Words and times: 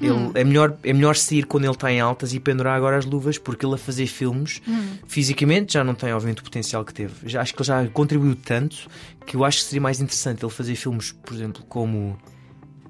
Ele, 0.00 0.30
é, 0.34 0.44
melhor, 0.44 0.76
é 0.82 0.92
melhor 0.92 1.16
sair 1.16 1.44
quando 1.44 1.64
ele 1.64 1.72
está 1.72 1.90
em 1.90 2.00
altas 2.00 2.32
e 2.32 2.40
pendurar 2.40 2.76
agora 2.76 2.96
as 2.96 3.04
luvas, 3.04 3.38
porque 3.38 3.64
ele 3.64 3.74
a 3.74 3.78
fazer 3.78 4.06
filmes, 4.06 4.60
fisicamente 5.06 5.74
já 5.74 5.84
não 5.84 5.94
tem, 5.94 6.12
obviamente, 6.12 6.40
o 6.40 6.44
potencial 6.44 6.84
que 6.84 6.94
teve. 6.94 7.28
Já, 7.28 7.40
acho 7.40 7.54
que 7.54 7.60
ele 7.60 7.66
já 7.66 7.86
contribuiu 7.88 8.36
tanto 8.36 8.88
que 9.26 9.36
eu 9.36 9.44
acho 9.44 9.58
que 9.58 9.64
seria 9.64 9.80
mais 9.80 10.00
interessante 10.00 10.44
ele 10.44 10.52
fazer 10.52 10.74
filmes, 10.74 11.12
por 11.12 11.34
exemplo, 11.34 11.62
como. 11.68 12.16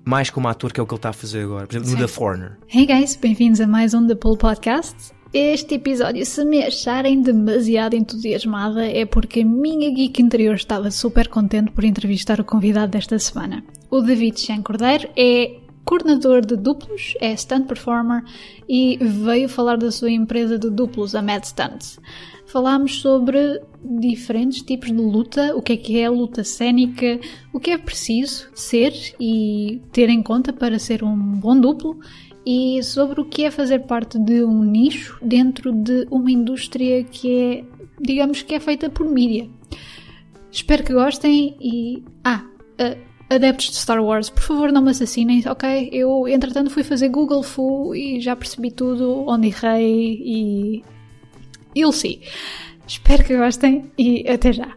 Mais 0.05 0.31
como 0.31 0.49
ator, 0.49 0.73
que 0.73 0.81
é 0.81 0.83
o 0.83 0.87
que 0.87 0.95
ele 0.95 0.99
está 0.99 1.11
a 1.11 1.13
fazer 1.13 1.43
agora. 1.43 1.67
Por 1.67 1.77
exemplo, 1.77 1.91
no. 1.91 1.99
The 1.99 2.09
Foreigner. 2.09 2.59
Hey 2.67 2.87
guys, 2.87 3.15
bem-vindos 3.17 3.61
a 3.61 3.67
mais 3.67 3.93
um 3.93 4.07
The 4.07 4.15
Pull 4.15 4.39
Podcast. 4.39 4.97
Este 5.35 5.75
episódio, 5.75 6.25
se 6.25 6.43
me 6.47 6.63
acharem 6.63 7.21
demasiado 7.21 7.95
entusiasmada, 7.95 8.87
é 8.87 9.05
porque 9.05 9.41
a 9.41 9.45
minha 9.45 9.93
geek 9.93 10.23
interior 10.23 10.55
estava 10.55 10.91
super 10.91 11.29
contente 11.29 11.71
por 11.73 11.85
entrevistar 11.85 12.41
o 12.41 12.45
convidado 12.45 12.93
desta 12.93 13.19
semana. 13.19 13.63
O 13.91 14.01
David 14.01 14.41
Chan 14.41 14.63
Cordeiro 14.63 15.11
é 15.15 15.59
coordenador 15.89 16.45
de 16.45 16.55
duplos, 16.55 17.15
é 17.19 17.35
stunt 17.35 17.67
performer 17.67 18.23
e 18.69 18.99
veio 19.01 19.49
falar 19.49 19.79
da 19.79 19.91
sua 19.91 20.11
empresa 20.11 20.59
de 20.59 20.69
duplos, 20.69 21.15
a 21.15 21.23
Mad 21.23 21.43
Stunts. 21.45 21.99
Falámos 22.45 23.01
sobre 23.01 23.63
diferentes 23.83 24.61
tipos 24.61 24.89
de 24.89 25.01
luta, 25.01 25.57
o 25.57 25.63
que 25.63 25.73
é 25.73 25.77
que 25.79 25.99
é 25.99 26.05
a 26.05 26.11
luta 26.11 26.45
cénica, 26.45 27.19
o 27.55 27.59
que 27.59 27.71
é 27.71 27.79
preciso 27.79 28.51
ser 28.55 28.93
e 29.19 29.81
ter 29.91 30.11
em 30.11 30.23
conta 30.23 30.53
para 30.53 30.79
ser 30.79 31.03
um 31.03 31.17
bom 31.17 31.59
duplo 31.59 31.99
e 32.45 32.83
sobre 32.83 33.23
o 33.23 33.25
que 33.25 33.45
é 33.45 33.51
fazer 33.51 33.87
parte 33.87 34.19
de 34.19 34.45
um 34.45 34.63
nicho 34.63 35.19
dentro 35.23 35.73
de 35.73 36.07
uma 36.11 36.31
indústria 36.31 37.03
que 37.03 37.35
é, 37.35 37.65
digamos 37.99 38.43
que 38.43 38.55
é 38.55 38.61
feita 38.61 38.91
por 38.91 39.09
mídia. 39.09 39.49
Espero 40.53 40.85
que 40.85 40.93
gostem 40.93 41.57
e. 41.59 42.03
Ah! 42.23 42.45
ah, 42.79 43.08
adeptos 43.31 43.71
de 43.71 43.77
Star 43.77 44.03
Wars, 44.03 44.31
por 44.31 44.43
favor 44.43 44.73
não 44.73 44.83
me 44.83 44.91
assassinem, 44.91 45.43
ok? 45.47 45.91
Eu, 45.93 46.27
entretanto, 46.27 46.71
fui 46.71 46.83
fazer 46.83 47.09
Google 47.09 47.43
Fu 47.43 47.95
e 47.95 48.21
já 48.21 48.35
percebi 48.35 48.71
tudo, 48.71 49.25
onde 49.29 49.49
errei 49.49 50.21
e. 50.25 50.85
You'll 51.77 51.93
see. 51.93 52.23
Espero 52.87 53.23
que 53.23 53.37
gostem 53.37 53.93
e 53.99 54.27
até 54.29 54.53
já. 54.53 54.75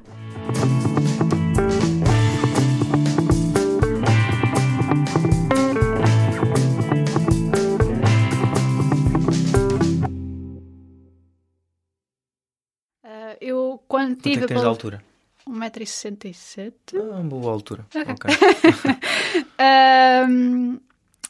Ah, 13.04 13.38
eu, 13.40 13.82
quando 13.88 14.16
Quanto 14.16 14.20
é 14.20 14.30
tive 14.30 14.42
que 14.42 14.48
tens 14.48 14.62
de 14.62 14.68
altura? 14.68 15.11
1,67m. 15.48 16.74
Ah, 16.96 17.20
uma 17.20 17.24
boa 17.24 17.52
altura. 17.54 17.86
Ok. 17.96 18.30
Ahm, 19.58 20.80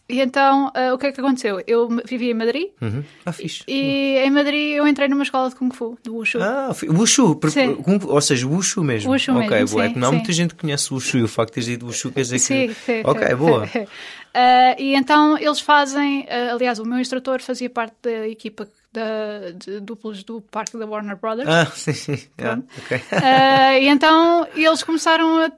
e 0.09 0.19
então, 0.19 0.71
ah, 0.75 0.93
o 0.93 0.97
que 0.97 1.07
é 1.07 1.11
que 1.11 1.21
aconteceu? 1.21 1.61
Eu 1.65 1.87
vivia 2.05 2.31
em 2.31 2.33
Madrid 2.33 2.67
Uhum. 2.81 3.03
Ah, 3.25 3.31
fixe. 3.31 3.63
e 3.67 4.17
em 4.17 4.29
Madrid 4.29 4.75
eu 4.75 4.85
entrei 4.85 5.07
numa 5.07 5.23
escola 5.23 5.49
de 5.49 5.55
Kung 5.55 5.71
Fu, 5.73 5.97
de 6.03 6.09
Wushu. 6.09 6.39
Ah, 6.41 6.71
Wushu, 6.89 7.39
Sim. 7.49 7.77
ou 8.07 8.21
seja, 8.21 8.45
Wushu 8.47 8.83
mesmo. 8.83 9.11
Wushu 9.11 9.31
ok, 9.31 9.49
mesmo, 9.49 9.75
boa. 9.75 9.85
É 9.85 9.87
sim, 9.87 9.93
que 9.93 9.99
não 9.99 10.07
há 10.09 10.11
sim. 10.11 10.17
muita 10.17 10.31
gente 10.33 10.53
que 10.55 10.61
conhece 10.61 10.93
Wushu 10.93 11.17
e 11.17 11.23
o 11.23 11.27
facto 11.29 11.49
de 11.51 11.53
teres 11.55 11.67
dito 11.69 11.85
Wushu 11.85 12.11
quer 12.11 12.21
dizer 12.21 12.35
que. 12.35 12.41
Sim, 12.41 12.73
sim. 12.73 13.01
Ok, 13.05 13.35
boa. 13.35 13.67
Ah, 14.33 14.77
e 14.79 14.95
então 14.95 15.37
eles 15.37 15.59
fazem, 15.59 16.25
ah, 16.29 16.53
aliás, 16.53 16.79
o 16.79 16.85
meu 16.85 16.97
instrutor 16.99 17.41
fazia 17.41 17.69
parte 17.69 17.95
da 18.01 18.29
equipa 18.29 18.65
da, 18.91 19.51
de 19.55 19.79
duplos 19.79 20.23
do 20.23 20.41
parque 20.41 20.77
da 20.77 20.85
Warner 20.85 21.15
Brothers. 21.17 21.49
Ah, 21.49 21.65
sim, 21.75 21.93
sim. 21.93 22.17
Yeah, 22.39 22.61
ok. 22.77 23.01
Ah, 23.11 23.77
e 23.79 23.87
então 23.87 24.47
eles 24.55 24.83
começaram 24.83 25.37
a 25.45 25.51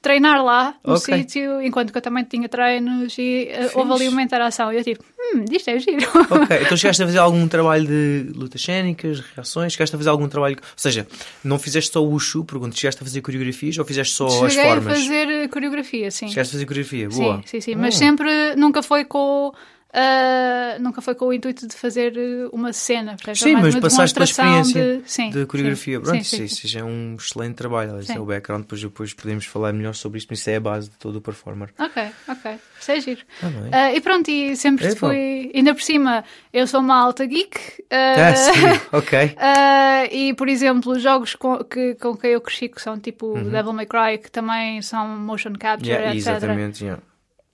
treinar 0.00 0.42
lá 0.44 0.76
no 0.84 0.94
Ok. 0.94 1.12
sítio, 1.12 1.60
enquanto 1.60 1.90
que 1.90 1.98
eu 1.98 2.02
também 2.02 2.22
tinha 2.24 2.48
treinos 2.48 3.16
e 3.18 3.48
ah, 3.52 3.70
houve 3.78 3.92
ali 3.92 4.08
uma 4.08 4.22
interação. 4.22 4.72
E 4.72 4.76
eu 4.76 4.84
tipo, 4.84 5.02
hum, 5.34 5.44
isto 5.50 5.68
é 5.70 5.78
giro. 5.80 6.06
Ok, 6.30 6.56
então 6.62 6.76
chegaste 6.78 7.02
a 7.02 7.06
fazer 7.06 7.18
algum 7.18 7.48
trabalho 7.48 7.84
de 7.84 8.30
lutas 8.32 8.62
cénicas, 8.62 9.18
reações? 9.34 9.72
Chegaste 9.72 9.96
a 9.96 9.98
fazer 9.98 10.10
algum 10.10 10.28
trabalho. 10.28 10.56
Ou 10.56 10.62
seja, 10.76 11.04
não 11.42 11.58
fizeste 11.58 11.92
só 11.92 12.00
o 12.02 12.08
Wushu, 12.10 12.44
pergunto, 12.44 12.78
chegaste 12.78 13.02
a 13.02 13.04
fazer 13.04 13.20
coreografias 13.22 13.76
ou 13.76 13.84
fizeste 13.84 14.14
só 14.14 14.26
as 14.46 14.52
Cheguei 14.52 14.70
a 14.70 14.74
formas? 14.74 14.98
fazer 14.98 15.28
eh, 15.28 15.48
coreografia, 15.48 16.10
sim. 16.12 16.28
Chegaste 16.28 16.52
a 16.52 16.54
fazer 16.54 16.66
coreografia, 16.66 17.08
boa. 17.08 17.36
Sim, 17.38 17.42
sim, 17.46 17.60
sim. 17.60 17.74
Oh. 17.74 17.78
Mas 17.78 17.96
sempre 17.96 18.54
nunca 18.56 18.82
foi 18.84 19.04
com. 19.04 19.52
Ah, 19.92 20.76
nunca 20.80 21.00
foi 21.00 21.14
com 21.14 21.26
o 21.26 21.32
intuito 21.32 21.66
de 21.66 21.74
fazer 21.74 22.16
eh, 22.16 22.48
uma 22.52 22.72
cena. 22.72 23.12
percebes? 23.16 23.40
Sim, 23.40 23.50
É 23.56 23.60
mas 23.60 23.74
uma 23.74 23.80
passaste 23.80 24.14
pela 24.14 24.24
experiência 24.24 24.98
de, 25.02 25.10
sim, 25.10 25.30
de 25.30 25.46
coreografia. 25.46 25.98
sim, 25.98 26.02
Pronto, 26.04 26.24
sim, 26.24 26.46
sim, 26.48 26.68
sim. 26.68 26.78
é 26.78 26.84
um 26.84 27.16
excelente 27.18 27.54
trabalho. 27.54 27.98
Esse 27.98 28.12
é 28.12 28.20
o 28.20 28.24
background, 28.24 28.62
depois, 28.62 28.80
depois 28.82 29.14
podemos 29.14 29.46
falar 29.46 29.72
melhor 29.72 29.94
sobre 29.94 30.18
isto, 30.18 30.28
mas 30.30 30.40
isso 30.40 30.50
é 30.50 30.56
a 30.56 30.60
base 30.60 30.90
de 30.90 30.96
todo 30.96 31.16
o 31.16 31.20
performer. 31.20 31.70
Ok, 31.78 32.02
ok. 32.28 32.50
Isso 32.80 32.90
é 32.92 33.00
giro. 33.00 33.20
Ah, 33.42 33.46
bem. 33.48 33.70
Ah, 33.72 33.92
e 33.94 34.00
pronto, 34.00 34.28
e 34.30 34.56
sempre 34.56 34.86
É 34.88 34.94
fui. 34.94 35.50
Ainda 35.54 35.74
por 35.74 35.82
cima, 35.82 36.22
eu 36.52 36.66
sou 36.66 36.80
uma 36.80 36.96
alta 36.96 37.24
geek. 37.26 37.58
ah, 37.90 38.28
Ah, 38.28 38.34
sim, 38.36 38.52
ok. 38.92 39.34
ah, 39.38 40.04
e, 40.12 40.34
por 40.34 40.48
exemplo, 40.48 40.98
jogos 40.98 41.34
com, 41.34 41.64
que, 41.64 41.94
com 41.96 42.16
quem 42.16 42.30
eu 42.32 42.40
cresci, 42.40 42.68
que 42.68 42.80
são 42.82 42.98
tipo 42.98 43.26
Uhum. 43.28 43.50
Devil 43.50 43.72
May 43.72 43.86
Cry, 43.86 44.18
que 44.22 44.30
também 44.30 44.80
são 44.82 45.06
motion 45.08 45.52
capture, 45.58 45.88
Yeah, 45.90 46.14
etc. 46.14 46.28
exatamente, 46.28 46.84
yeah. 46.84 47.02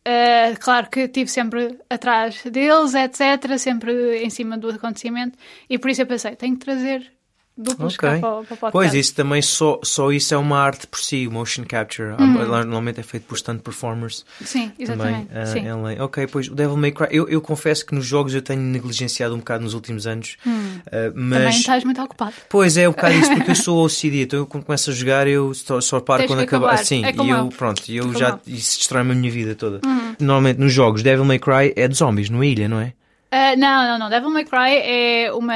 Uh, 0.06 0.58
claro 0.60 0.90
que 0.90 1.00
estive 1.00 1.30
sempre 1.30 1.78
atrás 1.88 2.42
deles, 2.44 2.94
etc., 2.94 3.56
sempre 3.58 4.22
em 4.22 4.28
cima 4.28 4.58
do 4.58 4.68
acontecimento, 4.68 5.38
e 5.68 5.78
por 5.78 5.90
isso 5.90 6.02
eu 6.02 6.06
pensei, 6.06 6.36
tenho 6.36 6.58
que 6.58 6.64
trazer 6.64 7.10
duplos 7.56 7.94
Ok. 7.94 8.08
cá 8.08 8.18
para, 8.18 8.56
para. 8.56 8.70
Pois, 8.72 8.94
isso 8.94 9.14
também 9.14 9.40
só, 9.40 9.78
só 9.84 10.10
isso 10.10 10.34
é 10.34 10.36
uma 10.36 10.58
arte 10.58 10.86
por 10.86 10.98
si, 11.00 11.26
o 11.26 11.30
motion 11.32 11.64
capture. 11.64 12.14
Há- 12.18 12.26
Normalmente 12.64 12.98
é 13.00 13.02
feito 13.02 13.24
por 13.26 13.38
stunt 13.38 13.60
performers 13.62 14.24
Sim, 14.44 14.70
também. 14.70 14.78
exatamente. 15.26 15.28
ah, 15.34 15.46
sim. 15.46 15.64
Ok, 16.00 16.26
pois 16.26 16.48
o 16.48 16.54
Devil 16.54 16.76
May 16.76 16.90
Cry, 16.92 17.06
eu, 17.10 17.28
eu 17.28 17.40
confesso 17.40 17.86
que 17.86 17.94
nos 17.94 18.04
jogos 18.04 18.34
eu 18.34 18.42
tenho 18.42 18.60
negligenciado 18.60 19.34
um 19.34 19.38
bocado 19.38 19.62
nos 19.64 19.74
últimos 19.74 20.06
anos, 20.06 20.36
ah, 20.44 20.48
Hum. 20.48 20.80
Também 21.14 21.44
mas. 21.44 21.56
estás 21.56 21.84
muito 21.84 22.02
ocupado. 22.02 22.34
Pois 22.48 22.76
é, 22.76 22.88
um 22.88 22.92
bocado 22.92 23.14
isso, 23.14 23.30
porque 23.34 23.50
eu 23.52 23.54
sou 23.56 23.84
OCD, 23.86 24.22
então 24.22 24.38
eu 24.40 24.46
quando 24.46 24.64
começo 24.64 24.90
a 24.90 24.92
jogar 24.92 25.26
eu 25.28 25.54
só, 25.54 25.80
só 25.80 26.00
paro 26.00 26.26
quando 26.26 26.40
acabar. 26.40 26.66
acabar. 26.66 26.80
Assim, 26.80 27.04
É 27.04 27.12
e 27.12 27.28
eu, 27.30 27.48
pronto, 27.50 27.82
e 27.88 27.96
eu 27.96 28.06
Como 28.06 28.18
já. 28.18 28.38
Isso 28.46 28.78
destrói-me 28.78 29.12
a 29.12 29.14
minha 29.14 29.30
vida 29.30 29.54
toda. 29.54 29.80
Normalmente 30.20 30.58
nos 30.60 30.72
jogos, 30.72 31.02
Devil 31.02 31.24
May 31.24 31.38
Cry 31.38 31.72
é 31.76 31.86
de 31.88 31.94
zombies, 31.94 32.28
numa 32.30 32.44
ilha, 32.46 32.68
não 32.68 32.80
é? 32.80 32.92
Uh, 33.32 33.58
não, 33.58 33.82
não, 33.84 33.98
não. 33.98 34.10
Devil 34.10 34.30
May 34.30 34.44
Cry 34.44 34.76
é 34.82 35.32
uma 35.32 35.54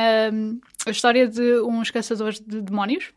a 0.86 0.90
história 0.90 1.26
de 1.28 1.60
uns 1.60 1.90
caçadores 1.90 2.40
de 2.40 2.60
demónios. 2.60 3.10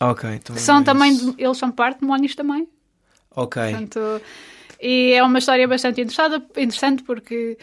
Ok, 0.00 0.28
então. 0.34 0.56
São 0.56 0.80
é 0.80 0.84
também, 0.84 1.16
de- 1.16 1.34
eles 1.38 1.56
são 1.56 1.70
parte 1.70 1.96
de 1.96 2.00
demónios 2.02 2.34
também. 2.34 2.68
Ok. 3.30 3.62
Portanto, 3.62 4.20
e 4.80 5.12
é 5.12 5.22
uma 5.22 5.38
história 5.38 5.66
bastante 5.66 6.00
interessante 6.00 7.02
porque 7.04 7.56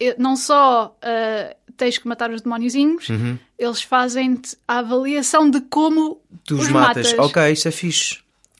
e- 0.00 0.14
não 0.18 0.36
só 0.36 0.96
ah, 1.02 1.56
tens 1.76 1.98
que 1.98 2.06
matar 2.08 2.30
os 2.30 2.40
demóniozinhos, 2.42 3.08
Uhum. 3.08 3.38
eles 3.58 3.82
fazem-te 3.82 4.56
a 4.66 4.78
avaliação 4.78 5.50
de 5.50 5.60
como 5.62 6.20
Tu 6.44 6.54
os 6.54 6.68
matas. 6.68 7.12
matas. 7.12 7.18
Ok, 7.30 7.52
isso 7.52 7.68
é 7.68 7.70
fixe. 7.70 8.18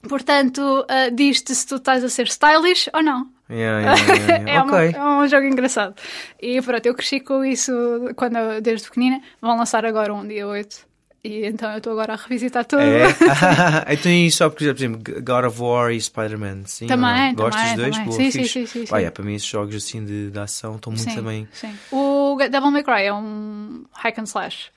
Portanto, 0.08 0.84
ah, 0.88 1.08
diz-te 1.10 1.54
se 1.54 1.66
tu 1.66 1.76
estás 1.76 2.04
a 2.04 2.08
ser 2.08 2.26
stylish 2.26 2.90
ou 2.92 3.02
não. 3.02 3.28
Yeah, 3.48 3.80
yeah, 3.80 4.26
yeah. 4.26 4.50
É, 4.50 4.62
uma- 4.62 4.76
ok. 4.76 4.94
é 4.96 5.02
um 5.04 5.28
jogo 5.28 5.46
engraçado. 5.46 5.94
E 6.40 6.60
pronto, 6.60 6.84
eu 6.86 6.94
cresci 6.94 7.20
com 7.20 7.44
isso 7.44 7.72
quando 8.16 8.36
eu- 8.36 8.60
desde 8.60 8.88
pequenina. 8.88 9.20
Vão 9.40 9.56
lançar 9.56 9.84
agora 9.84 10.12
um 10.12 10.26
dia 10.26 10.46
8. 10.46 10.86
E 11.24 11.44
então 11.44 11.72
eu 11.72 11.78
estou 11.78 11.92
agora 11.92 12.12
a 12.12 12.16
revisitar 12.16 12.64
tudo. 12.64 12.82
É? 12.82 13.06
então 13.92 14.12
e 14.12 14.30
só 14.30 14.48
porque, 14.48 14.66
por 14.66 14.76
exemplo, 14.76 15.00
God 15.22 15.44
of 15.44 15.60
War 15.60 15.90
e 15.90 16.00
Spider-Man, 16.00 16.62
sim? 16.66 16.86
Também, 16.86 17.28
não? 17.34 17.34
Gostas 17.34 17.62
também, 17.62 17.74
dos 17.74 17.82
dois? 17.84 17.96
também. 17.96 18.04
Boa, 18.06 18.16
Sim, 18.16 18.30
sim, 18.30 18.44
sim, 18.44 18.66
sim, 18.66 18.86
sim. 18.86 18.94
é, 18.94 19.10
para 19.10 19.24
mim 19.24 19.34
esses 19.34 19.48
jogos 19.48 19.74
assim 19.74 20.04
de, 20.04 20.30
de 20.30 20.38
ação 20.38 20.76
estão 20.76 20.92
muito 20.92 21.08
Sim, 21.08 21.16
também... 21.16 21.48
sim. 21.52 21.74
O 21.90 22.36
Devil 22.38 22.70
May 22.70 22.84
Cry 22.84 23.02
é 23.06 23.12
um 23.12 23.84
hack 23.92 24.18
and 24.20 24.24
slash. 24.24 24.70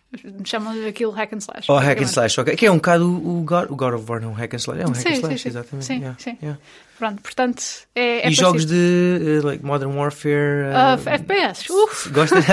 Chamam 0.44 0.74
aquilo 0.88 1.12
hack 1.12 1.34
and 1.34 1.38
slash. 1.38 1.72
Oh, 1.72 1.76
hack 1.78 2.00
and 2.02 2.06
slash, 2.06 2.40
ok. 2.40 2.56
Que 2.56 2.66
é 2.66 2.72
um 2.72 2.78
bocado 2.78 3.06
o 3.08 3.44
God, 3.44 3.70
o 3.70 3.76
God 3.76 3.94
of 3.94 4.06
War, 4.12 4.20
não 4.20 4.34
hack 4.34 4.52
and 4.56 4.58
slash. 4.58 4.82
É 4.82 4.86
um 4.88 4.92
hack 4.92 5.06
and 5.06 5.12
slash, 5.12 5.48
exatamente. 5.48 5.86
Sim, 5.86 6.00
yeah, 6.00 6.16
sim. 6.20 6.38
yeah. 6.42 6.60
Pronto, 7.00 7.22
portanto, 7.22 7.64
é, 7.96 8.28
é 8.28 8.30
E 8.30 8.34
jogos 8.34 8.66
de 8.66 9.40
uh, 9.42 9.46
like 9.48 9.64
Modern 9.64 9.96
Warfare. 9.96 10.70
Ah, 10.76 10.98
uh, 10.98 11.10
FPS. 11.10 11.70
Uf, 11.70 12.10
Gostas? 12.12 12.44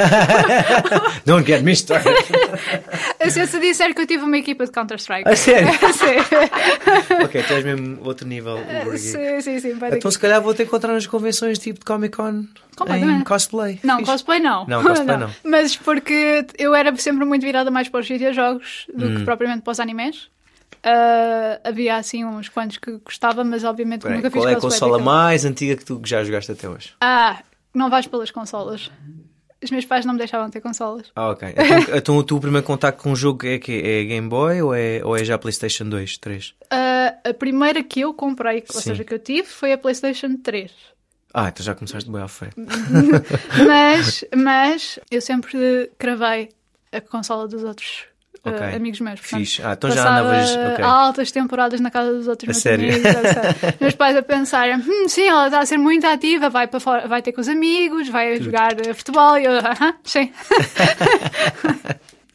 Don't 1.26 1.44
get 1.44 1.62
me 1.64 1.72
started. 1.72 2.14
se 3.28 3.40
eu 3.40 3.48
te 3.48 3.58
disser 3.58 3.92
que 3.92 4.02
eu 4.02 4.06
tive 4.06 4.22
uma 4.22 4.38
equipa 4.38 4.64
de 4.64 4.70
Counter-Strike. 4.70 5.28
A 5.28 5.34
sério? 5.34 5.68
sim. 5.92 7.24
ok, 7.24 7.42
tu 7.42 7.52
és 7.54 7.64
mesmo 7.64 7.98
outro 8.04 8.26
nível. 8.28 8.56
Geek. 8.56 8.98
sim, 8.98 9.40
sim, 9.40 9.58
sim. 9.58 9.78
Então 9.92 10.10
se 10.12 10.18
calhar 10.18 10.40
vou 10.40 10.54
ter 10.54 10.62
que 10.62 10.68
encontrar 10.68 10.92
nas 10.92 11.06
convenções 11.08 11.58
tipo 11.58 11.80
de 11.80 11.84
Comic 11.84 12.16
Con 12.16 12.44
em 12.88 13.24
cosplay. 13.24 13.80
Não, 13.82 13.98
Fixe. 13.98 14.12
cosplay 14.12 14.38
não. 14.38 14.64
Não, 14.66 14.82
cosplay 14.82 15.16
não. 15.18 15.30
Mas 15.42 15.74
porque 15.76 16.46
eu 16.56 16.72
era 16.74 16.94
sempre 16.96 17.24
muito 17.24 17.42
virada 17.42 17.70
mais 17.70 17.88
para 17.88 18.00
os 18.00 18.08
videojogos 18.08 18.86
do 18.94 19.06
Hum. 19.06 19.16
que 19.16 19.24
propriamente 19.24 19.62
para 19.62 19.72
os 19.72 19.80
animes. 19.80 20.28
Ah, 20.82 21.60
havia 21.64 21.96
assim 21.96 22.24
uns 22.24 22.48
quantos 22.48 22.78
que 22.78 22.92
gostava, 22.98 23.42
mas 23.42 23.64
obviamente 23.64 24.02
Peraí, 24.02 24.16
nunca 24.16 24.30
fiz 24.30 24.40
qual 24.40 24.48
é 24.48 24.54
a 24.54 24.60
consola 24.60 24.98
mais 25.00 25.44
antiga 25.44 25.76
que 25.76 25.84
tu 25.84 26.00
já 26.04 26.22
jogaste 26.22 26.52
até 26.52 26.68
hoje? 26.68 26.94
Ah, 27.00 27.42
não 27.74 27.90
vais 27.90 28.06
pelas 28.06 28.30
consolas. 28.30 28.90
Os 29.62 29.70
meus 29.70 29.84
pais 29.84 30.04
não 30.04 30.12
me 30.12 30.18
deixavam 30.18 30.48
ter 30.48 30.60
consolas. 30.60 31.10
Ah, 31.16 31.30
ok. 31.30 31.48
Então, 31.56 31.78
então 31.96 32.16
o 32.18 32.22
teu 32.22 32.38
primeiro 32.38 32.64
contacto 32.64 33.02
com 33.02 33.10
o 33.10 33.16
jogo 33.16 33.44
é 33.46 33.58
que 33.58 33.72
é 33.72 34.04
Game 34.04 34.28
Boy 34.28 34.62
ou 34.62 34.74
é, 34.74 35.00
ou 35.04 35.16
é 35.16 35.24
já 35.24 35.36
PlayStation 35.36 35.88
2, 35.88 36.18
3? 36.18 36.54
Ah, 36.70 37.14
a 37.24 37.34
primeira 37.34 37.82
que 37.82 38.00
eu 38.00 38.14
comprei, 38.14 38.62
ou 38.68 38.80
Sim. 38.80 38.90
seja, 38.90 39.02
que 39.02 39.12
eu 39.12 39.18
tive, 39.18 39.48
foi 39.48 39.72
a 39.72 39.78
PlayStation 39.78 40.36
3. 40.36 40.70
Ah, 41.34 41.48
então 41.48 41.64
já 41.64 41.74
começaste 41.74 42.08
bem 42.08 42.22
à 42.22 42.28
fé. 42.28 42.50
mas, 43.66 44.24
mas 44.34 44.98
eu 45.10 45.20
sempre 45.20 45.90
cravei 45.98 46.50
a 46.92 47.00
consola 47.00 47.48
dos 47.48 47.64
outros 47.64 48.04
uh, 48.46 48.50
Ok. 48.54 48.76
amigos 48.76 49.00
meus. 49.00 49.20
Portanto, 49.20 49.40
Fixe. 49.40 49.62
Ah, 49.62 49.72
então 49.72 49.90
já 49.90 50.02
andavas. 50.02 50.56
ok. 50.72 50.84
altas 50.84 51.30
temporadas 51.32 51.80
na 51.80 51.90
casa 51.90 52.12
dos 52.12 52.28
outros 52.28 52.48
A 52.48 52.52
meus 52.52 52.62
sério? 52.62 52.88
amigos. 52.88 53.12
sério. 53.12 53.76
meus 53.80 53.94
pais 53.94 54.16
a 54.16 54.22
pensar, 54.22 54.68
hum, 54.78 55.08
sim, 55.08 55.26
ela 55.28 55.46
está 55.46 55.60
a 55.60 55.66
ser 55.66 55.76
muito 55.78 56.06
ativa, 56.06 56.48
vai, 56.48 56.66
para 56.66 56.80
fora, 56.80 57.08
vai 57.08 57.22
ter 57.22 57.32
com 57.32 57.40
os 57.40 57.48
amigos, 57.48 58.08
vai 58.08 58.40
jogar 58.40 58.78
eh, 58.80 58.94
futebol. 58.94 59.36
E 59.38 59.44
eu, 59.44 59.52
aham, 59.58 59.94
sim. 60.04 60.30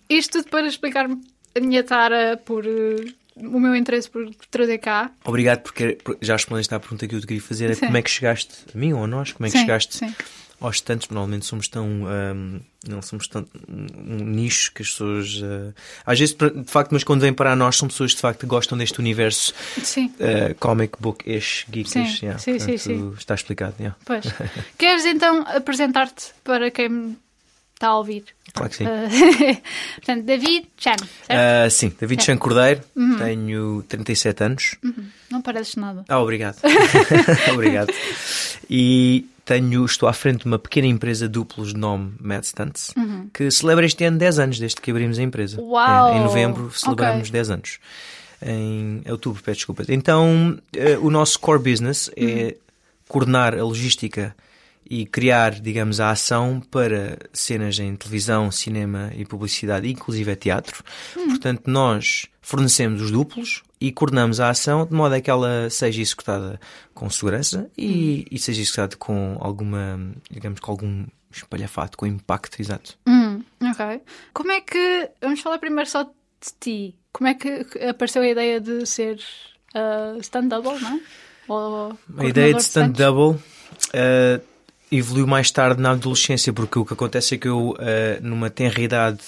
Isto 0.10 0.40
tudo 0.40 0.50
para 0.50 0.68
explicar-me 0.68 1.22
a 1.56 1.60
minha 1.60 1.84
tara 1.84 2.40
por. 2.44 2.66
eh, 2.66 3.06
o 3.38 3.60
meu 3.60 3.76
interesse 3.76 4.10
por 4.10 4.30
trazer 4.52 4.78
cá. 4.78 5.10
Obrigado 5.24 5.62
porque 5.62 5.98
por- 6.04 6.18
já 6.22 6.34
respondeste 6.34 6.74
à 6.76 6.80
pergunta 6.80 7.08
que 7.08 7.16
eu 7.16 7.22
te 7.22 7.28
queria 7.28 7.42
fazer. 7.42 7.72
É 7.72 7.76
como 7.76 7.98
é 7.98 8.02
que 8.02 8.10
chegaste 8.10 8.54
a 8.74 8.78
mim 8.78 8.94
ou 8.94 9.06
a 9.06 9.08
nós? 9.08 9.32
Como 9.32 9.48
é 9.48 9.50
que 9.50 9.58
Sim, 9.58 9.62
chegaste 9.64 9.96
sim. 9.98 10.14
Aos 10.62 10.78
estantes? 10.78 11.10
Normalmente 11.10 11.46
somos 11.46 11.68
tão. 11.68 12.06
ahm, 12.08 12.60
não 12.88 13.02
somos 13.02 13.28
tão. 13.28 13.46
um 13.68 14.24
nicho 14.24 14.72
que 14.74 14.82
as 14.82 14.90
pessoas. 14.90 15.42
ah, 15.44 15.74
às 16.06 16.20
vezes, 16.20 16.36
de 16.36 16.72
facto, 16.72 16.92
mas 16.92 17.04
quando 17.04 17.22
vêm 17.22 17.34
para 17.34 17.56
nós, 17.56 17.76
são 17.78 17.88
pessoas 17.88 18.12
de 18.12 18.18
facto 18.18 18.42
que 18.42 18.46
gostam 18.46 18.78
deste 18.78 19.00
universo 19.00 19.54
Sim, 19.84 20.14
ah, 20.20 20.54
comic 20.60 20.98
book-ish, 21.00 21.66
geekish. 21.72 22.20
Sim, 22.20 22.26
yeah. 22.26 22.40
sim, 22.40 22.60
sim, 22.60 22.78
Portanto, 22.78 23.20
Está 23.20 23.36
explicado. 23.36 23.76
yeah. 23.80 23.98
pois. 24.06 24.24
Queres 24.78 25.06
então 25.06 25.46
apresentar-te 25.48 26.28
para 26.44 26.72
quem 26.72 27.18
está 27.82 27.88
a 27.90 27.98
ouvir? 27.98 28.24
Claro 28.54 28.70
que 28.70 28.76
sim. 28.78 28.86
Uh, 28.86 29.58
portanto, 29.96 30.24
David 30.24 30.68
Chan, 30.78 30.96
certo? 30.98 31.08
Ah, 31.66 31.70
sim, 31.70 31.92
David 32.00 32.22
É. 32.22 32.24
Chan 32.26 32.38
Cordeiro, 32.38 32.82
Uhum. 32.96 33.18
tenho 33.18 33.84
37 33.88 34.44
anos. 34.44 34.76
Não 35.32 35.42
pareces 35.42 35.76
nada. 35.76 36.06
Ah, 36.08 36.20
obrigado. 36.20 36.58
obrigado. 37.54 37.92
E 38.70 39.26
tenho, 39.46 39.84
estou 39.86 40.08
à 40.08 40.14
frente 40.14 40.42
de 40.42 40.46
uma 40.46 40.60
pequena 40.60 40.88
empresa 40.88 41.28
duplos 41.28 41.74
de 41.74 41.80
nome 41.80 42.14
Mad 42.20 42.44
Stunts, 42.44 42.94
que 43.34 43.50
celebra 43.50 43.86
este 43.86 44.04
ano 44.04 44.18
10 44.18 44.40
anos 44.40 44.60
desde 44.60 44.80
que 44.80 44.92
abrimos 44.92 45.18
a 45.18 45.24
empresa. 45.24 45.60
Uau! 45.60 46.14
É, 46.14 46.18
em 46.18 46.22
novembro 46.22 46.72
celebramos 46.74 47.30
Ok. 47.30 47.32
10 47.32 47.50
anos. 47.50 47.80
Em 48.44 49.02
outubro, 49.10 49.42
peço 49.44 49.58
desculpas. 49.60 49.88
Então, 49.90 50.58
eh, 50.76 50.98
o 50.98 51.10
nosso 51.12 51.40
core 51.40 51.60
business 51.62 52.10
é 52.18 52.56
coordenar 53.08 53.54
a 53.54 53.64
logística 53.64 54.36
e 54.92 55.06
criar, 55.06 55.52
digamos, 55.52 56.02
a 56.02 56.10
ação 56.10 56.60
para 56.60 57.18
cenas 57.32 57.80
em 57.80 57.96
televisão, 57.96 58.52
cinema 58.52 59.10
e 59.16 59.24
publicidade, 59.24 59.90
inclusive 59.90 60.30
é 60.30 60.36
teatro. 60.36 60.84
Portanto, 61.14 61.72
nós 61.72 62.28
fornecemos 62.42 63.02
os 63.02 63.10
duplos 63.10 63.64
e 63.80 63.90
coordenamos 63.94 64.42
a 64.42 64.50
ação 64.50 64.86
de 64.86 64.94
modo 64.94 65.16
a 65.16 65.22
que 65.22 65.32
ela 65.32 65.70
seja 65.70 66.02
executada 66.02 66.60
com 66.94 67.10
segurança 67.10 67.72
e, 67.78 68.26
e 68.30 68.38
seja 68.38 68.60
executada 68.60 68.98
com 68.98 69.38
alguma, 69.40 69.98
digamos, 70.30 70.60
com 70.60 70.72
algum 70.72 71.06
espalhafato, 71.32 71.98
com 71.98 72.06
impacto, 72.06 72.62
exato. 72.62 72.98
Hum, 73.08 73.42
ok. 73.62 74.02
Como 74.34 74.52
é 74.52 74.60
que. 74.60 75.10
Vamos 75.22 75.40
falar 75.40 75.60
primeiro 75.60 75.90
só 75.90 76.04
de 76.04 76.12
ti. 76.60 76.96
Como 77.14 77.30
é 77.30 77.34
que 77.34 77.66
apareceu 77.88 78.24
a 78.24 78.28
ideia 78.28 78.60
de 78.60 78.86
ser 78.86 79.22
uh, 79.74 80.20
stand-double, 80.20 80.82
não 80.82 80.98
é? 80.98 81.02
Ou 81.48 81.98
A 82.18 82.26
ideia 82.26 82.54
de 82.54 82.62
stand 82.62 82.90
double 82.90 83.40
eh, 83.94 84.42
evoluiu 84.92 85.26
mais 85.26 85.50
tarde 85.52 85.82
na 85.82 85.92
adolescência, 85.92 86.52
porque 86.52 86.78
o 86.78 86.84
que 86.86 86.94
acontece 86.94 87.36
é 87.36 87.38
que 87.38 87.48
eu, 87.48 87.76
eh, 87.80 88.20
numa 88.22 88.50
tenra 88.50 88.82
idade, 88.82 89.20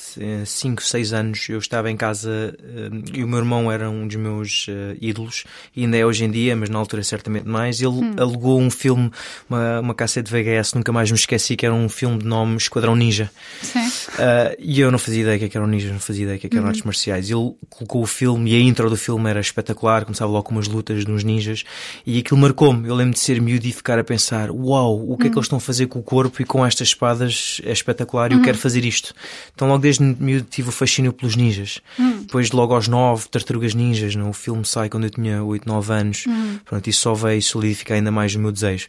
5, 0.46 0.84
6 0.84 1.14
anos, 1.14 1.48
eu 1.48 1.58
estava 1.58 1.90
em 1.90 1.96
casa 1.96 2.54
eh, 2.62 2.90
e 3.14 3.24
o 3.24 3.28
meu 3.28 3.40
irmão 3.40 3.72
era 3.72 3.90
um 3.90 4.06
dos 4.06 4.18
meus 4.18 4.66
eh, 4.68 4.98
ídolos, 5.00 5.46
e 5.76 5.84
ainda 5.86 5.96
é 5.98 6.06
hoje 6.06 6.26
em 6.26 6.32
dia, 6.32 6.54
mas 6.56 6.70
na 6.70 6.78
altura 6.80 7.02
certamente 7.04 7.48
mais. 7.48 7.80
Ele 7.82 7.94
Hum. 7.94 8.16
alugou 8.18 8.60
um 8.60 8.70
filme, 8.70 9.10
uma, 9.50 9.80
uma 9.80 9.94
cassete 9.96 10.30
de 10.30 10.44
VHS, 10.44 10.74
nunca 10.74 10.92
mais 10.92 11.10
me 11.10 11.18
esqueci, 11.18 11.56
que 11.56 11.66
era 11.66 11.74
um 11.74 11.88
filme 11.88 12.18
de 12.18 12.26
nome 12.26 12.58
Esquadrão 12.58 12.96
Ninja. 12.96 13.32
Sim. 13.62 13.90
Uh, 14.14 14.56
e 14.60 14.80
eu 14.80 14.92
não 14.92 15.00
fazia 15.00 15.22
ideia 15.22 15.50
que 15.50 15.58
era 15.58 15.66
um 15.66 15.68
ninja, 15.68 15.92
não 15.92 16.00
fazia 16.00 16.24
ideia 16.24 16.38
que 16.38 16.56
eram 16.56 16.68
artes 16.68 16.84
marciais. 16.84 17.30
Ele 17.30 17.54
colocou 17.70 18.04
o 18.04 18.06
filme 18.06 18.52
e 18.52 18.56
a 18.56 18.60
intro 18.60 18.90
do 18.90 18.98
filme 18.98 19.30
era 19.30 19.40
espetacular, 19.40 20.06
começava 20.06 20.32
logo 20.32 20.44
com 20.44 20.52
umas 20.52 20.68
lutas 20.68 21.04
de 21.04 21.12
uns 21.12 21.24
ninjas 21.24 21.64
e 22.06 22.20
aquilo 22.20 22.40
marcou-me. 22.40 22.88
Eu 22.88 22.96
lembro 22.96 23.14
de 23.14 23.20
ser 23.20 23.42
miúdo 23.42 23.66
e 23.66 23.72
ficar 23.72 23.98
a 23.98 24.04
pensar: 24.04 24.52
uau, 24.52 25.12
o 25.12 25.18
que 25.18 25.28
é 25.28 25.30
que 25.30 25.36
eles 25.36 25.46
estão 25.46 25.58
a 25.58 25.62
fazer 25.62 25.88
com 25.88 26.00
o 26.00 26.04
corpo 26.04 26.42
e 26.42 26.46
com 26.46 26.66
estas 26.66 26.90
espadas 26.90 27.60
é 27.64 27.72
espetacular 27.72 28.32
e 28.32 28.36
eu 28.36 28.42
quero 28.42 28.58
fazer 28.58 28.86
isto. 28.86 29.14
Então, 29.54 29.68
logo 29.68 29.82
desde 29.82 30.04
miúdo 30.04 30.48
tive 30.50 30.70
o 30.70 30.72
fascínio 30.72 31.12
pelos 31.12 31.36
ninjas. 31.36 31.82
Depois, 32.22 32.52
logo 32.52 32.74
aos 32.74 32.88
9, 32.88 33.30
Tartarugas 33.30 33.74
Ninjas, 33.74 34.16
não? 34.16 34.30
o 34.30 34.34
filme 34.34 34.66
sai 34.66 34.90
quando 34.90 35.06
eu 35.06 35.10
tinha 35.10 35.44
8, 35.44 35.68
9 35.68 35.94
anos. 35.94 36.26
Pronto, 36.66 36.90
isso 36.90 37.02
só 37.02 37.14
veio 37.14 37.42
solidificar 37.42 37.98
ainda 37.98 38.12
mais 38.12 38.36
o 38.36 38.40
meu 38.40 38.52
desejo. 38.52 38.88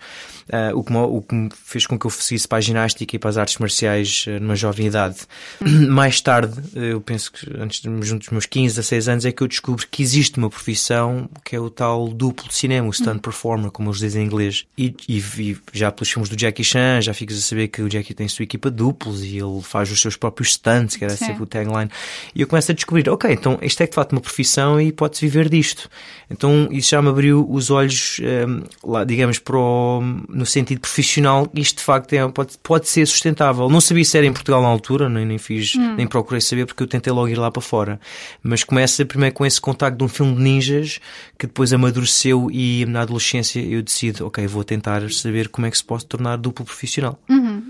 Uh, 0.48 0.78
o, 0.78 0.84
que 0.84 0.92
o 0.92 1.22
que 1.22 1.56
fez 1.64 1.86
com 1.86 1.98
que 1.98 2.06
eu 2.06 2.10
seguisse 2.10 2.46
para 2.46 2.58
a 2.58 2.60
ginástica 2.60 3.16
e 3.16 3.18
para 3.18 3.30
as 3.30 3.38
artes 3.38 3.56
marciais 3.58 4.26
uh, 4.28 4.40
numa 4.40 4.54
jovem 4.56 4.86
idade. 4.86 5.13
Mais 5.88 6.20
tarde, 6.20 6.55
eu 6.75 7.00
penso 7.00 7.32
que 7.32 7.50
antes 7.58 7.81
dos 7.81 8.28
meus 8.31 8.46
15, 8.46 8.76
16 8.76 9.08
anos, 9.08 9.25
é 9.25 9.32
que 9.32 9.43
eu 9.43 9.49
descubro 9.49 9.87
que 9.90 10.02
existe 10.02 10.38
uma 10.38 10.50
profissão 10.50 11.28
que 11.44 11.56
é 11.56 11.61
o 11.61 11.70
tal 11.70 12.08
duplo 12.08 12.49
de 12.49 12.55
cinema, 12.55 12.88
o 12.88 12.93
stunt 12.93 13.20
performer, 13.20 13.70
como 13.70 13.90
eles 13.90 13.99
dizem 14.00 14.22
em 14.22 14.26
inglês. 14.26 14.66
E, 14.76 14.94
e 15.08 15.20
vi 15.20 15.58
já 15.72 15.90
pelos 15.90 16.11
filmes 16.11 16.28
do 16.28 16.38
Jackie 16.38 16.64
Chan, 16.64 17.00
já 17.00 17.14
ficas 17.14 17.38
a 17.38 17.40
saber 17.40 17.69
que 17.69 17.82
o 17.82 17.90
Jackie 17.90 18.14
tem 18.14 18.26
a 18.26 18.28
sua 18.28 18.43
equipa 18.43 18.70
de 18.70 18.76
duplos 18.76 19.22
e 19.22 19.38
ele 19.38 19.62
faz 19.62 19.90
os 19.90 20.00
seus 20.00 20.16
próprios 20.16 20.52
stunts, 20.52 20.96
que 20.96 21.05
era 21.05 21.17
Sim. 21.17 21.26
sempre 21.26 21.43
o 21.43 21.46
tagline. 21.46 21.90
E 22.34 22.40
eu 22.40 22.46
começo 22.46 22.70
a 22.70 22.75
descobrir, 22.75 23.08
ok, 23.08 23.31
então 23.32 23.58
isto 23.62 23.82
é 23.82 23.87
de 23.87 23.94
facto 23.94 24.12
uma 24.12 24.20
profissão 24.20 24.81
e 24.81 24.93
pode-se 24.93 25.25
viver 25.25 25.49
disto. 25.49 25.88
Então 26.31 26.69
isso 26.70 26.90
já 26.90 27.02
me 27.02 27.08
abriu 27.08 27.46
os 27.49 27.70
olhos, 27.70 28.20
um, 28.20 28.90
lá, 28.90 29.05
digamos, 29.05 29.38
para 29.38 29.56
o, 29.56 30.00
no 30.28 30.46
sentido 30.46 30.81
profissional, 30.81 31.49
isto 31.55 31.78
de 31.78 31.82
facto 31.84 32.12
é, 32.12 32.26
pode, 32.28 32.58
pode 32.62 32.88
ser 32.88 33.06
sustentável. 33.06 33.69
Não 33.69 33.81
sabia 33.81 34.05
se 34.05 34.17
era 34.17 34.26
em 34.26 34.32
Portugal 34.32 34.62
na 34.62 34.69
altura, 34.69 35.03
nem, 35.08 35.24
nem 35.24 35.38
fiz, 35.38 35.74
nem 35.96 36.06
procurei 36.06 36.40
saber 36.40 36.66
porque 36.66 36.82
eu 36.82 36.86
tentei 36.86 37.12
logo 37.12 37.28
ir 37.28 37.38
lá 37.38 37.50
para 37.50 37.62
fora. 37.62 38.00
Mas 38.42 38.64
começa 38.64 39.04
primeiro 39.04 39.34
com 39.34 39.44
esse 39.44 39.60
contacto 39.60 39.98
de 39.98 40.04
um 40.04 40.08
filme 40.08 40.34
de 40.34 40.42
ninjas 40.42 41.00
que 41.38 41.46
depois 41.46 41.72
amadureceu 41.72 42.50
e 42.50 42.84
na 42.86 43.02
adolescência 43.02 43.60
eu 43.60 43.82
decido, 43.82 44.26
ok, 44.26 44.46
vou 44.46 44.64
tentar 44.64 45.10
saber 45.10 45.48
como 45.48 45.66
é 45.66 45.70
que 45.70 45.76
se 45.76 45.84
pode 45.84 46.06
tornar 46.06 46.36
duplo 46.36 46.64
profissional. 46.64 47.18
Uhum. 47.28 47.63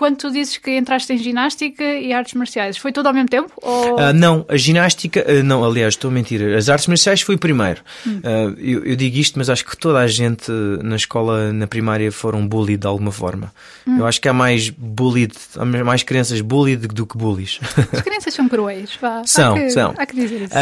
Uh, 0.00 0.10
Quando 0.10 0.16
tu 0.16 0.30
dizes 0.30 0.56
que 0.56 0.76
entraste 0.76 1.12
em 1.12 1.18
ginástica 1.18 1.84
e 1.84 2.12
artes 2.12 2.34
marciais, 2.34 2.76
foi 2.78 2.90
tudo 2.90 3.06
ao 3.08 3.12
mesmo 3.14 3.28
tempo? 3.28 3.52
Ou... 3.62 3.98
Ah, 3.98 4.12
não, 4.12 4.44
a 4.48 4.56
ginástica, 4.56 5.24
ah, 5.28 5.42
não, 5.42 5.62
aliás, 5.64 5.94
estou 5.94 6.10
a 6.10 6.14
mentir. 6.14 6.40
As 6.56 6.68
artes 6.68 6.86
marciais 6.86 7.20
foi 7.20 7.36
primeiro. 7.36 7.82
Ah, 8.24 8.52
eu, 8.58 8.84
eu 8.84 8.96
digo 8.96 9.16
isto, 9.18 9.38
mas 9.38 9.48
acho 9.50 9.64
que 9.64 9.76
toda 9.76 9.98
a 9.98 10.06
gente 10.06 10.50
na 10.82 10.96
escola, 10.96 11.52
na 11.52 11.66
primária, 11.66 12.10
foram 12.10 12.46
bullied 12.46 12.78
de 12.80 12.86
alguma 12.86 13.12
forma. 13.12 13.52
Eu 13.86 14.06
acho 14.06 14.20
que 14.20 14.28
há 14.28 14.32
mais 14.32 14.70
bullied, 14.70 15.34
há 15.56 15.64
mais 15.64 16.02
crianças 16.02 16.40
bullied 16.40 16.86
do 16.88 17.06
que 17.06 17.16
bullies. 17.18 17.60
As 17.92 18.00
crianças 18.00 18.32
são 18.34 18.48
cruéis. 18.48 18.90
Vá. 19.00 19.22
São, 19.26 19.54
há 19.54 19.58
que, 19.58 19.70
são. 19.70 19.94
Há 19.96 20.06
que 20.06 20.16
dizer 20.16 20.42
isso. 20.42 20.54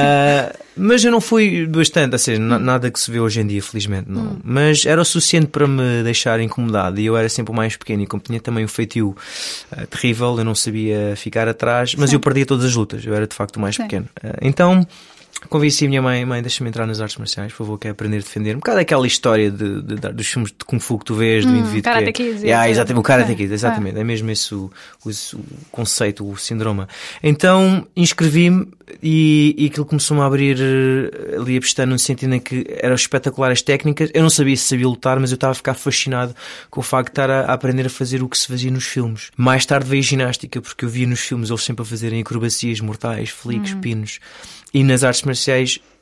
Mas 0.77 1.05
eu 1.05 1.11
não 1.11 1.21
fui 1.21 1.67
bastante, 1.67 2.13
ou 2.13 2.19
seja, 2.19 2.41
na- 2.41 2.59
nada 2.59 2.91
que 2.91 2.99
se 3.01 3.11
vê 3.11 3.19
hoje 3.21 3.41
em 3.41 3.47
dia, 3.47 3.63
felizmente, 3.63 4.09
não. 4.11 4.39
Mas 4.45 4.87
era 4.87 5.01
o 5.01 5.05
suficiente 5.05 5.47
para 5.49 5.67
me 5.67 6.03
deixar 6.05 6.41
incomodado 6.41 7.01
e 7.01 7.07
eu 7.07 7.17
era 7.17 7.29
sempre 7.29 7.53
o 7.53 7.55
mais 7.55 7.77
pequeno 7.77 8.03
e 8.03 8.07
como 8.07 8.23
tinha 8.23 8.41
também 8.41 8.65
um 8.65 8.69
feitio 8.69 9.17
ah, 9.73 9.87
terrível, 9.87 10.39
eu 10.39 10.45
não 10.45 10.55
sabia 10.55 11.15
ficar 11.17 11.49
atrás, 11.49 11.95
mas 11.95 12.11
Sim. 12.11 12.17
eu 12.17 12.21
perdia 12.21 12.47
todas 12.47 12.65
as 12.65 12.75
lutas, 12.75 13.05
eu 13.05 13.15
era 13.15 13.27
de 13.27 13.35
facto 13.35 13.57
o 13.57 13.61
mais 13.61 13.77
Sim. 13.77 13.83
pequeno. 13.83 14.09
Ah, 14.23 14.39
então. 14.43 14.87
Convenci 15.49 15.87
a 15.87 15.89
minha 15.89 16.03
mãe, 16.03 16.25
mãe, 16.25 16.43
deixa-me 16.43 16.69
entrar 16.69 16.85
nas 16.85 17.01
artes 17.01 17.17
marciais, 17.17 17.53
por 17.53 17.59
favor, 17.59 17.79
quero 17.79 17.93
aprender 17.93 18.17
a 18.17 18.21
defender. 18.21 18.57
Um 18.57 18.59
bocado 18.59 18.81
aquela 18.81 19.07
história 19.07 19.51
de, 19.51 19.83
de- 19.83 19.95
de- 19.95 20.13
dos 20.13 20.27
filmes 20.27 20.51
de 20.51 20.65
Kung 20.67 20.81
Fu 20.81 20.99
que 20.99 21.05
tu 21.05 21.15
vês, 21.15 21.47
do 21.47 21.55
indivíduo 21.55 21.83
Karate 21.85 22.13
que 22.13 22.23
é... 22.23 22.27
Kids, 22.27 22.43
Yeah, 22.43 22.65
esse. 22.67 22.73
exatamente, 22.73 23.01
o 23.01 23.03
Karate 23.05 23.35
Kid, 23.37 23.53
exatamente. 23.53 23.99
É 23.99 24.05
mesmo 24.05 24.29
esse 24.31 24.53
o, 24.53 24.71
o- 25.07 25.09
o 25.11 25.45
conceito, 25.71 26.29
o 26.29 26.37
síndrome. 26.37 26.87
Então 27.23 27.87
inscrevi-me 27.97 28.67
e, 29.03 29.55
e 29.57 29.67
aquilo 29.67 29.87
começou-me 29.87 30.23
a 30.23 30.27
abrir 30.27 30.59
eh, 30.61 31.37
ali 31.37 31.57
a 31.57 31.61
pestana 31.61 31.93
no 31.93 31.99
sentido 31.99 32.35
em 32.35 32.41
que 32.41 32.67
eram 32.69 32.97
espetaculares 32.97 33.63
técnicas. 33.63 34.11
Eu 34.13 34.23
não 34.23 34.31
sabia 34.31 34.57
se 34.57 34.65
sabia 34.65 34.89
lutar, 34.89 35.21
mas 35.21 35.31
eu 35.31 35.37
estava 35.37 35.53
a 35.53 35.55
ficar 35.55 35.75
fascinado 35.75 36.35
com 36.69 36.81
o 36.81 36.83
facto 36.83 37.07
de 37.09 37.13
estar 37.13 37.31
a, 37.31 37.41
a 37.43 37.53
aprender 37.53 37.87
a 37.87 37.91
fazer 37.91 38.23
o 38.25 38.29
que 38.29 38.37
se 38.37 38.49
fazia 38.49 38.71
nos 38.73 38.85
filmes. 38.85 39.31
Mais 39.37 39.65
tarde 39.65 39.89
veio 39.89 40.03
ginástica, 40.03 40.61
porque 40.61 40.85
eu 40.85 40.89
via 40.89 41.07
nos 41.07 41.21
filmes 41.21 41.49
eles 41.49 41.63
sempre 41.63 41.83
a 41.83 41.87
fazerem 41.87 42.21
acrobacias 42.21 42.81
mortais, 42.81 43.31
flicks, 43.31 43.73
pinos. 43.75 44.19
E 44.75 44.85
nas 44.85 45.03
artes 45.03 45.23
marciais 45.29 45.79
hum, 45.79 45.98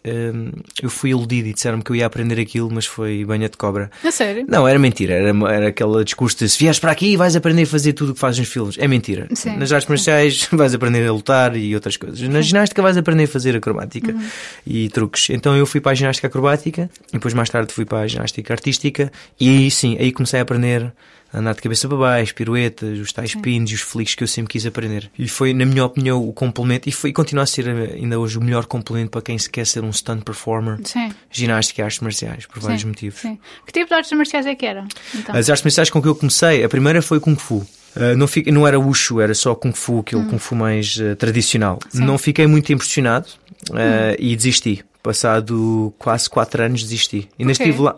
eu 0.82 0.90
fui 0.90 1.10
iludido 1.10 1.48
e 1.48 1.52
disseram-me 1.52 1.82
que 1.82 1.90
eu 1.90 1.96
ia 1.96 2.06
aprender 2.06 2.40
aquilo, 2.40 2.70
mas 2.72 2.86
foi 2.86 3.24
banha 3.24 3.48
de 3.48 3.56
cobra. 3.56 3.90
A 4.04 4.10
sério? 4.10 4.44
Não, 4.48 4.66
era 4.66 4.78
mentira. 4.78 5.14
Era, 5.14 5.30
era 5.52 5.68
aquele 5.68 6.04
discurso 6.04 6.38
de 6.38 6.48
se 6.48 6.58
vieres 6.58 6.78
para 6.78 6.92
aqui 6.92 7.16
vais 7.16 7.34
aprender 7.36 7.62
a 7.62 7.66
fazer 7.66 7.92
tudo 7.92 8.10
o 8.12 8.14
que 8.14 8.20
fazes 8.20 8.38
nos 8.40 8.48
filmes. 8.48 8.76
É 8.78 8.86
mentira. 8.88 9.28
Sim, 9.34 9.56
Nas 9.56 9.72
artes 9.72 9.88
marciais 9.88 10.48
vais 10.52 10.74
aprender 10.74 11.06
a 11.06 11.12
lutar 11.12 11.56
e 11.56 11.74
outras 11.74 11.96
coisas. 11.96 12.20
Na 12.28 12.40
ginástica 12.40 12.80
vais 12.82 12.96
aprender 12.96 13.24
a 13.24 13.28
fazer 13.28 13.56
acrobática 13.56 14.12
Uhum. 14.12 14.22
e 14.66 14.88
truques. 14.90 15.30
Então 15.30 15.56
eu 15.56 15.66
fui 15.66 15.80
para 15.80 15.92
a 15.92 15.94
ginástica 15.94 16.26
acrobática 16.28 16.88
depois 17.12 17.34
mais 17.34 17.48
tarde 17.50 17.72
fui 17.72 17.84
para 17.84 17.98
a 18.00 18.06
ginástica 18.06 18.52
artística 18.52 19.10
e 19.40 19.48
aí 19.48 19.70
sim, 19.70 19.96
aí 19.98 20.12
comecei 20.12 20.38
a 20.38 20.42
aprender 20.42 20.92
andar 21.34 21.54
de 21.54 21.60
cabeça 21.60 21.86
para 21.88 21.98
baixo, 21.98 22.34
piruetas, 22.34 22.98
os 22.98 23.12
tais 23.12 23.34
pins 23.34 23.70
e 23.70 23.74
os 23.74 23.80
flicks 23.82 24.14
que 24.14 24.22
eu 24.22 24.28
sempre 24.28 24.52
quis 24.52 24.64
aprender. 24.64 25.10
E 25.18 25.28
foi, 25.28 25.52
na 25.52 25.66
minha 25.66 25.84
opinião, 25.84 26.26
o 26.26 26.32
complemento, 26.32 26.88
e 26.88 26.92
foi 26.92 27.10
e 27.10 27.12
continua 27.12 27.42
a 27.44 27.46
ser 27.46 27.68
ainda 27.68 28.18
hoje 28.18 28.38
o 28.38 28.40
melhor 28.42 28.64
complemento 28.64 29.10
para 29.10 29.20
quem 29.20 29.36
se 29.36 29.50
quer 29.50 29.66
ser 29.66 29.84
um 29.84 29.90
stunt 29.96 30.22
performer, 30.22 30.78
Sim. 30.84 31.12
ginástica 31.30 31.82
e 31.82 31.84
artes 31.84 32.00
marciais, 32.00 32.46
por 32.46 32.60
vários 32.60 32.82
Sim, 32.82 32.88
motivos. 32.88 33.20
Sim. 33.20 33.38
Que 33.66 33.72
tipo 33.72 33.88
de 33.88 33.94
artes 33.94 34.12
marciais 34.12 34.46
é 34.46 34.54
que 34.54 34.66
era? 34.66 34.86
Então? 35.14 35.34
As 35.34 35.48
artes 35.48 35.64
marciais 35.64 35.90
com 35.90 36.00
que 36.00 36.08
eu 36.08 36.14
comecei, 36.14 36.64
a 36.64 36.68
primeira 36.68 37.02
foi 37.02 37.20
Kung 37.20 37.36
Fu. 37.36 37.56
Uh, 37.96 38.14
não, 38.16 38.26
fiquei, 38.26 38.52
não 38.52 38.66
era 38.66 38.78
Wushu, 38.78 39.20
era 39.20 39.34
só 39.34 39.54
Kung 39.54 39.72
Fu, 39.72 40.00
aquele 40.00 40.24
Kung 40.24 40.38
Fu 40.38 40.54
mais 40.54 40.96
uh, 40.96 41.16
tradicional. 41.16 41.78
Não 41.94 42.18
fiquei 42.18 42.46
muito 42.46 42.72
impressionado 42.72 43.26
uh, 43.70 44.16
e 44.18 44.36
desisti. 44.36 44.84
Passado 45.02 45.94
quase 45.98 46.28
4 46.28 46.64
anos, 46.64 46.82
desisti. 46.82 47.28
Ainda 47.38 47.52
estive 47.52 47.80
lá. 47.80 47.96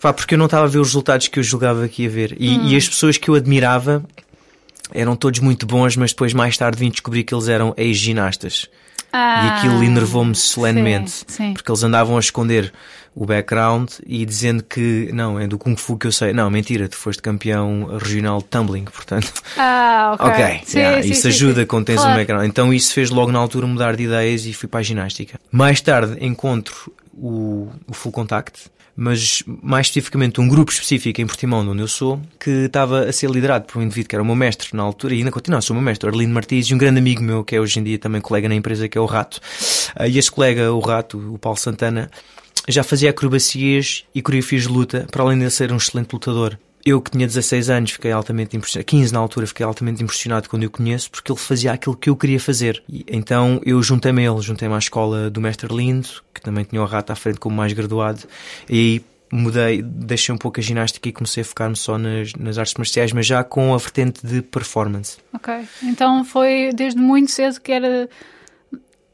Pá, 0.00 0.12
porque 0.12 0.34
eu 0.34 0.38
não 0.38 0.44
estava 0.44 0.64
a 0.64 0.68
ver 0.68 0.78
os 0.78 0.88
resultados 0.88 1.26
que 1.26 1.38
eu 1.38 1.42
julgava 1.42 1.88
que 1.88 2.04
ia 2.04 2.10
ver. 2.10 2.36
E, 2.38 2.72
e 2.72 2.76
as 2.76 2.88
pessoas 2.88 3.16
que 3.16 3.28
eu 3.28 3.34
admirava 3.34 4.04
eram 4.92 5.16
todos 5.16 5.40
muito 5.40 5.66
bons, 5.66 5.96
mas 5.96 6.12
depois 6.12 6.32
mais 6.32 6.56
tarde 6.56 6.78
vim 6.78 6.90
descobrir 6.90 7.24
que 7.24 7.34
eles 7.34 7.48
eram 7.48 7.74
ex-ginastas. 7.76 8.68
Ah, 9.12 9.44
E 9.44 9.48
aquilo 9.58 9.82
enervou-me 9.82 10.34
solenemente. 10.34 11.10
sim, 11.10 11.24
sim. 11.28 11.52
Porque 11.54 11.70
eles 11.70 11.82
andavam 11.82 12.16
a 12.16 12.20
esconder 12.20 12.72
o 13.14 13.24
background 13.26 13.90
e 14.06 14.24
dizendo 14.24 14.62
que 14.62 15.10
não, 15.12 15.40
é 15.40 15.46
do 15.46 15.58
Kung 15.58 15.74
Fu 15.76 15.96
que 15.96 16.06
eu 16.06 16.12
sei. 16.12 16.32
Não, 16.32 16.48
mentira, 16.50 16.88
tu 16.88 16.94
foste 16.96 17.20
campeão 17.22 17.96
regional 17.98 18.38
de 18.38 18.44
tumbling, 18.44 18.84
portanto. 18.84 19.32
Ah, 19.56 20.14
ok. 20.14 20.26
Ok, 20.30 20.60
Sim, 20.64 20.78
yeah, 20.78 21.02
sim, 21.02 21.10
isso 21.10 21.26
ajuda 21.28 21.66
quando 21.66 21.86
tens 21.86 21.96
Claro. 21.96 22.12
um 22.12 22.16
background. 22.16 22.46
Então 22.48 22.72
isso 22.72 22.92
fez 22.92 23.10
logo 23.10 23.32
na 23.32 23.38
altura 23.38 23.66
mudar 23.66 23.96
de 23.96 24.04
ideias 24.04 24.44
e 24.46 24.52
fui 24.52 24.68
para 24.68 24.80
a 24.80 24.82
ginástica. 24.82 25.40
Mais 25.50 25.80
tarde 25.80 26.16
encontro 26.24 26.92
o, 27.14 27.68
o 27.88 27.92
Full 27.94 28.12
Contact, 28.12 28.66
mas 29.00 29.44
mais 29.62 29.86
especificamente 29.86 30.40
um 30.40 30.48
grupo 30.48 30.72
específico 30.72 31.20
em 31.20 31.26
Portimão, 31.26 31.62
de 31.62 31.70
onde 31.70 31.80
eu 31.80 31.86
sou, 31.86 32.20
que 32.40 32.50
estava 32.64 33.04
a 33.04 33.12
ser 33.12 33.30
liderado 33.30 33.64
por 33.64 33.78
um 33.78 33.82
indivíduo 33.82 34.08
que 34.08 34.16
era 34.16 34.22
o 34.24 34.26
meu 34.26 34.34
mestre 34.34 34.76
na 34.76 34.82
altura 34.82 35.14
e 35.14 35.18
ainda 35.18 35.30
continua 35.30 35.60
ser 35.62 35.70
o 35.70 35.76
meu 35.76 35.84
mestre, 35.84 36.08
Arlindo 36.08 36.34
Martins, 36.34 36.66
e 36.66 36.74
um 36.74 36.78
grande 36.78 36.98
amigo 36.98 37.22
meu 37.22 37.44
que 37.44 37.54
é 37.54 37.60
hoje 37.60 37.78
em 37.78 37.84
dia 37.84 37.96
também 37.96 38.20
colega 38.20 38.48
na 38.48 38.56
empresa, 38.56 38.88
que 38.88 38.98
é 38.98 39.00
o 39.00 39.06
Rato. 39.06 39.40
Ah, 39.94 40.08
E 40.08 40.18
esse 40.18 40.28
colega, 40.28 40.72
o 40.72 40.80
Rato, 40.80 41.16
o 41.32 41.38
Paulo 41.38 41.56
Santana, 41.56 42.10
já 42.66 42.82
fazia 42.82 43.10
acrobacias 43.10 44.04
e 44.12 44.20
coreografias 44.20 44.62
de 44.62 44.68
luta, 44.68 45.06
para 45.12 45.22
além 45.22 45.38
de 45.38 45.48
ser 45.48 45.70
um 45.70 45.76
excelente 45.76 46.12
lutador. 46.12 46.58
Eu 46.88 47.02
que 47.02 47.10
tinha 47.10 47.26
16 47.26 47.68
anos 47.68 47.90
fiquei 47.90 48.10
altamente 48.10 48.56
impressionado, 48.56 48.86
15 48.86 49.12
na 49.12 49.18
altura 49.18 49.46
fiquei 49.46 49.66
altamente 49.66 50.02
impressionado 50.02 50.48
quando 50.48 50.62
eu 50.62 50.70
conheço, 50.70 51.10
porque 51.10 51.30
ele 51.30 51.38
fazia 51.38 51.70
aquilo 51.70 51.94
que 51.94 52.08
eu 52.08 52.16
queria 52.16 52.40
fazer. 52.40 52.82
E, 52.88 53.04
então 53.08 53.60
eu 53.62 53.82
juntei-me 53.82 54.26
a 54.26 54.32
ele, 54.32 54.40
juntei-me 54.40 54.74
à 54.74 54.78
escola 54.78 55.28
do 55.28 55.38
Mestre 55.38 55.68
Lindo, 55.70 56.08
que 56.32 56.40
também 56.40 56.64
tinha 56.64 56.80
o 56.80 56.86
rato 56.86 57.10
à 57.10 57.14
frente 57.14 57.38
como 57.38 57.54
mais 57.54 57.74
graduado, 57.74 58.22
e 58.70 59.02
mudei, 59.30 59.82
deixei 59.82 60.34
um 60.34 60.38
pouco 60.38 60.60
a 60.60 60.62
ginástica 60.62 61.10
e 61.10 61.12
comecei 61.12 61.42
a 61.42 61.44
focar-me 61.44 61.76
só 61.76 61.98
nas, 61.98 62.32
nas 62.32 62.56
artes 62.56 62.72
marciais, 62.78 63.12
mas 63.12 63.26
já 63.26 63.44
com 63.44 63.74
a 63.74 63.76
vertente 63.76 64.26
de 64.26 64.40
performance. 64.40 65.18
Ok. 65.34 65.54
Então 65.82 66.24
foi 66.24 66.70
desde 66.74 66.98
muito 66.98 67.30
cedo 67.30 67.60
que 67.60 67.70
era. 67.70 68.08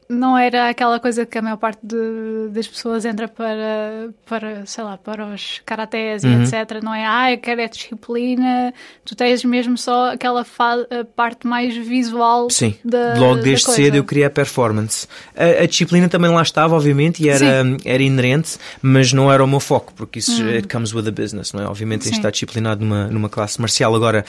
Não 0.07 0.37
era 0.37 0.69
aquela 0.69 0.99
coisa 0.99 1.25
que 1.25 1.35
a 1.37 1.41
maior 1.41 1.57
parte 1.57 1.79
de- 1.81 2.49
das 2.51 2.67
pessoas 2.67 3.05
entra 3.05 3.27
para, 3.27 4.09
para, 4.25 4.63
sei 4.65 4.83
lá, 4.83 4.97
para 4.97 5.25
os 5.25 5.61
karatés 5.65 6.23
Uhum. 6.23 6.41
e 6.41 6.43
etc. 6.43 6.79
Não 6.83 6.93
é, 6.93 7.03
ah, 7.05 7.31
eu 7.31 7.39
quero 7.39 7.59
é 7.61 7.67
disciplina. 7.67 8.71
Tu 9.03 9.15
tens 9.15 9.43
mesmo 9.43 9.75
só 9.77 10.11
aquela 10.13 10.41
a 10.41 11.05
parte 11.15 11.47
mais 11.47 11.75
visual 11.75 12.49
Sim, 12.51 12.75
da 12.85 13.15
logo 13.17 13.41
desde 13.41 13.65
cedo 13.71 13.95
eu 13.97 14.03
queria 14.03 14.27
a 14.27 14.29
performance. 14.29 15.07
A, 15.35 15.63
a 15.63 15.65
disciplina 15.65 16.07
também 16.07 16.29
lá 16.29 16.41
estava, 16.43 16.75
obviamente, 16.75 17.23
e 17.23 17.29
era, 17.29 17.63
era 17.83 18.03
inerente, 18.03 18.57
mas 18.83 19.11
não 19.11 19.31
era 19.31 19.43
o 19.43 19.47
meu 19.47 19.59
foco, 19.59 19.91
porque 19.95 20.19
isso 20.19 20.43
it 20.43 20.67
comes 20.67 20.93
with 20.93 21.07
a 21.07 21.11
business, 21.11 21.51
não 21.51 21.63
é? 21.63 21.67
Obviamente 21.67 22.01
tens 22.03 22.11
de 22.11 22.11
Hum. 22.11 22.13
Sim. 22.15 22.19
estar 22.19 22.29
disciplinado 22.31 22.85
numa, 22.85 23.07
numa 23.07 23.27
classe 23.29 23.59
marcial. 23.59 23.95
Agora, 23.95 24.23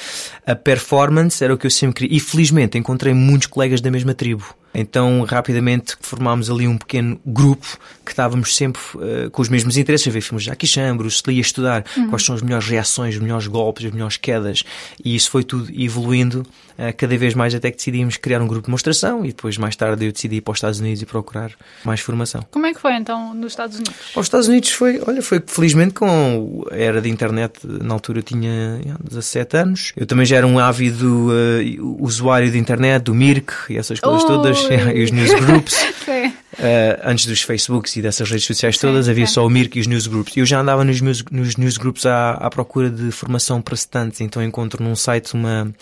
a 0.46 0.54
performance 0.54 1.44
era 1.44 1.52
o 1.52 1.58
que 1.58 1.66
eu 1.66 1.70
sempre 1.70 2.00
queria. 2.06 2.16
E 2.16 2.20
felizmente 2.20 2.78
encontrei 2.78 3.12
muitos 3.12 3.46
colegas 3.48 3.80
da 3.82 3.90
mesma 3.90 4.14
tribo. 4.14 4.44
Então, 4.78 5.22
rapidamente 5.22 5.96
formámos 6.00 6.50
ali 6.50 6.68
um 6.68 6.76
pequeno 6.76 7.18
grupo 7.24 7.78
que 8.04 8.12
estávamos 8.12 8.54
sempre 8.54 8.80
eh, 9.00 9.28
com 9.32 9.40
os 9.40 9.48
mesmos 9.48 9.76
interesses, 9.78 10.06
a 10.06 10.10
ver 10.10 10.20
filmes 10.20 10.44
de 10.44 10.50
Jackie 10.50 10.66
Chan, 10.66 10.96
Bruce 10.96 11.22
Lee, 11.26 11.38
a 11.38 11.40
estudar 11.40 11.84
Uhum. 11.96 12.08
quais 12.10 12.24
são 12.24 12.34
as 12.34 12.42
melhores 12.42 12.66
reações, 12.68 13.14
os 13.14 13.20
melhores 13.20 13.46
golpes, 13.46 13.86
as 13.86 13.92
melhores 13.92 14.16
quedas. 14.18 14.62
E 15.02 15.14
isso 15.16 15.30
foi 15.30 15.42
tudo 15.42 15.70
evoluindo 15.74 16.44
eh, 16.78 16.92
cada 16.92 17.16
vez 17.16 17.34
mais 17.34 17.54
até 17.54 17.70
que 17.70 17.78
decidimos 17.78 18.16
criar 18.18 18.40
um 18.42 18.46
grupo 18.46 18.62
de 18.62 18.66
demonstração 18.66 19.24
e 19.24 19.28
depois, 19.28 19.56
mais 19.56 19.74
tarde, 19.76 20.04
eu 20.04 20.12
decidi 20.12 20.36
ir 20.36 20.40
para 20.42 20.52
os 20.52 20.58
Estados 20.58 20.78
Unidos 20.78 21.00
e 21.00 21.06
procurar 21.06 21.50
mais 21.84 22.00
formação. 22.00 22.44
Como 22.50 22.66
é 22.66 22.74
que 22.74 22.80
foi 22.80 22.94
então 22.94 23.32
nos 23.34 23.52
Estados 23.52 23.76
Unidos? 23.76 23.96
Aos 24.14 24.26
Estados 24.26 24.46
Unidos 24.48 24.70
foi, 24.70 25.00
olha, 25.06 25.22
foi 25.22 25.42
felizmente 25.46 25.94
com 25.94 26.64
a 26.70 26.76
era 26.76 27.00
de 27.00 27.08
internet, 27.08 27.60
na 27.64 27.94
altura 27.94 28.18
eu 28.18 28.22
tinha 28.22 28.78
yeah, 28.82 29.00
17 29.02 29.56
anos. 29.56 29.92
Eu 29.96 30.04
também 30.06 30.26
já 30.26 30.36
era 30.36 30.46
um 30.46 30.58
ávido 30.58 31.28
eh, 31.32 31.76
usuário 31.98 32.50
de 32.50 32.58
internet, 32.58 33.04
do 33.04 33.14
Mirk 33.14 33.52
e 33.70 33.78
essas 33.78 33.98
coisas 33.98 34.22
Ui. 34.22 34.28
todas, 34.28 34.65
e 34.94 35.04
os 35.04 35.10
newsgroups. 35.10 35.74
Sim. 36.04 36.26
Uh, 36.26 37.00
antes 37.04 37.26
dos 37.26 37.42
Facebooks 37.42 37.96
e 37.96 38.02
dessas 38.02 38.30
redes 38.30 38.46
sociais 38.46 38.78
todas, 38.78 39.06
Sim, 39.06 39.10
havia 39.10 39.26
sim. 39.26 39.34
só 39.34 39.46
o 39.46 39.50
Mirk 39.50 39.76
e 39.78 39.80
os 39.80 39.86
newsgroups. 39.86 40.36
Eu 40.36 40.46
já 40.46 40.60
andava 40.60 40.84
nos, 40.84 41.00
meus, 41.00 41.24
nos 41.30 41.56
newsgroups 41.56 42.06
à, 42.06 42.32
à 42.32 42.50
procura 42.50 42.90
de 42.90 43.10
formação 43.10 43.60
para 43.60 43.74
estudantes, 43.74 44.20
então 44.20 44.42
encontro 44.42 44.82
num 44.82 44.96
site 44.96 45.34
uma, 45.34 45.72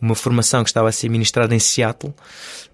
uma 0.00 0.14
formação 0.14 0.62
que 0.62 0.70
estava 0.70 0.88
a 0.88 0.92
ser 0.92 1.08
ministrada 1.08 1.54
em 1.54 1.58
Seattle, 1.58 2.14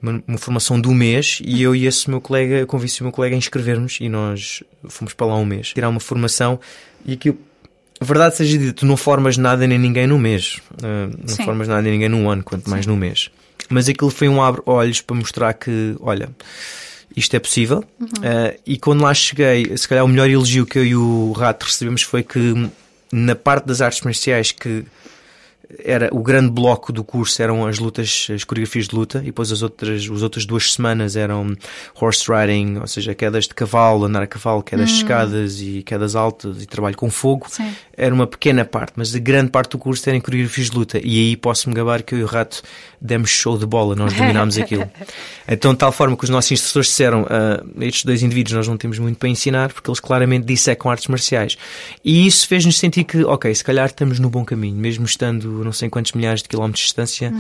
uma, 0.01 0.23
uma 0.27 0.39
formação 0.39 0.81
um 0.85 0.95
mês, 0.95 1.39
e 1.45 1.63
eu 1.63 1.75
e 1.75 1.87
esse 1.87 2.09
meu 2.09 2.21
colega, 2.21 2.67
convenci 2.67 3.01
o 3.01 3.05
meu 3.05 3.13
colega 3.13 3.35
a 3.35 3.39
inscrevermos 3.39 3.99
e 4.01 4.09
nós 4.09 4.63
fomos 4.89 5.15
para 5.15 5.27
lá 5.27 5.37
um 5.37 5.45
mês, 5.45 5.69
tirar 5.69 5.89
uma 5.89 6.01
formação 6.01 6.61
e 7.05 7.15
aquilo. 7.15 7.39
A 8.01 8.05
verdade 8.05 8.37
seja 8.37 8.59
dita, 8.59 8.73
tu 8.73 8.87
não 8.87 8.97
formas 8.97 9.37
nada 9.37 9.67
nem 9.67 9.79
ninguém 9.79 10.07
num 10.07 10.19
mês. 10.19 10.61
Uh, 10.73 11.17
não 11.19 11.29
Sim. 11.29 11.45
formas 11.45 11.69
nada 11.69 11.81
nem 11.81 11.93
ninguém 11.93 12.09
num 12.09 12.29
ano, 12.29 12.43
quanto 12.43 12.69
mais 12.69 12.87
num 12.87 12.97
mês. 12.97 13.31
Mas 13.69 13.89
aquilo 13.89 14.11
foi 14.11 14.29
um 14.29 14.43
abre-olhos 14.43 15.01
para 15.01 15.17
mostrar 15.17 15.55
que, 15.55 15.97
olha, 16.01 16.31
isto 17.17 17.35
é 17.35 17.39
possível. 17.39 17.85
Uh, 18.01 18.59
e 18.67 18.77
quando 18.77 19.03
lá 19.03 19.15
cheguei, 19.15 19.77
se 19.77 19.89
calhar 19.89 20.05
o 20.05 20.09
melhor 20.09 20.29
elogio 20.29 20.67
que 20.67 20.79
eu 20.79 20.85
e 20.85 20.97
o 20.97 21.33
Rato 21.33 21.65
recebemos 21.65 22.03
foi 22.03 22.23
que 22.23 22.71
na 23.13 23.35
parte 23.35 23.67
das 23.67 23.81
artes 23.81 24.01
marciais 24.03 24.51
que 24.51 24.85
era 25.83 26.09
o 26.13 26.23
grande 26.23 26.51
bloco 26.51 26.93
do 26.93 27.03
curso 27.03 27.43
eram 27.43 27.67
as 27.67 27.79
lutas, 27.79 28.29
as 28.33 28.45
coreografias 28.45 28.89
de 28.89 28.95
luta, 28.95 29.19
e 29.19 29.27
depois 29.27 29.51
as 29.51 29.63
outras, 29.63 30.03
as 30.03 30.23
outras 30.23 30.45
duas 30.45 30.73
semanas 30.73 31.17
eram 31.17 31.57
horse 32.01 32.25
riding, 32.31 32.79
ou 32.79 32.87
seja, 32.87 33.15
quedas 33.15 33.45
de 33.45 33.55
cavalo, 33.55 34.05
andar 34.05 34.23
a 34.23 34.27
cavalo, 34.27 34.63
quedas 34.63 34.91
de 34.91 34.97
escadas 34.97 35.61
e 35.61 35.83
quedas 35.83 36.15
altas 36.15 36.63
e 36.63 36.67
trabalho 36.67 36.97
com 36.97 37.11
fogo. 37.11 37.47
Sim. 37.49 37.73
Era 37.97 38.15
uma 38.15 38.27
pequena 38.27 38.65
parte, 38.65 38.93
mas 38.97 39.15
a 39.15 39.19
grande 39.19 39.51
parte 39.51 39.71
do 39.71 39.79
curso 39.79 40.09
era 40.09 40.17
em 40.17 40.21
coreografias 40.21 40.71
de 40.71 40.77
luta, 40.77 40.99
e 41.03 41.19
aí 41.19 41.37
posso-me 41.37 41.75
gabar 41.75 42.03
que 42.03 42.15
eu 42.15 42.19
e 42.19 42.23
o 42.23 42.27
Rato 42.27 42.63
demos 43.01 43.31
show 43.31 43.59
de 43.59 43.67
bola, 43.67 43.95
nós 43.95 44.13
dominámos 44.13 44.59
aquilo. 44.59 44.91
Então, 45.47 45.73
de 45.73 45.79
tal 45.79 45.93
forma 45.93 46.17
que 46.17 46.25
os 46.25 46.31
nossos 46.31 46.53
instrutores 46.53 46.89
disseram: 46.89 47.27
"Ah, 47.29 47.63
estes 47.81 48.03
dois 48.05 48.23
indivíduos 48.23 48.55
nós 48.55 48.67
não 48.67 48.79
temos 48.79 48.99
muito 48.99 49.19
para 49.19 49.29
ensinar, 49.29 49.71
porque 49.75 49.91
eles 49.91 50.01
claramente 50.01 50.47
dissecam 50.47 50.91
artes 50.91 51.07
marciais. 51.09 51.59
E 52.03 52.27
isso 52.27 52.49
fez-nos 52.49 52.79
sentir 52.79 53.05
que, 53.05 53.23
ok, 53.25 53.55
se 53.55 53.63
calhar 53.63 53.85
estamos 53.85 54.19
no 54.19 54.31
bom 54.31 54.43
caminho, 54.43 54.77
mesmo 54.77 55.05
estando 55.05 55.54
não 55.63 55.73
sei 55.73 55.89
quantos 55.91 56.13
milhares 56.13 56.43
de 56.43 56.49
quilómetros 56.49 56.81
de 56.81 56.87
distância, 56.87 57.33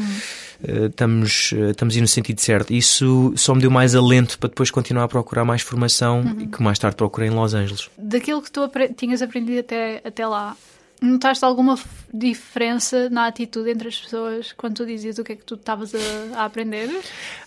eh, 0.62 0.86
estamos, 0.86 1.52
eh, 1.56 1.70
estamos 1.70 1.94
a 1.94 1.98
ir 1.98 2.00
no 2.02 2.08
sentido 2.08 2.40
certo. 2.40 2.72
Isso 2.72 3.32
só 3.36 3.54
me 3.54 3.60
deu 3.62 3.70
mais 3.70 3.94
alento 3.94 4.38
para 4.38 4.48
depois 4.48 4.70
continuar 4.70 5.04
a 5.04 5.08
procurar 5.08 5.44
mais 5.44 5.62
formação 5.62 6.36
e 6.38 6.46
que 6.46 6.62
mais 6.62 6.78
tarde 6.78 6.96
procurei 6.96 7.28
em 7.28 7.32
Los 7.32 7.54
Angeles. 7.54 7.88
Daquilo 7.98 8.40
que 8.42 8.50
tu 8.52 8.62
apre- 8.62 8.90
tinhas 8.96 9.22
aprendido 9.22 9.60
até, 9.60 10.00
até 10.04 10.26
lá, 10.26 10.56
notaste 11.00 11.44
alguma 11.44 11.76
diferença 12.12 13.10
na 13.10 13.26
atitude 13.26 13.70
entre 13.70 13.88
as 13.88 13.96
pessoas 13.98 14.52
quando 14.52 14.74
tu 14.76 14.86
dizias 14.86 15.18
o 15.18 15.24
que 15.24 15.32
é 15.32 15.36
que 15.36 15.44
tu 15.44 15.54
estavas 15.54 15.92
a, 15.94 16.38
a 16.40 16.44
aprender? 16.44 16.88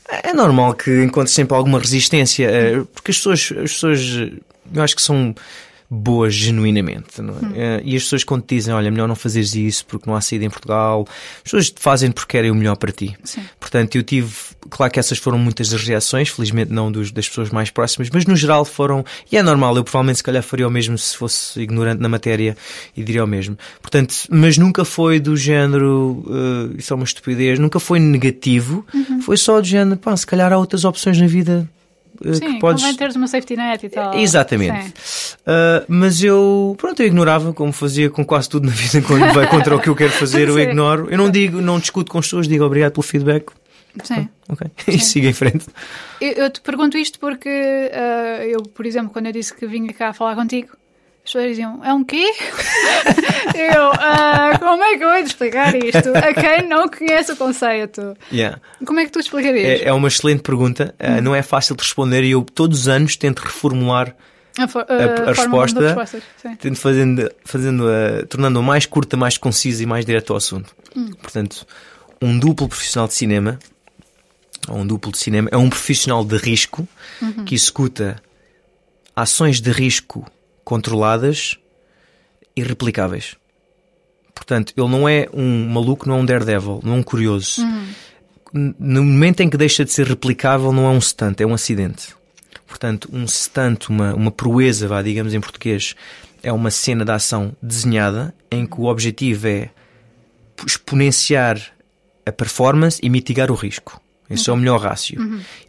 É 0.10 0.34
normal 0.34 0.74
que 0.74 1.04
encontres 1.04 1.34
sempre 1.34 1.56
alguma 1.56 1.80
resistência, 1.80 2.46
eh, 2.50 2.84
porque 2.94 3.12
as 3.12 3.18
pessoas, 3.18 3.52
as 3.64 3.72
pessoas, 3.74 4.00
eu 4.74 4.84
acho 4.84 4.96
que 4.96 5.02
são 5.02 5.34
boas 5.90 6.34
genuinamente, 6.34 7.22
é? 7.22 7.60
Eh, 7.60 7.82
E 7.86 7.96
as 7.96 8.04
pessoas 8.04 8.24
quando 8.24 8.44
te 8.44 8.56
dizem, 8.56 8.74
olha, 8.74 8.92
melhor 8.92 9.08
não 9.08 9.16
fazeres 9.16 9.56
isso 9.56 9.86
porque 9.86 10.10
não 10.10 10.16
há 10.16 10.22
saída 10.22 10.44
em 10.44 10.50
Portugal, 10.50 11.08
as 11.38 11.44
pessoas 11.44 11.70
te 11.70 11.82
fazem 11.82 12.12
porque 12.12 12.34
querem 12.34 12.52
o 12.52 12.56
melhor 12.56 12.76
para 12.76 12.92
ti. 12.92 13.16
Sim. 13.24 13.42
Portanto, 13.60 13.96
eu 13.96 14.04
tive, 14.04 14.34
claro 14.70 14.92
que 14.92 15.00
essas 15.00 15.18
foram 15.18 15.38
muitas 15.38 15.70
das 15.70 15.82
reações, 15.84 16.30
felizmente 16.30 16.72
não 16.74 16.92
dos, 16.92 17.12
das 17.12 17.28
pessoas 17.30 17.50
mais 17.52 17.70
próximas, 17.70 18.10
mas 18.12 18.26
no 18.26 18.36
geral 18.36 18.66
foram, 18.66 19.06
e 19.32 19.38
é 19.38 19.44
normal, 19.44 19.78
eu 19.78 19.84
provavelmente 19.84 20.18
se 20.18 20.24
calhar 20.24 20.44
faria 20.44 20.68
o 20.68 20.72
mesmo 20.72 20.98
se 20.98 21.16
fosse 21.16 21.60
ignorante 21.62 22.02
na 22.02 22.10
matéria 22.10 22.58
e 22.96 23.04
diria 23.04 23.24
o 23.24 23.28
mesmo. 23.28 23.58
Portanto, 23.82 24.14
mas 24.30 24.58
nunca 24.58 24.84
foi 24.84 25.20
do 25.22 25.38
género, 25.38 26.26
eh, 26.74 26.80
isso 26.80 26.92
é 26.92 26.96
uma 26.96 27.06
estupidez, 27.06 27.60
nunca 27.60 27.80
foi 27.80 28.00
negativo, 28.00 28.86
foi 29.22 29.38
só 29.38 29.62
do 29.62 29.68
género, 29.68 29.98
pá, 29.98 30.16
se 30.18 30.28
calhar 30.28 30.52
há 30.52 30.58
outras 30.58 30.84
opções 30.84 31.18
na 31.18 31.28
vida 31.28 31.70
Sim, 32.34 32.54
que 32.54 32.60
podes. 32.60 32.96
teres 32.96 33.16
uma 33.16 33.28
safety 33.28 33.56
net 33.56 33.86
e 33.86 33.90
tal. 33.90 34.14
Exatamente. 34.16 34.94
Sim. 35.04 35.34
Uh, 35.42 35.86
mas 35.88 36.24
eu, 36.24 36.76
pronto, 36.78 37.02
eu 37.02 37.08
ignorava, 37.08 37.54
como 37.54 37.72
fazia 37.72 38.10
com 38.10 38.26
quase 38.26 38.50
tudo 38.50 38.68
na 38.68 38.74
vida, 38.74 39.02
quando 39.06 39.32
vai 39.34 39.48
contra 39.50 39.76
o 39.76 39.80
que 39.80 39.90
eu 39.90 39.96
quero 39.96 40.12
fazer, 40.12 40.48
eu 40.48 40.56
Sim. 40.56 40.62
ignoro. 40.62 41.08
Eu 41.10 41.18
não 41.18 41.30
digo, 41.30 41.62
não 41.62 41.80
discuto 41.80 42.12
com 42.12 42.20
as 42.20 42.26
pessoas, 42.26 42.48
digo 42.48 42.64
obrigado 42.64 42.94
pelo 42.94 43.04
feedback. 43.04 43.52
Sim. 44.04 44.30
Ok. 44.50 44.68
E 44.88 45.00
sigo 45.00 45.28
em 45.28 45.34
frente. 45.34 45.66
Eu, 46.22 46.34
eu 46.34 46.50
te 46.50 46.62
pergunto 46.62 46.98
isto 46.98 47.20
porque 47.20 47.50
ah, 47.50 48.46
eu, 48.46 48.62
por 48.64 48.86
exemplo, 48.86 49.10
quando 49.12 49.28
eu 49.28 49.32
disse 49.32 49.54
que 49.54 49.66
vinha 49.66 49.92
cá 49.94 50.14
falar 50.14 50.36
contigo, 50.36 50.70
As 51.28 51.34
pessoas 51.34 51.50
diziam, 51.50 51.84
é 51.84 51.94
um 51.94 52.06
quê? 52.06 52.24
eu, 53.54 53.90
uh, 53.92 54.60
como 54.60 54.82
é 54.82 54.98
que 54.98 55.04
eu 55.04 55.12
de 55.24 55.28
explicar 55.28 55.76
isto 55.76 56.10
a 56.16 56.34
quem 56.34 56.70
não 56.70 56.88
conhece 56.88 57.34
o 57.34 57.36
conceito? 57.36 58.16
Yeah. 58.32 58.62
Como 58.86 58.98
é 59.02 59.04
que 59.06 59.12
tu 59.12 59.20
explicarias? 59.20 59.82
É, 59.82 59.90
é 59.90 59.94
uma 59.94 60.08
excelente 60.08 60.42
pergunta, 60.42 60.96
uh, 60.98 61.22
não 61.22 61.36
é 61.36 61.42
fácil 61.42 61.76
de 61.76 61.84
responder 61.84 62.24
e 62.24 62.32
eu 62.32 62.44
todos 62.44 62.80
os 62.80 62.88
anos 62.88 63.18
tento 63.18 63.40
reformular 63.40 64.16
a, 64.58 64.68
for- 64.70 64.86
a, 64.88 64.94
a 64.94 65.24
a 65.32 65.34
resposta, 65.34 65.96
tento 66.62 66.78
fazendo, 66.80 67.30
fazendo 67.44 67.86
a, 67.90 68.26
tornando-a 68.26 68.62
mais 68.62 68.86
curta, 68.86 69.18
mais 69.18 69.38
concisa 69.38 69.84
e 69.84 69.86
mais 69.86 70.06
direto 70.06 70.32
ao 70.32 70.38
assunto. 70.38 70.74
Hum. 70.96 71.10
Portanto, 71.22 71.68
um 72.22 72.40
duplo 72.40 72.70
profissional 72.70 73.06
de 73.06 73.14
cinema, 73.16 73.60
ou 74.70 74.78
um 74.78 74.88
duplo 74.88 75.12
de 75.12 75.18
cinema, 75.18 75.50
é 75.52 75.58
um 75.58 75.70
profissional 75.70 76.24
de 76.24 76.38
risco 76.38 76.88
Uhum. 77.22 77.44
que 77.44 77.54
executa 77.54 78.16
ações 79.16 79.60
de 79.60 79.72
risco 79.72 80.26
controladas 80.68 81.58
e 82.54 82.62
replicáveis. 82.62 83.36
Portanto, 84.36 84.74
ele 84.76 84.90
não 84.90 85.08
é 85.08 85.30
um 85.34 85.66
maluco, 85.70 86.08
não 86.10 86.18
é 86.18 86.20
um 86.20 86.26
daredevil, 86.26 86.82
não 86.84 86.94
é 86.94 86.96
um 86.98 87.04
curioso. 87.04 87.62
N- 88.54 88.76
No 88.78 89.02
momento 89.04 89.40
em 89.40 89.50
que 89.50 89.56
deixa 89.56 89.86
de 89.86 89.92
ser 89.94 90.06
replicável, 90.08 90.74
não 90.74 90.86
é 90.86 90.90
um 90.90 91.00
stunt, 91.00 91.40
é 91.40 91.46
um 91.46 91.54
acidente. 91.54 92.14
Portanto, 92.68 93.10
um 93.14 93.26
stunt, 93.26 93.88
uma, 93.90 94.14
uma 94.14 94.30
proeza, 94.32 94.90
vá, 94.90 95.02
digamos 95.02 95.34
em 95.34 95.40
português, 95.40 95.96
é 96.44 96.52
uma 96.52 96.70
cena 96.70 97.06
de 97.06 97.12
ação 97.12 97.56
desenhada 97.62 98.34
em 98.52 98.66
que 98.66 98.80
o 98.82 98.86
objetivo 98.86 99.48
é 99.48 99.70
exponenciar 100.66 101.62
a 102.26 102.32
performance 102.32 103.00
e 103.02 103.10
mitigar 103.10 103.50
o 103.52 103.56
risco. 103.56 104.02
Esse 104.30 104.50
é 104.50 104.54
o 104.54 104.58
melhor 104.58 104.82
rácio. 104.82 105.18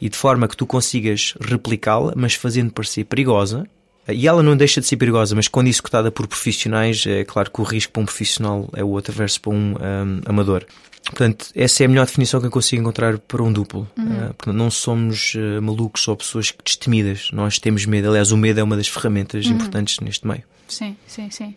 E 0.00 0.08
de 0.08 0.16
forma 0.16 0.48
que 0.48 0.56
tu 0.56 0.66
consigas 0.66 1.34
replicá-la, 1.40 2.12
mas 2.16 2.34
fazendo 2.34 2.72
parecer 2.72 3.04
perigosa. 3.04 3.64
E 4.08 4.26
ela 4.26 4.42
não 4.42 4.56
deixa 4.56 4.80
de 4.80 4.86
ser 4.86 4.96
perigosa, 4.96 5.34
mas 5.34 5.48
quando 5.48 5.68
executada 5.68 6.10
por 6.10 6.26
profissionais, 6.26 7.04
é 7.06 7.24
claro 7.24 7.50
que 7.50 7.60
o 7.60 7.64
risco 7.64 7.92
para 7.92 8.02
um 8.02 8.06
profissional 8.06 8.68
é 8.74 8.82
o 8.82 8.88
outro 8.88 9.12
versus 9.12 9.38
para 9.38 9.52
um 9.52 9.74
hum, 9.74 10.20
amador. 10.26 10.64
Portanto, 11.04 11.50
essa 11.54 11.82
é 11.82 11.86
a 11.86 11.88
melhor 11.88 12.06
definição 12.06 12.40
que 12.40 12.46
eu 12.46 12.50
consigo 12.50 12.82
encontrar 12.82 13.18
para 13.18 13.42
um 13.42 13.52
duplo. 13.52 13.88
Uh, 13.96 14.34
portanto, 14.34 14.52
não 14.52 14.70
somos 14.70 15.34
uh, 15.34 15.62
malucos 15.62 16.06
ou 16.06 16.16
pessoas 16.16 16.52
destemidas. 16.62 17.30
Nós 17.32 17.58
temos 17.58 17.86
medo. 17.86 18.08
Aliás, 18.08 18.30
o 18.30 18.36
medo 18.36 18.60
é 18.60 18.62
uma 18.62 18.76
das 18.76 18.88
ferramentas 18.88 19.46
importantes 19.46 20.00
neste 20.00 20.26
meio. 20.26 20.42
Sim, 20.66 20.96
sim, 21.06 21.30
sim. 21.30 21.54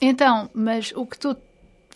Então, 0.00 0.50
mas 0.52 0.92
o 0.96 1.06
que 1.06 1.16
tu 1.16 1.36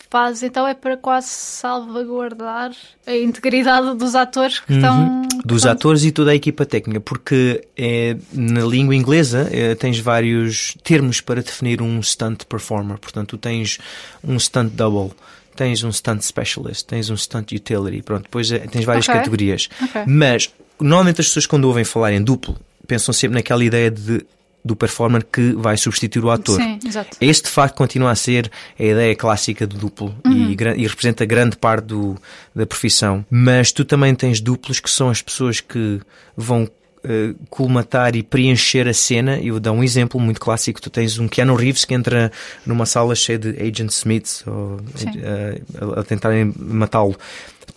fazes 0.09 0.43
então 0.43 0.67
é 0.67 0.73
para 0.73 0.95
quase 0.95 1.27
salvaguardar 1.27 2.71
a 3.05 3.15
integridade 3.15 3.97
dos 3.97 4.15
atores 4.15 4.59
que 4.59 4.73
estão. 4.73 5.23
Dos 5.45 5.57
estão- 5.57 5.71
atores 5.73 6.03
e 6.05 6.11
toda 6.11 6.31
a 6.31 6.35
equipa 6.35 6.65
técnica, 6.65 6.99
porque 7.01 7.65
é, 7.77 8.15
na 8.31 8.61
língua 8.61 8.95
inglesa 8.95 9.49
eh, 9.51 9.75
tens 9.75 9.99
vários 9.99 10.75
termos 10.83 11.19
para 11.21 11.41
definir 11.41 11.81
um 11.81 12.01
stunt 12.01 12.45
performer. 12.47 12.97
Portanto, 12.97 13.29
tu 13.29 13.37
tens 13.37 13.77
um 14.23 14.39
stunt 14.39 14.71
double, 14.73 15.11
tens 15.55 15.83
um 15.83 15.91
stunt 15.91 16.21
specialist, 16.21 16.85
tens 16.87 17.09
um 17.09 17.17
stunt 17.17 17.51
utility. 17.51 18.01
Pronto, 18.01 18.23
depois 18.23 18.49
eh, 18.51 18.59
tens 18.59 18.85
várias 18.85 19.07
Ok. 19.09 19.19
categorias. 19.19 19.67
Ok. 19.81 20.03
Mas 20.07 20.49
normalmente 20.79 21.19
as 21.21 21.27
pessoas 21.27 21.45
quando 21.45 21.65
ouvem 21.65 21.83
falar 21.83 22.13
em 22.13 22.21
duplo 22.23 22.57
pensam 22.87 23.13
sempre 23.13 23.35
naquela 23.35 23.63
ideia 23.63 23.89
de, 23.91 24.25
do 24.65 24.75
performer 24.75 25.25
que 25.29 25.51
vai 25.53 25.75
substituir 25.75 26.23
o 26.23 26.31
ator. 26.31 26.55
Sim, 26.55 26.79
exato. 26.85 27.17
Este 27.19 27.45
de 27.45 27.49
facto 27.51 27.75
continua 27.75 28.11
a 28.11 28.15
ser 28.15 28.49
a 28.79 28.83
ideia 28.83 29.15
clássica 29.15 29.67
do 29.67 29.77
duplo 29.77 30.15
e, 30.25 30.55
gra- 30.55 30.75
e 30.75 30.87
representa 30.87 31.25
grande 31.25 31.57
parte 31.57 31.85
do, 31.85 32.15
da 32.55 32.65
profissão. 32.65 33.25
Mas 33.29 33.71
tu 33.71 33.83
também 33.83 34.15
tens 34.15 34.39
duplos 34.39 34.79
que 34.79 34.89
são 34.89 35.09
as 35.09 35.21
pessoas 35.21 35.59
que 35.59 35.99
vão 36.37 36.69
eh, 37.03 37.33
colmatar 37.49 38.15
e 38.15 38.23
preencher 38.23 38.87
a 38.87 38.93
cena. 38.93 39.37
Eu 39.37 39.55
vou 39.55 39.59
dar 39.59 39.73
um 39.73 39.83
exemplo 39.83 40.17
muito 40.19 40.39
clássico. 40.39 40.81
Tu 40.81 40.89
tens 40.89 41.19
um 41.19 41.27
Keanu 41.27 41.55
Reeves 41.55 41.83
que 41.83 41.93
entra 41.93 42.31
numa 42.65 42.85
sala 42.85 43.13
cheia 43.15 43.37
de 43.37 43.49
Agent 43.61 43.89
Smiths 43.89 44.45
ou, 44.47 44.79
eh, 45.21 45.61
a, 45.97 45.99
a 45.99 46.03
tentarem 46.05 46.53
matá-lo. 46.57 47.17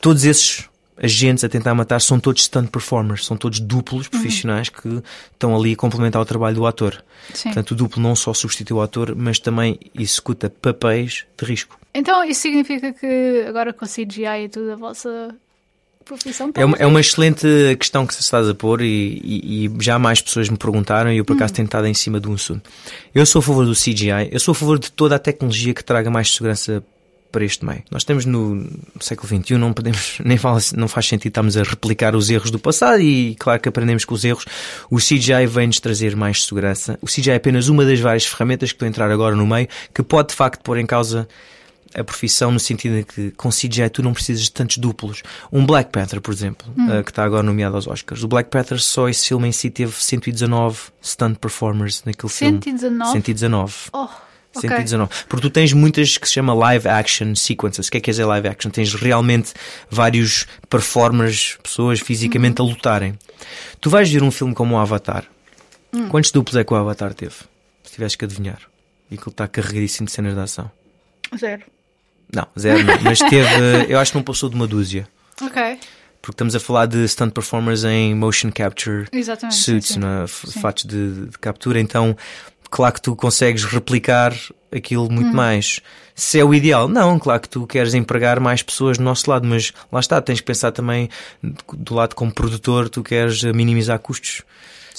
Todos 0.01 0.25
esses 0.25 0.67
agentes 1.03 1.45
a 1.45 1.49
tentar 1.49 1.75
matar 1.75 2.01
são 2.01 2.19
todos 2.19 2.43
stunt 2.45 2.69
performers, 2.71 3.27
são 3.27 3.37
todos 3.37 3.61
duplos 3.61 4.09
profissionais 4.09 4.69
que 4.69 5.03
estão 5.33 5.55
ali 5.55 5.73
a 5.75 5.77
complementar 5.77 6.21
o 6.23 6.25
trabalho 6.25 6.57
do 6.57 6.67
ator. 6.67 7.05
Sim. 7.35 7.45
Portanto, 7.51 7.73
o 7.73 7.75
duplo 7.75 8.03
não 8.03 8.17
só 8.17 8.33
substitui 8.33 8.77
o 8.77 8.81
ator, 8.81 9.15
mas 9.15 9.39
também 9.39 9.79
executa 9.95 10.49
papéis 10.49 11.25
de 11.39 11.45
risco. 11.45 11.79
Então 11.95 12.25
isso 12.25 12.41
significa 12.43 12.93
que 12.93 13.45
agora 13.49 13.73
com 13.73 13.85
a 13.85 13.89
CGI 13.89 14.45
e 14.45 14.49
tudo 14.49 14.73
a 14.73 14.77
vossa 14.77 15.35
profissão 16.05 16.51
É 16.55 16.65
uma, 16.65 16.77
é 16.77 16.87
uma 16.87 17.01
excelente 17.01 17.47
questão 17.81 18.07
que 18.07 18.15
se 18.15 18.21
estás 18.21 18.49
a 18.49 18.55
pôr 18.55 18.81
e, 18.81 19.21
e- 19.25 19.67
e 19.67 19.71
já 19.81 19.99
mais 19.99 20.21
pessoas 20.21 20.49
me 20.49 20.57
perguntaram 20.57 21.11
e 21.13 21.17
eu 21.19 21.25
por 21.25 21.35
acaso 21.37 21.55
tenho 21.55 21.67
estado 21.67 21.87
em 21.87 21.95
cima 21.95 22.21
de 22.21 22.29
um 22.29 22.35
assunto. 22.35 22.71
Eu 23.15 23.27
sou 23.27 23.41
a 23.41 23.43
favor 23.43 23.65
do 23.67 23.73
CGI, 23.75 24.29
eu 24.31 24.39
sou 24.39 24.53
a 24.53 24.55
favor 24.55 24.79
de 24.79 24.91
toda 24.93 25.17
a 25.17 25.19
tecnologia 25.19 25.75
que 25.75 25.83
traga 25.83 26.09
mais 26.11 26.33
segurança 26.33 26.83
para 27.37 27.45
este 27.45 27.67
meio. 27.67 27.83
Nós 27.91 28.03
temos 28.03 28.25
no 28.25 28.67
século 28.99 29.29
XXI, 29.29 29.59
não 29.59 29.75
podemos, 29.75 30.17
nem 30.25 30.39
fala, 30.39 30.59
não 30.75 30.89
faz 30.89 31.07
sentido 31.07 31.29
estarmos 31.29 31.55
a 31.59 31.63
replicar 31.63 32.17
os 32.17 32.31
erros 32.31 32.51
do 32.51 32.59
passado 32.59 33.03
e 33.03 33.35
claro 33.39 33.61
que 33.61 33.69
aprendemos 33.69 34.07
com 34.07 34.15
os 34.15 34.25
erros. 34.25 34.47
O 34.91 34.97
CGI 34.97 35.47
vem-nos 35.47 35.79
trazer 35.79 36.17
mais 36.17 36.47
segurança. 36.47 36.99
O 37.03 37.07
CGI 37.07 37.33
é 37.33 37.35
apenas 37.35 37.69
uma 37.69 37.85
das 37.85 38.01
várias 38.01 38.25
ferramentas 38.25 38.71
que 38.71 38.77
estou 38.77 38.87
a 38.87 38.89
entrar 38.89 39.11
agora 39.11 39.37
no 39.37 39.47
meio 39.47 39.69
que 39.93 40.03
pode 40.03 40.29
de 40.29 40.35
facto 40.35 40.63
pôr 40.63 40.79
em 40.79 40.87
causa 40.87 41.29
a 41.95 42.03
profissão 42.03 42.51
no 42.51 42.59
sentido 42.59 42.97
de 42.97 43.05
que 43.05 43.31
com 43.33 43.51
CGI 43.51 43.91
tu 43.91 44.03
não 44.03 44.15
precisas 44.15 44.45
de 44.45 44.53
tantos 44.53 44.79
duplos. 44.79 45.23
Um 45.53 45.67
Black 45.67 45.91
Panther, 45.91 46.23
por 46.23 46.33
exemplo, 46.33 46.67
eh, 46.91 47.03
que 47.03 47.11
está 47.11 47.23
agora 47.23 47.43
nomeado 47.43 47.77
aos 47.77 47.87
Oscars. 47.87 48.23
O 48.23 48.29
Black 48.29 48.49
Panther 48.49 48.81
só 48.81 49.11
esse 49.11 49.29
filme 49.29 49.49
em 49.49 49.53
si 49.53 49.69
teve 49.69 49.93
119 49.93 50.79
stunt 51.05 51.37
performers 51.37 52.03
naquele 52.07 52.33
filme. 52.33 52.61
119? 52.63 53.13
119. 53.13 53.75
Oh, 53.93 54.09
ok. 54.59 54.69
119. 54.71 55.11
Porque 55.29 55.43
tu 55.43 55.51
tens 55.51 55.73
muitas 55.73 56.17
que 56.19 56.27
se 56.27 56.35
chama 56.35 56.53
live 56.55 56.89
action 56.89 57.35
sequences. 57.35 57.87
O 57.89 57.91
que 57.91 57.99
é 57.99 58.01
que 58.01 58.05
quer 58.07 58.11
dizer 58.13 58.25
live 58.25 58.49
action? 58.49 58.71
Tens 58.71 58.95
realmente 58.95 59.53
vários 59.91 60.47
performers, 60.69 61.59
pessoas 61.63 62.01
fisicamente 62.01 62.61
Uhum. 62.61 62.69
a 62.69 62.71
lutarem. 62.71 63.19
Tu 63.81 63.91
vais 63.91 64.11
ver 64.11 64.23
um 64.23 64.31
filme 64.31 64.55
como 64.55 64.75
o 64.75 64.79
Avatar. 64.79 65.25
Hum. 65.93 66.09
Quantos 66.09 66.31
duplos 66.31 66.57
é 66.57 66.65
que 66.65 66.73
o 66.73 66.77
Avatar 66.77 67.15
teve? 67.15 67.35
Se 67.85 67.93
tivesse 67.93 68.17
que 68.19 68.25
adivinhar. 68.25 68.61
E 69.11 69.17
que 69.17 69.23
ele 69.23 69.31
está 69.31 69.47
carregadíssimo 69.47 70.07
de 70.07 70.13
cenas 70.13 70.35
de 70.35 70.41
ação. 70.41 70.71
Zero. 71.39 71.63
Não, 72.35 72.47
zero 72.59 72.83
não. 72.85 73.01
Mas 73.03 73.19
teve, 73.21 73.87
eu 73.89 73.99
acho 73.99 74.11
que 74.13 74.19
não 74.19 74.25
passou 74.25 74.49
de 74.49 74.57
uma 74.57 74.67
dúzia. 74.67 75.07
Ok. 75.41 75.79
Porque 76.21 76.35
estamos 76.35 76.57
a 76.57 76.61
falar 76.61 76.87
de 76.87 77.07
stunt 77.07 77.31
performers 77.33 77.85
em 77.85 78.13
motion 78.15 78.51
capture 78.51 79.07
Exatamente. 79.13 79.55
sim, 79.55 79.63
suits, 79.63 79.89
sim. 79.91 79.99
não 80.01 80.25
é? 80.25 80.27
Fatos 80.27 80.85
de, 80.85 81.27
de 81.27 81.39
captura, 81.39 81.79
então 81.79 82.17
claro 82.77 82.93
que 82.93 83.01
tu 83.01 83.17
consegues 83.17 83.65
replicar 83.65 84.35
aquilo 84.71 85.11
muito 85.11 85.31
Hum. 85.31 85.35
mais. 85.35 85.81
Se 86.15 86.39
é 86.39 86.45
o 86.45 86.53
ideal, 86.55 86.89
não, 86.89 87.19
claro 87.19 87.41
que 87.41 87.49
tu 87.49 87.67
queres 87.67 87.95
empregar 87.95 88.39
mais 88.39 88.63
pessoas 88.63 88.99
do 88.99 89.05
nosso 89.05 89.31
lado, 89.31 89.47
mas 89.49 89.73
lá 89.91 89.99
está, 89.99 90.21
tens 90.21 90.41
que 90.41 90.47
pensar 90.47 90.73
também 90.73 91.09
do 91.73 91.95
lado 91.95 92.15
como 92.15 92.31
produtor, 92.31 92.91
tu 92.91 93.03
queres 93.03 93.43
minimizar 93.45 93.99
custos. 93.99 94.43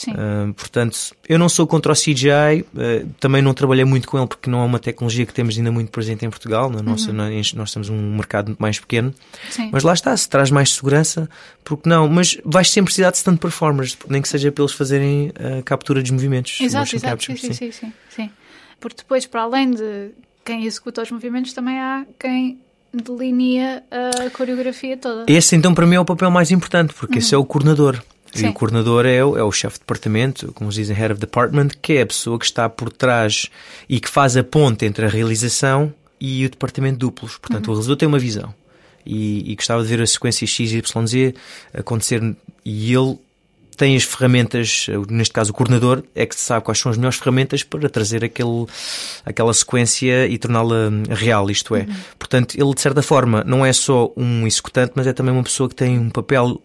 Ah, 0.09 0.51
portanto, 0.55 0.97
eu 1.27 1.39
não 1.39 1.49
sou 1.49 1.65
contra 1.65 1.91
o 1.91 1.95
CGI, 1.95 2.29
ah, 2.75 3.05
também 3.19 3.41
não 3.41 3.53
trabalhei 3.53 3.85
muito 3.85 4.07
com 4.07 4.17
ele 4.17 4.27
porque 4.27 4.49
não 4.49 4.61
é 4.61 4.65
uma 4.65 4.79
tecnologia 4.79 5.25
que 5.25 5.33
temos 5.33 5.57
ainda 5.57 5.71
muito 5.71 5.89
presente 5.89 6.25
em 6.25 6.29
Portugal. 6.29 6.69
Na 6.69 6.81
nossa, 6.81 7.11
nós, 7.11 7.53
nós 7.53 7.73
temos 7.73 7.89
um 7.89 8.15
mercado 8.15 8.55
mais 8.59 8.79
pequeno. 8.79 9.13
Sim. 9.49 9.69
Mas 9.71 9.83
lá 9.83 9.93
está, 9.93 10.15
se 10.15 10.29
traz 10.29 10.51
mais 10.51 10.71
segurança, 10.71 11.29
porque 11.63 11.89
não? 11.89 12.07
Mas 12.07 12.37
vais 12.45 12.69
sempre 12.69 12.85
precisar 12.87 13.11
de 13.11 13.17
stunt 13.17 13.39
performers, 13.39 13.97
nem 14.07 14.21
que 14.21 14.29
seja 14.29 14.51
para 14.51 14.63
eles 14.63 14.73
fazerem 14.73 15.31
a 15.59 15.61
captura 15.63 16.01
dos 16.01 16.11
movimentos. 16.11 16.59
Exato, 16.61 16.95
exato. 16.95 17.13
capture, 17.13 17.37
sim, 17.37 17.53
sim, 17.53 17.71
sim, 17.71 17.71
sim, 17.71 17.93
sim. 18.09 18.29
Porque 18.79 18.97
depois, 18.97 19.25
para 19.25 19.41
além 19.41 19.71
de 19.71 20.11
quem 20.45 20.65
executa 20.65 21.01
os 21.01 21.11
movimentos, 21.11 21.53
também 21.53 21.79
há 21.79 22.05
quem 22.19 22.59
delinea 22.93 23.83
a 23.91 24.29
coreografia 24.29 24.97
toda. 24.97 25.25
Esse 25.27 25.55
então 25.55 25.73
para 25.73 25.85
mim 25.85 25.95
é 25.95 25.99
o 25.99 26.05
papel 26.05 26.31
mais 26.31 26.51
importante, 26.51 26.93
porque 26.93 27.19
esse 27.19 27.33
é 27.33 27.37
o 27.37 27.45
coordenador. 27.45 28.01
E 28.37 28.41
Sim. 28.41 28.49
o 28.49 28.53
coordenador 28.53 29.05
é 29.05 29.23
o, 29.23 29.37
é 29.37 29.43
o 29.43 29.51
chefe 29.51 29.75
de 29.75 29.79
departamento, 29.79 30.53
como 30.53 30.71
se 30.71 30.79
dizem, 30.79 30.95
head 30.95 31.13
of 31.13 31.19
department, 31.19 31.69
que 31.81 31.93
é 31.93 32.01
a 32.01 32.05
pessoa 32.05 32.37
que 32.37 32.45
está 32.45 32.69
por 32.69 32.91
trás 32.91 33.49
e 33.89 33.99
que 33.99 34.09
faz 34.09 34.37
a 34.37 34.43
ponte 34.43 34.85
entre 34.85 35.05
a 35.05 35.09
realização 35.09 35.93
e 36.19 36.45
o 36.45 36.49
departamento 36.49 36.93
de 36.93 36.99
duplos. 36.99 37.37
Portanto, 37.37 37.67
o 37.67 37.71
realizador 37.71 37.97
tem 37.97 38.07
uma 38.07 38.19
visão 38.19 38.53
e, 39.05 39.51
e 39.51 39.55
gostava 39.55 39.81
de 39.81 39.89
ver 39.89 40.01
a 40.01 40.07
sequência 40.07 40.45
XYZ 40.45 40.83
acontecer 41.73 42.21
e 42.65 42.93
ele 42.93 43.17
tem 43.77 43.95
as 43.95 44.03
ferramentas, 44.03 44.87
neste 45.07 45.31
caso 45.31 45.51
o 45.51 45.53
coordenador, 45.53 46.03
é 46.15 46.25
que 46.25 46.35
sabe 46.35 46.65
quais 46.65 46.79
são 46.79 46.91
as 46.91 46.97
melhores 46.97 47.19
ferramentas 47.19 47.61
para 47.61 47.87
trazer 47.87 48.25
aquele, 48.25 48.65
aquela 49.23 49.53
sequência 49.53 50.25
e 50.27 50.37
torná-la 50.39 50.89
hum, 50.89 51.03
real, 51.11 51.49
isto 51.51 51.75
é. 51.75 51.85
Portanto, 52.17 52.55
ele 52.59 52.73
de 52.73 52.81
certa 52.81 53.03
forma 53.03 53.43
não 53.45 53.63
é 53.63 53.71
só 53.71 54.11
um 54.17 54.47
executante, 54.47 54.93
mas 54.95 55.05
é 55.05 55.13
também 55.13 55.31
uma 55.31 55.43
pessoa 55.43 55.69
que 55.69 55.75
tem 55.75 55.97
um 55.99 56.09
papel 56.09 56.59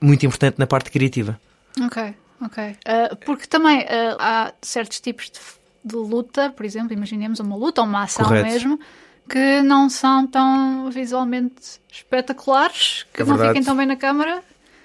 muito 0.00 0.24
importante 0.26 0.58
na 0.58 0.66
parte 0.66 0.90
criativa. 0.90 1.38
Ok, 1.84 2.14
ok. 2.42 2.76
Ah, 2.84 3.16
porque 3.24 3.46
também 3.46 3.84
ah, 3.88 4.16
há 4.18 4.52
certos 4.62 5.00
tipos 5.00 5.30
de, 5.30 5.38
de 5.84 5.96
luta, 5.96 6.50
por 6.50 6.64
exemplo, 6.66 6.92
imaginemos 6.92 7.40
uma 7.40 7.56
luta 7.56 7.80
ou 7.80 7.86
uma 7.86 8.02
ação 8.04 8.24
Correto. 8.24 8.46
mesmo, 8.48 8.80
que 9.28 9.62
não 9.62 9.88
são 9.88 10.26
tão 10.26 10.90
visualmente 10.90 11.80
espetaculares, 11.92 13.06
que 13.12 13.22
É 13.22 13.24
não 13.24 13.34
verdade. 13.34 13.50
fiquem 13.50 13.64
tão 13.64 13.76
bem 13.76 13.86
na 13.86 13.96
câmara. 13.96 14.42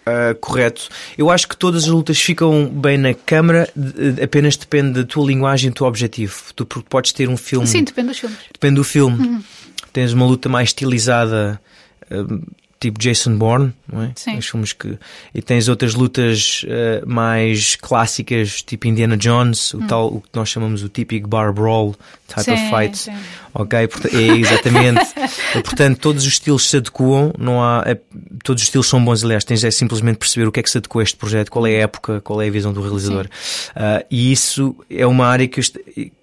Uh, 0.08 0.36
correto. 0.40 0.88
Eu 1.18 1.32
acho 1.32 1.48
que 1.48 1.58
todas 1.58 1.86
as 1.86 1.90
lutas 1.90 2.20
ficam 2.22 2.68
bem 2.68 2.96
na 2.96 3.16
câmara, 3.16 3.68
de, 3.76 4.22
apenas 4.22 4.56
depende 4.56 5.02
da 5.02 5.04
tua 5.04 5.26
linguagem 5.26 5.70
e 5.70 5.72
do 5.72 5.76
teu 5.78 5.88
objetivo. 5.88 6.44
Tu 6.56 6.64
podes 6.64 7.12
ter 7.12 7.28
um 7.28 7.36
filme. 7.36 7.66
Sim, 7.66 7.84
depende 7.84 8.10
dos 8.10 8.20
filmes. 8.20 8.38
Depende 8.54 8.76
do 8.76 8.84
filme. 8.84 9.18
Uhum. 9.28 9.44
Tens 9.92 10.14
uma 10.14 10.28
luta 10.28 10.48
mais 10.48 10.70
estilizada. 10.70 11.60
Uh, 12.12 12.40
tipo 12.86 13.00
Jason 13.00 13.38
Bourne, 13.38 13.74
não 13.92 14.04
é? 14.04 14.12
Sim. 14.16 14.38
Os 14.38 14.48
filmes 14.48 14.74
que 14.74 14.98
e 15.34 15.42
tens 15.42 15.68
outras 15.68 15.96
lutas 15.96 16.64
uh, 16.64 17.08
mais 17.08 17.76
clássicas, 17.76 18.62
tipo 18.62 18.88
Indiana 18.88 19.18
Jones, 19.18 19.74
o 19.74 19.78
hum. 19.78 19.88
tal 19.88 20.08
o 20.08 20.22
que 20.22 20.30
nós 20.34 20.50
chamamos 20.50 20.84
o 20.84 20.90
típico 20.90 21.28
bar 21.28 21.52
brawl 21.52 21.96
type 22.28 22.44
sim, 22.44 22.54
of 22.54 22.70
fight. 22.70 22.98
Sim. 22.98 23.14
Ok, 23.58 23.80
é, 23.80 23.88
exatamente. 24.38 25.14
portanto, 25.64 25.98
todos 25.98 26.24
os 26.24 26.34
estilos 26.34 26.70
se 26.70 26.76
adequam, 26.76 27.32
não 27.40 27.64
há 27.64 27.84
é, 27.86 27.98
todos 28.44 28.62
os 28.62 28.68
estilos 28.68 28.88
são 28.88 29.04
bons, 29.04 29.24
aliás, 29.24 29.46
tens 29.46 29.64
é 29.64 29.72
simplesmente 29.72 30.18
perceber 30.18 30.46
o 30.46 30.52
que 30.52 30.60
é 30.60 30.64
que 30.64 30.70
se 30.70 30.78
adequa 30.78 31.00
a 31.00 31.04
este 31.04 31.16
projeto, 31.16 31.50
qual 31.50 31.66
é 31.66 31.78
a 31.78 31.84
época, 31.84 32.20
qual 32.20 32.42
é 32.42 32.48
a 32.48 32.52
visão 32.52 32.74
do 32.74 32.82
realizador. 32.82 33.28
Uh, 33.28 34.06
e 34.12 34.30
isso 34.34 34.76
é 34.90 35.08
uma 35.08 35.26
área 35.26 35.48
que 35.48 35.62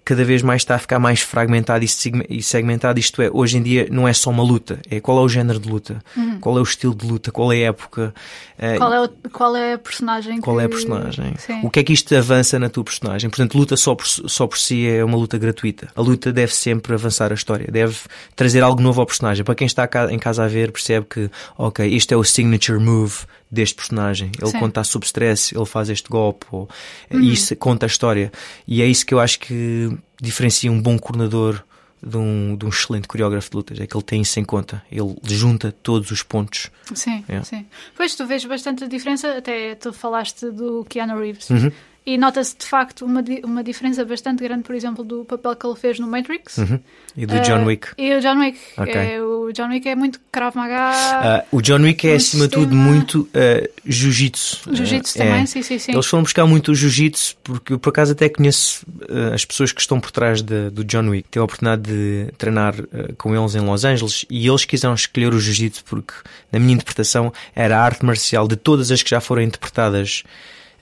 cada 0.04 0.24
vez 0.24 0.42
mais 0.42 0.62
está 0.62 0.74
a 0.74 0.78
ficar 0.78 0.98
mais 0.98 1.20
fragmentado 1.20 1.84
e 1.84 2.42
segmentado. 2.42 2.98
Isto 2.98 3.22
é, 3.22 3.30
hoje 3.32 3.58
em 3.58 3.62
dia 3.62 3.88
não 3.90 4.06
é 4.06 4.12
só 4.12 4.30
uma 4.30 4.42
luta, 4.42 4.80
é 4.90 5.00
qual 5.00 5.18
é 5.18 5.20
o 5.22 5.28
género 5.28 5.60
de 5.60 5.68
luta, 5.68 6.02
uhum. 6.16 6.40
qual 6.40 6.58
é 6.58 6.60
o 6.60 6.64
estilo 6.64 6.94
de 6.94 7.06
luta, 7.06 7.30
qual 7.30 7.52
é 7.52 7.56
a 7.56 7.68
época. 7.68 8.14
Eh, 8.58 8.76
qual 8.76 8.92
é, 8.92 9.00
o, 9.00 9.08
qual 9.32 9.56
é 9.56 9.74
a 9.74 9.78
personagem? 9.78 10.40
Qual 10.40 10.56
que... 10.56 10.62
é 10.62 10.66
a 10.66 10.68
personagem? 10.68 11.34
Sim. 11.38 11.60
O 11.62 11.70
que 11.70 11.80
é 11.80 11.84
que 11.84 11.92
isto 11.92 12.14
avança 12.14 12.58
na 12.58 12.68
tua 12.68 12.84
personagem? 12.84 13.30
Portanto, 13.30 13.56
luta 13.56 13.76
só 13.76 13.94
por, 13.94 14.06
só 14.06 14.46
por 14.46 14.58
si 14.58 14.86
é 14.86 15.04
uma 15.04 15.16
luta 15.16 15.38
gratuita. 15.38 15.88
A 15.94 16.00
luta 16.00 16.32
deve 16.32 16.54
sempre 16.54 16.94
avançar 16.94 17.21
a 17.30 17.34
história, 17.34 17.68
deve 17.70 17.96
trazer 18.34 18.62
algo 18.62 18.82
novo 18.82 19.00
ao 19.00 19.06
personagem. 19.06 19.44
Para 19.44 19.54
quem 19.54 19.66
está 19.66 19.88
em 20.10 20.18
casa 20.18 20.44
a 20.44 20.48
ver, 20.48 20.72
percebe 20.72 21.06
que, 21.08 21.30
ok, 21.56 21.86
isto 21.86 22.12
é 22.12 22.16
o 22.16 22.24
signature 22.24 22.78
move 22.78 23.26
deste 23.50 23.74
personagem. 23.74 24.32
Ele, 24.40 24.50
Sim. 24.50 24.64
está 24.64 24.82
sob 24.82 25.04
stress, 25.04 25.54
ele 25.54 25.66
faz 25.66 25.90
este 25.90 26.08
golpe. 26.08 26.46
Ou, 26.50 26.68
uhum. 27.10 27.20
Isso 27.20 27.54
conta 27.56 27.86
a 27.86 27.88
história. 27.88 28.32
E 28.66 28.80
é 28.80 28.86
isso 28.86 29.04
que 29.04 29.12
eu 29.12 29.20
acho 29.20 29.38
que 29.38 29.90
diferencia 30.20 30.72
um 30.72 30.80
bom 30.80 30.98
coordenador 30.98 31.62
de 32.02 32.16
um, 32.16 32.56
de 32.56 32.66
um 32.66 32.68
excelente 32.68 33.06
coreógrafo 33.06 33.50
de 33.50 33.56
lutas. 33.56 33.80
É 33.80 33.86
que 33.86 33.96
ele 33.96 34.02
tem 34.02 34.22
isso 34.22 34.40
em 34.40 34.44
conta. 34.44 34.82
Ele 34.90 35.14
junta 35.24 35.70
todos 35.82 36.10
os 36.10 36.22
pontos. 36.22 36.70
Sim, 36.94 37.24
é. 37.28 37.42
sim. 37.42 37.66
Pois 37.96 38.14
tu 38.14 38.26
vês 38.26 38.44
bastante 38.44 38.88
diferença. 38.88 39.38
Até 39.38 39.74
tu 39.74 39.92
falaste 39.92 40.50
do 40.50 40.84
Keanu 40.88 41.18
Reeves. 41.18 41.48
Uhum. 41.50 41.70
E 42.04 42.18
nota-se 42.18 42.56
de 42.58 42.66
facto 42.66 43.04
uma, 43.04 43.22
uma 43.44 43.62
diferença 43.62 44.04
bastante 44.04 44.42
grande, 44.42 44.64
por 44.64 44.74
exemplo, 44.74 45.04
do 45.04 45.24
papel 45.24 45.54
que 45.54 45.64
ele 45.64 45.76
fez 45.76 46.00
no 46.00 46.08
Matrix 46.08 46.58
uhum. 46.58 46.80
e 47.16 47.24
do 47.24 47.38
John 47.40 47.64
Wick. 47.64 47.88
E 47.96 48.12
o 48.16 48.20
John 48.20 48.40
Wick. 48.40 48.58
Okay. 48.76 48.92
É, 48.92 49.22
o 49.22 49.52
John 49.52 49.68
Wick 49.68 49.88
é 49.88 49.94
muito 49.94 50.20
Krav 50.32 50.56
Maga. 50.56 51.46
Uh, 51.52 51.58
o 51.58 51.62
John 51.62 51.80
Wick 51.80 52.08
é, 52.08 52.16
acima 52.16 52.48
de 52.48 52.54
tudo, 52.54 52.74
muito 52.74 53.20
uh, 53.20 53.68
jiu-jitsu. 53.86 54.74
Jiu-jitsu 54.74 55.16
também, 55.16 55.42
é. 55.42 55.46
sim, 55.46 55.62
sim, 55.62 55.78
sim. 55.78 55.92
Eles 55.92 56.06
foram 56.06 56.24
buscar 56.24 56.44
muito 56.44 56.72
o 56.72 56.74
jiu-jitsu, 56.74 57.36
porque 57.44 57.74
eu 57.74 57.78
por 57.78 57.90
acaso 57.90 58.12
até 58.12 58.28
conheço 58.28 58.84
as 59.32 59.44
pessoas 59.44 59.70
que 59.70 59.80
estão 59.80 60.00
por 60.00 60.10
trás 60.10 60.42
de, 60.42 60.70
do 60.70 60.82
John 60.82 61.08
Wick. 61.08 61.28
Tive 61.30 61.42
a 61.42 61.44
oportunidade 61.44 61.82
de 61.82 62.32
treinar 62.36 62.74
com 63.16 63.32
eles 63.36 63.54
em 63.54 63.60
Los 63.60 63.84
Angeles 63.84 64.26
e 64.28 64.48
eles 64.48 64.64
quiseram 64.64 64.94
escolher 64.94 65.32
o 65.32 65.38
jiu-jitsu 65.38 65.84
porque, 65.84 66.14
na 66.50 66.58
minha 66.58 66.74
interpretação, 66.74 67.32
era 67.54 67.78
a 67.78 67.84
arte 67.84 68.04
marcial 68.04 68.48
de 68.48 68.56
todas 68.56 68.90
as 68.90 69.04
que 69.04 69.10
já 69.10 69.20
foram 69.20 69.42
interpretadas 69.42 70.24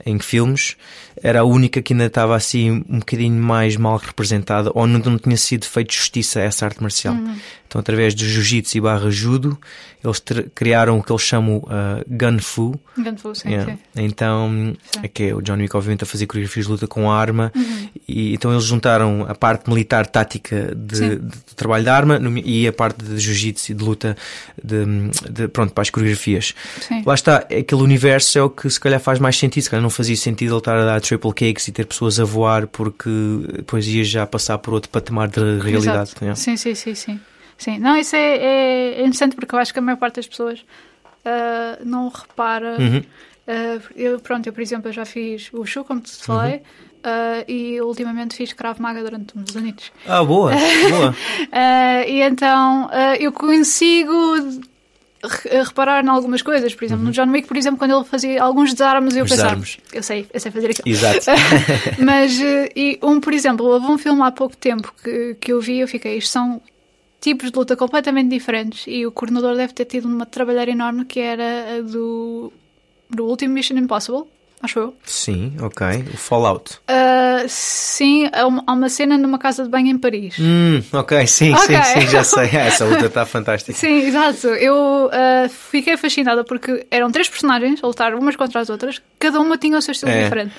em 0.06 0.18
filmes 0.18 0.76
era 1.22 1.40
a 1.40 1.44
única 1.44 1.83
que 1.83 1.92
ainda 1.92 2.06
estava 2.06 2.35
assim 2.35 2.85
um 2.88 2.98
bocadinho 2.98 3.40
mais 3.42 3.76
mal 3.76 3.96
representada 3.96 4.70
ou 4.74 4.87
não, 4.87 4.98
não 5.00 5.18
tinha 5.18 5.37
sido 5.37 5.66
feito 5.66 5.92
justiça 5.92 6.40
a 6.40 6.42
essa 6.42 6.64
arte 6.64 6.83
marcial. 6.83 7.14
Uhum. 7.14 7.37
Então, 7.70 7.80
através 7.80 8.14
do 8.16 8.24
jiu-jitsu 8.24 8.78
e 8.78 8.80
barra 8.80 9.09
judo, 9.12 9.56
eles 10.02 10.20
criaram 10.56 10.98
o 10.98 11.02
que 11.04 11.12
eles 11.12 11.22
chamam 11.22 11.59
uh, 11.59 12.04
Gunfu. 12.09 12.74
Gunfu, 12.98 13.33
sim, 13.33 13.50
yeah. 13.50 13.72
sim. 13.72 13.78
Então, 13.94 14.74
sim. 14.90 15.00
é 15.04 15.06
que 15.06 15.22
é 15.22 15.35
o 15.35 15.40
John 15.40 15.54
Wick, 15.54 15.76
obviamente, 15.76 16.02
a 16.02 16.06
fazer 16.06 16.26
coreografias 16.26 16.66
de 16.66 16.72
luta 16.72 16.88
com 16.88 17.09
arma. 17.09 17.52
Uhum. 17.54 17.88
E, 18.09 18.35
então, 18.35 18.50
eles 18.50 18.64
juntaram 18.64 19.24
a 19.28 19.37
parte 19.37 19.70
militar 19.70 20.04
tática 20.04 20.74
de, 20.74 20.98
de, 20.98 21.16
de 21.20 21.54
trabalho 21.54 21.85
de 21.85 21.90
arma 21.90 22.20
e 22.44 22.66
a 22.66 22.72
parte 22.72 23.04
de 23.04 23.20
jiu-jitsu 23.20 23.70
e 23.70 23.74
de 23.76 23.85
luta 23.85 24.16
de, 24.61 24.85
de, 25.30 25.46
pronto, 25.46 25.72
para 25.72 25.83
as 25.83 25.90
coreografias. 25.90 26.52
Sim. 26.80 27.04
Lá 27.06 27.14
está, 27.14 27.37
aquele 27.37 27.83
universo 27.83 28.37
é 28.37 28.42
o 28.42 28.50
que 28.50 28.68
se 28.68 28.80
calhar 28.80 28.98
faz 28.98 29.20
mais 29.20 29.38
sentido. 29.38 29.62
Se 29.62 29.70
calhar 29.70 29.83
não 29.83 29.90
fazia 29.90 30.16
sentido 30.16 30.54
ele 30.54 30.59
estar 30.59 30.76
a 30.76 30.85
dar 30.85 31.00
triple 31.10 31.32
cakes 31.32 31.66
e 31.66 31.72
ter 31.72 31.86
pessoas 31.86 32.20
a 32.20 32.24
voar 32.24 32.68
porque 32.68 33.10
depois 33.56 33.86
ia 33.88 34.04
já 34.04 34.24
passar 34.26 34.58
por 34.58 34.74
outro 34.74 34.88
patamar 34.90 35.28
de 35.28 35.40
realidade. 35.58 36.12
Yeah. 36.20 36.36
Sim, 36.36 36.56
sim, 36.56 36.74
sim, 36.74 36.94
sim. 36.94 37.20
Sim, 37.58 37.78
não, 37.78 37.96
isso 37.96 38.14
é, 38.14 38.36
é, 38.36 38.94
é, 38.94 39.00
interessante 39.00 39.34
porque 39.34 39.54
eu 39.54 39.58
acho 39.58 39.72
que 39.72 39.78
a 39.80 39.82
maior 39.82 39.98
parte 39.98 40.16
das 40.16 40.26
pessoas 40.28 40.60
uh, 40.60 41.84
não 41.84 42.08
repara. 42.08 42.76
Uhum. 42.78 42.98
Uh, 42.98 43.82
eu, 43.96 44.20
pronto, 44.20 44.46
eu, 44.46 44.52
por 44.52 44.62
exemplo, 44.62 44.88
eu 44.88 44.92
já 44.92 45.04
fiz 45.04 45.50
o 45.52 45.66
show, 45.66 45.84
como 45.84 46.00
te 46.00 46.12
falei, 46.22 46.54
uhum. 46.54 46.60
uh, 46.60 47.44
e 47.48 47.80
ultimamente 47.82 48.36
fiz 48.36 48.52
Krav 48.52 48.80
Maga 48.80 49.02
durante 49.02 49.36
uns 49.36 49.54
anos. 49.56 49.92
Ah, 50.06 50.22
boa, 50.24 50.52
boa. 50.52 51.14
e 52.06 52.22
então 52.22 52.88
eu 53.18 53.32
consigo 53.32 54.14
reparar 55.22 56.04
em 56.04 56.09
algumas 56.09 56.42
coisas, 56.42 56.74
por 56.74 56.85
exemplo, 56.85 57.02
uhum. 57.02 57.09
no 57.09 57.12
John 57.12 57.30
Wick, 57.30 57.46
por 57.46 57.56
exemplo, 57.56 57.78
quando 57.78 57.94
ele 57.94 58.04
fazia 58.04 58.42
alguns 58.42 58.72
desarmes, 58.72 59.14
eu 59.16 59.26
pensava, 59.26 59.62
eu 59.92 60.02
sei, 60.02 60.26
eu 60.33 60.40
sei 60.40 60.50
fazer 60.50 60.70
aquilo. 60.70 60.88
Exato. 60.88 61.26
Mas, 62.02 62.38
e 62.74 62.98
um, 63.02 63.20
por 63.20 63.33
exemplo, 63.33 63.66
houve 63.66 63.87
um 63.87 63.98
filme 63.98 64.22
há 64.22 64.30
pouco 64.30 64.56
tempo 64.56 64.94
que, 65.02 65.37
que 65.40 65.52
eu 65.52 65.61
vi, 65.61 65.80
eu 65.80 65.88
fiquei, 65.88 66.16
isto 66.16 66.30
são 66.30 66.61
tipos 67.20 67.50
de 67.50 67.59
luta 67.59 67.76
completamente 67.76 68.30
diferentes 68.30 68.85
e 68.87 69.06
o 69.06 69.12
coordenador 69.12 69.54
deve 69.54 69.74
ter 69.74 69.85
tido 69.85 70.09
uma 70.09 70.24
trabalhar 70.24 70.68
enorme 70.68 71.04
que 71.04 71.20
era 71.20 71.76
a 71.76 71.80
do, 71.83 72.50
do 73.11 73.26
último 73.26 73.52
Mission 73.52 73.76
Impossible, 73.76 74.24
acho 74.62 74.78
eu. 74.78 74.96
Sim, 75.04 75.56
ok. 75.60 76.04
O 76.12 76.16
Fallout. 76.16 76.78
Uh, 76.88 77.46
sim, 77.48 78.28
há 78.32 78.46
uma, 78.46 78.88
cena 78.88 79.16
numa 79.16 79.38
casa 79.38 79.64
de 79.64 79.68
banho 79.68 79.88
em 79.88 79.98
Paris. 79.98 80.36
Hum, 80.38 80.82
ok, 80.92 81.26
sim, 81.26 81.54
okay. 81.54 81.82
sim, 81.82 82.00
sim, 82.00 82.06
já 82.08 82.24
sei. 82.24 82.48
Essa 82.54 82.84
luta 82.84 83.06
está 83.06 83.24
fantástica. 83.24 83.78
Sim, 83.78 84.06
exato. 84.06 84.48
Eu 84.48 85.06
uh, 85.06 85.48
fiquei 85.48 85.96
fascinada 85.96 86.44
porque 86.44 86.86
eram 86.90 87.10
três 87.10 87.28
personagens 87.28 87.82
a 87.82 87.86
lutar 87.86 88.14
umas 88.14 88.36
contra 88.36 88.60
as 88.60 88.70
outras, 88.70 89.00
cada 89.18 89.40
uma 89.40 89.56
tinha 89.56 89.78
o 89.78 89.82
seu 89.82 89.92
estilo 89.92 90.12
é. 90.12 90.24
diferente. 90.24 90.54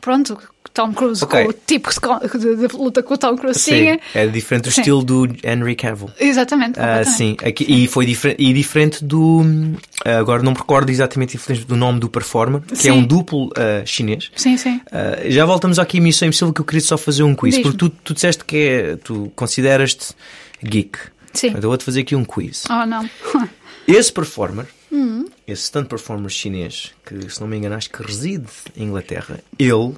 Pronto, 0.00 0.38
Tom 0.72 0.92
Cruise, 0.92 1.24
okay. 1.24 1.46
o 1.46 1.52
tipo 1.52 1.90
de, 1.90 2.56
de, 2.56 2.76
luta 2.76 3.02
que 3.02 3.12
o 3.12 3.18
Tom 3.18 3.36
Cruise 3.36 3.58
sim, 3.58 3.72
tinha. 3.72 4.00
É 4.14 4.26
diferente 4.26 4.64
do 4.64 4.70
sim. 4.70 4.80
estilo 4.80 5.02
do 5.02 5.26
Henry 5.42 5.74
Cavill. 5.74 6.10
Exatamente. 6.18 6.78
Uh, 6.78 7.04
sim, 7.04 7.36
aqui, 7.44 7.64
e 7.68 7.88
foi 7.88 8.06
diferente, 8.06 8.42
e 8.42 8.52
diferente 8.52 9.04
do. 9.04 9.40
Uh, 9.40 10.18
agora 10.18 10.42
não 10.42 10.52
me 10.52 10.58
recordo 10.58 10.90
exatamente 10.90 11.36
do 11.66 11.76
nome 11.76 11.98
do 11.98 12.08
performer, 12.08 12.60
que 12.60 12.76
sim. 12.76 12.88
é 12.88 12.92
um 12.92 13.04
duplo 13.04 13.46
uh, 13.48 13.84
chinês. 13.84 14.30
Sim, 14.36 14.56
sim. 14.56 14.80
já 15.26 15.44
voltamos 15.44 15.78
aqui 15.78 15.98
a 15.98 16.00
Missão 16.00 16.28
Impossível 16.28 16.52
que 16.52 16.60
eu 16.60 16.64
queria 16.64 16.80
só 16.80 16.96
fazer 16.96 17.22
um 17.22 17.34
quiz, 17.34 17.58
porque 17.58 17.76
tu, 17.76 17.88
tu 17.88 18.14
disseste 18.14 18.44
que 18.44 18.56
é, 18.56 18.96
tu 18.96 19.32
consideras-te 19.34 20.14
geek. 20.62 20.98
Sim. 21.32 21.48
Então 21.48 21.70
vou-te 21.70 21.84
fazer 21.84 22.00
aqui 22.00 22.14
um 22.14 22.24
quiz. 22.24 22.64
Oh, 22.70 22.86
não. 22.86 23.08
Esse 23.86 24.12
performer, 24.12 24.66
hum. 24.92 25.24
esse 25.46 25.64
stunt 25.64 25.88
performer 25.88 26.30
chinês, 26.30 26.92
que 27.04 27.28
se 27.28 27.40
não 27.40 27.48
me 27.48 27.56
engano 27.56 27.74
acho 27.74 27.90
que 27.90 28.02
reside 28.02 28.46
em 28.76 28.84
Inglaterra, 28.84 29.40
ele 29.58 29.94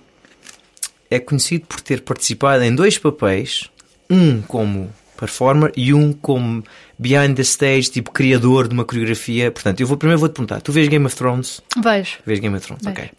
é 1.12 1.20
conhecido 1.20 1.66
por 1.66 1.80
ter 1.80 2.00
participado 2.02 2.62
em 2.62 2.74
dois 2.74 2.98
papéis, 2.98 3.68
um 4.08 4.40
como 4.42 4.92
performer 5.16 5.72
e 5.76 5.94
um 5.94 6.12
como 6.12 6.64
behind 6.98 7.36
the 7.36 7.42
stage, 7.42 7.90
tipo 7.90 8.10
criador 8.10 8.66
de 8.66 8.74
uma 8.74 8.84
coreografia. 8.84 9.50
Portanto, 9.50 9.80
eu 9.80 9.86
vou 9.86 9.96
primeiro 9.96 10.18
vou-te 10.18 10.32
perguntar: 10.32 10.60
tu 10.60 10.72
vês 10.72 10.88
Game 10.88 11.04
of 11.04 11.14
Thrones? 11.14 11.60
Vejo. 11.82 12.18
Vês 12.24 12.40
Game 12.40 12.56
of 12.56 12.66
Thrones, 12.66 12.84
Vejo. 12.84 12.96
ok. 12.96 13.10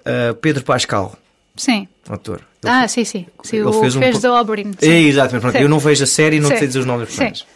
Uh, 0.00 0.34
Pedro 0.36 0.64
Pascal. 0.64 1.16
Sim. 1.56 1.86
Autor. 2.08 2.40
Ele 2.62 2.72
ah, 2.72 2.88
sim, 2.88 3.04
sim. 3.04 3.26
sim 3.42 3.56
ele 3.56 3.66
o 3.66 3.72
fez, 3.72 3.94
fez 3.94 4.16
um... 4.16 4.20
da 4.20 4.40
Oberyn. 4.40 4.72
É, 4.80 4.86
exatamente. 4.86 5.42
Pronto, 5.42 5.56
eu 5.56 5.68
não 5.68 5.78
vejo 5.78 6.04
a 6.04 6.06
série 6.06 6.36
e 6.36 6.40
não 6.40 6.48
sim. 6.48 6.56
sei 6.56 6.66
dizer 6.66 6.80
os 6.80 6.86
nomes 6.86 7.08
dos 7.08 7.16
personagens. 7.16 7.46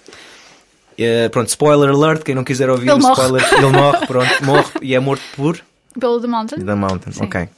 Uh, 0.99 1.31
pronto, 1.31 1.49
spoiler 1.49 1.91
alert, 1.91 2.23
quem 2.23 2.35
não 2.35 2.45
quiser 2.45 2.71
ouvir 2.71 2.89
ele 2.89 2.99
o 2.99 2.99
morre. 2.99 3.13
spoiler, 3.13 3.55
ele 3.55 3.67
morre, 3.67 4.07
pronto, 4.07 4.45
morre 4.45 4.71
e 4.83 4.95
é 4.95 5.01
morto 5.01 5.23
por. 5.35 5.61
Pelo 5.99 6.21
The 6.21 6.27
Mountain. 6.27 6.65
The 6.65 6.75
Mountain, 6.75 7.13
sim. 7.13 7.25
ok. 7.25 7.49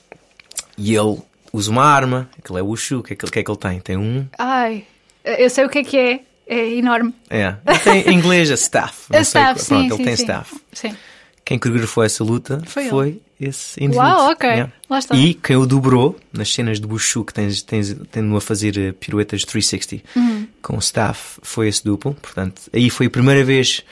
E 0.77 0.95
ele 0.95 1.19
usa 1.59 1.71
uma 1.71 1.85
arma, 1.85 2.29
aquele 2.39 2.61
é 2.61 2.63
o 2.63 2.67
Wushu, 2.67 2.99
o 2.99 3.03
que, 3.03 3.13
é 3.13 3.17
que, 3.17 3.27
que 3.31 3.39
é 3.39 3.43
que 3.43 3.51
ele 3.51 3.59
tem? 3.59 3.81
Tem 3.81 3.97
um. 3.97 4.27
Ai, 4.39 4.85
eu 5.25 5.51
sei 5.51 5.65
o 5.65 5.69
que 5.69 5.79
é 5.79 5.85
que 5.85 5.97
é, 5.97 6.21
é 6.47 6.75
enorme. 6.75 7.15
É, 7.29 7.55
ele 7.67 7.79
tem 7.81 8.09
em 8.09 8.15
inglês 8.15 8.51
a 8.51 8.55
staff. 8.55 9.07
a 9.15 9.21
staff, 9.21 9.61
sei, 9.61 9.77
pronto, 9.77 9.81
sim, 9.81 9.87
ele 9.87 9.97
sim, 9.97 10.05
tem 10.05 10.17
sim. 10.17 10.23
staff. 10.23 10.57
Sim. 10.73 10.97
Quem 11.45 11.59
coreografou 11.59 12.05
essa 12.05 12.23
luta 12.23 12.63
foi, 12.67 12.89
foi 12.89 13.23
esse 13.41 13.83
indivíduo. 13.83 14.07
Uau, 14.07 14.33
ok. 14.33 14.49
Yeah. 14.49 14.73
Lá 14.91 14.99
está. 14.99 15.17
E 15.17 15.33
quem 15.33 15.57
o 15.57 15.65
dobrou 15.65 16.19
nas 16.31 16.53
cenas 16.53 16.79
de 16.79 16.87
Wushu, 16.87 17.25
que 17.25 17.33
tens, 17.33 17.63
tens, 17.63 17.97
tendo 18.11 18.37
a 18.37 18.41
fazer 18.41 18.77
eh, 18.77 18.93
piruetas 18.93 19.41
de 19.41 19.47
360 19.47 20.05
uhum. 20.15 20.47
com 20.61 20.77
o 20.77 20.79
staff, 20.79 21.41
foi 21.43 21.69
esse 21.69 21.83
duplo. 21.83 22.15
Portanto, 22.21 22.61
aí 22.71 22.91
foi 22.91 23.07
a 23.07 23.11
primeira 23.11 23.43
vez 23.45 23.83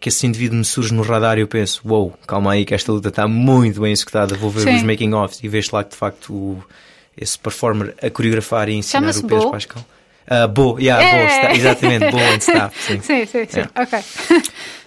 que 0.00 0.08
esse 0.08 0.26
indivíduo 0.26 0.58
me 0.58 0.64
surge 0.64 0.92
no 0.92 1.02
radar 1.02 1.38
e 1.38 1.42
eu 1.42 1.46
penso, 1.46 1.80
uou, 1.84 2.08
wow, 2.08 2.18
calma 2.26 2.52
aí 2.52 2.64
que 2.64 2.74
esta 2.74 2.90
luta 2.90 3.10
está 3.10 3.28
muito 3.28 3.80
bem 3.80 3.92
executada, 3.92 4.34
vou 4.34 4.50
ver 4.50 4.62
Sim. 4.62 4.76
os 4.76 4.82
making-offs 4.82 5.38
e 5.44 5.48
vejo 5.48 5.70
lá 5.72 5.84
que 5.84 5.90
de 5.90 5.96
facto 5.96 6.32
o, 6.32 6.64
esse 7.16 7.38
performer 7.38 7.94
a 8.02 8.10
coreografar 8.10 8.68
e 8.68 8.74
ensinar 8.74 9.10
o 9.10 9.22
Pedro 9.22 9.38
Bo? 9.46 9.50
Pascal. 9.50 9.84
Uh, 10.30 10.48
Bo, 10.48 10.78
yeah, 10.78 11.02
É. 11.04 11.18
Bo, 11.26 11.32
está, 11.32 11.52
exatamente, 11.54 12.10
Bo 12.10 12.18
and 12.18 12.36
staff, 12.38 12.82
sim. 12.82 13.00
Sim, 13.02 13.26
sim, 13.26 13.46
sim. 13.48 13.60
Yeah. 13.60 13.72
Ok. 13.76 13.98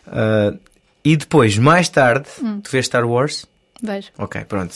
Uh, 0.08 0.60
E 1.08 1.16
depois, 1.16 1.56
mais 1.56 1.88
tarde, 1.88 2.26
tu 2.64 2.72
vês 2.72 2.88
Star 2.88 3.06
Wars? 3.08 3.46
Vejo. 3.80 4.08
Ok, 4.18 4.44
pronto. 4.46 4.74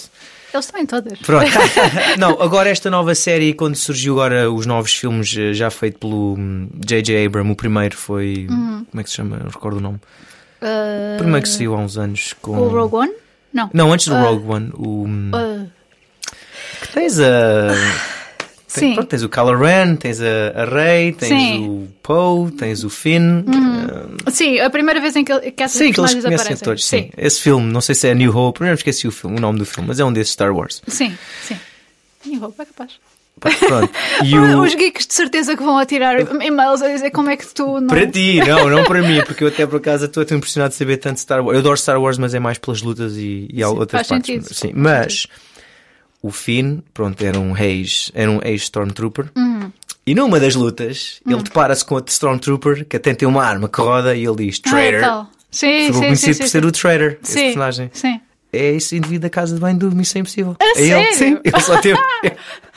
Eles 0.53 0.65
estão 0.65 0.79
em 0.79 0.85
todas. 0.85 1.17
Pronto. 1.17 1.47
não, 2.19 2.39
agora 2.39 2.69
esta 2.69 2.87
nova 2.87 3.15
série, 3.15 3.51
quando 3.55 3.73
surgiu 3.75 4.13
agora 4.13 4.51
os 4.51 4.67
novos 4.67 4.93
filmes 4.93 5.35
eh, 5.35 5.53
já 5.55 5.71
feito 5.71 5.97
pelo 5.97 6.37
J.J. 6.85 7.25
Abrams, 7.25 7.51
o 7.51 7.55
primeiro 7.55 7.97
foi. 7.97 8.45
Uhum. 8.47 8.85
Como 8.91 9.01
é 9.01 9.03
que 9.03 9.09
se 9.09 9.15
chama? 9.15 9.37
Não 9.37 9.47
recordo 9.49 9.77
o 9.77 9.81
nome. 9.81 9.99
Uh, 10.61 11.15
O 11.15 11.17
primeiro 11.17 11.41
que 11.41 11.49
saiu 11.49 11.73
há 11.73 11.79
uns 11.79 11.97
anos 11.97 12.35
com. 12.43 12.51
O 12.51 12.67
Rogue 12.67 12.95
One? 12.97 13.13
Não. 13.51 13.69
Não, 13.73 13.91
antes 13.91 14.07
do 14.07 14.13
Ah. 14.13 14.21
Rogue 14.21 14.45
One. 14.47 14.71
O. 14.75 15.05
Uh, 15.07 15.67
que 16.81 16.93
tens 16.93 17.19
a. 17.19 17.69
sim. 18.67 18.79
Tens, 18.81 18.93
pronto, 18.95 19.07
tens 19.09 19.23
o 19.23 19.29
Kylo 19.29 19.57
Ren, 19.57 19.95
tens 19.95 20.19
a, 20.21 20.61
a 20.61 20.65
Rey, 20.65 21.11
tens 21.13 21.29
Sim. 21.29 21.59
Uhum. 21.59 21.83
o 21.83 21.87
Poe, 22.03 22.51
tens 22.51 22.83
o 22.83 22.89
Finn. 22.89 23.43
eh, 24.27 24.31
Sim, 24.31 24.59
a 24.59 24.69
primeira 24.69 24.99
vez 25.01 25.15
em 25.15 25.23
que, 25.23 25.51
que 25.51 25.63
essas 25.63 25.77
Sim, 25.77 25.91
que 25.91 25.99
eles 25.99 26.11
conhecem 26.11 26.33
aparecem. 26.35 26.57
todos, 26.57 26.85
sim. 26.85 27.09
Esse 27.17 27.41
filme, 27.41 27.71
não 27.71 27.81
sei 27.81 27.95
se 27.95 28.07
é 28.07 28.13
New 28.13 28.35
Hope, 28.35 28.59
primeiro 28.59 28.77
esqueci 28.77 29.07
o 29.07 29.11
filme, 29.11 29.37
o 29.37 29.41
nome 29.41 29.57
do 29.59 29.65
filme, 29.65 29.87
mas 29.87 29.99
é 29.99 30.05
um 30.05 30.13
desses 30.13 30.33
Star 30.33 30.55
Wars. 30.55 30.81
Sim, 30.87 31.17
sim. 31.47 31.57
New 32.25 32.43
Hope 32.43 32.61
é 32.61 32.65
capaz. 32.65 32.91
Pronto. 33.39 33.89
E 34.25 34.37
o... 34.37 34.61
Os 34.63 34.75
geeks 34.75 35.07
de 35.07 35.13
certeza 35.13 35.55
que 35.55 35.63
vão 35.63 35.77
atirar 35.77 36.19
e-mails 36.43 36.81
a 36.81 36.89
dizer 36.89 37.09
como 37.11 37.29
é 37.29 37.37
que 37.37 37.47
tu 37.47 37.79
não. 37.79 37.87
Para 37.87 38.05
ti, 38.05 38.39
não, 38.45 38.69
não 38.69 38.83
para 38.83 39.01
mim, 39.01 39.21
porque 39.25 39.45
eu 39.45 39.47
até 39.47 39.65
por 39.65 39.77
acaso 39.77 40.05
estou 40.05 40.23
impressionado 40.23 40.71
de 40.71 40.75
saber 40.77 40.97
tanto 40.97 41.21
Star 41.21 41.39
Wars. 41.41 41.53
Eu 41.53 41.59
adoro 41.61 41.77
Star 41.77 42.01
Wars, 42.01 42.17
mas 42.17 42.33
é 42.33 42.39
mais 42.39 42.57
pelas 42.57 42.81
lutas 42.81 43.15
e, 43.15 43.47
e 43.49 43.57
Sim, 43.59 43.63
outras 43.63 44.05
partes. 44.07 44.27
sentido. 44.27 44.53
Sim, 44.53 44.71
mas 44.75 45.25
o 46.21 46.31
Finn, 46.31 46.79
pronto, 46.93 47.23
era 47.23 47.39
um 47.39 47.55
ex, 47.57 48.11
era 48.13 48.29
um 48.29 48.39
ex-Stormtrooper. 48.43 49.27
Uhum. 49.35 49.71
E 50.05 50.15
numa 50.15 50.39
das 50.39 50.55
lutas, 50.55 51.21
ele 51.27 51.43
depara-se 51.43 51.85
com 51.85 51.95
outro 51.95 52.11
Stormtrooper 52.11 52.85
que 52.85 52.95
até 52.97 53.13
tem 53.13 53.27
uma 53.27 53.43
arma 53.43 53.69
que 53.69 53.79
roda 53.79 54.15
e 54.15 54.25
ele 54.25 54.35
diz 54.47 54.59
Ah, 54.65 54.69
Traitor. 54.69 55.01
tal. 55.01 55.29
Sim, 55.51 55.85
Ficou 55.87 55.93
sim, 55.93 55.99
conhecido 56.07 56.33
sim, 56.33 56.39
por 56.39 56.45
sim, 56.45 56.51
ser 56.51 56.61
sim. 56.61 56.67
o 56.67 56.71
Traitor, 56.71 57.17
esse 57.23 57.31
Sim, 57.33 57.39
personagem. 57.41 57.89
Sim. 57.93 58.21
É 58.51 58.71
esse 58.71 58.97
indivíduo 58.97 59.21
da 59.21 59.29
casa 59.29 59.53
de 59.53 59.61
banho 59.61 59.77
do 59.77 59.91
Missão 59.95 60.21
Impossível. 60.21 60.55
A 60.59 60.65
é 60.65 60.81
ele, 60.81 61.13
sério? 61.13 61.15
sim. 61.15 61.39
Ele 61.43 61.59
só 61.61 61.77
teve. 61.77 61.99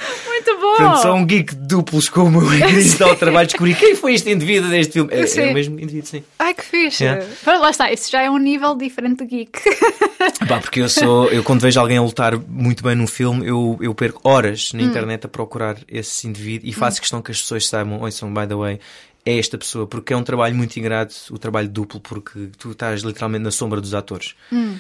Bom! 0.63 0.77
Portanto, 0.77 1.03
só 1.03 1.13
um 1.15 1.27
geek 1.27 1.57
duplos 1.57 2.09
como 2.09 2.41
eu 2.41 2.49
que 2.49 2.73
disse 2.75 3.03
ao 3.03 3.17
trabalho 3.17 3.49
de 3.49 3.53
descobrir 3.55 3.75
quem 3.75 3.97
foi 3.97 4.15
este 4.15 4.31
indivíduo 4.31 4.71
deste 4.71 4.93
filme. 4.93 5.13
É, 5.13 5.27
Sim. 5.27 5.41
é 5.41 5.51
o 5.51 5.55
mesmo 5.55 5.81
indivíduo, 5.81 6.07
sim. 6.09 6.23
Ai 6.39 6.55
que 6.55 6.63
fixe! 6.65 7.03
Yeah. 7.03 7.27
Lá 7.47 7.71
está, 7.71 7.93
isso 7.93 8.09
já 8.09 8.23
é 8.23 8.31
um 8.31 8.39
nível 8.39 8.77
diferente 8.77 9.25
de 9.25 9.27
geek. 9.27 9.59
Pá, 10.49 10.61
porque 10.61 10.81
eu 10.81 10.89
sou, 10.89 11.29
eu 11.31 11.43
quando 11.43 11.61
vejo 11.61 11.81
alguém 11.81 11.97
a 11.99 12.03
lutar 12.03 12.39
muito 12.39 12.85
bem 12.85 12.95
num 12.95 13.09
filme, 13.09 13.45
eu, 13.45 13.77
eu 13.81 13.93
perco 13.93 14.21
horas 14.23 14.71
Hum. 14.73 14.77
na 14.79 14.85
internet 14.85 15.27
a 15.27 15.29
procurar 15.29 15.77
esse 15.89 16.29
indivíduo 16.29 16.69
e 16.69 16.73
faço 16.73 17.01
questão 17.01 17.21
que 17.21 17.33
as 17.33 17.41
pessoas 17.41 17.67
saibam, 17.67 18.01
ouçam, 18.01 18.33
by 18.33 18.47
the 18.47 18.55
way, 18.55 18.79
é 19.27 19.39
esta 19.39 19.59
pessoa, 19.59 19.87
porque 19.87 20.13
é 20.13 20.17
um 20.17 20.23
trabalho 20.23 20.55
muito 20.55 20.77
ingrato, 20.77 21.15
o 21.31 21.39
trabalho 21.39 21.69
duplo, 21.69 22.01
porque 22.01 22.51
tu 22.57 22.71
estás 22.71 23.03
literalmente 23.03 23.43
na 23.45 23.51
sombra 23.51 23.81
dos 23.81 23.95
atores. 23.95 24.35
Hum. 24.53 24.77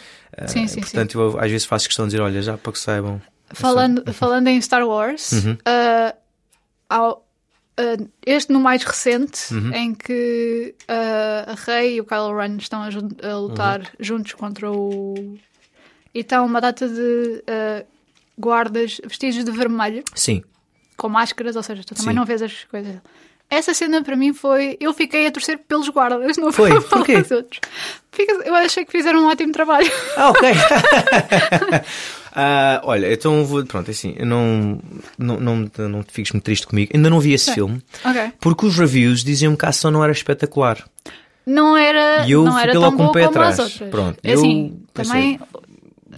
Sim, 0.46 0.66
sim, 0.66 0.80
portanto, 0.80 1.18
eu 1.20 1.38
às 1.40 1.50
vezes 1.50 1.66
faço 1.66 1.86
questão 1.86 2.06
de 2.06 2.12
dizer, 2.12 2.22
olha, 2.22 2.40
já 2.40 2.56
para 2.56 2.72
que 2.72 2.78
saibam. 2.78 3.20
Falando, 3.52 4.12
falando 4.12 4.48
em 4.48 4.60
Star 4.60 4.86
Wars, 4.86 5.32
Uhum. 5.32 5.56
ah, 5.64 6.14
ao- 6.88 7.26
ah, 7.78 7.96
este 8.26 8.52
no 8.52 8.60
mais 8.60 8.82
recente, 8.84 9.52
Uhum. 9.52 9.72
em 9.74 9.94
que 9.94 10.74
ah, 10.88 11.52
a 11.52 11.54
Rey 11.54 11.96
e 11.96 12.00
o 12.00 12.04
Kylo 12.04 12.36
Ren 12.36 12.56
estão 12.58 12.82
a, 12.82 12.88
a 13.28 13.36
lutar 13.38 13.80
Uhum. 13.80 13.86
juntos 14.00 14.32
contra 14.34 14.70
o. 14.70 15.36
E 16.14 16.20
estão 16.20 16.44
uma 16.44 16.60
data 16.60 16.86
de 16.88 17.42
ah, 17.46 17.84
guardas 18.38 19.00
vestidos 19.04 19.44
de 19.44 19.50
vermelho, 19.50 20.02
Sim, 20.14 20.42
com 20.96 21.08
máscaras, 21.08 21.56
ou 21.56 21.62
seja, 21.62 21.82
tu 21.84 21.94
também 21.94 22.12
Sim. 22.12 22.16
não 22.18 22.24
vês 22.24 22.42
as 22.42 22.64
coisas. 22.64 22.96
Essa 23.50 23.74
cena 23.74 24.02
para 24.02 24.16
mim 24.16 24.32
foi. 24.32 24.78
Eu 24.80 24.94
fiquei 24.94 25.26
a 25.26 25.30
torcer 25.30 25.58
pelos 25.58 25.86
guardas, 25.90 26.38
não 26.38 26.50
Foi? 26.50 26.70
pelos 27.04 27.30
outros. 27.30 27.60
Eu 28.46 28.54
achei 28.54 28.82
que 28.84 28.90
fizeram 28.92 29.20
um 29.24 29.26
ótimo 29.28 29.52
trabalho. 29.52 29.90
Ah, 30.16 30.30
ok. 30.30 30.48
Ah, 32.34 32.80
olha, 32.84 33.12
então 33.12 33.44
vou. 33.44 33.64
Pronto, 33.64 33.88
é 33.88 33.90
assim, 33.90 34.14
não, 34.20 34.80
não, 35.18 35.38
não, 35.40 35.70
não 35.88 36.02
te 36.02 36.12
fiques 36.12 36.32
muito 36.32 36.44
triste 36.44 36.66
comigo. 36.66 36.90
Ainda 36.94 37.10
não 37.10 37.20
vi 37.20 37.32
esse 37.34 37.46
Sim. 37.46 37.54
filme, 37.54 37.82
Ok. 38.04 38.32
porque 38.40 38.66
os 38.66 38.76
reviews 38.78 39.22
diziam 39.22 39.54
que 39.54 39.66
a 39.66 39.68
ação 39.68 39.90
não 39.90 40.02
era 40.02 40.12
espetacular. 40.12 40.82
Não 41.44 41.76
era, 41.76 42.24
E 42.26 42.32
eu 42.32 42.44
não 42.44 42.56
fiquei 42.56 42.74
logo 42.78 42.96
com 42.96 43.06
o 43.06 43.12
pé 43.12 43.24
atrás. 43.24 43.78
Pronto, 43.90 44.18
É 44.22 44.32
eu 44.34 44.38
assim, 44.38 44.82
também. 44.94 45.40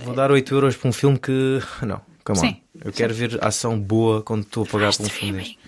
Vou 0.05 0.15
dar 0.15 0.31
8 0.31 0.55
euros 0.55 0.77
para 0.77 0.89
um 0.89 0.93
filme 0.93 1.19
que. 1.19 1.61
Não, 1.83 2.01
come 2.25 2.39
on. 2.39 2.43
Sim. 2.43 2.57
Eu 2.85 2.93
quero 2.93 3.15
ver 3.15 3.39
ação 3.43 3.79
boa 3.79 4.23
quando 4.23 4.43
estou 4.43 4.65
a 4.65 4.67
pagar 4.67 4.93
por 4.95 5.07
um 5.07 5.09
filme 5.09 5.39
deste. 5.39 5.59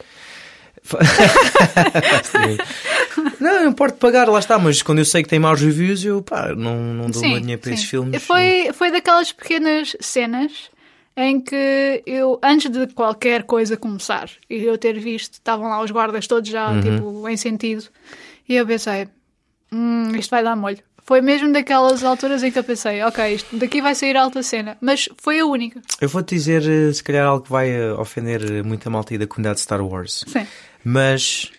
Não, 3.41 3.63
não 3.65 3.71
importa 3.71 3.97
pagar, 3.99 4.29
lá 4.29 4.39
está, 4.39 4.59
mas 4.59 4.83
quando 4.83 4.99
eu 4.99 5.05
sei 5.05 5.23
que 5.23 5.29
tem 5.29 5.39
maus 5.39 5.61
reviews, 5.61 6.05
eu 6.05 6.23
pá, 6.23 6.55
não, 6.55 6.77
não 6.95 7.11
dou 7.11 7.23
Sim, 7.23 7.41
dinheiro 7.41 7.61
para 7.61 7.71
sim. 7.71 7.75
esses 7.75 7.89
filmes. 7.89 8.23
Foi, 8.23 8.71
foi 8.73 8.91
daquelas 8.91 9.33
pequenas 9.33 9.97
cenas 10.01 10.71
em 11.17 11.41
que 11.41 12.03
eu, 12.07 12.39
antes 12.43 12.71
de 12.71 12.87
qualquer 12.89 13.45
coisa 13.45 13.77
começar, 13.77 14.29
e 14.51 14.63
eu 14.65 14.77
ter 14.77 14.99
visto, 14.99 15.35
estavam 15.35 15.69
lá 15.69 15.83
os 15.83 15.91
guardas 15.91 16.27
todos 16.27 16.49
já, 16.51 16.71
Uhum. 16.71 16.81
tipo, 16.81 17.29
em 17.29 17.37
sentido, 17.37 17.85
e 18.49 18.55
eu 18.55 18.67
pensei, 18.67 19.09
hum, 19.73 20.13
isto 20.17 20.31
vai 20.31 20.43
dar 20.43 20.57
molho. 20.57 20.79
Foi 21.07 21.21
mesmo 21.21 21.53
daquelas 21.53 22.03
alturas 22.03 22.43
em 22.43 22.51
que 22.51 22.59
eu 22.59 22.65
pensei, 22.65 23.01
ok, 23.05 23.35
isto 23.35 23.57
daqui 23.57 23.81
vai 23.81 23.95
sair 23.95 24.17
alta 24.17 24.43
cena, 24.43 24.77
mas 24.81 25.09
foi 25.17 25.39
a 25.39 25.47
única. 25.47 25.81
Eu 26.01 26.09
vou-te 26.09 26.35
dizer, 26.35 26.69
eh, 26.69 26.93
se 26.93 27.03
calhar, 27.03 27.25
algo 27.27 27.45
que 27.45 27.51
vai 27.51 27.71
eh, 27.71 27.93
ofender 27.93 28.43
eh, 28.43 28.63
muita 28.65 28.91
malta 28.91 29.15
aí 29.15 29.19
da 29.19 29.27
comunidade 29.27 29.57
de 29.57 29.63
Star 29.63 29.81
Wars. 29.81 30.25
Sim. 30.27 30.45
Mas 30.85 31.53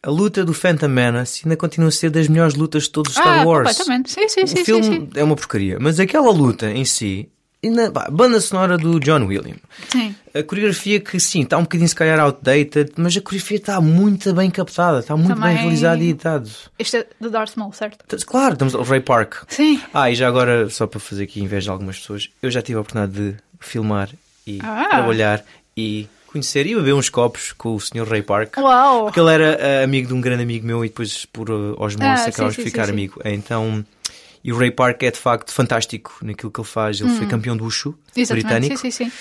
a 0.00 0.08
luta 0.10 0.44
do 0.44 0.54
Phantom 0.54 0.86
Menace 0.86 1.42
ainda 1.44 1.56
continua 1.56 1.88
a 1.88 1.92
ser 1.92 2.10
das 2.10 2.28
melhores 2.28 2.54
lutas 2.54 2.84
de 2.84 2.90
todos 2.90 3.10
os 3.10 3.18
Star 3.18 3.40
ah, 3.40 3.44
Wars. 3.44 3.68
completamente. 3.68 4.12
Sim, 4.12 4.28
sim, 4.28 4.44
O 4.44 4.46
sim, 4.46 4.56
sim, 4.58 4.64
filme 4.64 4.84
sim. 4.84 5.08
é 5.16 5.24
uma 5.24 5.34
porcaria, 5.34 5.78
mas 5.80 5.98
aquela 5.98 6.30
luta 6.30 6.70
em 6.70 6.84
si, 6.84 7.28
ainda, 7.66 7.90
pá, 7.90 8.08
banda 8.10 8.40
sonora 8.40 8.76
do 8.78 8.98
John 9.00 9.24
Williams, 9.26 9.60
Sim. 9.88 10.14
a 10.34 10.42
coreografia 10.42 11.00
que 11.00 11.18
sim, 11.20 11.42
está 11.42 11.58
um 11.58 11.62
bocadinho 11.62 11.88
se 11.88 11.94
calhar 11.94 12.18
outdated, 12.20 12.92
mas 12.96 13.16
a 13.16 13.20
coreografia 13.20 13.56
está 13.58 13.80
muito 13.80 14.32
bem 14.32 14.50
captada, 14.50 15.00
está 15.00 15.16
muito 15.16 15.34
Também- 15.34 15.48
bem 15.54 15.56
realizada 15.62 16.02
e 16.02 16.08
editado. 16.10 16.50
Isto 16.78 16.96
é 16.98 17.06
do 17.20 17.30
Darth 17.30 17.56
Maul, 17.56 17.72
certo? 17.72 18.04
Claro, 18.26 18.52
estamos 18.54 18.74
ao 18.74 18.82
Ray 18.82 19.00
Park. 19.00 19.34
Sim. 19.48 19.80
Ah, 19.92 20.10
e 20.10 20.14
já 20.14 20.28
agora, 20.28 20.68
só 20.70 20.86
para 20.86 21.00
fazer 21.00 21.24
aqui 21.24 21.40
inveja 21.40 21.70
a 21.70 21.74
algumas 21.74 21.98
pessoas, 21.98 22.28
eu 22.42 22.50
já 22.50 22.62
tive 22.62 22.78
a 22.78 22.80
oportunidade 22.80 23.12
de 23.32 23.36
filmar 23.60 24.08
e 24.46 24.58
Ah. 24.62 24.88
trabalhar 24.90 25.44
e 25.76 26.06
conhecer 26.26 26.66
e 26.66 26.74
beber 26.74 26.92
uns 26.92 27.08
copos 27.08 27.52
com 27.52 27.74
o 27.74 27.80
Sr. 27.80 28.06
Ray 28.06 28.20
Park. 28.22 28.58
Uau! 28.58 29.04
Porque 29.04 29.18
ele 29.18 29.32
era 29.32 29.52
eh, 29.58 29.84
amigo 29.84 30.08
de 30.08 30.12
um 30.14 30.20
grande 30.20 30.42
amigo 30.42 30.66
meu 30.66 30.84
e 30.84 30.88
depois 30.88 31.24
por 31.24 31.48
uh, 31.50 31.74
osmose 31.78 32.04
Ah, 32.04 32.24
acabamos 32.26 32.54
sim, 32.56 32.62
de 32.62 32.68
ficar 32.70 32.82
sim, 32.84 32.88
sim. 32.88 32.92
amigo. 32.92 33.20
Então, 33.24 33.84
e 34.44 34.52
o 34.52 34.56
Ray 34.58 34.70
Park 34.70 35.02
é 35.02 35.10
de 35.10 35.18
facto 35.18 35.52
fantástico 35.52 36.18
naquilo 36.22 36.50
que 36.50 36.60
ele 36.60 36.68
faz. 36.68 37.00
Ele 37.00 37.10
foi 37.10 37.26
campeão 37.26 37.56
do 37.56 37.64
Wushu 37.64 37.90
Hum. 38.16 38.24
Britânico. 38.28 38.76
Sim, 38.78 38.90
sim, 38.90 39.06
sim. 39.10 39.12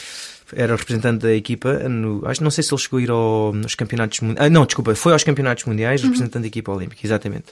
Era 0.53 0.75
representante 0.75 1.23
da 1.23 1.33
equipa. 1.33 1.73
No, 1.89 2.21
acho, 2.27 2.43
não 2.43 2.51
sei 2.51 2.63
se 2.63 2.71
ele 2.71 2.79
chegou 2.79 2.99
a 2.99 3.01
ir 3.01 3.09
ao- 3.09 3.51
aos 3.55 3.73
campeonatos 3.73 4.19
mundiais. 4.19 4.45
Ah, 4.45 4.49
não, 4.49 4.63
desculpa, 4.63 4.93
foi 4.93 5.11
aos 5.11 5.23
campeonatos 5.23 5.65
mundiais, 5.65 6.01
Uhum. 6.01 6.09
representante 6.09 6.41
da 6.43 6.47
equipa 6.47 6.71
olímpica, 6.71 7.01
exatamente. 7.03 7.45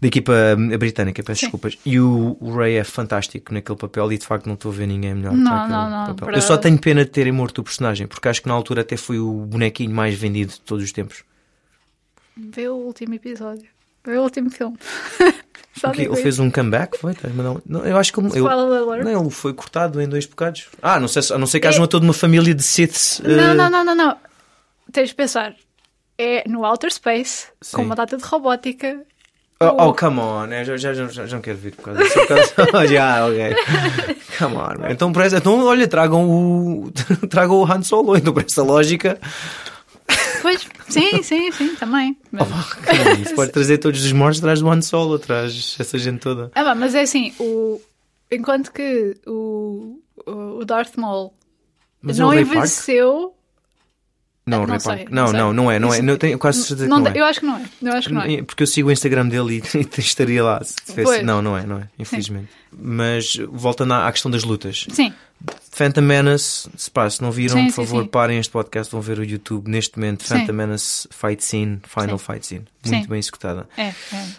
Da 0.00 0.06
equipa 0.06 0.32
hum, 0.56 0.68
britânica, 0.78 1.20
peço 1.24 1.40
desculpas. 1.40 1.76
E 1.84 1.98
o, 1.98 2.36
o 2.40 2.54
Ray 2.56 2.76
é 2.76 2.84
fantástico 2.84 3.52
naquele 3.52 3.76
papel 3.76 4.12
e 4.12 4.18
de 4.18 4.24
facto 4.24 4.46
não 4.46 4.54
estou 4.54 4.70
a 4.70 4.74
ver 4.74 4.86
ninguém 4.86 5.16
melhor 5.16 5.32
Não, 5.32 5.68
não, 5.68 6.06
não, 6.06 6.14
para- 6.14 6.36
Eu 6.36 6.40
só 6.40 6.56
tenho 6.56 6.78
pena 6.78 7.04
de 7.04 7.10
terem 7.10 7.32
morto 7.32 7.58
o 7.58 7.64
personagem, 7.64 8.06
porque 8.06 8.28
acho 8.28 8.40
que 8.40 8.46
na 8.46 8.54
altura 8.54 8.82
até 8.82 8.96
foi 8.96 9.18
o 9.18 9.32
bonequinho 9.44 9.90
mais 9.92 10.14
vendido 10.14 10.52
de 10.52 10.60
todos 10.60 10.84
os 10.84 10.92
tempos. 10.92 11.24
Vê 12.36 12.68
o 12.68 12.74
último 12.76 13.14
episódio. 13.14 13.66
Vê 14.06 14.16
o 14.16 14.22
último 14.22 14.48
filme. 14.48 14.76
Porque 15.80 16.02
ele 16.02 16.16
fez 16.16 16.38
um 16.38 16.50
comeback, 16.50 16.98
foi? 16.98 17.14
Tá, 17.14 17.28
Não, 17.66 17.84
eu 17.86 17.96
acho 17.96 18.12
que 18.12 18.20
ele, 18.20 18.28
não, 18.40 19.20
ele 19.22 19.30
foi 19.30 19.52
cortado 19.52 20.00
em 20.00 20.08
dois 20.08 20.26
bocados. 20.26 20.66
Ah, 20.82 20.98
não 21.00 21.08
sei, 21.08 21.22
se- 21.22 21.32
a 21.32 21.38
não 21.38 21.46
ser 21.46 21.60
que 21.60 21.66
haja 21.66 21.80
uma, 21.80 21.88
toda 21.88 22.04
uma 22.04 22.12
família 22.12 22.54
de 22.54 22.62
Siths. 22.62 23.20
É- 23.24 23.28
Não, 23.28 23.44
eh, 23.50 23.54
não, 23.54 23.70
não, 23.70 23.84
não, 23.84 23.94
não. 23.94 24.16
Tens 24.92 25.10
de 25.10 25.14
pensar. 25.14 25.54
É 26.16 26.42
no 26.48 26.64
outer 26.64 26.90
space, 26.92 27.46
Sim. 27.60 27.76
com 27.76 27.82
uma 27.82 27.94
data 27.94 28.16
de 28.16 28.24
robótica. 28.24 29.00
Oh, 29.60 29.88
oh, 29.88 29.92
come 29.94 30.20
on, 30.20 30.46
eu 30.46 30.64
já, 30.64 30.76
já, 30.76 30.94
já, 30.94 31.26
já 31.26 31.34
não 31.36 31.42
quero 31.42 31.58
ver 31.58 31.72
por 31.74 31.82
causa 31.86 32.00
disso. 32.02 32.26
Causa... 32.28 32.86
já, 32.86 33.26
ok. 33.26 33.56
Come 34.38 34.54
on, 34.54 34.78
man. 34.78 34.90
Então, 34.90 35.12
então, 35.36 35.64
olha, 35.64 35.88
tragam 35.88 36.30
o, 36.30 36.92
tragam 37.28 37.56
o 37.56 37.64
Han 37.66 37.82
Solo, 37.82 38.16
então, 38.16 38.32
por 38.32 38.44
essa 38.44 38.62
lógica. 38.62 39.18
Pois, 40.42 40.66
sim, 40.88 41.22
sim, 41.22 41.50
sim, 41.52 41.74
também. 41.76 42.16
Mas, 42.30 42.48
on, 42.50 43.22
isso 43.22 43.34
pode 43.34 43.52
trazer 43.52 43.78
todos 43.78 44.04
os 44.04 44.12
mortos 44.12 44.38
atrás 44.38 44.60
do 44.60 44.70
Han 44.70 44.80
Solo, 44.82 45.14
atrás 45.14 45.76
essa 45.78 45.98
gente 45.98 46.20
toda. 46.20 46.50
ah, 46.54 46.74
mas 46.74 46.94
é 46.94 47.02
assim, 47.02 47.32
o, 47.38 47.80
enquanto 48.30 48.72
que 48.72 49.16
o, 49.26 50.00
o 50.26 50.64
Darth 50.64 50.96
Maul 50.96 51.32
Mas 52.00 52.18
não 52.18 52.32
envelheceu. 52.32 53.34
Não, 54.46 54.60
Não 54.60 54.66
Ray 54.66 54.80
sei, 54.80 55.06
não 55.10 55.26
Não, 55.26 55.32
não, 55.32 55.52
não 55.52 55.70
é, 55.70 55.78
não 55.78 55.92
é. 55.92 56.00
Não, 56.00 56.16
tenho 56.16 56.38
quase 56.38 56.62
certeza 56.62 56.84
que 56.84 56.90
Não, 56.90 57.00
não 57.00 57.10
é. 57.10 57.18
Eu 57.18 57.24
acho 57.26 57.40
que 57.40 57.46
não 57.46 57.56
é. 57.56 57.64
Eu 57.82 57.92
acho 57.92 58.08
que 58.08 58.14
não 58.14 58.22
é. 58.22 58.42
Porque 58.42 58.62
eu 58.62 58.66
sigo 58.66 58.88
o 58.88 58.92
Instagram 58.92 59.28
dele 59.28 59.62
e, 59.74 59.78
estaria 60.00 60.42
lá. 60.42 60.64
Se 60.64 60.74
tivesse... 60.86 61.22
Não, 61.22 61.42
não 61.42 61.54
é, 61.54 61.66
não 61.66 61.76
é, 61.76 61.88
infelizmente. 61.98 62.48
Mas 62.72 63.36
voltando 63.50 63.92
à, 63.92 64.08
à 64.08 64.12
questão 64.12 64.30
das 64.30 64.44
lutas. 64.44 64.86
Sim, 64.90 65.12
Phantom 65.70 66.00
Menace, 66.02 66.68
se, 66.76 66.90
pá, 66.90 67.08
se 67.08 67.22
não 67.22 67.30
viram, 67.30 67.54
Sim, 67.56 67.66
por 67.66 67.70
sim, 67.70 67.86
favor, 67.86 68.02
sim. 68.02 68.08
parem 68.08 68.38
este 68.38 68.50
podcast, 68.50 68.90
vão 68.90 69.00
ver 69.00 69.18
o 69.20 69.24
YouTube. 69.24 69.68
Neste 69.68 69.96
momento, 69.96 70.24
Sim. 70.24 70.40
Phantom 70.40 70.52
Menace 70.52 71.08
Fight 71.10 71.44
Scene, 71.44 71.80
Final 71.86 72.18
Sim. 72.18 72.24
Fight 72.32 72.46
Scene. 72.46 72.64
Muito 72.84 73.02
Sim. 73.04 73.08
bem 73.08 73.18
executada. 73.18 73.68
é. 73.76 73.82
é. 73.86 73.94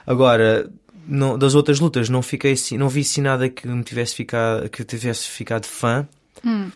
Agora, 0.05 0.69
não- 1.07 1.37
das 1.37 1.55
outras 1.55 1.79
lutas 1.79 2.09
não 2.09 2.21
fiquei 2.21 2.55
não 2.77 2.89
vi 2.89 3.01
assim 3.01 3.21
nada 3.21 3.47
que 3.49 3.67
me 3.67 3.83
tivesse 3.83 4.13
ficado 4.15 4.69
que 4.69 4.83
tivesse 4.83 5.27
ficado 5.29 5.65
fã. 5.65 6.05
Hum. 6.45 6.69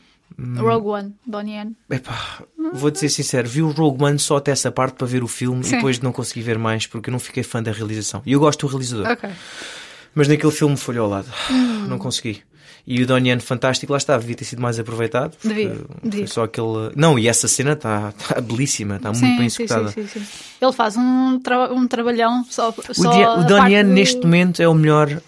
Rogue 0.57 0.87
One, 0.87 1.13
Donnie 1.27 1.53
Yen. 1.57 1.75
Epá, 1.91 2.41
vou 2.73 2.89
te 2.89 2.97
ser 2.99 3.09
sincero, 3.09 3.47
vi 3.47 3.61
o 3.61 3.69
Rogue 3.69 4.03
One 4.03 4.17
só 4.17 4.37
até 4.37 4.51
essa 4.51 4.71
parte 4.71 4.95
para 4.95 5.05
ver 5.05 5.23
o 5.23 5.27
filme 5.27 5.63
Sim. 5.63 5.73
e 5.73 5.75
depois 5.75 5.99
não 5.99 6.11
consegui 6.11 6.41
ver 6.41 6.57
mais 6.57 6.87
porque 6.87 7.09
eu 7.09 7.11
não 7.11 7.19
fiquei 7.19 7.43
fã 7.43 7.61
da 7.61 7.71
realização. 7.71 8.23
E 8.25 8.31
eu 8.31 8.39
gosto 8.39 8.65
do 8.65 8.71
realizador, 8.71 9.11
Ok. 9.11 9.29
mas 10.15 10.27
naquele 10.27 10.51
filme 10.51 10.75
foi 10.75 10.97
ao 10.97 11.07
lado. 11.07 11.27
Hum. 11.51 11.85
Não 11.87 11.99
consegui. 11.99 12.41
E 12.85 13.01
o 13.01 13.07
Donnie 13.07 13.29
Yen 13.31 13.39
fantástico, 13.39 13.93
lá 13.93 13.97
está, 13.97 14.17
devia 14.17 14.35
ter 14.35 14.43
sido 14.43 14.61
mais 14.61 14.77
aproveitado. 14.77 15.37
Devia, 15.41 15.77
devia. 16.03 16.27
só 16.27 16.43
aquele. 16.43 16.91
Não, 16.97 17.17
e 17.17 17.27
essa 17.29 17.47
cena 17.47 17.71
está 17.73 18.11
tá 18.11 18.41
belíssima, 18.41 18.97
está 18.97 19.09
muito 19.13 19.37
bem 19.37 19.45
executada. 19.45 19.87
sim, 19.89 20.05
sim, 20.05 20.19
sim. 20.19 20.25
Ele 20.61 20.73
faz 20.73 20.97
um, 20.97 21.39
tra- 21.39 21.71
um 21.71 21.87
trabalhão 21.87 22.43
só, 22.49 22.69
O, 22.69 22.93
só 22.93 23.11
Dia- 23.13 23.31
o 23.35 23.47
parte 23.47 23.83
do- 23.83 23.89
neste 23.89 24.21
momento 24.21 24.61
é 24.61 24.67
o 24.67 24.73
melhor 24.73 25.21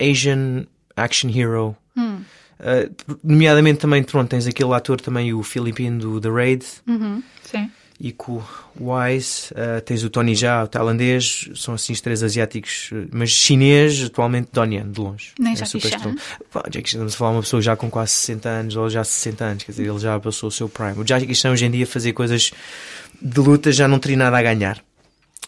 Asian 0.00 0.66
action 0.96 1.30
hero. 1.30 1.76
Hum. 1.96 2.20
Uh, 2.58 3.16
nomeadamente 3.24 3.78
também, 3.78 4.02
pronto, 4.02 4.28
tens 4.28 4.46
aquele 4.46 4.72
ator 4.74 5.00
também, 5.00 5.32
o 5.32 5.42
filipino 5.42 5.98
do 5.98 6.20
The 6.20 6.28
Raid, 6.28 6.66
Uhum, 6.86 7.22
Sim. 7.42 7.70
E 8.00 8.12
com 8.12 8.42
o 8.80 8.92
Wise, 8.94 9.52
uh, 9.52 9.80
tens 9.84 10.02
o 10.02 10.08
Tony 10.08 10.34
Jaa, 10.34 10.64
o 10.64 10.68
tailandês, 10.68 11.50
são 11.54 11.74
assim 11.74 11.92
os 11.92 12.00
três 12.00 12.22
asiáticos, 12.22 12.90
uh, 12.92 13.06
mas 13.12 13.30
chinês, 13.30 14.02
atualmente 14.04 14.48
Donnie 14.52 14.78
Yen, 14.78 14.90
de 14.90 14.98
longe. 15.00 15.32
Nem 15.38 15.52
É 15.52 15.56
Jackie 15.56 15.80
Chan. 15.80 16.14
Pá, 16.50 16.62
Jackie 16.70 16.88
Chan, 16.90 16.96
estamos 16.96 17.14
a 17.14 17.16
falar 17.18 17.30
de 17.32 17.36
uma 17.36 17.42
pessoa 17.42 17.60
já 17.60 17.76
com 17.76 17.90
quase 17.90 18.12
60 18.12 18.48
anos, 18.48 18.76
ou 18.76 18.88
já 18.88 19.04
60 19.04 19.44
anos, 19.44 19.64
quer 19.64 19.72
dizer, 19.72 19.86
ele 19.86 19.98
já 19.98 20.18
passou 20.18 20.48
o 20.48 20.52
seu 20.52 20.66
prime. 20.68 20.98
O 20.98 21.04
Jackie 21.04 21.34
Chan 21.34 21.50
hoje 21.50 21.66
em 21.66 21.70
dia 21.70 21.86
fazer 21.86 22.14
coisas 22.14 22.50
de 23.20 23.40
luta 23.40 23.70
já 23.70 23.86
não 23.86 23.98
teria 23.98 24.16
nada 24.16 24.38
a 24.38 24.42
ganhar. 24.42 24.82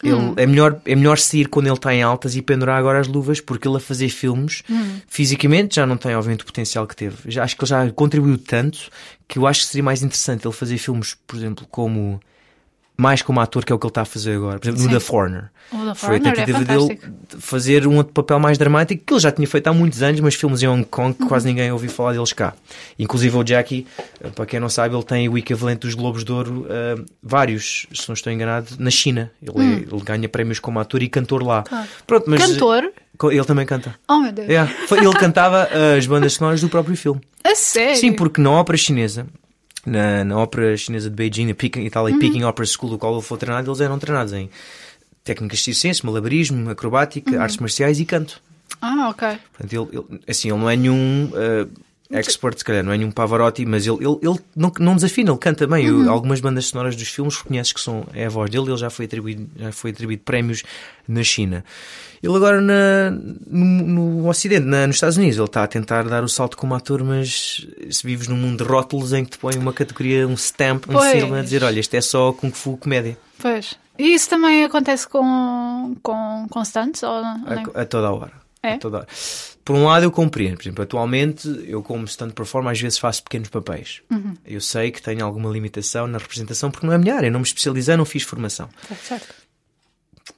Ele, 0.03 0.13
Hum. 0.13 0.33
é, 0.35 0.45
melhor, 0.45 0.81
é 0.85 0.95
melhor 0.95 1.17
sair 1.17 1.45
quando 1.47 1.67
ele 1.67 1.75
está 1.75 1.93
em 1.93 2.03
altas 2.03 2.35
e 2.35 2.41
pendurar 2.41 2.77
agora 2.77 2.99
as 2.99 3.07
luvas, 3.07 3.39
porque 3.39 3.67
ele 3.67 3.77
a 3.77 3.79
fazer 3.79 4.09
filmes, 4.09 4.61
Hum. 4.69 4.97
fisicamente 5.07 5.75
já 5.75 5.85
não 5.85 5.95
tem, 5.97 6.13
obviamente, 6.15 6.41
o 6.41 6.45
potencial 6.45 6.85
que 6.85 6.95
teve. 6.95 7.15
Já, 7.31 7.43
acho 7.43 7.55
que 7.55 7.63
ele 7.63 7.69
já 7.69 7.89
contribuiu 7.91 8.37
tanto 8.37 8.89
que 9.27 9.39
eu 9.39 9.47
acho 9.47 9.61
que 9.61 9.67
seria 9.67 9.83
mais 9.83 10.03
interessante 10.03 10.45
ele 10.45 10.53
fazer 10.53 10.77
filmes, 10.77 11.15
por 11.25 11.35
exemplo, 11.37 11.65
como. 11.71 12.19
Mais 13.03 13.21
como 13.21 13.41
ator, 13.41 13.65
que 13.65 13.73
é 13.73 13.75
o 13.75 13.79
que 13.79 13.85
ele 13.85 13.89
está 13.91 14.03
a 14.03 14.05
fazer 14.05 14.35
agora. 14.37 14.59
Por 14.59 14.65
exemplo, 14.67 14.81
no 14.83 14.87
Sim. 14.89 14.93
The 14.95 14.99
Foreigner. 15.01 15.49
O 15.73 15.85
da 15.85 15.93
Foi 15.95 16.13
a 16.15 16.17
é 16.17 16.19
tentativa 16.21 16.59
dele 16.63 16.79
fantástico. 16.79 17.11
de 17.35 17.41
fazer 17.41 17.85
um 17.87 17.97
outro 17.97 18.13
papel 18.13 18.39
mais 18.39 18.57
dramático 18.57 19.03
que 19.05 19.13
ele 19.13 19.19
já 19.19 19.31
tinha 19.31 19.47
feito 19.47 19.67
há 19.67 19.73
muitos 19.73 20.01
anos, 20.01 20.21
mas 20.21 20.35
filmes 20.35 20.63
em 20.63 20.67
Hong 20.67 20.85
Kong 20.85 21.13
que 21.13 21.23
Uhum. 21.23 21.27
quase 21.27 21.45
ninguém 21.47 21.69
ouviu 21.71 21.89
falar 21.89 22.13
deles 22.13 22.31
cá. 22.31 22.53
Inclusive 22.97 23.35
o 23.35 23.43
Jackie, 23.45 23.85
eh, 24.23 24.29
para 24.29 24.45
quem 24.45 24.59
não 24.59 24.69
sabe, 24.69 24.95
ele 24.95 25.03
tem 25.03 25.27
o 25.27 25.37
equivalente 25.37 25.79
dos 25.81 25.95
Globos 25.95 26.23
de 26.23 26.31
Ouro, 26.31 26.65
eh, 26.69 26.95
vários, 27.21 27.85
se 27.93 28.07
não 28.07 28.13
estou 28.13 28.31
enganado, 28.31 28.67
na 28.79 28.89
China. 28.89 29.29
Ele, 29.41 29.65
é- 29.65 29.77
ele 29.93 30.01
ganha 30.03 30.29
prémios 30.29 30.59
como 30.59 30.79
ator 30.79 31.03
e 31.03 31.09
cantor 31.09 31.43
lá. 31.43 31.59
Hum. 31.61 31.63
Claro. 31.69 31.87
Pronto, 32.07 32.29
mas 32.29 32.45
Cantor? 32.45 32.91
co- 33.17 33.31
ele 33.31 33.43
também 33.45 33.65
canta. 33.65 33.95
Oh 34.07 34.19
meu 34.19 34.31
Deus. 34.31 34.47
É, 34.49 34.65
foi- 34.87 34.99
ele 34.99 35.13
cantava 35.13 35.67
eh, 35.71 35.97
as 35.97 36.05
bandas 36.05 36.33
sonoras 36.33 36.61
do 36.61 36.69
próprio 36.69 36.95
filme. 36.95 37.19
A 37.43 37.55
sério? 37.55 37.97
Sim, 37.97 38.13
porque 38.13 38.39
na 38.39 38.51
ópera 38.51 38.77
chinesa, 38.77 39.25
na, 39.85 40.23
na 40.23 40.37
ópera 40.37 40.75
chinesa 40.77 41.09
de 41.09 41.15
Beijing, 41.15 41.47
na 41.47 41.53
Peking, 41.53 41.81
Itália, 41.85 42.13
Uhum. 42.13 42.19
Peking 42.19 42.43
Opera 42.43 42.65
School, 42.65 42.91
do 42.91 42.97
qual 42.97 43.13
ele 43.13 43.21
foi 43.21 43.37
treinado, 43.37 43.69
eles 43.69 43.81
eram 43.81 43.99
treinados 43.99 44.33
em 44.33 44.49
técnicas 45.23 45.61
circenses, 45.63 46.01
malabarismo, 46.01 46.69
acrobática, 46.69 47.31
Uhum. 47.31 47.41
artes 47.41 47.57
marciais 47.57 47.99
e 47.99 48.05
canto. 48.05 48.41
Ah, 48.81 49.09
ok. 49.09 49.37
Portanto, 49.53 49.73
ele, 49.91 49.97
ele- 50.11 50.21
assim, 50.27 50.49
ele 50.49 50.57
não 50.59 50.69
é 50.69 50.75
nenhum 50.75 51.31
eh, 51.35 51.67
expert, 52.17 52.57
se 52.57 52.63
calhar, 52.65 52.83
não 52.83 52.91
é 52.93 52.97
nenhum 52.97 53.11
Pavarotti, 53.11 53.65
mas 53.65 53.85
ele, 53.87 53.97
ele, 53.97 54.17
ele 54.21 54.39
não, 54.55 54.71
não 54.79 54.95
desafina, 54.95 55.31
ele 55.31 55.37
canta 55.39 55.65
bem. 55.67 55.89
Uhum. 55.89 56.03
Eu- 56.05 56.11
algumas 56.11 56.39
bandas 56.39 56.65
sonoras 56.67 56.95
dos 56.95 57.07
filmes 57.07 57.35
reconheces 57.37 57.73
que 57.73 57.81
são, 57.81 58.05
é 58.13 58.25
a 58.25 58.29
voz 58.29 58.49
dele, 58.49 58.69
ele 58.69 58.77
já 58.77 58.89
foi 58.89 59.05
atribuído, 59.05 59.49
já 59.57 59.71
foi 59.71 59.91
atribuído 59.91 60.21
prémios 60.23 60.63
na 61.07 61.23
China. 61.23 61.63
Ele 62.21 62.35
agora 62.35 62.61
na, 62.61 63.11
no, 63.11 63.65
no 64.21 64.29
Ocidente, 64.29 64.65
na- 64.65 64.87
nos 64.87 64.95
Estados 64.95 65.17
Unidos, 65.17 65.37
ele 65.37 65.45
está 65.45 65.63
a 65.63 65.67
tentar 65.67 66.03
dar 66.03 66.23
o 66.23 66.29
salto 66.29 66.55
como 66.55 66.73
ator, 66.73 67.03
mas 67.03 67.67
se 67.89 68.05
vives 68.07 68.27
num 68.27 68.37
mundo 68.37 68.63
de 68.63 68.69
rótulos 68.69 69.11
em 69.11 69.25
que 69.25 69.31
te 69.31 69.37
põe 69.37 69.55
uma 69.57 69.73
categoria, 69.73 70.27
um 70.27 70.35
stamp, 70.35 70.85
um 70.89 70.99
selo 71.01 71.35
a 71.35 71.41
dizer, 71.41 71.63
olha, 71.63 71.79
isto 71.79 71.93
é 71.95 72.01
só 72.01 72.31
Kung 72.31 72.51
Fu 72.51 72.77
comédia, 72.77 73.17
Pois. 73.39 73.75
E 73.99 74.13
isso 74.15 74.27
também 74.29 74.63
acontece 74.63 75.07
com, 75.07 75.95
com, 76.01 76.47
stunts? 76.63 77.03
Ou, 77.03 77.11
ou 77.11 77.23
nem? 77.55 77.65
a, 77.75 77.81
a 77.81 77.85
toda 77.85 78.07
a 78.07 78.11
hora. 78.11 78.31
É? 78.63 78.73
A 78.73 78.77
toda 78.77 78.97
a 78.97 78.99
hora. 79.01 79.07
Por 79.63 79.75
um 79.75 79.85
lado 79.85 80.03
eu 80.03 80.11
compreendo, 80.11 80.57
por 80.57 80.63
exemplo, 80.63 80.83
atualmente 80.83 81.47
eu 81.65 81.81
como 81.81 82.05
stand 82.05 82.31
performer 82.31 82.71
às 82.71 82.81
vezes 82.81 82.97
faço 82.97 83.23
pequenos 83.23 83.49
papéis. 83.49 84.01
Uhum. 84.11 84.33
Eu 84.45 84.59
sei 84.59 84.91
que 84.91 85.01
tenho 85.01 85.23
alguma 85.23 85.49
limitação 85.49 86.05
na 86.05 86.17
representação 86.17 86.69
porque 86.69 86.85
não 86.85 86.93
é 86.93 86.97
a 86.97 86.99
minha 86.99 87.15
área, 87.15 87.27
eu 87.27 87.31
não 87.31 87.39
me 87.39 87.45
especializei, 87.45 87.95
não 87.95 88.05
fiz 88.05 88.23
formação. 88.23 88.69
Certo, 88.87 89.03
certo. 89.03 89.43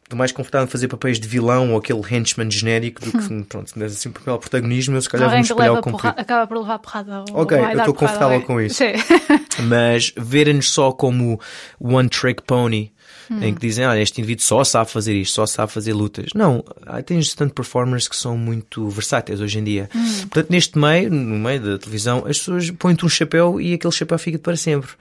Estou 0.04 0.18
mais 0.18 0.32
confortável 0.32 0.68
em 0.68 0.70
fazer 0.70 0.88
papéis 0.88 1.20
de 1.20 1.28
vilão 1.28 1.72
ou 1.72 1.80
aquele 1.80 2.00
henchman 2.00 2.50
genérico 2.50 3.04
do 3.04 3.12
que, 3.12 3.44
pronto, 3.50 3.72
se 3.72 3.78
me 3.78 3.86
assim 3.86 4.12
papel 4.12 4.38
protagonismo, 4.38 4.96
eu 4.96 5.02
se 5.02 5.10
calhar 5.10 5.32
que 5.32 5.40
espelhar 5.40 5.82
cumprir. 5.82 5.92
porra, 5.92 6.10
acaba 6.16 6.46
por 6.46 6.58
levar 6.60 6.78
porrada. 6.78 7.26
Ok, 7.34 7.58
eu 7.58 7.78
estou 7.80 7.94
confortável 7.94 8.28
alguém. 8.28 8.42
com 8.42 8.62
isso. 8.62 8.76
Sim. 8.76 8.94
Mas 9.68 10.14
verem-nos 10.16 10.72
só 10.72 10.92
como 10.92 11.40
one 11.80 12.08
trick 12.08 12.44
pony, 12.44 12.94
Hum. 13.30 13.42
em 13.42 13.54
que 13.54 13.62
dizem, 13.62 13.86
ah, 13.86 14.00
este 14.00 14.22
indivíduo 14.22 14.44
só 14.44 14.64
sabe 14.64 14.90
fazer 14.92 15.14
isto, 15.16 15.34
só 15.34 15.46
sabe 15.46 15.72
fazer 15.72 15.94
lutas. 15.94 16.28
Não, 16.36 16.64
tens 17.06 17.28
stand 17.28 17.50
performers 17.50 18.08
que 18.08 18.16
são 18.16 18.38
muito 18.38 18.88
versáteis 18.90 19.42
hoje 19.42 19.60
em 19.60 19.64
dia. 19.64 19.90
Hum. 19.96 20.28
Portanto, 20.30 20.50
neste 20.50 20.78
meio, 20.78 21.12
no 21.12 21.38
meio 21.38 21.62
da 21.62 21.78
televisão, 21.78 22.20
as 22.28 22.38
pessoas 22.38 22.72
põem-te 22.72 23.06
um 23.06 23.10
chapéu 23.10 23.60
e 23.60 23.74
aquele 23.74 23.94
chapéu 23.94 24.18
fica 24.20 24.38
para 24.38 24.56
sempre. 24.56 24.92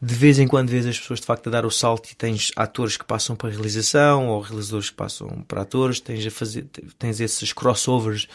De 0.00 0.14
vez 0.14 0.38
em 0.38 0.46
quando 0.46 0.68
vês 0.68 0.86
as 0.86 0.98
pessoas 0.98 1.20
de 1.20 1.26
facto 1.26 1.46
a 1.48 1.50
dar 1.50 1.66
o 1.66 1.70
salto 1.70 2.10
e 2.10 2.14
tens 2.14 2.50
atores 2.56 2.96
que 2.96 3.04
passam 3.04 3.36
para 3.36 3.48
a 3.48 3.52
realização 3.52 4.28
ou 4.28 4.40
realizadores 4.40 4.90
que 4.90 4.96
passam 4.96 5.44
para 5.46 5.62
atores, 5.62 6.00
tens 6.00 6.26
a 6.26 6.30
fazer, 6.30 6.66
tens 6.98 7.20
esses 7.20 7.52
crossovers 7.52 8.28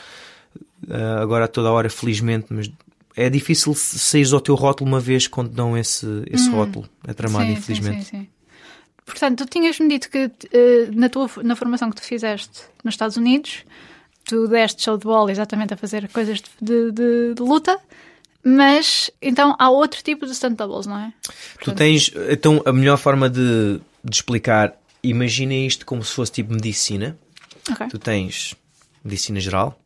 ah, 0.89 1.21
agora 1.21 1.45
a 1.45 1.47
toda 1.47 1.71
hora, 1.71 1.89
felizmente, 1.89 2.47
mas 2.49 2.71
é 3.15 3.29
difícil 3.29 3.73
sair 3.75 4.31
ao 4.33 4.39
teu 4.39 4.55
rótulo 4.55 4.89
uma 4.89 4.99
vez 4.99 5.27
quando 5.27 5.49
dão 5.49 5.77
esse, 5.77 6.05
esse 6.27 6.49
rótulo. 6.49 6.87
É 7.07 7.13
tramado, 7.13 7.45
Sim, 7.45 7.53
infelizmente. 7.53 8.05
Sim, 8.05 8.17
sim. 8.19 8.27
Portanto, 9.09 9.45
tu 9.45 9.49
tinhas-me 9.49 9.87
dito 9.89 10.09
que 10.09 10.29
eh, 10.53 10.87
na, 10.93 11.09
tua, 11.09 11.29
na 11.43 11.55
formação 11.55 11.89
que 11.89 11.95
tu 11.95 12.03
fizeste 12.03 12.61
nos 12.83 12.93
Estados 12.93 13.17
Unidos, 13.17 13.63
tu 14.25 14.47
deste 14.47 14.83
show 14.83 14.97
de 14.97 15.03
bola 15.05 15.31
exatamente 15.31 15.73
a 15.73 15.77
fazer 15.77 16.07
coisas 16.09 16.41
de, 16.61 16.91
de- 16.91 17.33
de 17.33 17.41
luta, 17.41 17.77
mas 18.43 19.11
então 19.21 19.55
há 19.59 19.69
outro 19.69 20.01
tipo 20.03 20.25
de 20.25 20.33
stunt 20.33 20.55
doubles, 20.57 20.85
não 20.85 20.97
é? 20.97 21.13
Tu 21.63 21.71
tens, 21.73 22.11
então, 22.29 22.61
a 22.65 22.71
melhor 22.71 22.97
forma 22.97 23.29
de, 23.29 23.79
de 24.03 24.15
explicar, 24.15 24.73
imagina 25.03 25.53
isto 25.53 25.85
como 25.85 26.03
se 26.03 26.13
fosse 26.13 26.31
tipo 26.31 26.53
medicina. 26.53 27.17
Ok. 27.69 27.87
Tu 27.89 27.99
tens 27.99 28.55
medicina 29.03 29.39
geral 29.39 29.77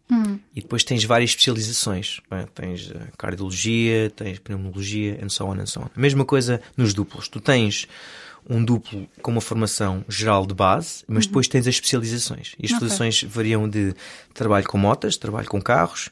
e 0.55 0.61
depois 0.61 0.83
tens 0.83 1.03
várias 1.03 1.31
especializações. 1.31 2.19
é? 2.29 2.45
Tens 2.53 2.91
eh, 2.93 3.07
cardiologia, 3.17 4.11
tens 4.15 4.37
pneumologia, 4.39 5.19
and 5.23 5.29
so 5.29 5.45
on, 5.47 5.59
and 5.59 5.65
so 5.65 5.81
on. 5.81 5.85
A 5.95 5.99
mesma 5.99 6.23
coisa 6.23 6.61
nos 6.77 6.93
duplos. 6.93 7.27
Tu 7.27 7.39
tens 7.39 7.87
um 8.49 8.63
duplo 8.63 9.07
com 9.21 9.31
uma 9.31 9.41
formação 9.41 10.03
geral 10.07 10.45
de 10.45 10.53
base, 10.53 11.03
mas 11.07 11.25
depois 11.25 11.47
tens 11.47 11.67
as 11.67 11.75
especializações. 11.75 12.53
E 12.59 12.65
as 12.65 12.71
especializações 12.71 13.23
variam 13.23 13.67
de 13.69 13.93
trabalho 14.33 14.67
com 14.67 14.77
motas, 14.77 15.17
trabalho 15.17 15.47
com 15.47 15.61
carros, 15.61 16.09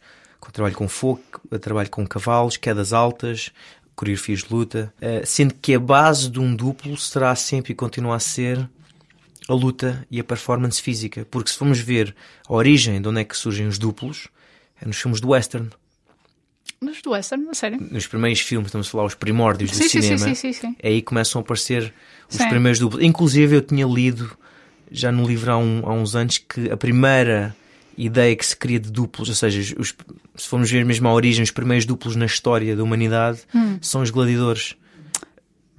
trabalho 0.51 0.75
com 0.75 0.87
fogo, 0.87 1.21
trabalho 1.59 1.89
com 1.89 2.05
cavalos, 2.05 2.57
quedas 2.57 2.93
altas, 2.93 3.51
coreografias 3.95 4.43
de 4.43 4.53
luta, 4.53 4.93
eh, 4.99 5.23
sendo 5.25 5.53
que 5.53 5.73
a 5.75 5.79
base 5.79 6.29
de 6.29 6.39
um 6.39 6.55
duplo 6.55 6.97
será 6.97 7.35
sempre 7.35 7.73
e 7.73 7.75
continua 7.75 8.15
a 8.15 8.19
ser 8.19 8.69
a 9.47 9.53
luta 9.53 10.05
e 10.09 10.19
a 10.19 10.23
performance 10.23 10.81
física. 10.81 11.25
Porque 11.29 11.51
se 11.51 11.57
formos 11.57 11.79
ver 11.79 12.15
a 12.47 12.53
origem 12.53 13.01
de 13.01 13.07
onde 13.07 13.21
é 13.21 13.23
que 13.23 13.37
surgem 13.37 13.67
os 13.67 13.77
duplos, 13.77 14.27
é 14.81 14.85
nos 14.85 14.97
filmes 14.97 15.21
do 15.21 15.29
western. 15.29 15.69
Mas 16.83 16.99
do 17.03 17.11
western, 17.11 17.47
a 17.49 17.53
sério? 17.53 17.77
Nos 17.91 18.07
primeiros 18.07 18.39
filmes, 18.41 18.69
estamos 18.69 18.87
a 18.87 18.89
falar 18.91 19.05
os 19.05 19.13
primórdios 19.13 19.69
do 19.69 19.77
Sim, 19.77 19.83
sim, 19.87 20.01
cinema, 20.01 20.17
sim, 20.17 20.33
sim, 20.33 20.51
sim, 20.53 20.61
sim. 20.69 20.75
é 20.81 20.87
aí 20.89 21.01
começam 21.01 21.39
a 21.39 21.43
aparecer 21.43 21.93
os 22.27 22.37
Sim. 22.37 22.49
primeiros 22.49 22.79
duplos. 22.79 23.03
Inclusive 23.03 23.55
eu 23.57 23.61
tinha 23.61 23.85
lido 23.85 24.35
já 24.91 25.11
no 25.11 25.27
livro 25.27 25.51
há, 25.51 25.57
um- 25.59 25.83
há 25.85 25.93
uns 25.93 26.15
anos 26.15 26.39
que 26.39 26.71
a 26.71 26.75
primeira 26.77 27.55
ideia 27.95 28.35
que 28.35 28.43
se 28.43 28.57
cria 28.57 28.79
de 28.79 28.89
duplos, 28.91 29.29
ou 29.29 29.35
seja, 29.35 29.75
os- 29.79 29.93
se 30.35 30.47
formos 30.47 30.71
ver 30.71 30.83
mesmo 30.83 31.07
a 31.07 31.13
origem, 31.13 31.43
os 31.43 31.51
primeiros 31.51 31.85
duplos 31.85 32.15
na 32.15 32.25
história 32.25 32.75
da 32.75 32.83
humanidade 32.83 33.41
são 33.79 34.01
os 34.01 34.09
gladiadores 34.09 34.75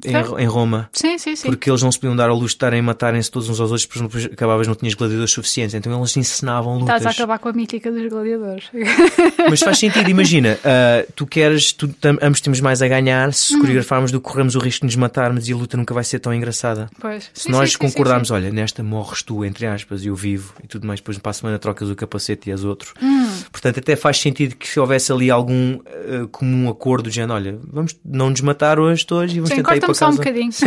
em, 0.05 0.43
em 0.43 0.47
Roma. 0.47 0.89
Sim, 0.93 1.19
sim, 1.19 1.37
sim. 1.37 1.49
Porque 1.49 1.71
eles 1.71 1.83
não 1.83 1.91
se 1.93 1.99
podiam 1.99 2.17
dar 2.17 2.29
ao 2.31 2.35
luxo 2.37 2.49
de 2.49 2.55
estarem 2.55 2.81
a 2.81 2.83
matarem-se 2.83 3.31
todos 3.31 3.49
uns 3.49 3.61
aos 3.61 3.71
outros, 3.71 3.87
porque 3.87 4.03
depois 4.03 4.25
acabavas 4.27 4.67
não 4.67 4.75
tinhas 4.75 4.95
gladiadores 4.95 5.31
suficientes. 5.33 5.75
Então 5.75 5.97
eles 5.97 6.17
ensinavam 6.17 6.79
lutas. 6.79 6.97
Estás 6.97 7.07
a 7.07 7.11
acabar 7.19 7.39
com 7.39 7.49
a 7.49 7.53
mítica 7.53 7.91
dos 7.91 8.09
gladiadores. 8.09 8.65
Mas 9.51 9.61
faz 9.61 9.79
sentido, 9.79 10.09
imagina, 10.11 10.59
ah, 10.65 11.05
tu 11.15 11.27
queres, 11.27 11.73
tu, 11.73 11.89
tam- 11.89 12.19
ambos 12.23 12.41
temos 12.41 12.61
mais 12.61 12.83
a 12.83 12.89
ganhar 12.89 13.33
se 13.33 13.53
Uhum. 13.55 13.61
coreografarmos 13.61 14.11
do 14.11 14.21
que 14.21 14.29
corremos 14.29 14.55
o 14.55 14.59
risco 14.59 14.81
de 14.81 14.87
nos 14.87 14.97
matarmos 14.97 15.49
e 15.49 15.53
a 15.53 15.57
luta 15.57 15.77
nunca 15.77 15.93
vai 15.95 16.05
ser 16.05 16.19
tão 16.19 16.33
engraçada. 16.33 16.89
Pois. 17.01 17.31
Se 17.35 17.45
Sim, 17.45 17.53
nós 17.53 17.73
sim, 17.73 17.79
concordarmos, 17.79 18.29
sim. 18.29 18.35
olha, 18.35 18.51
nesta 18.51 18.83
morres 18.83 19.23
tu, 19.23 19.45
entre 19.45 19.67
aspas, 19.67 20.03
e 20.05 20.09
eu 20.09 20.17
vivo 20.17 20.55
e 20.63 20.67
tudo 20.67 20.87
mais, 20.87 21.01
depois 21.01 21.19
para 21.19 21.31
a 21.31 21.35
semana 21.35 21.59
trocas 21.59 21.91
o 21.91 21.95
capacete 21.95 22.49
e 22.51 22.53
as 22.53 22.65
outros. 22.65 22.93
Hum. 23.03 23.29
Portanto, 23.51 23.79
até 23.79 23.95
faz 23.97 24.19
sentido 24.19 24.57
que 24.57 24.67
se 24.67 24.81
houvesse 24.81 25.13
ali 25.13 25.31
algum 25.31 25.79
ah, 25.87 26.27
comum 26.31 26.69
acordo, 26.69 27.09
de 27.11 27.15
género, 27.17 27.35
olha, 27.35 27.59
vamos 27.71 27.95
não 28.05 28.31
nos 28.31 28.41
matar 28.41 28.79
hoje 28.79 29.05
todos 29.07 29.33
e 29.33 29.37
vamos 29.37 29.51
tentar 29.51 29.77
ir 29.77 29.81
para 29.81 29.92
corta-me 29.93 29.97
só 29.99 30.09
um 30.11 30.17
bocadinho. 30.17 30.53
Sim. 30.53 30.67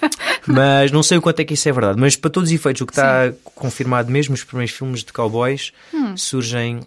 Mas 0.46 0.90
não 0.92 1.02
sei 1.02 1.18
o 1.18 1.22
quanto 1.22 1.40
é 1.40 1.44
que 1.44 1.54
isso 1.54 1.68
é 1.68 1.72
verdade. 1.72 1.98
Mas 1.98 2.16
para 2.16 2.30
todos 2.30 2.50
os 2.50 2.54
efeitos, 2.54 2.82
o 2.82 2.86
que 2.86 2.92
está 2.92 3.32
confirmado 3.54 4.10
mesmo, 4.10 4.34
os 4.34 4.44
primeiros 4.44 4.74
filmes 4.74 5.02
de 5.02 5.12
cowboys 5.12 5.72
Hum. 5.92 6.16
surgem. 6.16 6.80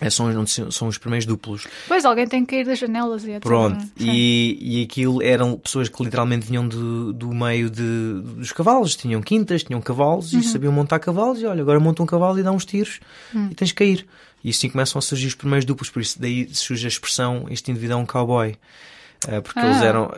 é, 0.00 0.08
São, 0.08 0.46
são 0.70 0.88
os 0.88 0.96
primeiros 0.96 1.26
duplos. 1.26 1.66
Pois 1.88 2.04
alguém 2.06 2.26
tem 2.26 2.44
que 2.44 2.54
cair 2.54 2.64
das 2.64 2.78
janelas 2.78 3.24
e 3.24 3.32
etc. 3.32 3.42
Pronto, 3.42 3.82
Sim. 3.82 3.90
e, 3.98 4.78
e 4.78 4.82
aquilo 4.84 5.22
eram 5.22 5.58
pessoas 5.58 5.88
que 5.90 6.02
literalmente 6.02 6.46
vinham 6.46 6.66
do, 6.66 7.12
do 7.12 7.34
meio 7.34 7.68
de, 7.68 8.22
dos 8.36 8.50
cavalos, 8.52 8.96
tinham 8.96 9.20
quintas, 9.20 9.62
tinham 9.62 9.80
cavalos 9.80 10.32
Uhum. 10.32 10.40
e 10.40 10.42
sabiam 10.44 10.72
montar 10.72 11.00
cavalos. 11.00 11.42
E 11.42 11.46
olha, 11.46 11.60
agora 11.60 11.78
monta 11.80 12.02
um 12.02 12.06
cavalo 12.06 12.38
e 12.38 12.42
dá 12.42 12.50
uns 12.52 12.64
tiros 12.64 12.98
Hum. 13.34 13.48
e 13.50 13.54
tens 13.54 13.72
que 13.72 13.78
cair. 13.84 14.06
E 14.42 14.48
assim 14.50 14.70
começam 14.70 14.98
a 14.98 15.02
surgir 15.02 15.26
os 15.26 15.34
primeiros 15.34 15.66
duplos, 15.66 15.90
por 15.90 16.00
isso 16.00 16.18
daí 16.18 16.48
surge 16.54 16.86
a 16.86 16.88
expressão: 16.88 17.44
este 17.50 17.70
indivíduo 17.70 17.94
é 17.98 18.00
um 18.00 18.06
cowboy. 18.06 18.56
Ah, 19.28 19.42
porque 19.42 19.58
Ah. 19.58 19.66
eles 19.66 19.82
eram. 19.82 20.10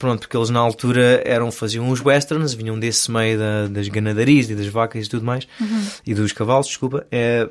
Pronto, 0.00 0.20
porque 0.20 0.34
eles 0.36 0.48
na 0.50 0.58
altura 0.58 1.22
eram, 1.26 1.52
faziam 1.52 1.88
os 1.90 2.00
westerns, 2.02 2.54
vinham 2.54 2.76
desse 2.78 3.10
meio 3.10 3.38
da- 3.38 3.66
das 3.68 3.86
ganadarias 3.86 4.48
e 4.48 4.54
das 4.56 4.66
vacas 4.66 5.06
e 5.06 5.08
tudo 5.10 5.24
mais, 5.26 5.46
Uhum. 5.60 5.86
e 6.06 6.14
dos 6.14 6.32
cavalos, 6.32 6.66
desculpa. 6.68 7.06
É, 7.12 7.46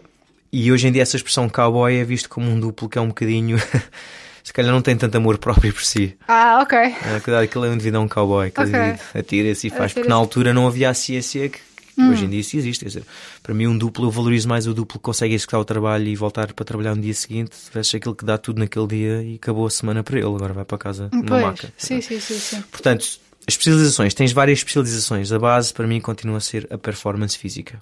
e 0.51 0.71
hoje 0.71 0.87
em 0.87 0.91
dia 0.91 1.03
essa 1.03 1.15
expressão 1.15 1.47
cowboy 1.47 1.95
é 1.95 2.03
visto 2.03 2.27
como 2.27 2.49
um 2.49 2.59
duplo 2.59 2.89
que 2.89 2.97
é 2.97 3.01
um 3.01 3.09
bocadinho. 3.09 3.57
se 4.43 4.51
calhar 4.51 4.71
não 4.73 4.81
tem 4.81 4.97
tanto 4.97 5.15
amor 5.15 5.37
próprio 5.37 5.71
por 5.71 5.83
si. 5.83 6.17
Ah, 6.27 6.59
ok. 6.63 6.75
É, 6.75 7.19
cuidado, 7.23 7.43
aquele 7.43 7.67
é 7.67 7.69
um 7.69 7.73
indivíduo, 7.75 8.01
é 8.01 8.03
um 8.03 8.07
cowboy. 8.07 8.47
Aquele 8.47 8.67
Ok. 8.69 8.79
indivíduo 8.79 9.05
atira-se 9.13 9.67
e 9.67 9.69
faz. 9.69 9.93
Porque 9.93 10.09
na 10.09 10.15
altura 10.15 10.51
não 10.51 10.65
havia 10.65 10.89
a 10.89 10.93
ciência 10.95 11.47
que, 11.49 11.59
que 11.99 12.09
hoje 12.09 12.25
em 12.25 12.29
dia 12.29 12.39
isso 12.39 12.55
existe. 12.57 12.83
Quer 12.83 12.89
dizer, 12.89 13.03
para 13.43 13.53
mim, 13.53 13.67
um 13.67 13.77
duplo, 13.77 14.05
eu 14.05 14.11
valorizo 14.11 14.47
mais 14.47 14.67
o 14.67 14.73
duplo 14.73 14.97
que 14.99 15.03
consegue 15.03 15.33
executar 15.33 15.59
o 15.59 15.65
trabalho 15.65 16.07
e 16.07 16.15
voltar 16.15 16.53
para 16.53 16.65
trabalhar 16.65 16.95
no 16.95 17.01
dia 17.01 17.13
seguinte 17.13 17.51
versus 17.73 17.95
aquele 17.95 18.15
que 18.15 18.25
dá 18.25 18.37
tudo 18.37 18.59
naquele 18.59 18.87
dia 18.87 19.23
e 19.23 19.35
acabou 19.35 19.65
a 19.65 19.69
semana 19.69 20.03
para 20.03 20.17
ele. 20.17 20.27
Agora 20.27 20.53
vai 20.53 20.65
para 20.65 20.77
casa 20.77 21.09
Pois. 21.11 21.41
maca. 21.43 21.73
Sim, 21.77 22.01
sim, 22.01 22.19
sim, 22.19 22.39
sim. 22.39 22.61
Portanto, 22.71 23.01
as 23.47 23.53
especializações, 23.53 24.13
tens 24.13 24.31
várias 24.31 24.59
especializações. 24.59 25.31
A 25.31 25.39
base 25.39 25.73
para 25.73 25.87
mim 25.87 25.99
continua 25.99 26.37
a 26.37 26.41
ser 26.41 26.67
a 26.71 26.77
performance 26.77 27.37
física. 27.37 27.81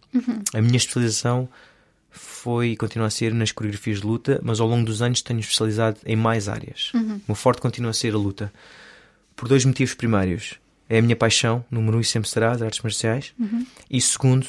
A 0.54 0.62
minha 0.62 0.78
especialização 0.78 1.48
foi 2.10 2.70
e 2.70 2.78
continua 2.78 3.08
a 3.08 3.12
ser 3.12 3.34
nas 3.34 3.52
coreografias 3.52 4.00
de 4.00 4.08
luta, 4.08 4.40
mas 4.44 4.60
ao 4.60 4.68
longo 4.68 4.86
dos 4.86 5.02
anos 5.02 5.22
tenho 5.22 5.40
especializado 5.40 5.98
em 6.06 6.16
mais 6.16 6.48
áreas. 6.50 6.92
O 6.94 7.22
meu 7.28 7.36
forte 7.36 7.62
continua 7.62 7.92
a 7.92 7.94
ser 7.94 8.14
a 8.14 8.18
luta. 8.18 8.52
Por 9.36 9.48
dois 9.48 9.64
motivos 9.66 9.94
primários. 9.94 10.56
É 10.90 11.00
a 11.00 11.02
minha 11.02 11.16
paixão, 11.16 11.64
número 11.70 11.98
um 11.98 12.02
e 12.02 12.04
sempre 12.04 12.30
será, 12.30 12.52
as 12.52 12.62
artes 12.62 12.82
marciais. 12.82 13.34
E 13.90 14.00
segundo, 14.02 14.48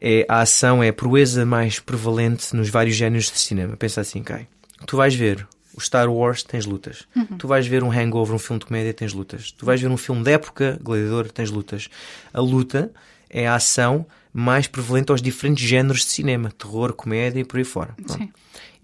é 0.00 0.24
a 0.28 0.40
ação, 0.40 0.82
é 0.82 0.88
a 0.88 0.92
proeza 0.92 1.44
mais 1.46 1.78
prevalente 1.78 2.56
nos 2.56 2.68
vários 2.68 2.96
géneros 2.96 3.30
de 3.30 3.38
cinema. 3.38 3.76
Pensa 3.76 4.00
assim, 4.00 4.20
ok. 4.20 4.46
Tu 4.86 4.96
vais 4.96 5.14
ver 5.14 5.46
o 5.74 5.80
Star 5.80 6.10
Wars, 6.10 6.42
tens 6.42 6.66
lutas. 6.66 7.06
Tu 7.38 7.46
vais 7.46 7.66
ver 7.66 7.82
um 7.84 7.90
Hangover, 7.90 8.34
um 8.34 8.38
filme 8.38 8.60
de 8.60 8.66
comédia, 8.66 8.92
tens 8.92 9.12
lutas. 9.12 9.52
Tu 9.52 9.64
vais 9.64 9.80
ver 9.80 9.88
um 9.88 9.96
filme 9.96 10.22
de 10.22 10.32
época, 10.32 10.78
Gladiador, 10.82 11.30
tens 11.30 11.50
lutas. 11.50 11.88
A 12.32 12.40
luta 12.40 12.90
é 13.30 13.46
a 13.46 13.54
ação 13.54 14.06
mais 14.32 14.66
prevalente 14.66 15.10
aos 15.12 15.22
diferentes 15.22 15.66
géneros 15.66 16.00
de 16.00 16.10
cinema. 16.10 16.50
Terror, 16.50 16.92
comédia 16.94 17.40
e 17.40 17.44
por 17.44 17.58
aí 17.58 17.64
fora. 17.64 17.94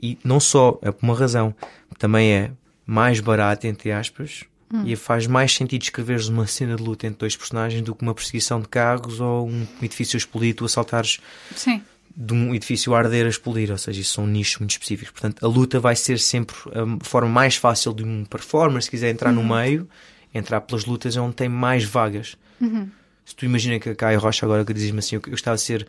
E 0.00 0.18
não 0.22 0.38
só, 0.38 0.78
é 0.82 0.90
por 0.92 1.04
uma 1.04 1.16
razão. 1.16 1.54
Também 1.98 2.32
é 2.32 2.50
mais 2.86 3.20
barato, 3.20 3.66
entre 3.66 3.90
aspas, 3.90 4.44
e 4.84 4.94
faz 4.96 5.26
mais 5.26 5.54
sentido 5.54 5.82
escreveres 5.82 6.28
uma 6.28 6.46
cena 6.46 6.76
de 6.76 6.82
luta 6.82 7.06
entre 7.06 7.20
dois 7.20 7.34
personagens 7.34 7.82
do 7.82 7.94
que 7.94 8.02
uma 8.02 8.14
perseguição 8.14 8.60
de 8.60 8.68
carros 8.68 9.20
ou 9.20 9.48
um 9.48 9.66
edifício 9.82 10.18
tu 10.54 10.64
assaltares 10.64 11.20
Sim. 11.54 11.82
de 12.14 12.34
um 12.34 12.54
edifício 12.54 12.94
a 12.94 12.98
arder 12.98 13.26
a 13.26 13.28
explodir, 13.30 13.70
ou 13.70 13.78
seja, 13.78 14.00
isso 14.00 14.14
são 14.14 14.26
nichos 14.26 14.58
muito 14.58 14.72
específicos. 14.72 15.12
Portanto, 15.12 15.44
a 15.44 15.48
luta 15.48 15.80
vai 15.80 15.96
ser 15.96 16.18
sempre 16.18 16.54
a 16.66 17.04
forma 17.04 17.28
mais 17.28 17.56
fácil 17.56 17.94
de 17.94 18.04
um 18.04 18.24
performer, 18.24 18.82
se 18.82 18.90
quiser 18.90 19.10
entrar 19.10 19.32
no 19.32 19.42
meio, 19.42 19.88
entrar 20.34 20.60
pelas 20.60 20.84
lutas 20.84 21.16
é 21.16 21.20
onde 21.20 21.34
tem 21.34 21.48
mais 21.48 21.84
vagas. 21.84 22.36
Se 23.24 23.34
tu 23.34 23.44
imagina 23.44 23.78
que 23.78 23.90
a 23.90 23.94
Caio 23.94 24.20
Rocha 24.20 24.44
agora 24.44 24.64
que 24.64 24.74
diz-me 24.74 24.98
assim, 24.98 25.16
eu 25.16 25.22
gostava 25.22 25.56
de 25.56 25.62
ser 25.62 25.86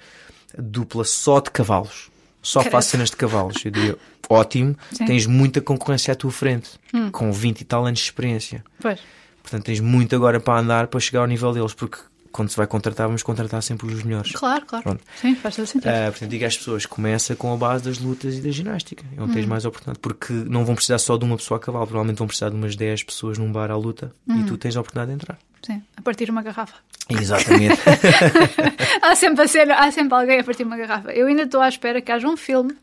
dupla 0.57 1.03
só 1.03 1.39
de 1.39 1.51
cavalos, 1.51 2.09
só 2.41 2.61
Credo. 2.61 2.71
faço 2.71 2.89
cenas 2.89 3.09
de 3.09 3.15
cavalos, 3.15 3.63
eu 3.65 3.71
diria, 3.71 3.97
ótimo, 4.29 4.75
Sim. 4.91 5.05
tens 5.05 5.25
muita 5.25 5.61
concorrência 5.61 6.11
à 6.11 6.15
tua 6.15 6.31
frente, 6.31 6.71
com 7.11 7.31
20 7.31 7.61
e 7.61 7.65
tal 7.65 7.85
anos 7.85 7.99
de 7.99 8.05
experiência. 8.05 8.63
Pois. 8.81 8.99
Portanto, 9.41 9.65
tens 9.65 9.79
muito 9.79 10.15
agora 10.15 10.39
para 10.39 10.59
andar 10.59 10.87
para 10.87 10.99
chegar 10.99 11.21
ao 11.21 11.27
nível 11.27 11.51
deles, 11.53 11.73
porque 11.73 11.97
quando 12.31 12.49
se 12.49 12.57
vai 12.57 12.67
contratar, 12.67 13.07
vamos 13.07 13.23
contratar 13.23 13.61
sempre 13.63 13.87
os 13.87 14.03
melhores. 14.03 14.31
Claro, 14.33 14.65
claro. 14.65 14.83
Pronto. 14.83 15.03
Sim, 15.19 15.35
faz 15.35 15.55
todo 15.55 15.65
sentido. 15.65 15.89
Ah, 15.89 16.09
portanto, 16.11 16.29
digo 16.29 16.45
às 16.45 16.57
pessoas: 16.57 16.85
começa 16.85 17.35
com 17.35 17.53
a 17.53 17.57
base 17.57 17.83
das 17.83 17.97
lutas 17.99 18.35
e 18.37 18.41
da 18.41 18.49
ginástica. 18.51 19.03
É 19.17 19.21
onde 19.21 19.33
tens 19.33 19.45
Hum. 19.45 19.49
mais 19.49 19.65
oportunidade. 19.65 19.99
Porque 19.99 20.31
não 20.33 20.63
vão 20.65 20.75
precisar 20.75 20.97
só 20.99 21.17
de 21.17 21.25
uma 21.25 21.37
pessoa 21.37 21.57
a 21.57 21.61
cavalo, 21.61 21.85
provavelmente 21.87 22.17
vão 22.17 22.27
precisar 22.27 22.49
de 22.49 22.55
umas 22.55 22.75
10 22.75 23.03
pessoas 23.03 23.37
num 23.37 23.51
bar 23.51 23.71
à 23.71 23.75
luta 23.75 24.11
Hum. 24.27 24.41
e 24.41 24.43
tu 24.45 24.57
tens 24.57 24.75
a 24.77 24.81
oportunidade 24.81 25.09
de 25.11 25.15
entrar. 25.15 25.37
Sim. 25.61 25.81
A 25.97 26.01
partir 26.01 26.25
de 26.25 26.31
uma 26.31 26.41
garrafa. 26.41 26.75
Exatamente. 27.09 27.79
há, 29.01 29.15
sempre 29.15 29.47
cena, 29.47 29.75
há 29.75 29.91
sempre 29.91 30.13
alguém 30.15 30.39
a 30.39 30.43
partir 30.43 30.63
de 30.63 30.67
uma 30.69 30.77
garrafa. 30.77 31.11
Eu 31.11 31.27
ainda 31.27 31.43
estou 31.43 31.61
à 31.61 31.67
espera 31.67 32.01
que 32.01 32.11
haja 32.11 32.27
um 32.27 32.37
filme 32.37 32.75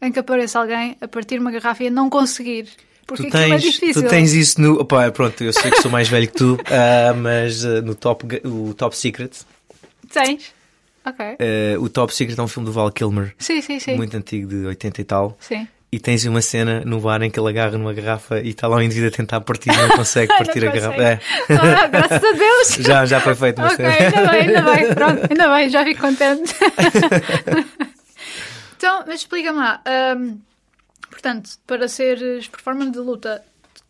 em 0.00 0.10
que 0.10 0.18
apareça 0.18 0.58
alguém 0.58 0.96
a 1.00 1.08
partir 1.08 1.34
de 1.36 1.40
uma 1.40 1.50
garrafa 1.50 1.84
e 1.84 1.88
a 1.88 1.90
não 1.90 2.08
conseguir. 2.08 2.68
Porque 3.06 3.28
tu, 3.30 3.36
é 3.36 3.48
tens, 3.48 3.62
difícil. 3.62 4.02
tu 4.02 4.08
tens 4.08 4.32
isso 4.32 4.60
no. 4.60 4.80
Opa, 4.80 5.10
pronto, 5.10 5.42
eu 5.44 5.52
sei 5.52 5.70
que 5.70 5.82
sou 5.82 5.90
mais 5.90 6.08
velho 6.08 6.26
que 6.28 6.34
tu, 6.34 6.58
ah, 6.70 7.12
mas 7.14 7.64
ah, 7.64 7.82
no 7.82 7.94
top, 7.94 8.40
o 8.44 8.72
Top 8.74 8.96
Secret. 8.96 9.30
Tens? 10.12 10.52
Ok. 11.04 11.24
ah, 11.26 11.80
o 11.80 11.88
Top 11.88 12.14
Secret 12.14 12.38
é 12.38 12.42
um 12.42 12.48
filme 12.48 12.66
do 12.66 12.72
Val 12.72 12.90
Kilmer, 12.92 13.34
Sim, 13.38 13.60
sim, 13.60 13.78
sim. 13.80 13.96
muito 13.96 14.16
antigo, 14.16 14.48
de 14.48 14.66
80 14.66 15.00
e 15.00 15.04
tal. 15.04 15.36
Sim. 15.40 15.66
E 15.94 15.98
tens 15.98 16.24
uma 16.24 16.40
cena 16.40 16.82
no 16.86 16.98
bar 17.00 17.20
em 17.22 17.30
que 17.30 17.38
ele 17.38 17.50
agarra 17.50 17.76
numa 17.76 17.92
garrafa 17.92 18.40
e 18.40 18.48
está 18.48 18.66
lá 18.66 18.76
um 18.76 18.80
indivíduo 18.80 19.08
a 19.08 19.12
tentar 19.12 19.42
partir 19.42 19.68
e 19.70 19.76
não 19.76 19.90
consegue 19.90 20.28
partir 20.38 20.60
Não 20.62 20.70
a 20.70 20.72
garrafa. 20.72 21.02
É. 21.02 21.20
Ah, 21.50 21.86
graças 21.86 22.24
a 22.24 22.32
Deus. 22.32 22.68
Já, 22.86 23.04
já 23.04 23.20
foi 23.20 23.34
feito 23.34 23.58
uma 23.58 23.66
Ok, 23.70 23.76
cena. 23.76 23.92
ainda 23.92 24.30
bem, 24.30 24.40
ainda 24.40 24.62
bem. 24.62 24.94
Pronto, 24.94 25.26
ainda 25.30 25.54
bem, 25.54 25.68
já 25.68 25.84
fico 25.84 26.00
contente. 26.00 26.54
então, 28.76 29.04
mas 29.06 29.16
explica-me 29.20 29.58
lá. 29.58 29.82
hum, 30.16 30.38
portanto, 31.22 31.50
para 31.66 31.86
seres 31.88 32.48
performer 32.48 32.90
de 32.90 32.98
luta, 32.98 33.42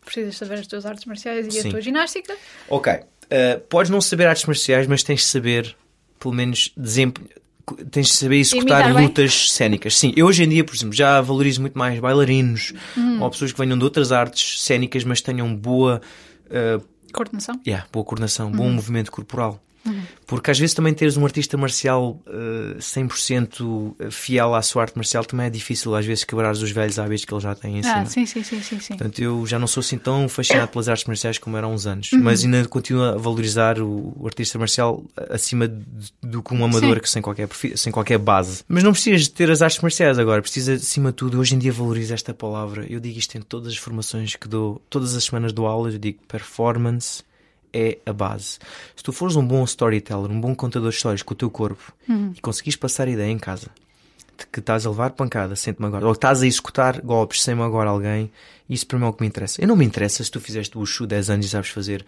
precisas 0.05 0.37
saber 0.37 0.59
as 0.59 0.67
tuas 0.67 0.85
artes 0.85 1.05
marciais 1.05 1.47
e 1.47 1.51
Sim. 1.61 1.67
a 1.67 1.71
tua 1.71 1.81
ginástica. 1.81 2.35
Ok. 2.69 2.93
Uh, 2.93 3.59
podes 3.69 3.89
não 3.89 3.99
saber 3.99 4.27
artes 4.27 4.45
marciais, 4.45 4.85
mas 4.85 5.01
tens 5.01 5.21
de 5.21 5.25
saber, 5.25 5.75
pelo 6.19 6.33
menos, 6.33 6.71
desempenho. 6.77 7.27
Tens 7.89 8.07
de 8.07 8.13
saber 8.13 8.37
executar 8.39 8.81
Imitar 8.81 8.93
bem? 8.95 9.07
lutas 9.07 9.51
cénicas. 9.51 9.97
Sim, 9.97 10.13
eu 10.17 10.27
hoje 10.27 10.43
em 10.43 10.49
dia, 10.49 10.63
por 10.65 10.75
exemplo, 10.75 10.93
já 10.93 11.19
valorizo 11.21 11.61
muito 11.61 11.77
mais 11.77 11.97
bailarinos 11.99 12.73
Hum. 12.97 13.21
ou 13.21 13.29
pessoas 13.31 13.53
que 13.53 13.57
venham 13.57 13.77
de 13.77 13.83
outras 13.85 14.11
artes 14.11 14.61
cénicas, 14.61 15.05
mas 15.05 15.21
tenham 15.21 15.55
boa, 15.55 16.01
uh, 16.47 16.83
Coordenação. 17.13 17.59
yeah, 17.65 17.87
boa 17.91 18.03
coordenação, 18.05 18.47
Uhum. 18.47 18.51
bom 18.57 18.69
movimento 18.69 19.09
corporal. 19.11 19.63
Porque 20.25 20.49
às 20.49 20.57
vezes 20.57 20.73
também 20.73 20.93
teres 20.93 21.17
um 21.17 21.25
artista 21.25 21.57
marcial 21.57 22.19
uh, 22.27 22.77
100% 22.79 24.11
fiel 24.11 24.55
à 24.55 24.61
sua 24.61 24.83
arte 24.83 24.95
marcial 24.95 25.25
também 25.25 25.47
é 25.47 25.49
difícil, 25.49 25.93
às 25.95 26.05
vezes, 26.05 26.23
quebrares 26.23 26.61
os 26.61 26.71
velhos 26.71 26.97
hábitos 26.97 27.25
que 27.25 27.33
ele 27.33 27.41
já 27.41 27.53
tem 27.53 27.79
em 27.79 27.83
cima. 27.83 27.99
Ah, 28.01 28.05
sim, 28.05 28.25
sim, 28.25 28.43
sim, 28.43 28.61
sim, 28.61 28.79
sim. 28.79 28.95
Portanto, 28.97 29.19
eu 29.21 29.45
já 29.45 29.59
não 29.59 29.67
sou 29.67 29.81
assim 29.81 29.97
tão 29.97 30.27
fascinado 30.29 30.71
pelas 30.71 30.87
artes 30.87 31.05
marciais 31.05 31.37
como 31.37 31.57
era 31.57 31.67
há 31.67 31.69
uns 31.69 31.85
anos, 31.85 32.11
Uhum. 32.13 32.21
mas 32.23 32.43
ainda 32.43 32.65
continuo 32.67 33.03
a 33.03 33.17
valorizar 33.17 33.79
o, 33.79 34.13
o 34.17 34.25
artista 34.25 34.57
marcial 34.57 35.03
acima 35.29 35.67
de- 35.67 35.83
do 36.21 36.41
que 36.41 36.53
um 36.53 36.63
amador 36.63 36.95
Sim. 36.95 37.01
que 37.01 37.09
sem 37.09 37.21
qualquer, 37.21 37.49
sem 37.75 37.91
qualquer 37.91 38.17
base. 38.17 38.63
Mas 38.67 38.83
não 38.83 38.91
precisas 38.93 39.23
de 39.23 39.31
ter 39.31 39.51
as 39.51 39.61
artes 39.61 39.79
marciais 39.81 40.17
agora, 40.17 40.41
precisa 40.41 40.73
acima 40.73 41.09
de 41.09 41.15
tudo. 41.17 41.39
Hoje 41.39 41.55
em 41.55 41.59
dia 41.59 41.71
valorizo 41.71 42.13
esta 42.13 42.33
palavra. 42.33 42.85
Eu 42.89 42.99
digo 42.99 43.19
isto 43.19 43.37
em 43.37 43.41
todas 43.41 43.73
as 43.73 43.77
formações 43.77 44.35
que 44.35 44.47
dou, 44.47 44.81
todas 44.89 45.15
as 45.15 45.23
semanas 45.25 45.51
dou 45.53 45.67
aulas, 45.67 45.93
eu 45.93 45.99
digo 45.99 46.19
performance 46.27 47.21
é 47.73 47.97
a 48.05 48.13
base. 48.13 48.59
Se 48.95 49.03
tu 49.03 49.11
fores 49.11 49.35
um 49.35 49.45
bom 49.45 49.63
storyteller, 49.63 50.29
um 50.31 50.39
bom 50.39 50.53
contador 50.55 50.89
de 50.89 50.95
histórias 50.95 51.23
com 51.23 51.33
o 51.33 51.37
teu 51.37 51.49
corpo 51.49 51.93
e 52.35 52.41
conseguires 52.41 52.75
passar 52.75 53.07
a 53.07 53.11
ideia 53.11 53.31
em 53.31 53.39
casa 53.39 53.67
de 54.37 54.47
que 54.47 54.59
estás 54.59 54.85
a 54.85 54.89
levar 54.89 55.11
pancada, 55.11 55.55
sente-me 55.55 55.85
agora, 55.85 56.05
ou 56.05 56.11
estás 56.11 56.41
a 56.41 56.47
executar 56.47 57.01
golpes 57.01 57.41
sem 57.41 57.59
agora 57.61 57.89
alguém, 57.89 58.31
isso 58.69 58.85
para 58.87 58.97
mim 58.97 59.05
é 59.05 59.07
o 59.07 59.13
que 59.13 59.21
me 59.21 59.27
interessa. 59.27 59.61
Eu 59.61 59.67
não 59.67 59.75
me 59.75 59.85
interessa 59.85 60.23
se 60.23 60.31
tu 60.31 60.39
fizeste 60.39 60.75
o 60.75 60.79
Wushu 60.79 61.05
10 61.05 61.29
anos 61.29 61.45
e 61.45 61.49
sabes 61.49 61.69
fazer 61.69 62.05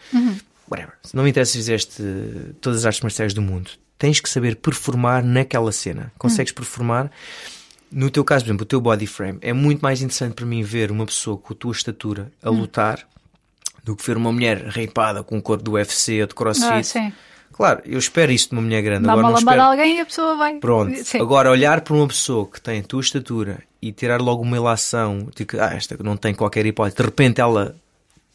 whatever. 0.70 0.93
Não 1.13 1.24
me 1.24 1.30
interessa 1.30 1.51
se 1.51 1.57
fizeste 1.59 2.01
eh, 2.01 2.53
todas 2.59 2.80
as 2.80 2.86
artes 2.86 3.01
marciais 3.01 3.34
do 3.34 3.41
mundo. 3.41 3.72
Tens 3.97 4.20
que 4.20 4.30
saber 4.30 4.55
performar 4.55 5.24
naquela 5.24 5.72
cena. 5.72 6.11
Consegues 6.18 6.51
performar. 6.51 7.11
No 7.91 8.09
teu 8.09 8.24
caso, 8.24 8.43
por 8.43 8.49
exemplo, 8.49 8.63
o 8.63 8.66
teu 8.66 8.82
body 8.82 9.07
frame 9.07 9.38
é 9.41 9.53
muito 9.53 9.82
mais 9.82 10.01
interessante 10.01 10.34
para 10.34 10.45
mim 10.45 10.63
ver 10.63 10.91
uma 10.91 11.05
pessoa 11.05 11.38
com 11.38 11.53
a 11.53 11.55
tua 11.55 11.72
estatura 11.72 12.32
a 12.41 12.49
lutar 12.49 13.07
do 13.86 13.95
que 13.95 14.05
ver 14.05 14.17
uma 14.17 14.31
mulher 14.31 14.57
reipada 14.67 15.23
com 15.23 15.38
o 15.38 15.41
corpo 15.41 15.63
do 15.63 15.71
UFC 15.73 16.19
ou 16.21 16.27
de 16.27 16.33
crossfit. 16.36 16.67
Ah, 16.73 16.83
sim. 16.83 17.13
Claro, 17.53 17.81
eu 17.86 17.97
espero 17.99 18.31
isso 18.31 18.49
de 18.49 18.55
uma 18.55 18.61
mulher 18.63 18.81
grande. 18.81 19.05
Dá 19.05 19.13
Agora 19.13 19.27
uma 19.27 19.38
espero... 19.39 19.61
alguém 19.61 19.97
e 19.97 20.01
a 20.01 20.05
pessoa 20.05 20.36
vai. 20.36 20.55
Pronto. 20.55 20.93
Sim. 21.03 21.21
Agora, 21.21 21.49
olhar 21.49 21.79
para 21.81 21.93
uma 21.93 22.07
pessoa 22.07 22.45
que 22.47 22.59
tem 22.59 22.79
a 22.81 22.83
tua 22.83 22.99
estatura 22.99 23.59
e 23.81 23.93
tirar 23.93 24.19
logo 24.19 24.41
uma 24.41 24.57
ilação, 24.57 25.29
de 25.33 25.45
que 25.45 25.57
ah, 25.57 25.71
esta 25.73 25.95
não 26.03 26.17
tem 26.17 26.33
qualquer 26.33 26.65
hipótese, 26.65 26.97
de 26.97 27.03
repente 27.03 27.39
ela 27.39 27.75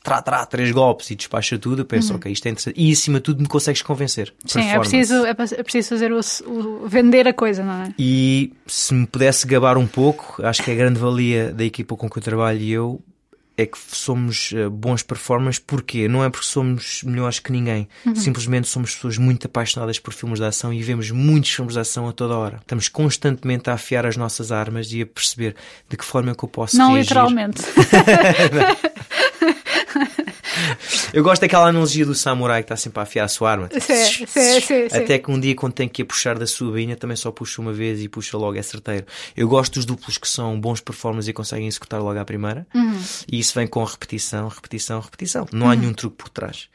trá, 0.02 0.22
trá, 0.22 0.46
três 0.46 0.70
golpes 0.70 1.10
e 1.10 1.14
despacha 1.14 1.58
tudo, 1.58 1.82
eu 1.82 1.84
penso, 1.84 2.14
ok, 2.14 2.32
isto 2.32 2.46
é 2.46 2.50
interessante. 2.50 2.80
E 2.80 2.90
acima 2.92 3.18
de 3.18 3.24
tudo 3.24 3.42
me 3.42 3.48
consegues 3.48 3.82
convencer. 3.82 4.32
Uhum. 4.42 4.48
Sim, 4.62 4.68
é 4.70 4.78
preciso, 4.78 5.26
é, 5.26 5.30
é 5.30 5.62
preciso 5.62 5.88
fazer 5.90 6.12
o, 6.12 6.20
o- 6.46 6.88
vender 6.88 7.28
a 7.28 7.34
coisa, 7.34 7.62
não 7.62 7.82
é? 7.82 7.94
E 7.98 8.52
se 8.66 8.94
me 8.94 9.06
pudesse 9.06 9.46
gabar 9.46 9.76
um 9.76 9.86
pouco, 9.86 10.40
acho 10.46 10.62
que 10.62 10.70
a 10.70 10.74
grande 10.74 10.98
valia 10.98 11.52
da 11.52 11.64
equipa 11.64 11.94
com 11.96 12.08
que 12.08 12.16
eu 12.18 12.22
trabalho 12.22 12.60
e 12.60 12.70
eu 12.72 13.00
é 13.60 13.66
que 13.66 13.78
somos 13.78 14.52
uh, 14.52 14.70
bons 14.70 15.02
performers. 15.02 15.58
Porquê? 15.58 16.08
Não 16.08 16.24
é 16.24 16.30
porque 16.30 16.46
somos 16.46 17.02
melhores 17.04 17.38
que 17.38 17.52
ninguém. 17.52 17.88
Uhum. 18.06 18.14
Simplesmente 18.14 18.68
somos 18.68 18.94
pessoas 18.94 19.18
muito 19.18 19.46
apaixonadas 19.46 19.98
por 19.98 20.12
filmes 20.12 20.38
de 20.38 20.46
ação 20.46 20.72
e 20.72 20.82
vemos 20.82 21.10
muitos 21.10 21.50
filmes 21.50 21.74
de 21.74 21.80
ação 21.80 22.08
a 22.08 22.12
toda 22.12 22.36
hora. 22.36 22.58
Estamos 22.60 22.88
constantemente 22.88 23.68
a 23.70 23.74
afiar 23.74 24.06
as 24.06 24.16
nossas 24.16 24.50
armas 24.50 24.92
e 24.92 25.02
a 25.02 25.06
perceber 25.06 25.54
de 25.88 25.96
que 25.96 26.04
forma 26.04 26.30
é 26.32 26.34
que 26.34 26.44
eu 26.44 26.48
posso 26.48 26.76
Não 26.76 26.92
reagir. 26.92 27.08
literalmente. 27.08 27.62
Eu 31.12 31.22
gosto 31.22 31.40
daquela 31.40 31.68
analogia 31.68 32.04
do 32.04 32.14
samurai 32.14 32.62
que 32.62 32.66
está 32.66 32.76
sempre 32.76 33.00
a 33.00 33.02
afiar 33.02 33.24
a 33.24 33.28
sua 33.28 33.50
arma. 33.50 33.68
Sim, 33.80 34.26
sim, 34.26 34.60
sim, 34.60 34.86
Até 34.86 35.18
que 35.18 35.30
um 35.30 35.38
dia, 35.38 35.54
quando 35.54 35.72
tem 35.72 35.88
que 35.88 36.02
ir 36.02 36.04
puxar 36.04 36.38
da 36.38 36.46
sua 36.46 36.72
bainha, 36.72 36.96
também 36.96 37.16
só 37.16 37.30
puxa 37.30 37.60
uma 37.60 37.72
vez 37.72 38.00
e 38.02 38.08
puxa 38.08 38.36
logo, 38.36 38.56
é 38.56 38.62
certeiro. 38.62 39.06
Eu 39.36 39.48
gosto 39.48 39.74
dos 39.74 39.84
duplos 39.84 40.18
que 40.18 40.28
são 40.28 40.58
bons 40.60 40.80
performers 40.80 41.28
e 41.28 41.32
conseguem 41.32 41.66
executar 41.66 42.00
logo 42.00 42.18
à 42.18 42.24
primeira. 42.24 42.66
Uhum. 42.74 43.00
E 43.30 43.38
isso 43.38 43.54
vem 43.54 43.66
com 43.66 43.82
repetição, 43.84 44.48
repetição, 44.48 45.00
repetição. 45.00 45.46
Não 45.52 45.70
há 45.70 45.76
nenhum 45.76 45.92
truque 45.92 46.16
por 46.16 46.28
trás. 46.28 46.68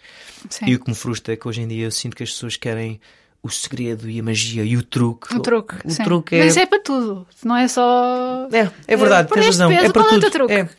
Sim. 0.49 0.65
E 0.67 0.75
o 0.75 0.79
que 0.79 0.89
me 0.89 0.95
frustra 0.95 1.33
é 1.33 1.37
que 1.37 1.47
hoje 1.47 1.61
em 1.61 1.67
dia 1.67 1.85
eu 1.85 1.91
sinto 1.91 2.15
que 2.15 2.23
as 2.23 2.31
pessoas 2.31 2.57
querem 2.57 2.99
o 3.45 3.49
segredo 3.49 4.09
e 4.09 4.19
a 4.19 4.23
magia 4.23 4.63
e 4.63 4.75
o 4.75 4.81
truque. 4.81 5.35
O 5.35 5.39
truque. 5.39 5.75
O 5.85 5.91
sim. 5.91 6.03
truque 6.03 6.35
é. 6.35 6.45
Mas 6.45 6.57
é 6.57 6.65
para 6.65 6.79
tudo. 6.79 7.27
Não 7.43 7.55
é 7.55 7.67
só. 7.67 8.47
É, 8.51 8.71
é 8.87 8.97
verdade, 8.97 9.27
por 9.27 9.35
tens 9.35 9.45
razão. 9.45 9.69
peso, 9.69 9.85
é 9.85 9.89
para 9.91 10.01
é 10.01 10.05
o 10.05 10.19
tudo. 10.19 10.51
É. 10.51 10.69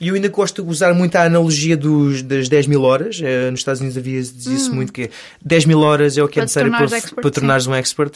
E 0.00 0.08
eu 0.08 0.14
ainda 0.14 0.28
gosto 0.28 0.62
de 0.62 0.68
usar 0.68 0.94
muito 0.94 1.16
a 1.16 1.24
analogia 1.24 1.76
dos, 1.76 2.22
das 2.22 2.48
10 2.48 2.66
mil 2.66 2.82
horas. 2.82 3.20
Eh, 3.22 3.50
nos 3.50 3.60
Estados 3.60 3.80
Unidos 3.80 3.96
havia 3.96 4.20
dizia-se 4.20 4.70
muito 4.70 4.92
que 4.92 5.02
é 5.02 5.10
10 5.44 5.66
mil 5.66 5.80
horas 5.80 6.18
é 6.18 6.22
o 6.22 6.28
que 6.28 6.38
é 6.38 6.42
Para 6.42 6.46
te 6.46 6.56
necessário 6.56 6.70
tornares 6.70 6.90
para, 6.90 6.98
expert, 6.98 7.22
para 7.22 7.30
tornares 7.30 7.66
um 7.66 7.74
expert. 7.74 8.12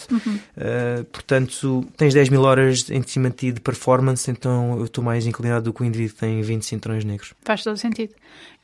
Eh, 0.57 1.05
portanto, 1.13 1.87
tens 1.97 2.15
10 2.15 2.29
mil 2.29 2.43
horas 2.43 2.91
em 2.91 3.03
cima 3.03 3.31
de 3.31 3.37
ti 3.37 3.53
de 3.53 3.61
performance, 3.61 4.31
então 4.31 4.79
eu 4.79 4.85
estou 4.85 5.03
mais 5.03 5.27
inclinado 5.27 5.67
do 5.67 5.73
que 5.73 5.83
o 5.83 5.85
indivíduo 5.85 6.15
que 6.15 6.21
tem 6.21 6.41
20 6.43 6.65
cinturões 6.65 7.05
negros. 7.05 7.33
Faz 7.45 7.63
todo 7.63 7.77
sentido. 7.77 8.15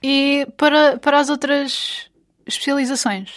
E 0.03 0.47
para, 0.57 0.99
para 0.99 1.21
as 1.21 1.31
outras 1.31 2.11
especializações? 2.47 3.31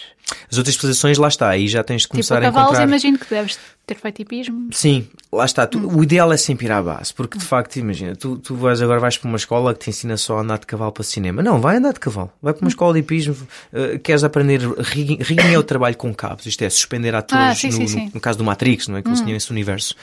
As 0.50 0.58
outras 0.58 0.76
posições, 0.76 1.16
lá 1.16 1.28
está, 1.28 1.48
aí 1.48 1.66
já 1.68 1.82
tens 1.82 2.02
de 2.02 2.02
Tipo, 2.02 2.12
começar 2.14 2.34
a 2.36 2.38
a 2.38 2.42
cavalos, 2.42 2.68
encontrar. 2.70 2.86
imagino 2.88 3.18
que 3.18 3.30
deves 3.30 3.58
ter 3.86 3.94
feito 3.94 4.20
hipismo. 4.20 4.68
Sim, 4.72 5.08
lá 5.32 5.46
está. 5.46 5.66
Tu- 5.66 5.78
O 5.88 6.02
ideal 6.02 6.30
é 6.32 6.36
sempre 6.36 6.66
ir 6.66 6.72
à 6.72 6.82
base, 6.82 7.14
porque 7.14 7.38
de 7.38 7.44
facto, 7.44 7.76
imagina, 7.76 8.14
tu, 8.14 8.36
tu 8.36 8.54
vais 8.54 8.82
agora 8.82 9.00
vais 9.00 9.16
para 9.16 9.26
uma 9.28 9.38
escola 9.38 9.72
que 9.72 9.80
te 9.84 9.90
ensina 9.90 10.18
só 10.18 10.36
a 10.38 10.42
andar 10.42 10.58
de 10.58 10.66
cavalo 10.66 10.92
para 10.92 11.02
cinema. 11.04 11.42
Não, 11.42 11.58
vai 11.60 11.76
andar 11.78 11.94
de 11.94 12.00
cavalo. 12.00 12.30
Vai 12.42 12.52
para 12.52 12.62
uma 12.62 12.68
escola 12.68 12.92
de 12.92 12.98
hipismo, 13.00 13.34
eh, 13.72 13.98
queres 13.98 14.22
aprender 14.22 14.60
rigging. 14.60 15.16
Rigging 15.22 15.54
é 15.54 15.58
o 15.58 15.62
trabalho 15.62 15.96
com 15.96 16.14
cabos, 16.14 16.44
isto 16.44 16.62
é, 16.62 16.68
suspender 16.68 17.14
atores 17.14 17.42
Ah, 17.42 17.54
sim, 17.54 17.68
no, 17.68 17.72
sim, 17.72 17.82
no- 17.82 17.88
sim. 17.88 18.10
no 18.14 18.20
caso 18.20 18.36
do 18.36 18.44
Matrix, 18.44 18.88
não 18.88 18.98
é? 18.98 19.02
Que 19.02 19.10
tinham 19.14 19.34
esse 19.36 19.50
universo. 19.50 19.94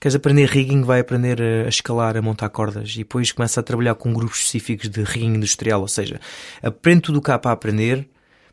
Queres 0.00 0.16
aprender 0.16 0.46
rigging, 0.46 0.82
vai 0.82 0.98
aprender 0.98 1.40
a 1.40 1.68
escalar, 1.68 2.16
a 2.16 2.22
montar 2.22 2.48
cordas 2.48 2.90
e 2.94 2.98
depois 2.98 3.30
começa 3.30 3.60
a 3.60 3.62
trabalhar 3.62 3.94
com 3.94 4.12
grupos 4.12 4.38
específicos 4.38 4.88
de 4.88 5.04
rigging 5.04 5.34
industrial, 5.36 5.80
ou 5.82 5.86
seja, 5.86 6.20
aprende 6.60 7.02
tudo 7.02 7.20
o 7.20 7.22
que 7.22 7.30
há 7.30 7.38
para 7.38 7.52
aprender 7.52 8.08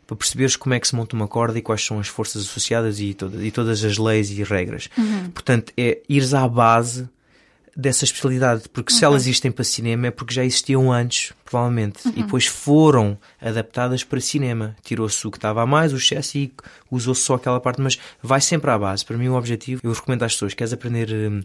para 0.10 0.18
perceberes 0.18 0.55
como 0.55 0.74
é 0.74 0.80
que 0.80 0.88
se 0.88 0.95
monta 0.95 1.16
uma 1.16 1.28
corda 1.28 1.60
e 1.60 1.62
quais 1.62 1.86
são 1.86 1.99
as 1.99 2.07
forças 2.07 2.41
associadas 2.41 2.99
e, 2.99 3.14
toda- 3.14 3.45
e 3.45 3.51
todas 3.51 3.84
as 3.84 3.97
leis 3.99 4.32
e 4.32 4.41
regras. 4.43 4.89
Portanto, 5.36 5.72
é 5.78 6.01
ires 6.10 6.34
à 6.34 6.47
base 6.47 7.07
dessa 7.78 8.03
especialidade, 8.03 8.68
porque 8.74 8.91
se 8.91 9.05
elas 9.05 9.22
existem 9.28 9.51
para 9.51 9.64
cinema 9.64 10.07
é 10.07 10.12
porque 10.12 10.34
já 10.34 10.43
existiam 10.43 10.91
antes, 10.91 11.32
provavelmente, 11.45 11.99
e 12.10 12.24
depois 12.24 12.45
foram 12.47 13.18
adaptadas 13.39 14.03
para 14.03 14.20
cinema. 14.20 14.76
Tirou-se 14.84 15.26
o 15.26 15.32
que 15.32 15.38
estava 15.38 15.62
a 15.62 15.66
mais, 15.66 15.93
o 15.93 15.97
excesso 15.97 16.38
e 16.39 16.51
usou-se 16.91 17.22
só 17.22 17.36
aquela 17.36 17.60
parte, 17.62 17.80
mas 17.80 17.97
vai 18.22 18.41
sempre 18.41 18.70
à 18.72 18.78
base. 18.78 19.05
Para 19.05 19.16
mim, 19.18 19.30
o 19.30 19.36
objetivo, 19.36 19.80
eu 19.84 19.93
recomendo 19.93 20.24
às 20.24 20.34
pessoas, 20.34 20.53
queres 20.55 20.74
aprender 20.74 21.10
hum, 21.14 21.41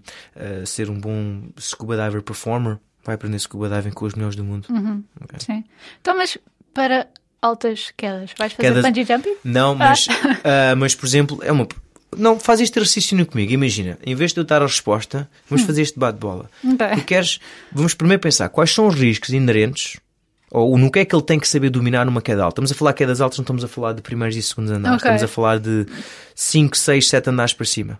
a 0.62 0.66
ser 0.66 0.88
um 0.90 0.98
bom 0.98 1.42
scuba 1.60 1.96
diver 1.96 2.22
performer, 2.22 2.78
vai 3.04 3.14
aprender 3.14 3.38
scuba 3.38 3.68
diving 3.68 3.90
com 3.92 4.04
os 4.06 4.14
melhores 4.14 4.34
do 4.34 4.42
mundo. 4.42 4.66
Ok. 5.20 5.38
Sim. 5.38 5.62
Então, 6.00 6.16
mas 6.16 6.36
para 6.72 7.06
altas 7.44 7.92
quedas, 7.96 8.30
vais 8.38 8.52
fazer 8.52 8.68
Quedas- 8.68 8.84
bungee 8.84 9.04
jumping? 9.04 9.36
Não, 9.44 9.74
mas, 9.74 10.06
ah, 10.44 10.74
mas 10.76 10.94
por 10.94 11.06
exemplo, 11.06 11.38
é 11.42 11.52
uma. 11.52 11.66
Não, 12.16 12.38
faz 12.38 12.60
este 12.60 12.78
raciocínio 12.78 13.26
comigo. 13.26 13.52
Imagina, 13.52 13.98
em 14.06 14.14
vez 14.14 14.32
de 14.32 14.38
eu 14.40 14.44
dar 14.44 14.62
a 14.62 14.66
resposta, 14.66 15.28
vamos 15.50 15.64
fazer 15.66 15.82
este 15.82 15.98
bate-bola. 15.98 16.48
Ok. 16.64 16.86
Tu 16.96 17.04
queres, 17.04 17.40
vamos 17.72 17.92
primeiro 17.94 18.20
pensar 18.22 18.48
quais 18.48 18.72
são 18.72 18.86
os 18.86 18.94
riscos 18.94 19.30
inerentes 19.30 19.98
ou 20.50 20.78
no 20.78 20.88
que 20.92 21.00
é 21.00 21.04
que 21.04 21.12
ele 21.12 21.22
tem 21.24 21.40
que 21.40 21.48
saber 21.48 21.70
dominar 21.70 22.04
numa 22.06 22.22
queda 22.22 22.44
alta. 22.44 22.54
Estamos 22.54 22.70
a 22.70 22.74
falar 22.76 22.92
de 22.92 22.98
quedas 22.98 23.20
altas, 23.20 23.38
não 23.38 23.42
estamos 23.42 23.64
a 23.64 23.68
falar 23.68 23.92
de 23.94 24.00
primeiros 24.02 24.36
e 24.36 24.42
segundos 24.42 24.70
andares. 24.70 24.98
Ok. 25.02 25.10
Estamos 25.10 25.22
a 25.24 25.28
falar 25.34 25.58
de 25.58 25.86
5, 26.36 26.76
6, 26.76 27.08
7 27.08 27.30
andares 27.30 27.52
para 27.52 27.66
cima. 27.66 27.98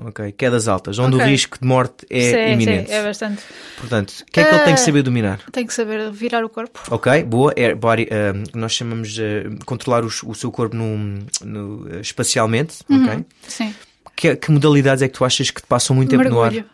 Ok, 0.00 0.30
quedas 0.32 0.68
altas, 0.68 0.96
onde 1.00 1.16
Ok. 1.16 1.26
o 1.26 1.28
risco 1.28 1.58
de 1.60 1.66
morte 1.66 2.06
é 2.08 2.20
sim, 2.30 2.52
iminente. 2.52 2.88
sim, 2.88 2.94
é 2.94 3.02
bastante. 3.02 3.42
Portanto, 3.78 4.10
o 4.20 4.24
que 4.26 4.38
é 4.40 4.44
que 4.44 4.50
ele 4.54 4.64
tem 4.64 4.74
que 4.74 4.80
Ah. 4.80 4.84
saber 4.84 5.02
dominar? 5.02 5.40
Tem 5.50 5.66
que 5.66 5.74
saber 5.74 6.12
virar 6.12 6.44
o 6.44 6.48
corpo. 6.48 6.80
Ok, 6.90 7.24
boa. 7.24 7.52
Air 7.56 7.76
body, 7.76 8.06
eh, 8.08 8.32
nós 8.54 8.72
chamamos 8.74 9.10
de 9.12 9.58
controlar 9.66 10.04
os- 10.04 10.22
o 10.22 10.34
seu 10.34 10.52
corpo 10.52 10.76
no, 10.76 11.18
no, 11.44 12.00
espacialmente. 12.00 12.76
Ok. 12.88 13.24
Sim. 13.48 13.74
Que, 14.14 14.36
que 14.36 14.50
modalidades 14.52 15.02
é 15.02 15.08
que 15.08 15.14
tu 15.14 15.24
achas 15.24 15.50
que 15.50 15.60
te 15.60 15.66
passam 15.66 15.96
muito 15.96 16.10
tempo 16.10 16.22
no 16.28 16.42
ar? 16.42 16.52
Mergulho. 16.52 16.70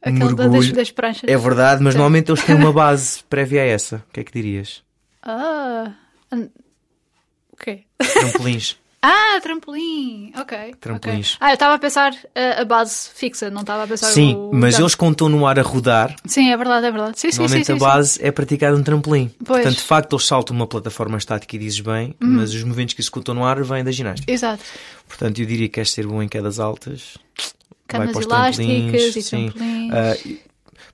Aquele 0.00 0.18
da- 0.20 0.44
das, 0.44 0.50
Mergulho. 0.52 0.72
das 0.74 0.90
pranchas. 0.90 1.28
É 1.28 1.36
verdade, 1.36 1.82
mas 1.82 1.94
normalmente 1.94 2.30
eles 2.30 2.42
têm 2.42 2.54
uma 2.54 2.72
base 2.72 3.22
prévia 3.24 3.60
a 3.62 3.66
essa. 3.66 3.96
O 4.08 4.12
que 4.12 4.20
é 4.20 4.24
que 4.24 4.32
dirias? 4.32 4.82
Ah. 5.22 5.92
O 6.32 7.56
quê? 7.56 7.82
Trampolins. 7.98 8.78
Ah, 9.00 9.38
trampolim. 9.40 10.32
Ok. 10.36 10.74
Trampolins. 10.80 11.34
ok. 11.34 11.38
Ah, 11.40 11.50
eu 11.50 11.54
estava 11.54 11.74
a 11.74 11.78
pensar 11.78 12.12
uh, 12.12 12.60
a 12.60 12.64
base 12.64 13.10
fixa, 13.14 13.48
não 13.48 13.60
estava 13.60 13.84
a 13.84 13.86
pensar 13.86 14.08
Sim, 14.08 14.34
o. 14.34 14.50
mas 14.52 14.76
eles 14.78 14.92
estão 14.92 15.28
no 15.28 15.46
ar 15.46 15.56
a 15.58 15.62
rodar, 15.62 16.16
Sim, 16.26 16.50
é 16.50 16.56
verdade, 16.56 16.86
é 16.86 16.90
verdade. 16.90 17.18
Sim, 17.20 17.28
sim, 17.28 17.32
sim. 17.32 17.38
normalmente 17.42 17.66
sim, 17.66 17.72
a 17.74 17.76
base 17.76 18.18
é 18.24 18.32
praticar 18.32 18.74
um 18.74 18.82
trampolim. 18.82 19.30
Pois. 19.44 19.62
Portanto, 19.62 19.76
de 19.78 19.84
facto, 19.84 20.12
eles 20.16 20.26
saltam 20.26 20.56
uma 20.56 20.66
plataforma 20.66 21.16
estática 21.16 21.54
e 21.54 21.58
dizes 21.60 21.78
bem, 21.80 22.14
mas 22.18 22.52
os 22.52 22.62
movimentos 22.64 22.94
que 22.94 23.00
executam 23.00 23.34
no 23.36 23.44
ar 23.44 23.62
vêm 23.62 23.84
da 23.84 23.92
ginástica. 23.92 24.30
sim. 24.30 24.34
Exato. 24.34 24.64
Portanto, 25.06 25.38
eu 25.40 25.46
diria 25.46 25.68
que 25.68 25.74
queres 25.74 25.92
ser 25.92 26.04
bom 26.06 26.20
em 26.20 26.28
quedas 26.28 26.58
altas. 26.58 27.16
vai 27.90 28.08
Camas 28.08 28.10
para 28.12 28.18
os 28.20 28.26
elásticas 28.26 28.66
trampolins, 28.66 29.16
e 29.16 29.22
sim. 29.22 29.50
trampolins. 29.50 29.92
Ah, 29.94 30.16
e- 30.28 30.40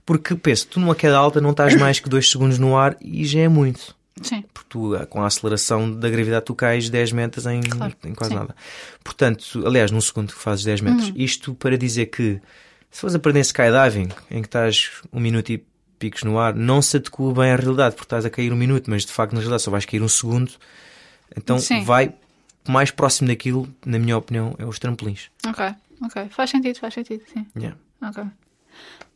porque, 0.04 0.34
penso, 0.34 0.66
tu 0.66 0.78
numa 0.78 0.94
queda 0.94 1.16
alta 1.16 1.40
não 1.40 1.52
estás 1.52 1.74
mais 1.80 1.98
que 2.00 2.08
2 2.10 2.30
segundos 2.30 2.58
no 2.58 2.76
ar 2.76 2.96
e 3.00 3.24
já 3.24 3.40
é 3.40 3.48
muito. 3.48 3.96
Sim. 4.22 4.44
Porque 4.52 4.68
tu, 4.68 4.92
com 5.10 5.22
a 5.22 5.26
aceleração 5.26 5.90
da 5.90 6.08
gravidade, 6.08 6.44
tu 6.44 6.54
cais 6.54 6.88
10 6.88 7.12
metros 7.12 7.46
em, 7.46 7.60
Claro, 7.60 7.94
em 8.04 8.14
quase 8.14 8.32
sim. 8.32 8.38
nada. 8.38 8.54
Portanto, 9.02 9.62
aliás, 9.66 9.90
num 9.90 10.00
segundo 10.00 10.32
que 10.32 10.38
fazes 10.38 10.64
10 10.64 10.80
metros. 10.82 11.08
Uhum. 11.08 11.14
Isto 11.16 11.54
para 11.54 11.76
dizer 11.76 12.06
que 12.06 12.40
se 12.90 13.00
fores 13.00 13.14
aprender 13.16 13.40
skydiving, 13.40 14.08
em 14.30 14.40
que 14.40 14.46
estás 14.48 14.90
um 15.12 15.18
minuto 15.18 15.50
e 15.50 15.64
picos 15.98 16.22
no 16.22 16.38
ar, 16.38 16.54
não 16.54 16.80
se 16.80 16.96
adequa 16.96 17.32
bem 17.32 17.50
à 17.50 17.56
realidade, 17.56 17.96
porque 17.96 18.06
estás 18.06 18.24
a 18.24 18.30
cair 18.30 18.52
um 18.52 18.56
minuto, 18.56 18.88
mas 18.88 19.04
de 19.04 19.12
facto 19.12 19.32
na 19.32 19.40
realidade 19.40 19.62
só 19.62 19.70
vais 19.70 19.84
cair 19.84 20.02
um 20.02 20.08
segundo. 20.08 20.52
Então 21.36 21.58
Sim. 21.58 21.82
vai 21.82 22.14
mais 22.68 22.90
próximo 22.90 23.28
daquilo, 23.28 23.68
na 23.84 23.98
minha 23.98 24.16
opinião, 24.16 24.54
é 24.58 24.64
os 24.64 24.78
trampolins. 24.78 25.30
Ok, 25.46 25.74
ok. 26.02 26.28
Faz 26.30 26.50
sentido, 26.50 26.78
faz 26.78 26.94
sentido, 26.94 27.22
sim. 27.32 27.46
Yeah. 27.56 27.76
Ok. 28.00 28.24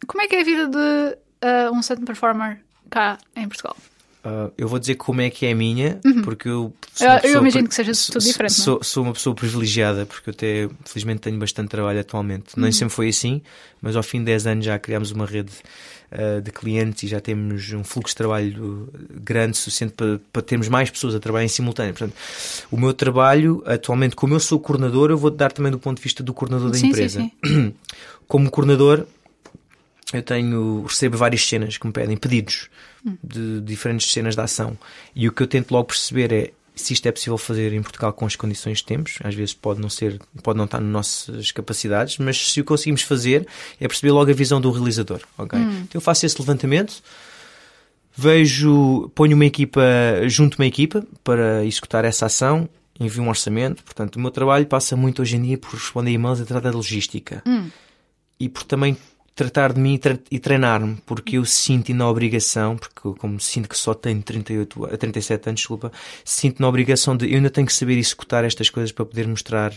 Como 0.06 0.22
é 0.22 0.26
que 0.26 0.36
é 0.36 0.40
a 0.40 0.44
vida 0.44 0.66
de 0.66 1.66
uh, 1.68 1.72
um 1.72 1.82
stunt 1.82 2.04
performer 2.04 2.60
cá 2.90 3.18
em 3.36 3.46
Portugal? 3.48 3.76
Uh, 4.24 4.52
eu 4.58 4.66
vou 4.66 4.78
dizer 4.80 4.96
como 4.96 5.20
é 5.20 5.30
que 5.30 5.46
é 5.46 5.52
a 5.52 5.54
minha, 5.54 6.00
porque 6.24 6.48
eu 6.48 6.74
sou 6.92 7.06
Eu- 7.06 7.10
uma 7.12 7.16
eu 7.16 7.22
pessoa 7.22 7.40
imagino 7.40 7.68
que 7.68 7.74
seja 7.74 7.92
tudo 8.12 8.24
diferente, 8.24 8.50
é? 8.52 8.54
Sou, 8.54 8.82
sou 8.82 9.04
uma 9.04 9.12
pessoa 9.12 9.34
privilegiada, 9.34 10.04
porque 10.06 10.28
eu 10.30 10.32
até, 10.34 10.68
felizmente, 10.84 11.20
tenho 11.20 11.38
bastante 11.38 11.68
trabalho 11.68 12.00
atualmente. 12.00 12.56
Uhum. 12.56 12.64
Nem 12.64 12.72
sempre 12.72 12.94
foi 12.94 13.08
assim, 13.08 13.40
mas 13.80 13.94
ao 13.94 14.02
fim 14.02 14.18
de 14.18 14.24
10 14.26 14.46
anos 14.46 14.64
já 14.64 14.76
criámos 14.78 15.12
uma 15.12 15.24
rede 15.24 15.52
uh, 16.12 16.42
de 16.42 16.50
clientes 16.50 17.04
e 17.04 17.06
já 17.06 17.20
temos 17.20 17.72
um 17.72 17.84
fluxo 17.84 18.12
de 18.12 18.16
trabalho 18.16 18.88
grande, 19.22 19.56
suficiente 19.56 19.94
para, 19.94 20.20
para 20.32 20.42
termos 20.42 20.68
mais 20.68 20.90
pessoas 20.90 21.14
a 21.14 21.20
trabalhar 21.20 21.44
em 21.44 21.48
simultâneo. 21.48 21.94
Portanto, 21.94 22.14
o 22.72 22.76
meu 22.76 22.92
trabalho, 22.92 23.62
atualmente, 23.66 24.16
como 24.16 24.34
eu 24.34 24.40
sou 24.40 24.58
coordenador, 24.58 25.10
eu 25.10 25.16
vou 25.16 25.30
dar 25.30 25.52
também 25.52 25.70
do 25.70 25.78
ponto 25.78 25.98
de 25.98 26.02
vista 26.02 26.24
do 26.24 26.34
coordenador 26.34 26.72
da 26.72 26.76
sim, 26.78 26.88
empresa. 26.88 27.20
sim, 27.20 27.30
sim. 27.46 27.74
Como 28.26 28.50
coordenador, 28.50 29.06
eu 30.12 30.22
tenho 30.22 30.84
recebo 30.84 31.16
várias 31.18 31.46
cenas 31.46 31.76
que 31.76 31.86
me 31.86 31.92
pedem 31.92 32.16
pedidos 32.16 32.68
de 33.22 33.60
diferentes 33.60 34.10
cenas 34.10 34.34
de 34.34 34.40
ação. 34.40 34.76
E 35.14 35.28
o 35.28 35.32
que 35.32 35.42
eu 35.42 35.46
tento 35.46 35.70
logo 35.70 35.88
perceber 35.88 36.32
é 36.32 36.50
se 36.74 36.92
isto 36.92 37.06
é 37.06 37.12
possível 37.12 37.36
fazer 37.36 37.72
em 37.72 37.82
Portugal 37.82 38.12
com 38.12 38.24
as 38.24 38.36
condições 38.36 38.80
que 38.80 38.86
temos, 38.86 39.18
às 39.24 39.34
vezes 39.34 39.52
pode 39.52 39.80
não 39.80 39.90
ser, 39.90 40.20
pode 40.42 40.56
não 40.56 40.64
estar 40.64 40.80
nas 40.80 40.90
nossas 40.90 41.50
capacidades, 41.50 42.18
mas 42.18 42.52
se 42.52 42.60
o 42.60 42.64
conseguimos 42.64 43.02
fazer, 43.02 43.46
é 43.80 43.88
perceber 43.88 44.12
logo 44.12 44.30
a 44.30 44.34
visão 44.34 44.60
do 44.60 44.70
realizador, 44.70 45.20
ok? 45.36 45.58
Então 45.58 45.88
eu 45.94 46.00
faço 46.00 46.24
esse 46.24 46.38
levantamento, 46.38 47.02
vejo, 48.16 49.10
ponho 49.14 49.34
uma 49.34 49.44
equipa, 49.44 49.82
junto 50.26 50.54
uma 50.56 50.66
equipa 50.66 51.04
para 51.24 51.64
executar 51.64 52.04
essa 52.04 52.26
ação, 52.26 52.68
envio 52.98 53.24
um 53.24 53.28
orçamento, 53.28 53.82
portanto 53.82 54.16
o 54.16 54.20
meu 54.20 54.30
trabalho 54.30 54.66
passa 54.66 54.96
muito 54.96 55.20
hoje 55.20 55.36
em 55.36 55.42
dia 55.42 55.58
por 55.58 55.70
responder 55.72 56.12
e-mails 56.12 56.38
e 56.38 56.44
tratar 56.44 56.70
da 56.70 56.76
logística. 56.76 57.42
E 58.38 58.48
por 58.48 58.62
também 58.62 58.96
tratar 59.38 59.72
de 59.72 59.80
mim 59.80 60.00
e 60.32 60.38
treinar-me, 60.40 60.96
porque 61.06 61.38
eu 61.38 61.44
sinto 61.44 61.94
na 61.94 62.08
obrigação, 62.10 62.76
porque 62.76 63.16
como 63.20 63.38
sinto 63.38 63.68
que 63.68 63.78
só 63.78 63.94
tenho 63.94 64.20
38, 64.20 64.98
37 64.98 65.48
anos, 65.48 65.60
desculpa, 65.60 65.92
sinto 66.24 66.60
na 66.60 66.66
obrigação 66.66 67.16
de 67.16 67.30
eu 67.30 67.36
ainda 67.36 67.48
tenho 67.48 67.64
que 67.64 67.72
saber 67.72 67.96
executar 67.96 68.44
estas 68.44 68.68
coisas 68.68 68.90
para 68.90 69.04
poder 69.04 69.28
mostrar 69.28 69.72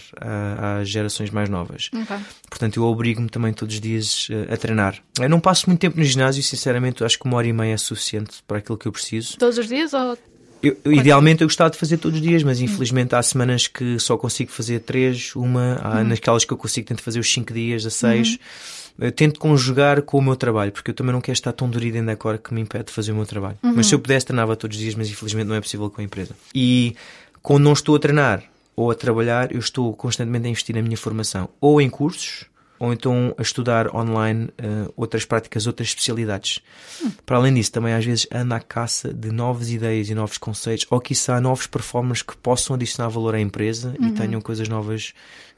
às 0.80 0.90
gerações 0.90 1.30
mais 1.30 1.48
novas. 1.48 1.92
Okay. 1.94 2.18
Portanto, 2.50 2.78
eu 2.78 2.84
obrigo-me 2.86 3.30
também 3.30 3.54
todos 3.54 3.76
os 3.76 3.82
dias 3.82 4.28
a 4.52 4.58
treinar. 4.58 4.98
Eu 5.20 5.30
não 5.30 5.40
passo 5.40 5.70
muito 5.70 5.80
tempo 5.80 6.00
no 6.00 6.04
ginásio, 6.04 6.42
sinceramente, 6.42 7.04
acho 7.04 7.20
que 7.20 7.26
uma 7.26 7.38
hora 7.38 7.48
e 7.48 7.54
meia 7.54 7.76
é 7.76 7.78
suficiente 7.78 8.42
para 8.48 8.58
aquilo 8.58 8.80
que 8.80 8.88
eu 8.88 8.92
preciso. 8.92 9.38
Todos 9.38 9.60
os 9.60 9.68
dias 9.68 9.94
ou 9.94 10.18
eu, 10.64 10.78
idealmente 10.86 11.42
eu 11.42 11.48
gostava 11.48 11.72
de 11.72 11.78
fazer 11.78 11.98
todos 11.98 12.20
os 12.20 12.24
dias, 12.24 12.44
mas 12.44 12.62
infelizmente 12.62 13.16
há 13.16 13.22
semanas 13.24 13.68
que 13.68 13.98
só 14.00 14.16
consigo 14.16 14.52
fazer 14.52 14.80
três, 14.80 15.36
uma, 15.36 15.80
há 15.82 15.98
uhum. 15.98 16.04
naquelas 16.04 16.46
que 16.46 16.54
eu 16.54 16.58
consigo 16.58 16.88
tento 16.88 17.02
fazer 17.02 17.20
os 17.20 17.32
cinco 17.32 17.52
dias 17.52 17.86
a 17.86 17.90
seis. 17.90 18.32
Uhum. 18.32 18.81
Eu 19.02 19.12
tento 19.12 19.40
conjugar 19.40 20.02
com 20.04 20.20
o 20.20 20.22
meu 20.22 20.36
trabalho, 20.36 20.72
porque 20.72 20.92
eu 20.92 20.96
também 20.96 21.12
não 21.12 21.22
quero 21.22 21.34
estar 21.34 21.52
tão 21.52 21.68
dorido 21.70 21.98
em 21.98 22.06
decor 22.06 22.38
que 22.38 22.54
me 22.54 22.62
impede 22.62 22.86
de 22.86 22.92
fazer 22.92 23.12
o 23.12 23.16
meu 23.16 23.26
trabalho. 23.26 23.58
Uhum. 23.64 23.74
Mas 23.76 23.88
se 23.88 23.96
eu 23.96 24.00
pudesse, 24.00 24.28
treinava 24.28 24.56
todos 24.56 24.78
os 24.78 24.82
dias, 24.82 24.96
mas 24.96 25.10
infelizmente 25.10 25.48
não 25.48 25.56
é 25.56 25.62
possível 25.62 25.90
com 25.90 26.02
a 26.02 26.04
empresa. 26.04 26.36
E 26.54 26.96
quando 27.42 27.64
não 27.64 27.74
estou 27.74 27.96
a 27.96 28.00
treinar 28.00 28.44
ou 28.76 28.92
a 28.92 28.96
trabalhar, 28.96 29.52
eu 29.52 29.60
estou 29.60 29.94
constantemente 29.96 30.46
a 30.46 30.50
investir 30.50 30.76
na 30.76 30.82
minha 30.82 30.98
formação, 30.98 31.50
ou 31.60 31.82
em 31.82 31.90
cursos, 31.90 32.46
ou 32.82 32.92
então 32.92 33.36
a 33.38 33.42
estudar 33.44 33.96
online 33.96 34.46
uh, 34.46 34.92
outras 34.98 35.24
práticas, 35.24 35.68
outras 35.68 35.90
especialidades. 35.90 36.60
Hum. 37.04 37.12
Para 37.28 37.38
além 37.38 37.54
disso, 37.54 37.72
também 37.72 37.94
às 37.94 38.04
vezes 38.04 38.26
ando 38.32 38.56
à 38.56 38.60
caça 38.60 39.14
de 39.14 39.32
novas 39.32 39.70
ideias 39.70 40.10
e 40.10 40.16
novos 40.16 40.40
conceitos, 40.40 40.88
ou 40.90 41.00
quiçá 41.00 41.40
novos 41.40 41.68
performers 41.68 42.24
que 42.24 42.36
possam 42.38 42.76
adicionar 42.76 43.10
valor 43.10 43.36
à 43.36 43.40
empresa 43.40 43.96
uhum. 44.00 44.08
e 44.08 44.12
tenham 44.14 44.42
coisas 44.42 44.68
novas 44.68 45.14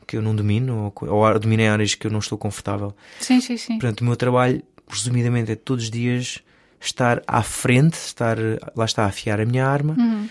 que 0.05 0.17
eu 0.17 0.21
não 0.21 0.35
domino, 0.35 0.93
ou, 1.01 1.09
ou 1.09 1.39
dominem 1.39 1.67
áreas 1.67 1.95
que 1.95 2.07
eu 2.07 2.11
não 2.11 2.19
estou 2.19 2.37
confortável. 2.37 2.95
Sim, 3.19 3.39
sim, 3.39 3.57
sim. 3.57 3.79
Portanto, 3.79 4.01
o 4.01 4.05
meu 4.05 4.15
trabalho, 4.15 4.61
resumidamente, 4.87 5.51
é 5.51 5.55
todos 5.55 5.85
os 5.85 5.91
dias 5.91 6.39
estar 6.79 7.21
à 7.25 7.41
frente, 7.41 7.95
estar 7.95 8.37
lá 8.75 8.85
está 8.85 9.03
a 9.03 9.07
afiar 9.07 9.39
a 9.39 9.45
minha 9.45 9.65
arma. 9.65 9.95
Uhum 9.97 10.27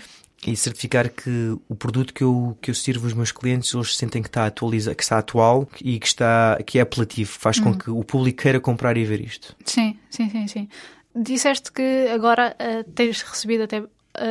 e 0.46 0.56
certificar 0.56 1.08
que 1.08 1.56
o 1.68 1.74
produto 1.74 2.12
que 2.12 2.24
eu, 2.24 2.56
que 2.60 2.70
eu 2.70 2.74
sirvo 2.74 3.06
aos 3.06 3.14
meus 3.14 3.30
clientes 3.30 3.72
eles 3.72 3.96
sentem 3.96 4.20
que 4.20 4.28
está 4.28 4.46
atualiza, 4.46 4.94
que 4.94 5.02
está 5.02 5.18
atual 5.18 5.68
e 5.80 5.98
que 5.98 6.06
está 6.06 6.58
que 6.66 6.78
é 6.78 6.82
apelativo, 6.82 7.30
faz 7.30 7.60
com 7.60 7.70
hum. 7.70 7.78
que 7.78 7.90
o 7.90 8.02
público 8.02 8.42
queira 8.42 8.60
comprar 8.60 8.96
e 8.96 9.04
ver 9.04 9.20
isto. 9.20 9.54
Sim, 9.64 9.96
sim, 10.10 10.28
sim, 10.28 10.48
sim. 10.48 10.68
Disseste 11.14 11.70
que 11.70 12.08
agora 12.12 12.56
uh, 12.58 12.90
tens 12.92 13.22
recebido 13.22 13.64
até 13.64 13.80
uh, 13.80 13.88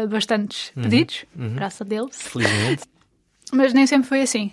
bastantes 0.09 0.71
uhum, 0.75 0.83
pedidos, 0.83 1.25
uhum. 1.37 1.55
graças 1.55 1.81
a 1.81 1.85
Deus. 1.85 2.15
Felizmente. 2.17 2.83
Mas 3.53 3.73
nem 3.73 3.85
sempre 3.85 4.09
foi 4.09 4.21
assim. 4.21 4.51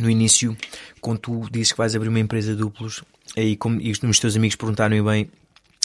No 0.00 0.08
início, 0.08 0.56
quando 1.00 1.18
tu 1.18 1.48
dizes 1.50 1.72
que 1.72 1.78
vais 1.78 1.94
abrir 1.94 2.08
uma 2.08 2.20
empresa 2.20 2.54
duplos, 2.56 3.02
aí 3.36 3.56
como 3.56 3.80
e 3.80 3.90
os 3.90 4.18
teus 4.18 4.36
amigos 4.36 4.56
perguntaram 4.56 5.04
bem 5.04 5.28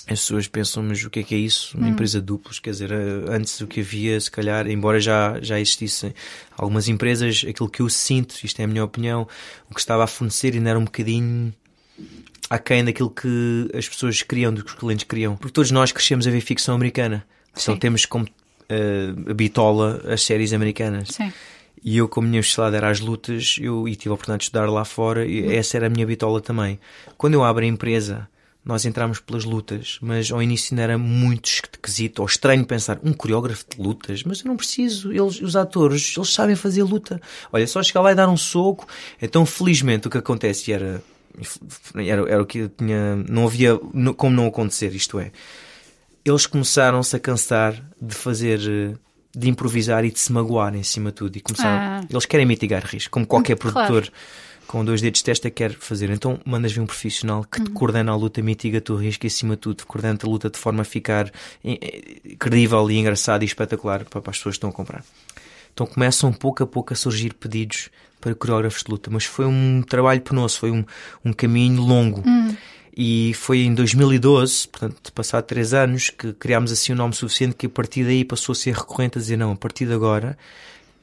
as 0.09 0.21
pessoas 0.21 0.47
pensam, 0.47 0.83
mas 0.83 1.03
o 1.03 1.09
que 1.09 1.19
é 1.19 1.23
que 1.23 1.35
é 1.35 1.37
isso? 1.37 1.77
Uma 1.77 1.87
hum. 1.87 1.89
empresa 1.91 2.21
duplos, 2.21 2.59
quer 2.59 2.71
dizer, 2.71 2.91
eh, 2.91 3.25
antes 3.29 3.59
o 3.59 3.67
que 3.67 3.81
havia, 3.81 4.19
se 4.19 4.31
calhar, 4.31 4.65
embora 4.67 5.01
já, 5.01 5.37
já 5.41 5.59
existissem 5.59 6.13
algumas 6.57 6.87
empresas, 6.87 7.45
aquilo 7.47 7.69
que 7.69 7.81
eu 7.81 7.89
sinto, 7.89 8.35
isto 8.41 8.57
é 8.61 8.63
a 8.63 8.67
minha 8.67 8.85
opinião, 8.85 9.27
o 9.69 9.73
que 9.73 9.81
estava 9.81 10.05
a 10.05 10.07
fornecer 10.07 10.53
ainda 10.53 10.69
era 10.69 10.79
um 10.79 10.85
bocadinho 10.85 11.53
aquém 12.49 12.85
daquilo 12.85 13.09
que 13.09 13.69
as 13.73 13.87
pessoas 13.89 14.21
queriam, 14.21 14.53
do 14.53 14.63
que 14.63 14.71
os 14.71 14.77
clientes 14.77 15.05
queriam. 15.05 15.35
Porque 15.35 15.51
todos 15.51 15.71
nós 15.71 15.91
crescemos 15.91 16.25
a 16.25 16.31
ver 16.31 16.39
ficção 16.39 16.73
americana. 16.73 17.25
Então 17.51 17.61
Sim. 17.61 17.71
Então 17.71 17.79
temos 17.79 18.05
como 18.05 18.25
uh, 18.25 19.29
a 19.31 19.33
bitola 19.33 20.01
as 20.07 20.21
séries 20.23 20.53
americanas. 20.53 21.09
Sim. 21.09 21.33
E 21.83 21.97
eu, 21.97 22.07
como 22.07 22.27
minha 22.27 22.39
especialidade 22.39 22.77
era 22.77 22.89
as 22.89 22.99
lutas, 22.99 23.57
eu 23.59 23.87
e 23.87 23.95
tive 23.95 24.09
a 24.09 24.13
oportunidade 24.13 24.41
de 24.41 24.45
estudar 24.45 24.69
lá 24.69 24.83
fora, 24.83 25.25
e 25.25 25.43
hum. 25.43 25.51
essa 25.51 25.77
era 25.77 25.87
a 25.87 25.89
minha 25.89 26.05
bitola 26.05 26.41
também. 26.41 26.79
Quando 27.17 27.35
eu 27.35 27.43
abro 27.43 27.63
a 27.63 27.67
empresa 27.67 28.27
nós 28.67 28.85
entramos 28.85 29.21
pelas 29.21 29.45
lutas, 29.45 29.97
mas 30.01 30.29
ao 30.29 30.43
início 30.43 30.73
ainda 30.73 30.83
era 30.83 30.97
muito 30.97 31.45
esquisito 31.45 32.19
ou 32.19 32.25
estranho 32.25 32.65
pensar 32.65 32.99
um 33.01 33.13
coreógrafo 33.13 33.63
de 33.69 33.81
lutas, 33.81 34.23
mas 34.23 34.41
eu 34.41 34.47
não 34.47 34.57
preciso, 34.57 35.09
eles, 35.13 35.39
os 35.39 35.55
atores, 35.55 36.13
eles 36.17 36.33
sabem 36.33 36.53
fazer 36.53 36.83
luta. 36.83 37.21
Olha, 37.53 37.65
só 37.65 37.81
chegar 37.81 38.01
lá 38.01 38.11
e 38.11 38.15
dar 38.15 38.27
um 38.27 38.35
soco. 38.35 38.85
Então, 39.21 39.45
felizmente, 39.45 40.07
o 40.07 40.09
que 40.09 40.17
acontece 40.17 40.73
era, 40.73 41.01
era, 41.95 42.29
era 42.29 42.41
o 42.41 42.45
que 42.45 42.67
tinha, 42.67 43.15
não 43.15 43.45
havia 43.45 43.77
como 44.17 44.35
não 44.35 44.47
acontecer, 44.47 44.93
isto 44.93 45.17
é, 45.17 45.31
eles 46.25 46.45
começaram-se 46.45 47.15
a 47.15 47.19
cansar 47.19 47.81
de 48.01 48.13
fazer 48.13 48.99
de 49.37 49.49
improvisar 49.49 50.03
e 50.03 50.11
de 50.11 50.19
se 50.19 50.31
magoar 50.31 50.75
em 50.75 50.83
cima 50.83 51.11
de 51.11 51.15
tudo 51.15 51.37
e 51.37 51.41
começaram, 51.41 52.01
ah. 52.01 52.07
eles 52.09 52.25
querem 52.25 52.45
mitigar 52.45 52.83
risco, 52.85 53.11
como 53.11 53.25
qualquer 53.25 53.55
produtor. 53.55 54.03
Claro 54.03 54.11
com 54.67 54.83
dois 54.83 55.01
dedos 55.01 55.19
de 55.19 55.23
testa 55.23 55.49
quer 55.49 55.73
fazer. 55.73 56.09
Então 56.09 56.39
mandas 56.45 56.73
vir 56.73 56.81
um 56.81 56.85
profissional 56.85 57.43
que 57.43 57.63
te 57.63 57.69
uhum. 57.69 57.73
coordena 57.73 58.11
a 58.11 58.15
luta, 58.15 58.41
mitiga 58.41 58.83
o 58.89 58.95
risco 58.95 59.25
e 59.25 59.27
acima 59.27 59.55
de 59.55 59.61
tudo 59.61 59.85
coordena 59.85 60.19
a 60.21 60.27
luta 60.27 60.49
de 60.49 60.57
forma 60.57 60.81
a 60.81 60.85
ficar 60.85 61.31
eh, 61.63 62.35
credível 62.37 62.91
e 62.91 62.97
engraçado 62.97 63.43
e 63.43 63.45
espetacular 63.45 64.03
para, 64.05 64.19
as 64.19 64.37
pessoas 64.37 64.55
que 64.55 64.57
estão 64.57 64.69
a 64.69 64.73
comprar. 64.73 65.03
Então 65.73 65.87
começam 65.87 66.33
pouco 66.33 66.63
a 66.63 66.67
pouco 66.67 66.93
a 66.93 66.95
surgir 66.95 67.33
pedidos 67.33 67.89
para 68.19 68.35
coreógrafos 68.35 68.83
de 68.83 68.91
luta, 68.91 69.09
mas 69.11 69.25
foi 69.25 69.45
um 69.45 69.81
trabalho 69.81 70.21
penoso, 70.21 70.59
foi 70.59 70.71
um, 70.71 70.83
um 71.23 71.31
caminho 71.31 71.81
longo. 71.81 72.27
Uhum. 72.27 72.55
E 72.99 73.31
foi 73.35 73.59
em 73.59 73.75
2012, 73.75 74.67
portanto, 74.69 75.13
passado 75.13 75.43
três 75.43 75.71
anos, 75.71 76.09
que 76.09 76.33
criámos 76.33 76.71
assim 76.71 76.93
um 76.93 76.95
nome 76.95 77.13
suficiente 77.13 77.55
que 77.55 77.67
a 77.67 77.69
partir 77.69 78.03
daí 78.03 78.25
passou 78.25 78.53
a 78.53 78.55
ser 78.55 78.73
recorrente 78.73 79.19
a 79.19 79.21
dizer 79.21 79.37
não, 79.37 79.51
a 79.51 79.55
partir 79.55 79.85
de 79.85 79.93
agora 79.93 80.35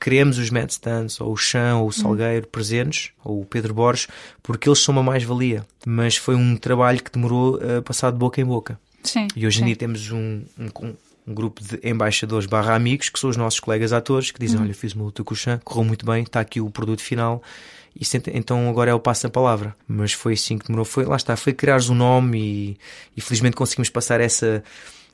queremos 0.04 0.36
os 0.36 0.50
Matt 0.50 0.70
Stans, 0.70 1.18
ou 1.18 1.32
o 1.32 1.36
Chão, 1.36 1.80
ou 1.80 1.88
o 1.88 1.92
Salgueiro 1.92 2.46
presentes, 2.48 3.10
ou 3.24 3.40
o 3.40 3.46
Pedro 3.46 3.72
Borges, 3.72 4.06
porque 4.42 4.68
eles 4.68 4.78
são 4.78 4.92
uma 4.92 5.02
mais-valia. 5.02 5.64
Mas 5.86 6.16
foi 6.16 6.34
um 6.34 6.56
trabalho 6.58 7.02
que 7.02 7.10
demorou 7.10 7.58
a 7.78 7.80
passar 7.80 8.10
de 8.10 8.18
boca 8.18 8.38
em 8.38 8.44
boca. 8.44 8.78
Sim, 9.02 9.28
e 9.34 9.46
hoje 9.46 9.62
em 9.62 9.66
dia 9.66 9.76
temos 9.76 10.10
um, 10.10 10.42
um, 10.58 10.94
um, 11.26 11.34
grupo 11.34 11.62
de 11.62 11.80
embaixadores 11.82 12.46
barra 12.46 12.74
amigos, 12.74 13.08
que 13.08 13.18
são 13.18 13.30
os 13.30 13.36
nossos 13.36 13.60
colegas 13.60 13.94
atores, 13.94 14.30
que 14.30 14.38
dizem, 14.38 14.58
uhum. 14.58 14.64
olha, 14.64 14.74
fiz 14.74 14.92
uma 14.92 15.04
luta 15.04 15.24
com 15.24 15.32
o 15.32 15.36
Chão, 15.36 15.58
correu 15.64 15.84
muito 15.84 16.04
bem, 16.04 16.22
está 16.22 16.40
aqui 16.40 16.60
o 16.60 16.68
produto 16.68 17.00
final, 17.00 17.42
então 18.32 18.68
agora 18.68 18.90
é 18.90 18.94
o 18.94 19.00
passo 19.00 19.26
a 19.26 19.30
palavra. 19.30 19.74
Mas 19.86 20.12
foi 20.12 20.34
assim 20.34 20.58
que 20.58 20.66
demorou. 20.66 20.84
Foi, 20.84 21.04
lá 21.04 21.16
está, 21.16 21.36
foi 21.36 21.52
criares 21.52 21.88
um 21.88 21.94
nome 21.94 22.38
e, 22.38 22.78
e 23.16 23.20
felizmente 23.20 23.56
conseguimos 23.56 23.88
passar 23.88 24.20
essa 24.20 24.62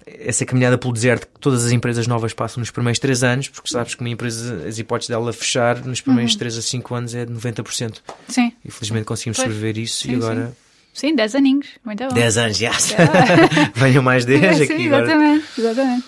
essa 0.07 0.45
caminhada 0.45 0.79
pelo 0.79 0.93
deserto 0.93 1.27
que 1.27 1.39
todas 1.39 1.65
as 1.65 1.73
empresas 1.73 2.07
novas 2.07 2.33
passam 2.33 2.61
nos 2.61 2.71
primeiros 2.71 2.99
3 2.99 3.23
anos, 3.23 3.49
porque 3.49 3.71
sabes 3.71 3.95
que 3.95 4.01
uma 4.01 4.09
empresa, 4.09 4.67
as 4.67 4.79
hipóteses 4.79 5.11
dela 5.11 5.33
fechar 5.33 5.85
nos 5.85 6.01
primeiros 6.01 6.33
uhum. 6.33 6.39
3 6.39 6.59
a 6.59 6.63
5 6.63 6.95
anos 6.95 7.15
é 7.15 7.25
de 7.27 7.33
90%. 7.33 7.99
Sim. 8.29 8.53
E 8.65 8.71
felizmente 8.71 9.05
conseguimos 9.05 9.37
pois. 9.37 9.49
sobreviver 9.49 9.83
isso 9.83 10.03
sim, 10.03 10.13
e 10.13 10.15
agora. 10.17 10.47
Sim. 10.47 10.53
Sim, 10.93 11.15
10 11.15 11.35
aninhos, 11.37 11.69
muito 11.85 12.05
bom. 12.05 12.15
10 12.15 12.37
anos, 12.37 12.59
já. 12.59 12.73
Venham 13.75 14.03
mais 14.03 14.25
10 14.25 14.43
é, 14.43 14.49
aqui. 14.65 14.67
Sim, 14.67 14.87
exatamente, 14.87 15.47
agora. 15.59 15.71
exatamente. 15.71 16.07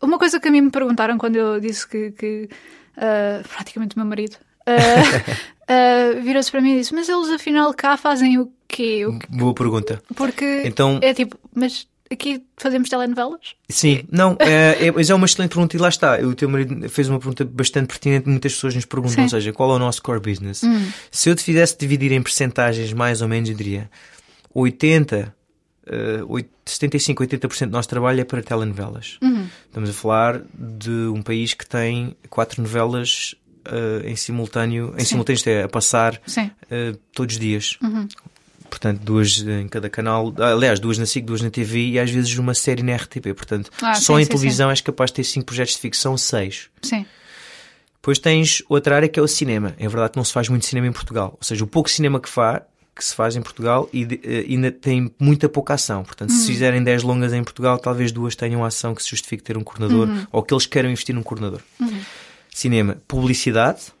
Uma 0.00 0.18
coisa 0.18 0.38
que 0.38 0.46
a 0.46 0.50
mim 0.50 0.60
me 0.60 0.70
perguntaram 0.70 1.18
quando 1.18 1.36
eu 1.36 1.58
disse 1.58 1.86
que, 1.88 2.12
que 2.12 2.48
uh, 2.96 3.48
praticamente 3.48 3.96
o 3.96 3.98
meu 3.98 4.06
marido 4.06 4.36
uh, 4.68 6.18
uh, 6.18 6.20
virou-se 6.22 6.50
para 6.50 6.60
mim 6.60 6.74
e 6.74 6.78
disse: 6.78 6.94
Mas 6.94 7.08
eles 7.08 7.28
afinal 7.30 7.72
cá 7.74 7.96
fazem 7.96 8.38
o 8.38 8.52
quê? 8.66 9.06
O 9.06 9.18
Boa 9.28 9.54
pergunta. 9.54 10.02
Porque 10.14 10.62
então... 10.64 10.98
é 11.02 11.14
tipo, 11.14 11.38
mas 11.54 11.86
aqui 12.10 12.42
fazemos 12.56 12.88
telenovelas? 12.88 13.54
Sim, 13.68 14.04
não, 14.10 14.36
é, 14.38 14.86
é, 14.86 14.92
mas 14.92 15.10
é 15.10 15.14
uma 15.14 15.26
excelente 15.26 15.50
pergunta 15.50 15.76
e 15.76 15.78
lá 15.78 15.88
está. 15.88 16.18
O 16.20 16.34
teu 16.34 16.48
marido 16.48 16.88
fez 16.88 17.08
uma 17.08 17.18
pergunta 17.18 17.44
bastante 17.44 17.88
pertinente, 17.88 18.28
muitas 18.28 18.54
pessoas 18.54 18.74
nos 18.74 18.84
perguntam, 18.84 19.16
Sim. 19.16 19.22
ou 19.22 19.28
seja, 19.28 19.52
qual 19.52 19.72
é 19.72 19.74
o 19.74 19.78
nosso 19.78 20.02
core 20.02 20.20
business? 20.20 20.62
Hum. 20.62 20.90
Se 21.10 21.30
eu 21.30 21.34
te 21.34 21.42
fizesse 21.42 21.76
dividir 21.78 22.12
em 22.12 22.22
percentagens, 22.22 22.92
mais 22.92 23.22
ou 23.22 23.28
menos, 23.28 23.48
eu 23.48 23.56
diria 23.56 23.90
80, 24.54 25.34
uh, 25.86 26.44
75, 26.64 27.24
80% 27.24 27.66
do 27.66 27.72
nosso 27.72 27.88
trabalho 27.88 28.20
é 28.20 28.24
para 28.24 28.42
telenovelas. 28.42 29.18
Uhum. 29.22 29.46
Estamos 29.66 29.90
a 29.90 29.92
falar 29.92 30.42
de 30.54 30.90
um 30.90 31.22
país 31.22 31.54
que 31.54 31.66
tem 31.66 32.16
quatro 32.28 32.62
novelas 32.62 33.34
uh, 33.68 34.06
em 34.06 34.16
simultâneo, 34.16 34.94
em 34.96 35.00
Sim. 35.00 35.06
simultâneo, 35.06 35.42
é, 35.46 35.62
a 35.62 35.68
passar 35.68 36.14
uh, 36.14 36.96
todos 37.12 37.34
os 37.34 37.40
dias. 37.40 37.76
Uhum 37.82 38.06
portanto, 38.68 39.00
duas 39.00 39.38
em 39.40 39.66
cada 39.66 39.88
canal, 39.88 40.32
aliás, 40.38 40.78
duas 40.78 40.98
na 40.98 41.06
SIC, 41.06 41.24
duas 41.24 41.40
na 41.40 41.50
TV 41.50 41.88
e 41.88 41.98
às 41.98 42.10
vezes 42.10 42.36
uma 42.38 42.54
série 42.54 42.82
na 42.82 42.94
RTP. 42.94 43.34
Portanto, 43.34 43.70
ah, 43.82 43.94
só 43.94 44.14
sim, 44.14 44.20
em 44.20 44.24
sim, 44.24 44.30
televisão 44.30 44.68
sim. 44.68 44.72
és 44.72 44.80
capaz 44.80 45.10
de 45.10 45.14
ter 45.14 45.24
cinco 45.24 45.46
projetos 45.46 45.74
de 45.74 45.80
ficção, 45.80 46.16
seis. 46.16 46.68
Sim. 46.82 47.04
Depois 47.94 48.18
tens 48.18 48.62
outra 48.68 48.96
área 48.96 49.08
que 49.08 49.18
é 49.18 49.22
o 49.22 49.28
cinema. 49.28 49.74
É 49.78 49.88
verdade 49.88 50.12
que 50.12 50.16
não 50.16 50.24
se 50.24 50.32
faz 50.32 50.48
muito 50.48 50.64
cinema 50.64 50.86
em 50.86 50.92
Portugal. 50.92 51.32
Ou 51.32 51.44
seja, 51.44 51.64
o 51.64 51.66
pouco 51.66 51.90
cinema 51.90 52.20
que, 52.20 52.28
faz, 52.28 52.62
que 52.94 53.04
se 53.04 53.14
faz 53.14 53.34
em 53.34 53.42
Portugal 53.42 53.88
e 53.92 54.04
de, 54.04 54.20
eh, 54.22 54.46
ainda 54.48 54.70
tem 54.70 55.12
muita 55.18 55.48
pouca 55.48 55.74
ação. 55.74 56.04
Portanto, 56.04 56.30
uhum. 56.30 56.36
se 56.36 56.46
fizerem 56.46 56.82
10 56.82 57.02
longas 57.02 57.32
em 57.32 57.42
Portugal, 57.42 57.78
talvez 57.78 58.12
duas 58.12 58.36
tenham 58.36 58.64
ação 58.64 58.94
que 58.94 59.02
se 59.02 59.10
justifique 59.10 59.42
ter 59.42 59.58
um 59.58 59.64
coordenador 59.64 60.08
uhum. 60.08 60.26
ou 60.30 60.42
que 60.42 60.54
eles 60.54 60.64
queiram 60.64 60.90
investir 60.90 61.14
num 61.14 61.22
coordenador. 61.22 61.60
Uhum. 61.80 62.00
Cinema, 62.58 63.00
publicidade. 63.06 63.92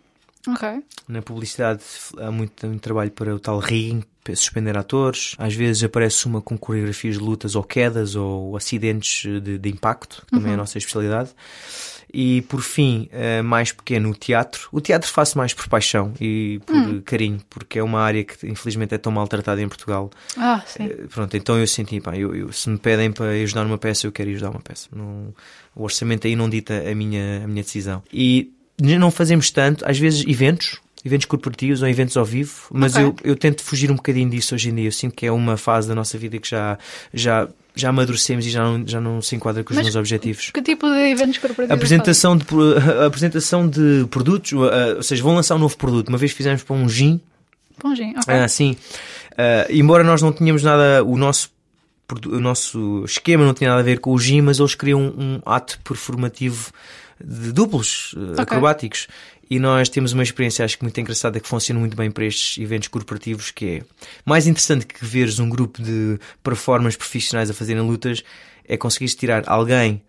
Okay. 0.44 0.82
Na 1.06 1.22
publicidade 1.22 1.80
há 2.18 2.28
muito, 2.28 2.66
muito 2.66 2.80
trabalho 2.80 3.12
para 3.12 3.32
o 3.32 3.38
tal 3.38 3.60
rigging, 3.60 4.02
suspender 4.34 4.76
atores. 4.76 5.36
Às 5.38 5.54
vezes 5.54 5.84
aparece 5.84 6.26
uma 6.26 6.42
com 6.42 6.58
coreografias 6.58 7.14
de 7.14 7.20
lutas 7.20 7.54
ou 7.54 7.62
quedas 7.62 8.16
ou 8.16 8.56
acidentes 8.56 9.22
de, 9.40 9.58
de 9.58 9.68
impacto, 9.68 10.24
que 10.26 10.32
também 10.32 10.46
uhum. 10.46 10.48
é 10.48 10.50
a 10.50 10.54
uhum. 10.54 10.58
nossa 10.62 10.76
especialidade. 10.76 11.30
E 12.12 12.42
por 12.42 12.62
fim, 12.62 13.08
uh, 13.12 13.44
mais 13.44 13.72
pequeno, 13.72 14.10
o 14.10 14.14
teatro. 14.14 14.68
O 14.72 14.80
teatro 14.80 15.10
faço 15.10 15.36
mais 15.36 15.52
por 15.52 15.68
paixão 15.68 16.14
e 16.20 16.60
por 16.64 16.74
hum. 16.74 17.02
carinho, 17.04 17.40
porque 17.50 17.78
é 17.78 17.82
uma 17.82 18.00
área 18.00 18.24
que 18.24 18.46
infelizmente 18.46 18.94
é 18.94 18.98
tão 18.98 19.12
maltratada 19.12 19.60
em 19.60 19.68
Portugal. 19.68 20.10
Ah, 20.36 20.62
sim. 20.66 20.86
Uh, 20.86 21.08
pronto, 21.08 21.36
então 21.36 21.58
eu 21.58 21.66
senti, 21.66 22.00
pá, 22.00 22.16
eu, 22.16 22.34
eu, 22.34 22.52
se 22.52 22.70
me 22.70 22.78
pedem 22.78 23.12
para 23.12 23.30
ajudar 23.30 23.64
numa 23.64 23.78
peça, 23.78 24.06
eu 24.06 24.12
quero 24.12 24.30
ajudar 24.30 24.50
uma 24.50 24.60
peça. 24.60 24.88
Não, 24.92 25.34
o 25.74 25.82
orçamento 25.82 26.26
aí 26.26 26.34
não 26.34 26.48
dita 26.48 26.82
a 26.90 26.94
minha, 26.94 27.44
a 27.44 27.46
minha 27.46 27.62
decisão. 27.62 28.02
E 28.12 28.52
não 28.80 29.10
fazemos 29.10 29.50
tanto, 29.50 29.84
às 29.86 29.98
vezes, 29.98 30.24
eventos, 30.26 30.80
eventos 31.08 31.26
corporativos 31.26 31.82
ou 31.82 31.88
eventos 31.88 32.16
ao 32.16 32.24
vivo, 32.24 32.66
mas 32.70 32.94
okay. 32.94 33.04
eu, 33.04 33.16
eu 33.24 33.36
tento 33.36 33.62
fugir 33.62 33.90
um 33.90 33.96
bocadinho 33.96 34.30
disso 34.30 34.54
hoje 34.54 34.70
em 34.70 34.74
dia. 34.74 34.86
Eu 34.86 34.92
sinto 34.92 35.14
que 35.14 35.26
é 35.26 35.32
uma 35.32 35.56
fase 35.56 35.88
da 35.88 35.94
nossa 35.94 36.16
vida 36.18 36.38
que 36.38 36.48
já, 36.48 36.78
já, 37.12 37.48
já 37.74 37.88
amadurecemos 37.88 38.46
e 38.46 38.50
já 38.50 38.62
não, 38.62 38.86
já 38.86 39.00
não 39.00 39.20
se 39.22 39.34
enquadra 39.34 39.64
com 39.64 39.70
os 39.70 39.76
mas 39.76 39.86
meus 39.86 39.96
objetivos. 39.96 40.50
Que 40.50 40.62
tipo 40.62 40.86
de 40.88 41.10
eventos 41.10 41.38
corporativos? 41.38 41.76
Apresentação 41.76 42.36
de, 42.36 42.44
apresentação 43.04 43.68
de 43.68 44.06
produtos, 44.10 44.52
ou 44.52 45.02
seja, 45.02 45.22
vão 45.22 45.34
lançar 45.34 45.56
um 45.56 45.58
novo 45.58 45.76
produto. 45.76 46.08
Uma 46.08 46.18
vez 46.18 46.32
fizemos 46.32 46.62
para 46.62 46.76
um 46.76 46.88
gin. 46.88 47.20
Para 47.78 47.90
um 47.90 47.96
gin, 47.96 48.10
ok. 48.10 48.34
Ah, 48.34 48.48
sim. 48.48 48.76
Uh, 49.32 49.70
embora 49.70 50.04
nós 50.04 50.20
não 50.20 50.32
tenhamos 50.32 50.62
nada, 50.62 51.02
o 51.04 51.16
nosso 51.16 51.50
o 52.26 52.40
nosso 52.40 53.04
esquema 53.04 53.44
não 53.44 53.52
tinha 53.52 53.68
nada 53.68 53.82
a 53.82 53.84
ver 53.84 54.00
com 54.00 54.12
o 54.12 54.18
gin, 54.18 54.40
mas 54.40 54.58
eles 54.58 54.74
criam 54.74 54.98
um, 54.98 55.34
um 55.34 55.40
ato 55.44 55.78
performativo 55.84 56.72
de 57.22 57.52
duplos 57.52 58.14
eh, 58.16 58.32
okay. 58.32 58.42
acrobáticos. 58.42 59.08
E 59.50 59.58
nós 59.58 59.88
temos 59.88 60.12
uma 60.12 60.22
experiência, 60.22 60.64
acho 60.64 60.76
que 60.76 60.84
muito 60.84 61.00
engraçada, 61.00 61.40
que 61.40 61.48
funciona 61.48 61.80
muito 61.80 61.96
bem 61.96 62.10
para 62.10 62.24
estes 62.24 62.62
eventos 62.62 62.88
corporativos, 62.88 63.50
que 63.50 63.78
é 63.78 63.82
mais 64.24 64.46
interessante 64.46 64.86
que 64.86 65.04
veres 65.04 65.38
um 65.38 65.48
grupo 65.48 65.82
de 65.82 66.18
performers 66.42 66.96
profissionais 66.96 67.48
a 67.50 67.54
fazerem 67.54 67.82
lutas, 67.82 68.22
é 68.64 68.76
conseguires 68.76 69.14
tirar 69.14 69.44
alguém 69.46 70.02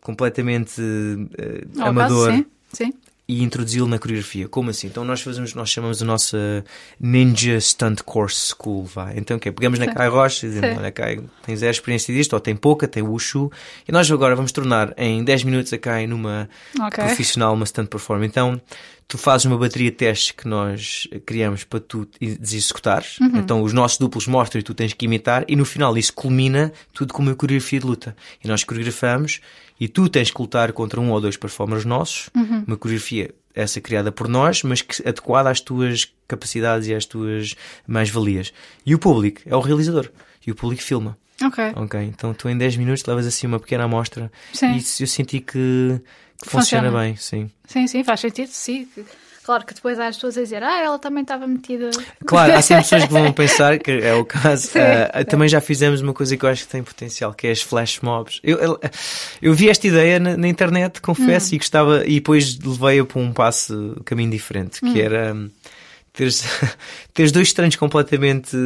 completamente 0.00 0.80
uh, 0.80 1.82
amador. 1.82 2.30
Caso, 2.30 2.36
sim. 2.36 2.46
Sim 2.72 3.09
e 3.30 3.44
introduzi-lo 3.44 3.86
na 3.86 3.96
coreografia. 3.96 4.48
Como 4.48 4.70
assim? 4.70 4.88
Então 4.88 5.04
nós 5.04 5.20
fazemos, 5.20 5.54
nós 5.54 5.70
chamamos 5.70 6.02
a 6.02 6.04
nossa 6.04 6.64
Ninja 6.98 7.60
Stunt 7.60 8.02
Course 8.02 8.52
School, 8.52 8.84
vá. 8.84 9.12
Então 9.14 9.36
o 9.36 9.40
que 9.40 9.48
é? 9.48 9.52
Pegamos 9.52 9.78
na 9.78 9.86
Kai 9.94 10.08
Rocha 10.08 10.46
e 10.46 10.48
dizemos, 10.48 10.76
olha 10.76 10.90
Kai, 10.90 11.20
tens 11.46 11.62
a 11.62 11.70
experiência 11.70 12.12
disto, 12.12 12.32
ou 12.32 12.40
tem 12.40 12.56
pouca, 12.56 12.88
tem 12.88 13.04
Wushu, 13.04 13.50
e 13.86 13.92
nós 13.92 14.10
agora 14.10 14.34
vamos 14.34 14.50
tornar 14.50 14.92
em 14.96 15.22
10 15.22 15.44
minutos 15.44 15.72
a 15.72 15.78
Kai 15.78 16.08
numa 16.08 16.48
okay. 16.76 17.04
profissional, 17.04 17.54
uma 17.54 17.64
stunt 17.64 17.88
performer. 17.88 18.28
Então 18.28 18.60
tu 19.10 19.18
fazes 19.18 19.44
uma 19.44 19.58
bateria 19.58 19.90
de 19.90 19.96
testes 19.96 20.30
que 20.30 20.46
nós 20.46 21.08
criamos 21.26 21.64
para 21.64 21.80
tu 21.80 22.06
executares. 22.20 23.18
Uhum. 23.18 23.38
Então 23.38 23.60
os 23.60 23.72
nossos 23.72 23.98
duplos 23.98 24.28
mostram 24.28 24.60
e 24.60 24.62
tu 24.62 24.72
tens 24.72 24.92
que 24.92 25.04
imitar, 25.04 25.44
e 25.48 25.56
no 25.56 25.64
final 25.64 25.98
isso 25.98 26.12
culmina 26.12 26.72
tudo 26.94 27.12
com 27.12 27.20
uma 27.20 27.34
coreografia 27.34 27.80
de 27.80 27.86
luta. 27.86 28.16
E 28.42 28.46
nós 28.46 28.62
coreografamos 28.62 29.40
e 29.80 29.88
tu 29.88 30.08
tens 30.08 30.30
que 30.30 30.40
lutar 30.40 30.72
contra 30.72 31.00
um 31.00 31.10
ou 31.10 31.20
dois 31.20 31.36
performers 31.36 31.84
nossos, 31.84 32.30
uhum. 32.36 32.62
uma 32.68 32.76
coreografia 32.76 33.34
essa 33.52 33.80
criada 33.80 34.12
por 34.12 34.28
nós, 34.28 34.62
mas 34.62 34.80
que 34.80 35.02
adequada 35.06 35.50
às 35.50 35.60
tuas 35.60 36.08
capacidades 36.28 36.86
e 36.86 36.94
às 36.94 37.04
tuas 37.04 37.56
mais-valias. 37.88 38.52
E 38.86 38.94
o 38.94 38.98
público 38.98 39.40
é 39.44 39.56
o 39.56 39.60
realizador. 39.60 40.08
E 40.46 40.52
o 40.52 40.54
público 40.54 40.84
filma. 40.84 41.18
Ok. 41.42 41.64
Ok. 41.74 42.00
Então 42.00 42.32
tu 42.32 42.48
em 42.48 42.56
10 42.56 42.76
minutos 42.76 43.04
levas 43.04 43.26
assim 43.26 43.48
uma 43.48 43.58
pequena 43.58 43.84
amostra. 43.84 44.30
Sim. 44.52 44.76
E 44.76 45.02
eu 45.02 45.06
senti 45.06 45.40
que, 45.40 46.00
que 46.42 46.50
funciona. 46.50 46.88
funciona 46.88 47.04
bem, 47.04 47.16
sim. 47.16 47.50
Sim, 47.66 47.86
sim, 47.86 48.04
faz 48.04 48.20
sentido, 48.20 48.48
sim. 48.48 48.88
Claro 49.42 49.64
que 49.64 49.74
depois 49.74 49.98
há 49.98 50.06
as 50.06 50.16
pessoas 50.16 50.36
a 50.36 50.42
dizer, 50.42 50.62
ah, 50.62 50.80
ela 50.80 50.98
também 50.98 51.22
estava 51.22 51.46
metida. 51.46 51.90
Claro, 52.26 52.52
há 52.54 52.62
sempre 52.62 52.84
pessoas 52.84 53.04
que 53.06 53.12
vão 53.12 53.32
pensar 53.34 53.78
que 53.78 53.90
é 53.90 54.14
o 54.14 54.24
caso. 54.24 54.68
Sim, 54.68 54.78
uh, 54.78 55.18
sim. 55.18 55.24
Também 55.24 55.48
já 55.48 55.60
fizemos 55.60 56.00
uma 56.00 56.12
coisa 56.12 56.36
que 56.36 56.44
eu 56.44 56.48
acho 56.48 56.64
que 56.64 56.68
tem 56.70 56.82
potencial, 56.82 57.32
que 57.32 57.46
é 57.46 57.50
as 57.50 57.62
flash 57.62 58.00
mobs. 58.00 58.38
Eu, 58.44 58.58
eu, 58.58 58.80
eu 59.40 59.54
vi 59.54 59.68
esta 59.68 59.86
ideia 59.86 60.20
na, 60.20 60.36
na 60.36 60.46
internet, 60.46 61.00
confesso, 61.00 61.52
hum. 61.52 61.56
e 61.56 61.58
gostava, 61.58 62.06
e 62.06 62.14
depois 62.14 62.58
levei-a 62.58 63.04
para 63.04 63.20
um 63.20 63.32
passo, 63.32 63.96
um 63.98 64.02
caminho 64.04 64.30
diferente, 64.30 64.80
que 64.80 64.86
hum. 64.86 64.96
era. 64.96 65.34
Um, 65.34 65.50
teres, 66.12 66.44
teres 67.14 67.32
dois 67.32 67.48
estranhos 67.48 67.76
completamente 67.76 68.56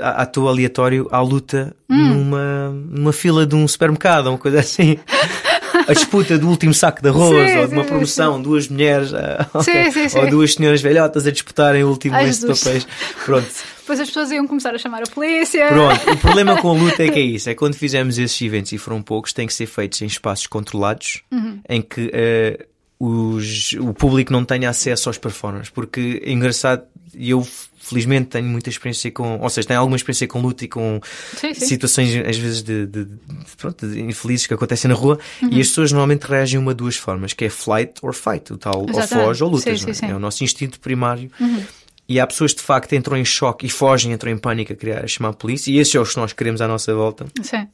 à, 0.00 0.22
à 0.22 0.26
toa 0.26 0.50
aleatório 0.50 1.08
à 1.10 1.20
luta 1.20 1.74
hum. 1.88 1.96
numa, 1.96 2.70
numa 2.70 3.12
fila 3.12 3.46
de 3.46 3.54
um 3.54 3.66
supermercado, 3.66 4.28
uma 4.28 4.38
coisa 4.38 4.60
assim 4.60 4.98
a 5.86 5.92
disputa 5.92 6.38
do 6.38 6.48
último 6.48 6.74
saco 6.74 7.02
de 7.02 7.08
arroz, 7.08 7.50
sim, 7.50 7.58
ou 7.58 7.66
de 7.68 7.74
uma 7.74 7.84
promoção, 7.84 8.36
sim. 8.36 8.42
duas 8.42 8.68
mulheres 8.68 9.10
sim, 9.10 10.18
ou 10.18 10.30
duas 10.30 10.54
senhoras 10.54 10.80
velhotas 10.80 11.26
a 11.26 11.30
disputarem 11.30 11.84
o 11.84 11.88
último 11.88 12.16
lenço 12.16 12.46
de 12.46 12.58
papéis. 12.58 12.86
Pronto. 13.24 13.48
Depois 13.78 14.00
as 14.00 14.08
pessoas 14.08 14.30
iam 14.30 14.46
começar 14.46 14.74
a 14.74 14.78
chamar 14.78 15.02
a 15.02 15.10
polícia. 15.10 15.66
Pronto, 15.68 16.10
o 16.12 16.16
problema 16.18 16.56
com 16.60 16.70
a 16.70 16.74
luta 16.74 17.02
é 17.02 17.08
que 17.08 17.18
é 17.18 17.22
isso: 17.22 17.50
é 17.50 17.54
quando 17.54 17.74
fizemos 17.74 18.18
esses 18.18 18.40
eventos, 18.40 18.72
e 18.72 18.78
foram 18.78 19.02
poucos, 19.02 19.32
têm 19.32 19.46
que 19.46 19.54
ser 19.54 19.66
feitos 19.66 20.00
em 20.02 20.06
espaços 20.06 20.46
controlados, 20.46 21.22
uhum. 21.30 21.60
em 21.68 21.82
que. 21.82 22.06
Uh, 22.06 22.70
os, 23.02 23.72
o 23.80 23.94
público 23.94 24.30
não 24.30 24.44
tenha 24.44 24.68
acesso 24.68 25.08
aos 25.08 25.16
performers, 25.16 25.70
porque 25.70 26.22
é 26.22 26.32
engraçado, 26.32 26.82
eu 27.14 27.46
felizmente 27.90 28.28
tenho 28.28 28.46
muita 28.46 28.70
experiência 28.70 29.10
com, 29.10 29.38
ou 29.38 29.50
seja, 29.50 29.68
tenho 29.68 29.80
alguma 29.80 29.96
experiência 29.96 30.26
com 30.26 30.40
luta 30.40 30.64
e 30.64 30.68
com 30.68 31.00
sim, 31.36 31.52
sim. 31.52 31.66
situações 31.66 32.14
às 32.26 32.36
vezes 32.36 32.62
de, 32.62 32.86
de, 32.86 33.04
de, 33.04 33.16
pronto, 33.56 33.86
de, 33.86 34.00
infelizes 34.00 34.46
que 34.46 34.54
acontecem 34.54 34.88
na 34.88 34.94
rua 34.94 35.18
uhum. 35.42 35.48
e 35.50 35.60
as 35.60 35.68
pessoas 35.68 35.92
normalmente 35.92 36.24
reagem 36.24 36.58
uma 36.58 36.72
de 36.72 36.78
duas 36.78 36.96
formas, 36.96 37.32
que 37.32 37.44
é 37.44 37.50
flight 37.50 37.94
or 38.02 38.14
fight, 38.14 38.52
o 38.52 38.56
tal 38.56 38.86
ou 38.90 39.02
foge 39.02 39.44
ou 39.44 39.50
lutas, 39.50 39.80
sim, 39.80 40.06
é? 40.06 40.10
é? 40.10 40.14
o 40.14 40.18
nosso 40.18 40.42
instinto 40.44 40.78
primário. 40.80 41.30
Uhum. 41.38 41.62
E 42.08 42.18
há 42.18 42.26
pessoas 42.26 42.52
de 42.52 42.60
facto 42.60 42.88
que 42.88 42.96
entram 42.96 43.16
em 43.16 43.24
choque 43.24 43.66
e 43.66 43.70
fogem, 43.70 44.12
entram 44.12 44.32
em 44.32 44.38
pânico 44.38 44.72
a, 44.72 44.76
criar, 44.76 45.04
a 45.04 45.06
chamar 45.06 45.28
a 45.28 45.32
polícia, 45.32 45.70
e 45.70 45.78
esses 45.78 45.92
são 45.92 46.02
os 46.02 46.10
que 46.10 46.16
nós 46.16 46.32
queremos 46.32 46.60
à 46.60 46.66
nossa 46.66 46.92
volta. 46.92 47.26
Sim. 47.40 47.68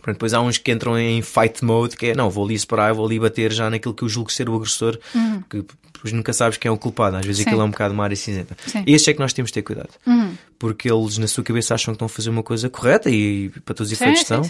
Pronto, 0.00 0.16
depois 0.16 0.34
há 0.34 0.40
uns 0.40 0.58
que 0.58 0.70
entram 0.70 0.98
em 0.98 1.22
fight 1.22 1.64
mode, 1.64 1.96
que 1.96 2.06
é 2.06 2.14
não, 2.14 2.28
vou 2.28 2.44
ali 2.44 2.58
separar, 2.58 2.92
vou 2.92 3.06
ali 3.06 3.18
bater 3.18 3.50
já 3.50 3.70
naquilo 3.70 3.94
que 3.94 4.04
eu 4.04 4.08
julgo 4.08 4.30
ser 4.30 4.48
o 4.48 4.54
agressor, 4.54 4.98
uhum. 5.14 5.42
que 5.48 5.64
depois 6.04 6.12
nunca 6.12 6.34
sabes 6.34 6.58
quem 6.58 6.68
é 6.68 6.72
o 6.72 6.76
culpado, 6.76 7.16
às 7.16 7.24
vezes 7.24 7.42
Sim. 7.42 7.48
aquilo 7.48 7.62
é 7.62 7.64
um 7.64 7.70
bocado 7.70 7.94
uma 7.94 8.04
área 8.04 8.14
cinzenta. 8.14 8.54
Sim. 8.66 8.84
Este 8.86 9.08
é 9.08 9.14
que 9.14 9.20
nós 9.20 9.32
temos 9.32 9.50
de 9.50 9.54
ter 9.54 9.62
cuidado, 9.62 9.88
uhum. 10.06 10.34
porque 10.58 10.92
eles 10.92 11.16
na 11.16 11.26
sua 11.26 11.42
cabeça 11.42 11.74
acham 11.74 11.94
que 11.94 11.96
estão 11.96 12.04
a 12.04 12.08
fazer 12.10 12.28
uma 12.28 12.42
coisa 12.42 12.68
correta 12.68 13.08
e, 13.08 13.48
para 13.64 13.74
todos 13.74 13.90
os 13.90 13.98
efeitos 13.98 14.20
estão. 14.20 14.42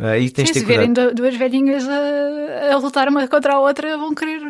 Aí 0.00 0.28
tens 0.30 0.48
de 0.48 0.54
ter 0.54 0.60
se 0.60 0.66
cuidado. 0.66 0.94
verem 0.94 1.14
duas 1.14 1.36
velhinhas 1.36 1.84
a, 1.88 2.74
a, 2.74 2.76
lutar 2.78 3.08
uma 3.08 3.28
contra 3.28 3.54
a 3.54 3.60
outra, 3.60 3.96
vão 3.96 4.12
querer. 4.12 4.40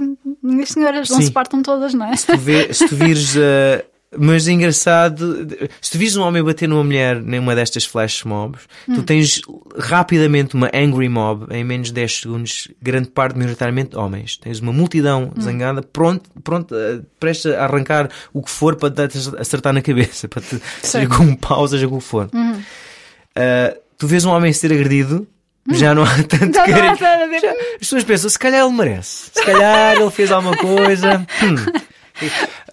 Minhas 0.43 0.70
senhoras, 0.70 1.11
não 1.11 1.20
se 1.20 1.30
partam 1.30 1.62
todas, 1.62 1.93
não 1.93 2.07
é? 2.07 2.16
Se 2.16 2.26
tu, 2.26 2.38
vê, 2.38 2.72
se 2.72 2.88
tu 2.88 2.97
vires. 2.97 3.36
Uh, 3.36 3.84
Mas 4.18 4.48
é 4.48 4.52
engraçado, 4.52 5.46
se 5.80 5.92
tu 5.92 5.98
vis 5.98 6.16
um 6.16 6.22
homem 6.22 6.42
bater 6.42 6.68
numa 6.68 6.82
mulher 6.82 7.22
numa 7.22 7.54
destas 7.54 7.84
flash 7.84 8.24
mobs, 8.24 8.62
hum. 8.88 8.94
tu 8.94 9.02
tens 9.04 9.40
rapidamente 9.78 10.56
uma 10.56 10.68
angry 10.74 11.08
mob 11.08 11.46
em 11.54 11.62
menos 11.62 11.88
de 11.88 11.94
10 11.94 12.20
segundos, 12.20 12.68
grande 12.82 13.08
parte 13.08 13.38
maioritariamente 13.38 13.96
homens. 13.96 14.36
Tens 14.36 14.58
uma 14.58 14.72
multidão 14.72 15.32
hum. 15.36 15.40
zangada, 15.40 15.80
pronto, 15.80 16.28
pronto, 16.42 16.74
uh, 16.74 17.06
prestes 17.20 17.52
a 17.52 17.64
arrancar 17.64 18.11
o 18.32 18.42
que 18.42 18.50
for 18.50 18.74
para 18.74 19.06
te 19.06 19.18
acertar 19.38 19.72
na 19.72 19.80
cabeça, 19.80 20.26
para 20.26 20.42
te, 20.42 20.61
seja 20.82 21.06
com 21.06 21.22
um 21.22 21.36
pau, 21.36 21.68
seja 21.68 21.86
com 21.86 21.94
o 21.94 21.98
que 21.98 22.04
for. 22.04 22.28
Hum. 22.34 22.54
Uh, 22.54 23.80
tu 23.96 24.08
vês 24.08 24.24
um 24.24 24.30
homem 24.30 24.52
ser 24.52 24.72
agredido, 24.72 25.24
hum. 25.68 25.74
já 25.74 25.94
não 25.94 26.02
há 26.02 26.22
tanto 26.24 26.50
já 26.56 26.64
querer. 26.64 26.96
Já, 26.96 27.52
as 27.52 27.78
pessoas 27.78 28.02
pensam, 28.02 28.28
se 28.28 28.38
calhar 28.40 28.66
ele 28.66 28.76
merece, 28.76 29.30
se 29.32 29.44
calhar 29.44 29.96
ele 29.96 30.11
fez 30.11 30.32
alguma 30.32 30.56
coisa. 30.56 31.24
Hum. 31.42 31.90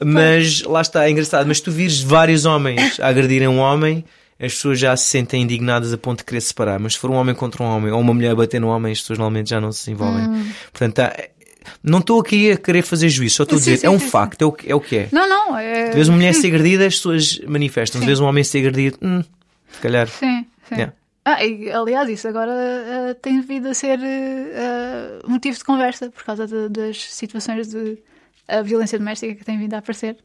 Mas 0.03 0.63
lá 0.63 0.81
está, 0.81 1.05
é 1.05 1.11
engraçado. 1.11 1.47
Mas 1.47 1.59
tu 1.59 1.71
vires 1.71 2.01
vários 2.01 2.45
homens 2.45 2.99
a 2.99 3.07
agredirem 3.07 3.47
um 3.47 3.59
homem, 3.59 4.03
as 4.39 4.53
pessoas 4.53 4.79
já 4.79 4.95
se 4.95 5.05
sentem 5.05 5.41
indignadas 5.41 5.91
a 5.93 5.97
ponto 5.97 6.19
de 6.19 6.25
querer 6.25 6.41
separar. 6.41 6.79
Mas 6.79 6.93
se 6.93 6.99
for 6.99 7.09
um 7.09 7.15
homem 7.15 7.33
contra 7.33 7.63
um 7.63 7.65
homem 7.65 7.91
ou 7.91 7.99
uma 7.99 8.13
mulher 8.13 8.31
a 8.31 8.35
bater 8.35 8.61
no 8.61 8.67
homem, 8.67 8.91
as 8.91 9.01
pessoas 9.01 9.19
normalmente 9.19 9.49
já 9.49 9.59
não 9.59 9.71
se 9.71 9.89
envolvem. 9.91 10.27
Hum. 10.27 10.51
Portanto, 10.71 11.01
não 11.83 11.99
estou 11.99 12.19
aqui 12.19 12.51
a 12.51 12.57
querer 12.57 12.81
fazer 12.81 13.09
juízo, 13.09 13.35
só 13.35 13.43
estou 13.43 13.57
a 13.57 13.59
dizer, 13.59 13.77
sim, 13.77 13.87
é 13.87 13.89
um 13.89 13.99
sim, 13.99 14.09
facto. 14.09 14.41
É, 14.41 14.45
o, 14.45 14.57
é 14.67 14.75
o 14.75 14.79
que 14.79 14.97
é. 14.97 15.09
Não, 15.11 15.27
não. 15.27 15.57
É... 15.57 15.89
Tu 15.89 15.95
vês 15.95 16.07
uma 16.07 16.15
mulher 16.15 16.33
ser 16.33 16.47
agredida, 16.47 16.85
as 16.85 16.95
pessoas 16.95 17.39
manifestam. 17.47 18.01
Se 18.01 18.07
vês 18.07 18.19
um 18.19 18.25
homem 18.25 18.43
ser 18.43 18.59
agredido, 18.59 18.97
hum, 19.01 19.23
se 19.71 19.81
calhar. 19.81 20.07
Sim, 20.07 20.45
sim. 20.67 20.75
Yeah. 20.75 20.93
Ah, 21.25 21.43
e, 21.43 21.69
aliás, 21.69 22.09
isso 22.09 22.25
agora 22.25 22.51
uh, 22.51 23.13
tem 23.15 23.41
vindo 23.41 23.67
a 23.67 23.73
ser 23.73 23.99
uh, 23.99 25.29
motivo 25.29 25.57
de 25.57 25.63
conversa 25.65 26.09
por 26.09 26.23
causa 26.23 26.47
de, 26.47 26.69
das 26.69 27.13
situações 27.13 27.67
de 27.67 27.97
a 28.47 28.61
violência 28.61 28.97
doméstica 28.97 29.35
que 29.35 29.43
tem 29.43 29.57
vindo 29.57 29.73
a 29.73 29.79
aparecer. 29.79 30.17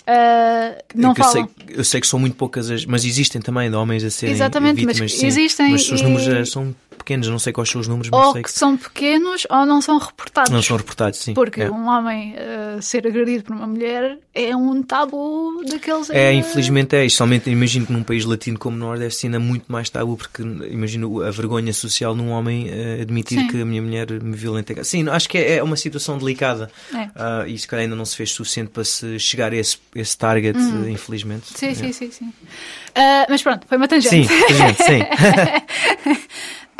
Uh, 0.00 0.82
não 0.94 1.14
eu, 1.16 1.24
sei, 1.24 1.44
eu 1.68 1.84
sei 1.84 2.00
que 2.00 2.06
são 2.06 2.18
muito 2.18 2.36
poucas, 2.36 2.70
as, 2.70 2.84
mas 2.84 3.04
existem 3.04 3.40
também 3.40 3.70
de 3.70 3.76
homens 3.76 4.02
a 4.02 4.10
serem 4.10 4.34
Exatamente, 4.34 4.76
vítimas, 4.76 5.00
mas 5.00 5.12
sim, 5.14 5.26
existem. 5.26 5.70
Mas 5.70 5.90
os 5.90 6.02
números 6.02 6.50
são 6.50 6.74
pequenos, 7.00 7.28
não 7.28 7.38
sei 7.38 7.52
quais 7.52 7.68
são 7.68 7.80
os 7.80 7.88
números, 7.88 8.10
mas 8.10 8.26
ou 8.26 8.32
sei 8.32 8.42
que, 8.42 8.52
que 8.52 8.58
são 8.58 8.76
pequenos 8.76 9.46
ou 9.50 9.66
não 9.66 9.80
são 9.80 9.98
reportados. 9.98 10.50
Não 10.50 10.62
são 10.62 10.76
reportados, 10.76 11.18
sim. 11.18 11.34
Porque 11.34 11.62
é. 11.62 11.70
um 11.70 11.88
homem 11.88 12.34
uh, 12.34 12.80
ser 12.80 13.06
agredido 13.06 13.44
por 13.44 13.54
uma 13.54 13.66
mulher 13.66 14.18
é 14.34 14.54
um 14.54 14.82
tabu 14.82 15.62
daqueles. 15.68 16.10
É, 16.10 16.30
uh... 16.30 16.34
infelizmente 16.34 16.96
é. 16.96 17.08
Somente 17.08 17.50
imagino 17.50 17.86
que 17.86 17.92
num 17.92 18.02
país 18.02 18.24
latino 18.24 18.58
como 18.58 18.76
o 18.76 18.78
Nordeste 18.78 19.26
ainda 19.26 19.40
muito 19.40 19.70
mais 19.70 19.90
tabu, 19.90 20.16
porque 20.16 20.42
imagino 20.42 21.22
a 21.22 21.30
vergonha 21.30 21.72
social 21.72 22.14
num 22.14 22.30
homem 22.30 22.68
uh, 22.68 23.02
admitir 23.02 23.40
sim. 23.40 23.48
que 23.48 23.60
a 23.60 23.64
minha 23.64 23.82
mulher 23.82 24.10
me 24.22 24.36
violenta. 24.36 24.84
Sim, 24.84 25.08
acho 25.08 25.28
que 25.28 25.38
é, 25.38 25.56
é 25.56 25.62
uma 25.62 25.76
situação 25.76 26.18
delicada 26.18 26.70
é. 26.94 27.48
e 27.48 27.58
se 27.58 27.66
calhar 27.66 27.84
ainda 27.84 27.96
não 27.96 28.04
se 28.04 28.16
fez 28.16 28.30
suficiente 28.30 28.70
para 28.70 28.84
se 28.84 29.18
chegar 29.18 29.52
a 29.52 29.56
esse, 29.56 29.78
esse 29.94 30.16
target, 30.16 30.58
hum. 30.58 30.88
infelizmente. 30.88 31.46
Sim, 31.56 31.68
é. 31.68 31.74
sim, 31.74 31.92
sim, 31.92 32.10
sim. 32.10 32.32
mas 33.28 33.42
pronto, 33.42 33.66
foi 33.66 33.76
uma 33.76 33.88
tangente. 33.88 34.26
Sim, 34.28 34.46
tangente, 34.48 34.82
sim. 34.82 35.00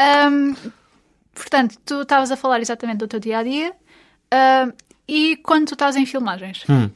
Um, 0.01 0.55
portanto, 1.35 1.77
tu 1.85 2.03
estavas 2.03 2.31
a 2.31 2.37
falar 2.37 2.61
exatamente 2.61 2.99
do 2.99 3.07
teu 3.09 3.21
dia 3.21 3.39
a 3.39 3.43
dia 3.43 3.73
uh, 4.33 4.73
e 5.07 5.37
quando 5.37 5.67
tu 5.69 5.75
estás 5.75 5.95
em 5.97 6.07
filmagens. 6.07 6.65
Hum. 6.69 6.89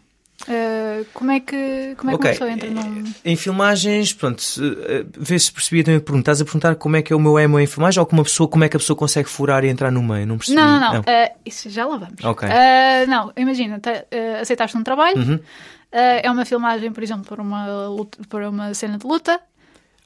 Uh, 0.48 1.04
como 1.14 1.30
é 1.30 1.38
que, 1.40 1.94
como 1.96 2.10
é 2.10 2.14
que 2.14 2.16
Ok. 2.16 2.30
uma 2.30 2.32
pessoa 2.32 2.50
entra 2.50 2.68
num. 2.68 3.04
Em 3.24 3.36
filmagens, 3.36 4.12
pronto, 4.12 4.42
eh, 4.88 5.04
vê 5.16 5.38
se 5.38 5.50
percebi 5.52 5.80
a 5.80 5.84
tua 5.84 6.00
pergunta. 6.00 6.32
Estás 6.32 6.40
a 6.40 6.44
perguntar 6.44 6.74
como 6.74 6.96
é 6.96 7.02
que 7.02 7.12
é 7.12 7.16
o 7.16 7.20
meu 7.20 7.38
emo 7.38 7.58
em 7.60 7.66
filmagem 7.66 8.00
ou 8.00 8.06
como, 8.06 8.20
uma 8.20 8.24
pessoa, 8.24 8.48
como 8.48 8.64
é 8.64 8.68
que 8.68 8.76
a 8.76 8.80
pessoa 8.80 8.96
consegue 8.96 9.28
furar 9.28 9.64
e 9.64 9.68
entrar 9.68 9.90
no 9.92 10.02
meio? 10.02 10.26
Não 10.26 10.36
percebi. 10.36 10.56
Não, 10.56 10.80
não, 10.80 10.92
não. 10.94 11.00
Uh, 11.00 11.30
isso 11.46 11.70
já 11.70 11.86
lá 11.86 11.96
vamos. 11.96 12.22
Ok. 12.24 12.48
Uh, 12.48 13.08
não, 13.08 13.32
imagina, 13.36 13.78
te- 13.78 13.90
uh, 13.90 14.40
aceitaste 14.40 14.76
um 14.76 14.82
trabalho, 14.82 15.16
Uhum. 15.18 15.40
Uh, 15.94 16.20
é 16.22 16.30
uma 16.30 16.44
filmagem, 16.44 16.92
por 16.92 17.02
exemplo, 17.02 17.24
por 17.24 17.40
uma, 17.40 17.86
luta- 17.88 18.18
por 18.28 18.42
uma 18.42 18.74
cena 18.74 18.98
de 18.98 19.06
luta. 19.06 19.40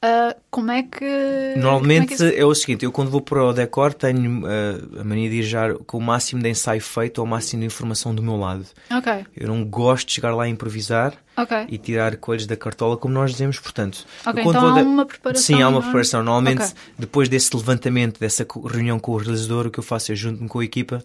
Uh, 0.01 0.33
como 0.49 0.71
é 0.71 0.81
que. 0.83 1.55
Normalmente 1.57 2.13
é 2.13 2.17
que 2.31 2.39
é, 2.39 2.45
o 2.45 2.55
seguinte, 2.55 2.85
eu 2.85 2.91
quando 2.91 3.11
vou 3.11 3.19
para 3.19 3.43
o 3.43 3.51
decor 3.51 3.93
tenho 3.93 4.47
eh, 4.47 5.01
a 5.01 5.03
mania 5.03 5.29
de 5.29 5.35
ir 5.39 5.43
já 5.43 5.73
com 5.75 5.97
o 5.97 6.01
máximo 6.01 6.41
de 6.41 6.47
ensaio 6.47 6.79
feito 6.79 7.17
ou 7.19 7.25
o 7.25 7.29
máximo 7.29 7.59
de 7.59 7.65
informação 7.65 8.15
do 8.15 8.23
meu 8.23 8.37
lado. 8.37 8.65
Ok, 8.89 9.25
Eu 9.35 9.49
não 9.49 9.65
gosto 9.65 10.07
de 10.07 10.13
chegar 10.13 10.33
lá 10.33 10.43
a 10.45 10.47
improvisar 10.47 11.13
ok. 11.35 11.65
e 11.67 11.77
tirar 11.77 12.15
coelhos 12.15 12.45
da 12.47 12.55
cartola, 12.55 12.95
como 12.95 13.13
nós 13.13 13.31
dizemos, 13.31 13.59
portanto. 13.59 14.05
Ok, 14.25 14.41
então 14.41 14.67
há 14.69 14.73
de- 14.81 14.87
uma 14.87 15.05
preparação, 15.05 15.43
Sim, 15.43 15.61
há 15.61 15.67
uma 15.67 15.79
é? 15.79 15.81
preparação. 15.81 16.23
Normalmente, 16.23 16.61
Ok. 16.63 16.73
depois 16.97 17.27
desse 17.27 17.53
levantamento, 17.53 18.21
dessa 18.21 18.47
reunião 18.71 18.97
com 18.99 19.11
o 19.11 19.17
realizador, 19.17 19.67
o 19.67 19.69
que 19.69 19.79
eu 19.79 19.83
faço 19.83 20.13
é 20.13 20.15
junto-me 20.15 20.47
com 20.47 20.59
a 20.59 20.63
equipa 20.63 21.03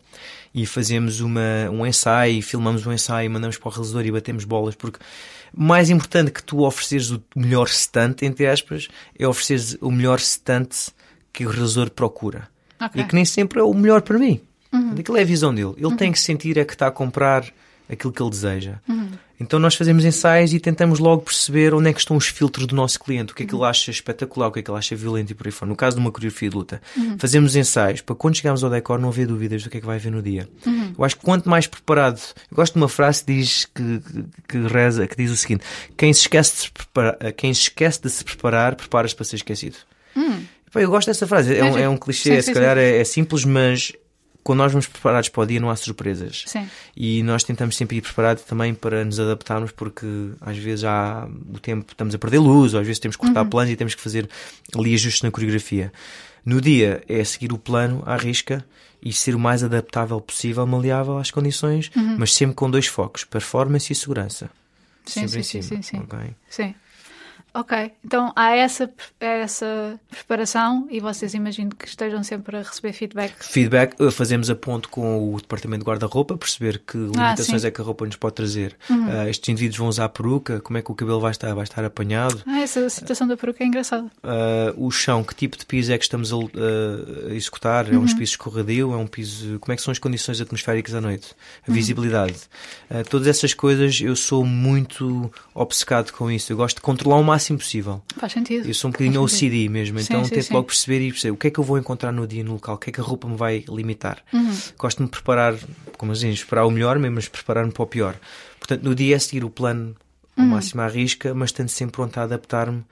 e 0.54 0.64
fazemos 0.64 1.20
uma, 1.20 1.68
um 1.72 1.84
ensaio, 1.84 2.40
filmamos 2.42 2.86
um 2.86 2.92
ensaio, 2.92 3.30
mandamos 3.30 3.58
para 3.58 3.68
o 3.68 3.72
realizador 3.72 4.06
e 4.06 4.12
batemos 4.12 4.44
bolas, 4.44 4.74
porque 4.74 5.00
mais 5.52 5.90
importante 5.90 6.30
que 6.30 6.42
tu 6.42 6.62
ofereceres 6.62 7.10
o 7.10 7.22
melhor 7.34 7.68
stunt, 7.68 8.22
entre 8.22 8.46
aspas, 8.46 8.88
é 9.18 9.26
ofereceres 9.26 9.76
o 9.80 9.90
melhor 9.90 10.20
stunt 10.20 10.90
que 11.32 11.44
o 11.44 11.50
realizador 11.50 11.90
procura. 11.90 12.48
Ok. 12.80 13.02
E 13.02 13.04
que 13.04 13.14
nem 13.14 13.24
sempre 13.24 13.60
é 13.60 13.62
o 13.62 13.74
melhor 13.74 14.02
para 14.02 14.18
mim. 14.18 14.40
Uhum. 14.72 14.94
Aquilo 14.98 15.16
é 15.16 15.22
a 15.22 15.24
visão 15.24 15.54
dele. 15.54 15.74
Ele 15.76 15.96
tem 15.96 16.12
que 16.12 16.18
sentir 16.18 16.58
é 16.58 16.64
que 16.64 16.72
está 16.72 16.86
a 16.86 16.90
comprar 16.90 17.44
aquilo 17.90 18.12
que 18.12 18.22
ele 18.22 18.30
deseja. 18.30 18.74
Uhum. 18.88 19.08
Então 19.38 19.58
nós 19.58 19.74
fazemos 19.74 20.04
ensaios 20.04 20.54
e 20.54 20.60
tentamos 20.60 20.98
logo 21.00 21.22
perceber 21.22 21.74
onde 21.74 21.90
é 21.90 21.92
que 21.92 21.98
estão 21.98 22.16
os 22.16 22.26
filtros 22.28 22.66
do 22.66 22.74
nosso 22.74 22.98
cliente, 23.00 23.32
o 23.32 23.34
que 23.36 23.42
é 23.42 23.44
Uhum. 23.44 23.48
que 23.50 23.54
ele 23.56 23.64
acha 23.64 23.90
espetacular, 23.90 24.46
o 24.48 24.52
que 24.52 24.60
é 24.60 24.62
que 24.62 24.70
ele 24.70 24.78
acha 24.78 24.94
violento 24.96 25.30
e 25.32 25.34
por 25.34 25.46
aí 25.46 25.50
fora. 25.50 25.68
No 25.68 25.76
caso 25.76 25.96
de 25.96 26.00
uma 26.00 26.10
coreografia 26.10 26.48
de 26.48 26.56
luta, 26.56 26.80
Uhum. 26.96 27.18
fazemos 27.18 27.54
ensaios 27.56 28.00
para 28.00 28.14
quando 28.14 28.36
chegarmos 28.36 28.64
ao 28.64 28.70
decor 28.70 28.98
não 28.98 29.08
haver 29.10 29.26
dúvidas 29.26 29.62
do 29.62 29.68
que 29.70 29.76
é 29.76 29.80
que 29.80 29.86
vai 29.86 29.96
haver 29.96 30.10
no 30.12 30.22
dia. 30.22 30.48
Uhum. 30.64 30.94
Eu 30.96 31.04
acho 31.04 31.16
que 31.16 31.22
quanto 31.24 31.48
mais 31.48 31.66
preparado, 31.66 32.20
eu 32.50 32.56
gosto 32.56 32.72
de 32.74 32.78
uma 32.80 32.88
frase 32.88 33.24
que 33.24 33.34
diz 33.34 33.64
que, 33.66 34.00
que, 34.48 34.58
reza, 34.66 35.06
que 35.06 35.16
diz 35.16 35.30
o 35.30 35.36
seguinte: 35.36 35.64
quem 35.96 36.12
se 36.12 36.20
esquece 36.20 36.54
de 36.54 36.60
se 36.62 36.70
preparar, 36.70 37.32
quem 37.36 37.52
se 37.52 37.62
esquece 37.62 38.00
de 38.00 38.08
se 38.10 38.24
preparar, 38.24 38.76
prepara-se 38.76 39.14
para 39.14 39.24
ser 39.24 39.36
esquecido. 39.36 39.76
Pá, 40.72 40.80
Eu 40.80 40.90
gosto 40.90 41.06
dessa 41.08 41.26
frase. 41.26 41.54
É 41.56 41.62
um, 41.64 41.78
é 41.78 41.88
um 41.88 41.96
clichê, 41.96 42.36
Sim, 42.36 42.40
se 42.40 42.46
sim, 42.46 42.54
calhar 42.54 42.76
sim. 42.76 42.82
é, 42.82 42.98
é 43.00 43.04
simples, 43.04 43.44
mas 43.44 43.92
quando 44.44 44.58
nós 44.58 44.70
vamos 44.70 44.86
preparados 44.86 45.28
para 45.30 45.42
o 45.42 45.46
dia 45.46 45.58
não 45.58 45.70
há 45.70 45.74
surpresas. 45.76 46.44
Sim. 46.46 46.68
E 46.96 47.22
nós 47.22 47.42
tentamos 47.42 47.76
sempre 47.76 47.96
ir 47.96 48.02
preparados 48.02 48.44
também 48.44 48.74
para 48.74 49.04
nos 49.04 49.18
adaptarmos, 49.18 49.72
porque 49.72 50.06
às 50.40 50.56
vezes 50.56 50.84
há 50.84 51.26
o 51.52 51.58
tempo, 51.58 51.90
estamos 51.92 52.14
a 52.14 52.18
perder 52.18 52.38
luz, 52.38 52.74
ou 52.74 52.80
às 52.80 52.86
vezes 52.86 53.00
temos 53.00 53.16
que 53.16 53.22
cortar 53.24 53.42
Uhum. 53.42 53.48
planos 53.50 53.72
e 53.72 53.76
temos 53.76 53.94
que 53.94 54.00
fazer 54.02 54.28
ali 54.78 54.94
ajustes 54.94 55.22
na 55.22 55.30
coreografia. 55.30 55.90
No 56.44 56.60
dia 56.60 57.02
é 57.08 57.24
seguir 57.24 57.52
o 57.52 57.58
plano 57.58 58.02
à 58.04 58.16
risca 58.18 58.64
e 59.02 59.12
ser 59.12 59.34
o 59.34 59.38
mais 59.38 59.64
adaptável 59.64 60.20
possível, 60.20 60.66
maleável 60.66 61.16
às 61.18 61.30
condições, 61.30 61.90
Uhum. 61.96 62.16
mas 62.18 62.34
sempre 62.34 62.54
com 62.54 62.70
dois 62.70 62.86
focos: 62.86 63.24
performance 63.24 63.90
e 63.90 63.96
segurança. 63.96 64.50
Sim, 65.06 65.20
sempre 65.26 65.30
sim, 65.30 65.38
em 65.38 65.42
sim, 65.42 65.62
cima. 65.62 65.82
sim, 65.82 65.96
sim. 65.96 66.02
ok? 66.04 66.18
Sim. 66.50 66.74
Ok, 67.54 67.92
então 68.04 68.32
há 68.34 68.50
essa, 68.56 68.90
essa 69.20 70.00
preparação 70.10 70.88
e 70.90 70.98
vocês 70.98 71.34
imagino 71.34 71.70
que 71.70 71.86
estejam 71.86 72.20
sempre 72.24 72.56
a 72.56 72.62
receber 72.62 72.92
feedback. 72.92 73.32
Feedback, 73.38 73.94
eh, 74.00 74.10
fazemos 74.10 74.50
a 74.50 74.56
ponto 74.56 74.88
com 74.88 75.32
o 75.32 75.40
departamento 75.40 75.84
de 75.84 75.88
guarda-roupa, 75.88 76.36
perceber 76.36 76.82
que 76.84 76.98
limitações 76.98 77.62
sim. 77.62 77.68
é 77.68 77.70
que 77.70 77.80
a 77.80 77.84
roupa 77.84 78.06
nos 78.06 78.16
pode 78.16 78.34
trazer. 78.34 78.76
Ah, 78.90 79.28
estes 79.28 79.48
indivíduos 79.48 79.78
vão 79.78 79.86
usar 79.86 80.08
peruca, 80.08 80.60
como 80.60 80.78
é 80.78 80.82
que 80.82 80.90
o 80.90 80.94
cabelo 80.96 81.20
vai 81.20 81.30
estar? 81.30 81.54
Vai 81.54 81.62
estar 81.62 81.84
apanhado? 81.84 82.42
Ah, 82.44 82.58
essa 82.58 82.90
situação 82.90 83.28
da 83.28 83.36
peruca 83.36 83.62
é 83.62 83.66
engraçada. 83.68 84.10
Ah, 84.20 84.74
o 84.76 84.90
chão, 84.90 85.22
que 85.22 85.32
tipo 85.32 85.56
de 85.56 85.64
piso 85.64 85.92
é 85.92 85.98
que 85.98 86.02
estamos 86.02 86.32
a, 86.32 86.36
ah, 86.36 87.30
a 87.30 87.34
executar? 87.34 87.92
É 87.92 87.96
um 87.96 88.04
piso 88.04 88.22
escorregadio? 88.22 88.92
É 88.92 88.96
um 88.96 89.06
piso. 89.06 89.60
Como 89.60 89.72
é 89.72 89.76
que 89.76 89.82
são 89.82 89.92
as 89.92 90.00
condições 90.00 90.40
atmosféricas 90.40 90.92
à 90.92 91.00
noite? 91.00 91.36
A 91.68 91.70
visibilidade. 91.70 92.40
Ah, 92.90 93.04
todas 93.08 93.28
essas 93.28 93.54
coisas 93.54 94.00
eu 94.00 94.16
sou 94.16 94.44
muito 94.44 95.30
obcecado 95.54 96.12
com 96.12 96.28
isso. 96.28 96.52
Eu 96.52 96.56
gosto 96.56 96.76
de 96.76 96.82
controlar 96.82 97.20
o 97.20 97.22
máximo 97.22 97.43
possível. 97.56 98.02
Faz 98.16 98.32
sentido. 98.32 98.66
Eu 98.66 98.74
sou 98.74 98.88
um 98.88 98.92
bocadinho 98.92 99.20
Faz 99.20 99.32
sentido. 99.32 99.52
OCD 99.52 99.68
mesmo, 99.68 99.98
Sim, 99.98 100.04
então 100.04 100.24
sim, 100.24 100.30
tento 100.30 100.42
sim. 100.44 100.54
logo 100.54 100.66
perceber 100.68 101.00
e 101.06 101.10
perceber 101.10 101.32
o 101.32 101.36
que 101.36 101.46
é 101.48 101.50
que 101.50 101.58
eu 101.60 101.64
vou 101.64 101.78
encontrar 101.78 102.12
no 102.12 102.26
dia 102.26 102.42
no 102.42 102.52
local, 102.54 102.76
o 102.76 102.78
que 102.78 102.90
é 102.90 102.92
que 102.92 103.00
a 103.00 103.04
roupa 103.04 103.28
me 103.28 103.36
vai 103.36 103.64
limitar. 103.68 104.22
Uhum. 104.32 104.56
Gosto 104.78 104.98
de 104.98 105.02
me 105.04 105.08
preparar, 105.10 105.54
como 105.98 106.12
assim, 106.12 106.30
esperar 106.30 106.64
o 106.64 106.70
melhor, 106.70 106.98
mesmo, 106.98 107.16
mas 107.16 107.28
preparar-me 107.28 107.72
para 107.72 107.82
o 107.82 107.86
pior. 107.86 108.16
Portanto, 108.58 108.82
no 108.82 108.94
dia 108.94 109.16
é 109.16 109.18
seguir 109.18 109.44
o 109.44 109.50
plano 109.50 109.94
ao 110.36 110.44
Uhum. 110.44 110.50
máximo 110.50 110.80
à 110.80 110.88
risca, 110.88 111.34
mas 111.34 111.50
estando 111.50 111.68
sempre 111.68 111.92
pronto 111.96 112.18
a 112.18 112.22
adaptar-me 112.22 112.82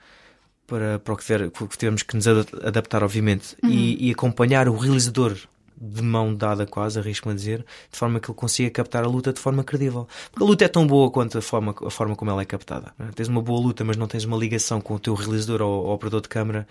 para, 0.67 0.97
para 0.99 1.13
o 1.13 1.17
que, 1.17 1.25
tiver, 1.25 1.49
que 1.51 1.67
tivermos 1.77 2.03
que 2.03 2.15
nos 2.15 2.27
ada- 2.27 2.45
adaptar, 2.67 3.03
obviamente, 3.03 3.55
Uhum. 3.63 3.69
e, 3.69 4.07
e 4.07 4.11
acompanhar 4.11 4.69
o 4.69 4.77
realizador 4.77 5.35
de 5.83 6.01
mão 6.01 6.33
dada 6.33 6.65
quase, 6.65 6.97
arrisco-me 6.97 7.33
a 7.33 7.35
dizer, 7.35 7.65
de 7.91 7.97
forma 7.97 8.19
que 8.19 8.29
ele 8.29 8.37
consiga 8.37 8.69
captar 8.69 9.03
a 9.03 9.07
luta 9.07 9.33
de 9.33 9.39
forma 9.39 9.63
credível. 9.63 10.07
Porque 10.31 10.43
a 10.43 10.47
luta 10.47 10.63
é 10.63 10.67
tão 10.67 10.87
boa 10.87 11.11
quanto 11.11 11.37
a 11.37 11.41
forma, 11.41 11.75
a 11.85 11.89
forma 11.89 12.15
como 12.15 12.31
ela 12.31 12.41
é 12.41 12.45
captada. 12.45 12.93
é? 12.99 13.11
Tens 13.13 13.27
uma 13.27 13.41
boa 13.41 13.59
luta, 13.59 13.83
mas 13.83 13.97
não 13.97 14.07
tens 14.07 14.23
uma 14.23 14.37
ligação 14.37 14.79
com 14.79 14.95
o 14.95 14.99
teu 14.99 15.13
realizador 15.13 15.61
ou, 15.61 15.85
ou 15.85 15.93
operador 15.93 16.21
de 16.21 16.29
câmara, 16.29 16.65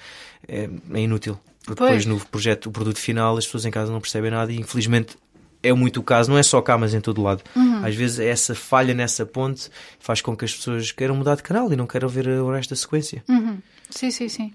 é, 0.48 0.68
é 0.94 1.00
inútil. 1.00 1.38
Porque 1.64 1.78
Pois. 1.78 2.04
depois 2.04 2.06
no 2.06 2.26
projeto, 2.28 2.66
o 2.66 2.72
produto 2.72 2.98
final, 2.98 3.36
as 3.36 3.44
pessoas 3.44 3.66
em 3.66 3.70
casa 3.70 3.92
não 3.92 4.00
percebem 4.00 4.30
nada 4.30 4.50
e 4.50 4.56
infelizmente 4.56 5.16
é 5.62 5.72
muito 5.72 6.00
o 6.00 6.02
caso, 6.02 6.30
não 6.30 6.38
é 6.38 6.42
só 6.42 6.60
cá, 6.60 6.76
mas 6.76 6.92
em 6.92 7.00
todo 7.00 7.22
lado. 7.22 7.42
Uhum. 7.54 7.84
Às 7.84 7.94
vezes 7.94 8.18
essa 8.18 8.54
falha 8.54 8.94
nessa 8.94 9.24
ponte 9.24 9.70
faz 10.00 10.20
com 10.20 10.36
que 10.36 10.44
as 10.44 10.54
pessoas 10.54 10.90
queiram 10.90 11.14
mudar 11.14 11.36
de 11.36 11.42
canal 11.42 11.72
e 11.72 11.76
não 11.76 11.86
queiram 11.86 12.08
ver 12.08 12.26
o 12.26 12.50
resto 12.50 12.70
da 12.70 12.76
sequência. 12.76 13.22
Uhum. 13.28 13.58
Sim, 13.90 14.10
sim, 14.10 14.28
sim. 14.28 14.52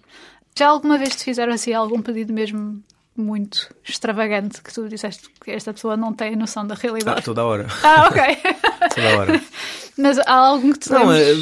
Já 0.58 0.68
alguma 0.68 0.98
vez 0.98 1.16
te 1.16 1.24
fizeram 1.24 1.54
assim 1.54 1.72
algum 1.72 2.02
pedido 2.02 2.34
mesmo 2.34 2.84
muito 3.18 3.74
extravagante 3.88 4.62
que 4.62 4.74
tu 4.74 4.88
disseste 4.88 5.28
que 5.44 5.52
esta 5.52 5.74
pessoa 5.74 5.98
não 5.98 6.14
tem 6.14 6.36
noção 6.36 6.66
da 6.66 6.76
Ah, 6.76 6.78
realidade? 6.82 7.24
toda 7.24 7.42
a 7.42 7.46
hora. 7.46 7.68
Ah, 7.84 8.08
ok. 8.08 8.22
Toda 8.96 9.10
a 9.10 9.18
hora. 9.18 9.42
Mas 9.98 10.18
há 10.20 10.32
algum 10.34 10.72
que 10.74 10.80
te 10.80 10.90
Não, 10.92 11.12
eh, 11.12 11.34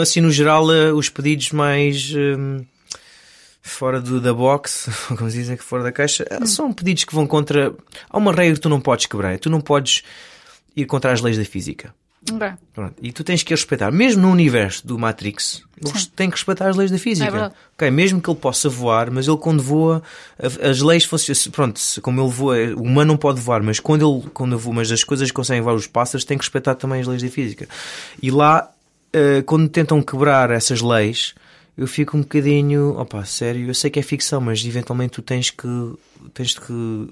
assim, 0.00 0.20
no 0.20 0.30
geral, 0.30 0.72
eh, 0.72 0.92
os 0.92 1.08
pedidos 1.08 1.50
mais 1.50 2.12
hum, 2.14 2.64
fora 3.62 4.00
do, 4.00 4.20
da 4.20 4.32
box, 4.32 4.88
como 5.18 5.28
se 5.30 5.36
dizem 5.38 5.56
que 5.56 5.64
fora 5.64 5.82
da 5.82 5.92
caixa, 5.92 6.24
eh, 6.30 6.46
são 6.46 6.72
pedidos 6.72 7.04
que 7.04 7.14
vão 7.14 7.26
contra. 7.26 7.74
Há 8.08 8.18
uma 8.18 8.32
regra 8.32 8.54
que 8.54 8.60
tu 8.60 8.68
não 8.68 8.80
podes 8.80 9.06
quebrar. 9.06 9.38
Tu 9.38 9.50
não 9.50 9.60
podes 9.60 10.02
ir 10.76 10.86
contra 10.86 11.12
as 11.12 11.20
leis 11.20 11.36
da 11.38 11.44
física. 11.44 11.94
Ok. 12.32 12.52
Pronto. 12.72 12.94
E 13.02 13.12
tu 13.12 13.22
tens 13.22 13.42
que 13.42 13.52
respeitar. 13.52 13.90
Mesmo 13.92 14.22
no 14.22 14.30
universo 14.30 14.86
do 14.86 14.98
Matrix, 14.98 15.62
tem 16.16 16.30
que 16.30 16.36
respeitar 16.36 16.68
as 16.68 16.76
leis 16.76 16.90
da 16.90 16.96
É 16.96 17.00
física. 17.00 17.30
verdade. 17.30 17.54
ok, 17.74 17.90
mesmo 17.90 18.20
que 18.20 18.30
ele 18.30 18.38
possa 18.38 18.68
voar, 18.68 19.10
mas 19.10 19.28
ele 19.28 19.36
quando 19.36 19.62
voa, 19.62 20.02
as 20.38 20.80
leis 20.80 21.04
funcionam. 21.04 21.52
Pronto, 21.52 21.80
como 22.00 22.22
ele 22.22 22.30
voa, 22.30 22.56
o 22.76 22.82
humano 22.82 23.08
não 23.12 23.16
pode 23.18 23.40
voar, 23.40 23.62
mas 23.62 23.78
quando 23.78 24.08
ele 24.22 24.30
quando 24.32 24.58
voa, 24.58 24.76
mas 24.76 24.90
as 24.90 25.04
coisas 25.04 25.28
que 25.28 25.34
conseguem 25.34 25.62
voar 25.62 25.74
os 25.74 25.86
pássaros 25.86 26.24
têm 26.24 26.38
que 26.38 26.44
respeitar 26.44 26.74
também 26.76 27.00
as 27.00 27.06
leis 27.06 27.22
da 27.22 27.28
física. 27.28 27.68
E 28.22 28.30
lá, 28.30 28.70
eh, 29.12 29.42
quando 29.42 29.68
tentam 29.68 30.00
quebrar 30.00 30.50
essas 30.50 30.80
leis, 30.80 31.34
eu 31.76 31.86
fico 31.86 32.16
um 32.16 32.20
bocadinho, 32.20 32.96
opa, 32.98 33.24
sério, 33.24 33.66
eu 33.68 33.74
sei 33.74 33.90
que 33.90 33.98
é 33.98 34.02
ficção, 34.02 34.40
mas 34.40 34.64
eventualmente 34.64 35.12
tu 35.12 35.22
tens 35.22 35.50
que, 35.50 35.68
tens 36.32 36.58
que, 36.58 37.08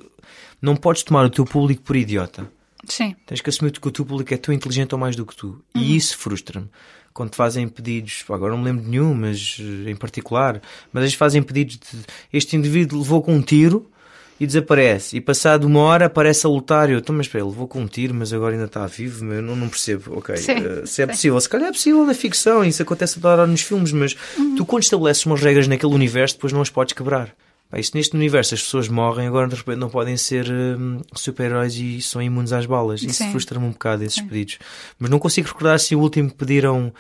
não 0.60 0.74
podes 0.74 1.02
tomar 1.02 1.26
o 1.26 1.30
teu 1.30 1.44
público 1.44 1.82
por 1.82 1.96
idiota. 1.96 2.46
Sim. 2.87 3.14
Tens 3.26 3.41
que 3.41 3.49
assumir 3.49 3.72
que 3.72 3.87
o 3.87 3.91
teu 3.91 4.05
público 4.05 4.33
é 4.35 4.37
tão 4.37 4.53
inteligente 4.55 4.93
ou 4.93 4.99
mais 4.99 5.14
do 5.16 5.24
que 5.24 5.37
tu. 5.37 5.62
E 5.74 5.97
isso 5.97 6.16
frustra-me. 6.18 6.68
Quando 7.12 7.30
te 7.30 7.37
fazem 7.37 7.68
pedidos, 7.68 8.24
agora 8.28 8.53
não 8.53 8.59
me 8.59 8.64
lembro 8.64 8.83
de 8.85 8.91
nenhum, 8.91 9.14
mas 9.14 9.59
eh, 9.61 9.91
em 9.91 9.97
particular, 9.97 10.61
mas 10.93 11.03
eles 11.03 11.14
fazem 11.14 11.43
pedidos 11.43 11.76
de 11.76 11.99
este 12.33 12.57
indivíduo 12.57 12.99
levou 12.99 13.22
com 13.22 13.35
um 13.35 13.43
tiro 13.43 13.87
e 14.41 14.47
desaparece. 14.47 15.16
E 15.16 15.20
passado 15.20 15.64
uma 15.64 15.80
hora 15.80 16.07
aparece 16.07 16.47
a 16.47 16.49
lutar. 16.49 16.89
E 16.89 16.95
eu, 16.95 16.99
então, 16.99 17.14
mas 17.14 17.26
espera, 17.26 17.45
levou 17.45 17.68
com 17.68 17.80
um 17.80 17.87
tiro, 17.87 18.14
mas 18.14 18.33
agora 18.33 18.55
ainda 18.55 18.64
está 18.64 18.87
vivo. 18.87 19.24
Eu 19.30 19.43
não, 19.43 19.55
não 19.55 19.68
percebo. 19.68 20.18
Ok, 20.18 20.37
Sim, 20.39 20.53
eh, 20.53 20.87
se 20.87 21.03
é 21.03 21.07
sim. 21.07 21.12
possível, 21.12 21.41
se 21.41 21.49
calhar 21.49 21.68
é 21.68 21.72
possível 21.72 22.05
na 22.05 22.14
ficção, 22.14 22.64
isso 22.64 22.83
acontece 22.83 23.14
toda 23.14 23.28
hora 23.28 23.47
nos 23.47 23.61
filmes, 23.61 23.93
mas 23.93 24.16
tu 24.57 24.64
quando 24.64 24.83
estabeleces 24.83 25.24
umas 25.26 25.41
regras 25.41 25.68
naquele 25.68 25.95
universo, 25.95 26.35
depois 26.37 26.53
não 26.53 26.62
as 26.62 26.70
podes 26.70 26.95
quebrar. 26.95 27.35
Pá, 27.72 27.78
isto 27.78 27.96
neste 27.96 28.14
universo 28.14 28.52
as 28.54 28.62
pessoas 28.62 28.86
morrem, 28.86 29.26
agora 29.26 29.48
de 29.48 29.54
repente 29.54 29.78
não 29.78 29.88
podem 29.88 30.14
ser 30.14 30.46
hum, 30.52 31.00
super-heróis 31.14 31.74
e 31.74 32.02
são 32.02 32.20
imunes 32.20 32.52
às 32.52 32.66
balas. 32.66 33.02
Isso 33.02 33.14
Sim. 33.14 33.30
frustra-me 33.30 33.64
um 33.64 33.70
bocado, 33.70 34.04
esses 34.04 34.20
pedidos. 34.20 34.58
Mas 34.98 35.10
não 35.10 35.18
consigo 35.18 35.48
recordar 35.48 35.80
se 35.80 35.96
o 35.96 36.00
último 36.00 36.30
pediram 36.30 36.92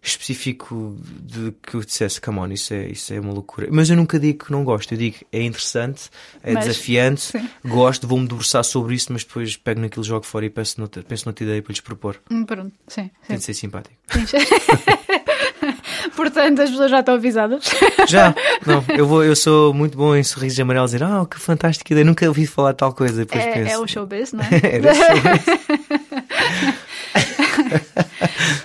específico 0.00 0.96
de 1.20 1.52
que 1.60 1.74
eu 1.74 1.80
dissesse, 1.80 2.20
come 2.20 2.38
on, 2.38 2.46
isso 2.46 2.72
é, 2.72 2.86
isso 2.90 3.12
é 3.12 3.18
uma 3.18 3.32
loucura. 3.32 3.66
Mas 3.72 3.90
eu 3.90 3.96
nunca 3.96 4.20
digo 4.20 4.44
que 4.44 4.52
não 4.52 4.62
gosto, 4.62 4.92
eu 4.92 4.98
digo 4.98 5.16
é 5.32 5.42
interessante, 5.42 6.08
é 6.44 6.52
Mas, 6.54 6.64
desafiante, 6.66 7.22
sim. 7.22 7.48
gosto, 7.64 8.06
vou-me 8.06 8.28
debruçar 8.28 8.62
sobre 8.62 8.94
isso, 8.94 9.12
mas 9.12 9.24
depois 9.24 9.56
pego 9.56 9.80
naquilo, 9.80 10.04
jogo 10.04 10.24
fora 10.24 10.46
e 10.46 10.50
penso 10.50 10.78
noutra, 10.78 11.02
penso 11.02 11.26
noutra 11.26 11.44
ideia 11.44 11.60
para 11.60 11.72
lhes 11.72 11.80
propor. 11.80 12.20
Hum, 12.30 12.44
Pronto. 12.44 12.72
Sim. 12.86 13.10
Tem 13.26 13.36
sim. 13.36 13.38
de 13.38 13.42
ser 13.42 13.54
simpático. 13.54 13.96
Portanto, 16.16 16.60
as 16.62 16.70
pessoas 16.70 16.90
já 16.90 17.00
estão 17.00 17.14
avisadas. 17.14 17.64
Já, 18.08 18.34
não, 18.66 18.84
eu, 18.96 19.06
vou, 19.06 19.22
eu 19.24 19.34
sou 19.36 19.72
muito 19.74 19.96
bom 19.96 20.14
em 20.16 20.22
sorrisos 20.22 20.58
amarelos 20.60 20.90
dizer, 20.92 21.04
ah, 21.04 21.26
que 21.30 21.38
fantástica 21.38 21.92
ideia, 21.92 22.04
nunca 22.04 22.26
ouvi 22.26 22.46
falar 22.46 22.72
de 22.72 22.78
tal 22.78 22.92
coisa. 22.92 23.24
Depois 23.24 23.44
É, 23.44 23.52
penso, 23.52 23.70
é 23.72 23.78
o 23.78 23.86
showbiz, 23.86 24.32
não 24.32 24.42
é? 24.44 24.48
Era 24.76 24.94
showbiz. 24.94 26.50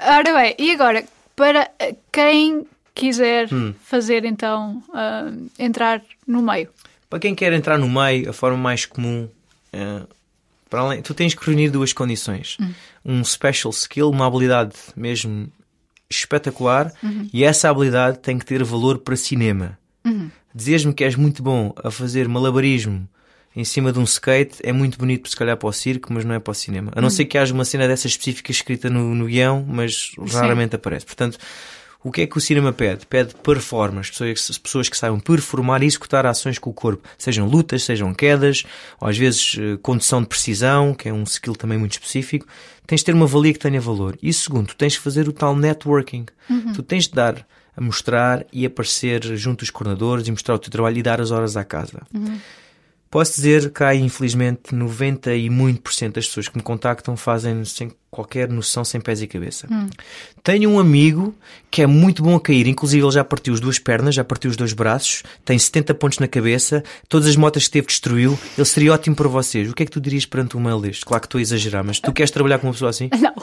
Ora 0.02 0.34
bem, 0.34 0.56
e 0.58 0.72
agora, 0.72 1.04
para 1.36 1.70
quem 2.12 2.66
quiser 2.94 3.48
Hum. 3.54 3.74
fazer 3.84 4.24
então, 4.26 4.82
ah, 4.94 5.32
entrar 5.60 6.02
no 6.28 6.42
meio. 6.42 6.70
Para 7.10 7.20
quem 7.20 7.36
quer 7.36 7.54
entrar 7.54 7.78
no 7.78 7.90
meio, 7.90 8.30
a 8.30 8.34
forma 8.34 8.58
mais 8.58 8.86
comum, 8.86 9.28
eh, 9.72 10.02
para 10.70 10.82
além, 10.82 11.02
tu 11.02 11.14
tens 11.14 11.34
que 11.36 11.46
reunir 11.46 11.70
duas 11.70 11.94
condições: 11.94 12.58
um 13.06 13.24
special 13.24 13.72
skill, 13.72 14.10
uma 14.10 14.26
habilidade 14.26 14.74
mesmo 14.96 15.48
espetacular, 16.10 16.92
e 17.34 17.44
essa 17.44 17.70
habilidade 17.70 18.20
tem 18.20 18.38
que 18.38 18.46
ter 18.46 18.64
valor 18.64 19.00
para 19.00 19.16
cinema. 19.16 19.78
Dizeres-me 20.54 20.94
que 20.94 21.04
és 21.04 21.16
muito 21.16 21.44
bom 21.44 21.74
a 21.84 21.92
fazer 21.92 22.28
malabarismo 22.28 23.08
em 23.56 23.64
cima 23.64 23.92
de 23.92 24.00
um 24.00 24.04
skate 24.04 24.58
é 24.64 24.74
muito 24.74 24.98
bonito, 24.98 25.30
se 25.30 25.36
calhar, 25.36 25.56
para 25.56 25.70
o 25.70 25.72
circo, 25.72 26.12
mas 26.12 26.26
não 26.26 26.36
é 26.36 26.40
para 26.40 26.52
o 26.52 26.54
cinema. 26.54 26.92
A 26.94 27.02
não 27.02 27.10
ser 27.10 27.26
que 27.26 27.38
haja 27.38 27.54
uma 27.54 27.64
cena 27.64 27.88
dessa 27.88 28.06
específica 28.06 28.52
escrita 28.52 28.90
no, 28.90 29.16
no 29.16 29.26
guião, 29.26 29.66
mas 29.66 30.12
raramente 30.34 30.76
aparece. 30.76 31.06
Portanto, 31.06 31.38
o 32.06 32.12
que 32.12 32.22
é 32.22 32.28
que 32.28 32.38
o 32.38 32.42
cinema 32.42 32.72
pede? 32.72 33.04
Pede 33.08 33.34
performance, 33.34 34.12
pessoas, 34.12 34.60
pessoas 34.60 34.88
que 34.88 34.96
saibam 34.96 35.20
performar 35.20 35.82
e 35.82 35.88
executar 35.88 36.24
ações 36.28 36.60
com 36.60 36.70
o 36.70 36.74
corpo, 36.74 37.10
sejam 37.18 37.48
lutas, 37.48 37.82
sejam 37.82 38.14
quedas, 38.14 38.64
ou 39.02 39.08
às 39.08 39.18
vezes 39.18 39.58
eh, 39.60 39.76
condução 39.82 40.22
de 40.22 40.28
precisão, 40.28 40.94
que 40.94 41.10
é 41.10 41.14
um 41.14 41.24
skill 41.24 41.56
também 41.56 41.80
muito 41.80 41.94
específico. 41.94 42.46
Tens 42.86 43.02
de 43.02 43.06
ter 43.06 43.16
uma 43.16 43.26
valia 43.26 43.54
que 43.54 43.58
tenha 43.58 43.82
valor. 43.82 44.16
E 44.22 44.32
segundo, 44.32 44.68
tu 44.68 44.76
tens 44.76 44.96
que 44.96 45.02
fazer 45.02 45.28
o 45.28 45.34
tal 45.34 45.56
networking. 45.56 46.28
Tu 46.76 46.84
tens 46.84 47.08
de 47.08 47.16
dar 47.16 47.44
a 47.76 47.82
mostrar 47.82 48.46
e 48.54 48.68
aparecer 48.68 49.24
junto 49.36 49.62
dos 49.62 49.72
coordenadores 49.72 50.28
e 50.28 50.32
mostrar 50.32 50.54
o 50.54 50.60
teu 50.60 50.70
trabalho 50.70 51.00
e 51.00 51.02
dar 51.02 51.20
as 51.20 51.32
horas 51.32 51.58
à 51.58 51.64
casa. 51.64 52.04
Posso 53.10 53.36
dizer 53.36 53.72
que 53.72 53.84
há, 53.84 53.96
infelizmente, 53.96 54.76
90 54.76 55.34
e 55.34 55.50
muito 55.50 55.82
por 55.82 55.94
cento 55.94 56.16
das 56.16 56.28
pessoas 56.28 56.50
que 56.50 56.58
me 56.58 56.64
contactam 56.64 57.18
fazem 57.18 57.64
sem 57.66 57.92
qualquer 58.16 58.50
noção, 58.50 58.84
sem 58.86 59.02
pés 59.02 59.22
e 59.22 59.28
cabeça. 59.28 59.68
Tenho 60.44 60.70
um 60.70 60.80
amigo 60.80 61.36
que 61.70 61.82
é 61.82 61.88
muito 61.88 62.24
bom 62.24 62.36
a 62.36 62.40
cair, 62.40 62.68
inclusive 62.68 63.04
ele 63.04 63.12
já 63.12 63.24
partiu 63.24 63.54
as 63.54 63.60
duas 63.60 63.78
pernas, 63.78 64.16
já 64.16 64.24
partiu 64.24 64.50
os 64.50 64.56
dois 64.56 64.72
braços, 64.72 65.24
tem 65.44 65.60
70 65.60 65.94
pontos 65.96 66.20
na 66.20 66.28
cabeça, 66.28 66.84
todas 67.10 67.28
as 67.28 67.36
motas 67.36 67.66
que 67.66 67.72
teve 67.72 67.88
destruiu, 67.88 68.40
ele 68.58 68.66
seria 68.66 68.94
ótimo 68.94 69.16
para 69.16 69.28
vocês. 69.28 69.70
O 69.70 69.74
que 69.74 69.84
é 69.84 69.86
que 69.86 69.92
tu 69.92 70.00
dirias 70.00 70.26
perante 70.26 70.56
um 70.56 70.62
mail 70.62 70.80
deste? 70.80 71.04
Claro 71.04 71.22
que 71.22 71.28
estou 71.28 71.40
a 71.40 71.42
exagerar, 71.42 71.84
mas 71.84 72.00
tu 72.00 72.14
queres 72.14 72.32
trabalhar 72.32 72.60
com 72.60 72.68
uma 72.68 72.74
pessoa 72.74 72.90
assim? 72.90 73.10
Não, 73.20 73.34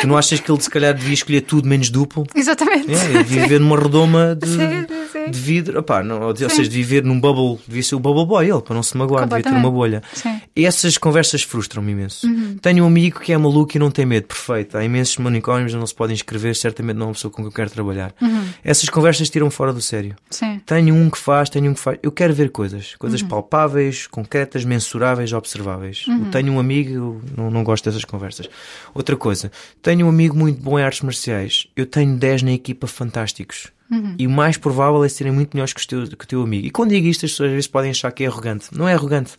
Tu 0.00 0.08
não 0.08 0.16
achas 0.16 0.40
que 0.40 0.50
ele 0.50 0.60
se 0.60 0.68
calhar 0.68 0.92
devia 0.94 1.14
escolher 1.14 1.42
tudo 1.42 1.68
menos 1.68 1.88
duplo? 1.88 2.26
exatamente. 2.34 2.90
É, 2.92 3.04
ele 3.04 3.18
devia 3.22 3.42
viver 3.42 3.60
numa 3.60 3.78
redoma 3.78 4.34
de, 4.34 4.48
Sim, 4.48 4.58
sim, 4.58 5.24
sim. 5.26 5.30
de 5.30 5.38
vidro. 5.38 5.84
Não, 6.04 6.22
ou 6.22 6.36
seja, 6.36 6.62
de 6.64 6.68
viver 6.70 7.04
num 7.04 7.20
bubble, 7.20 7.62
devia 7.68 7.82
ser 7.84 7.94
o 7.94 8.00
bubble 8.00 8.26
boy 8.26 8.48
ele, 8.50 8.60
para 8.62 8.74
não 8.74 8.82
se 8.82 8.96
magoar, 8.96 9.28
devia 9.28 9.44
ter 9.44 9.52
uma 9.52 9.70
bolha. 9.70 10.02
Sim. 10.12 10.40
Essas 10.56 10.98
conversas 10.98 11.42
frustram-me 11.42 11.92
imenso. 11.92 12.26
Uhum. 12.26 12.56
Tenho 12.60 12.84
um 12.84 12.86
amigo 12.88 13.20
que 13.20 13.32
é 13.32 13.38
maluco 13.38 13.76
e 13.76 13.78
não 13.82 13.90
tem 13.90 14.06
medo, 14.06 14.26
perfeito. 14.26 14.76
Há 14.78 14.84
imensos 14.84 15.16
manicômios 15.18 15.72
onde 15.72 15.80
não 15.80 15.86
se 15.86 15.94
podem 15.94 16.14
inscrever, 16.14 16.56
certamente 16.56 16.96
não 16.96 17.04
é 17.04 17.08
uma 17.08 17.14
pessoa 17.14 17.30
com 17.30 17.36
quem 17.38 17.46
eu 17.46 17.52
quero 17.52 17.70
trabalhar. 17.70 18.14
Uhum. 18.20 18.48
Essas 18.64 18.88
conversas 18.88 19.28
tiram 19.28 19.50
fora 19.50 19.72
do 19.72 19.80
sério. 19.80 20.16
Sim. 20.30 20.60
Tenho 20.64 20.94
um 20.94 21.10
que 21.10 21.18
faz, 21.18 21.50
tenho 21.50 21.70
um 21.70 21.74
que 21.74 21.80
faz. 21.80 21.98
Eu 22.02 22.10
quero 22.10 22.32
ver 22.32 22.50
coisas, 22.50 22.94
coisas 22.96 23.20
Uhum. 23.22 23.28
palpáveis, 23.28 24.06
concretas, 24.06 24.64
mensuráveis, 24.64 25.32
observáveis. 25.32 26.06
Uhum. 26.06 26.30
Tenho 26.30 26.52
um 26.52 26.58
amigo, 26.60 26.90
eu 26.94 27.20
não, 27.36 27.50
não 27.50 27.64
gosto 27.64 27.84
dessas 27.84 28.04
conversas. 28.04 28.48
Outra 28.94 29.16
coisa, 29.16 29.50
tenho 29.82 30.06
um 30.06 30.08
amigo 30.08 30.36
muito 30.36 30.60
bom 30.62 30.78
em 30.78 30.82
artes 30.82 31.02
marciais. 31.02 31.66
Eu 31.76 31.84
tenho 31.86 32.16
10 32.16 32.42
na 32.42 32.52
equipa 32.52 32.86
fantásticos. 32.86 33.68
Uhum. 33.90 34.14
E 34.18 34.26
o 34.26 34.30
mais 34.30 34.56
provável 34.56 35.04
é 35.04 35.08
serem 35.08 35.32
muito 35.32 35.54
melhores 35.54 35.74
que 35.74 35.82
o, 35.84 35.86
teu, 35.86 36.16
que 36.16 36.24
o 36.24 36.28
teu 36.28 36.42
amigo. 36.42 36.66
E 36.66 36.70
quando 36.70 36.90
digo 36.90 37.06
isto, 37.06 37.26
as 37.26 37.32
pessoas 37.32 37.48
às 37.48 37.54
vezes 37.54 37.68
podem 37.68 37.90
achar 37.90 38.10
que 38.10 38.24
é 38.24 38.26
arrogante. 38.26 38.68
Não 38.72 38.88
é 38.88 38.94
arrogante. 38.94 39.32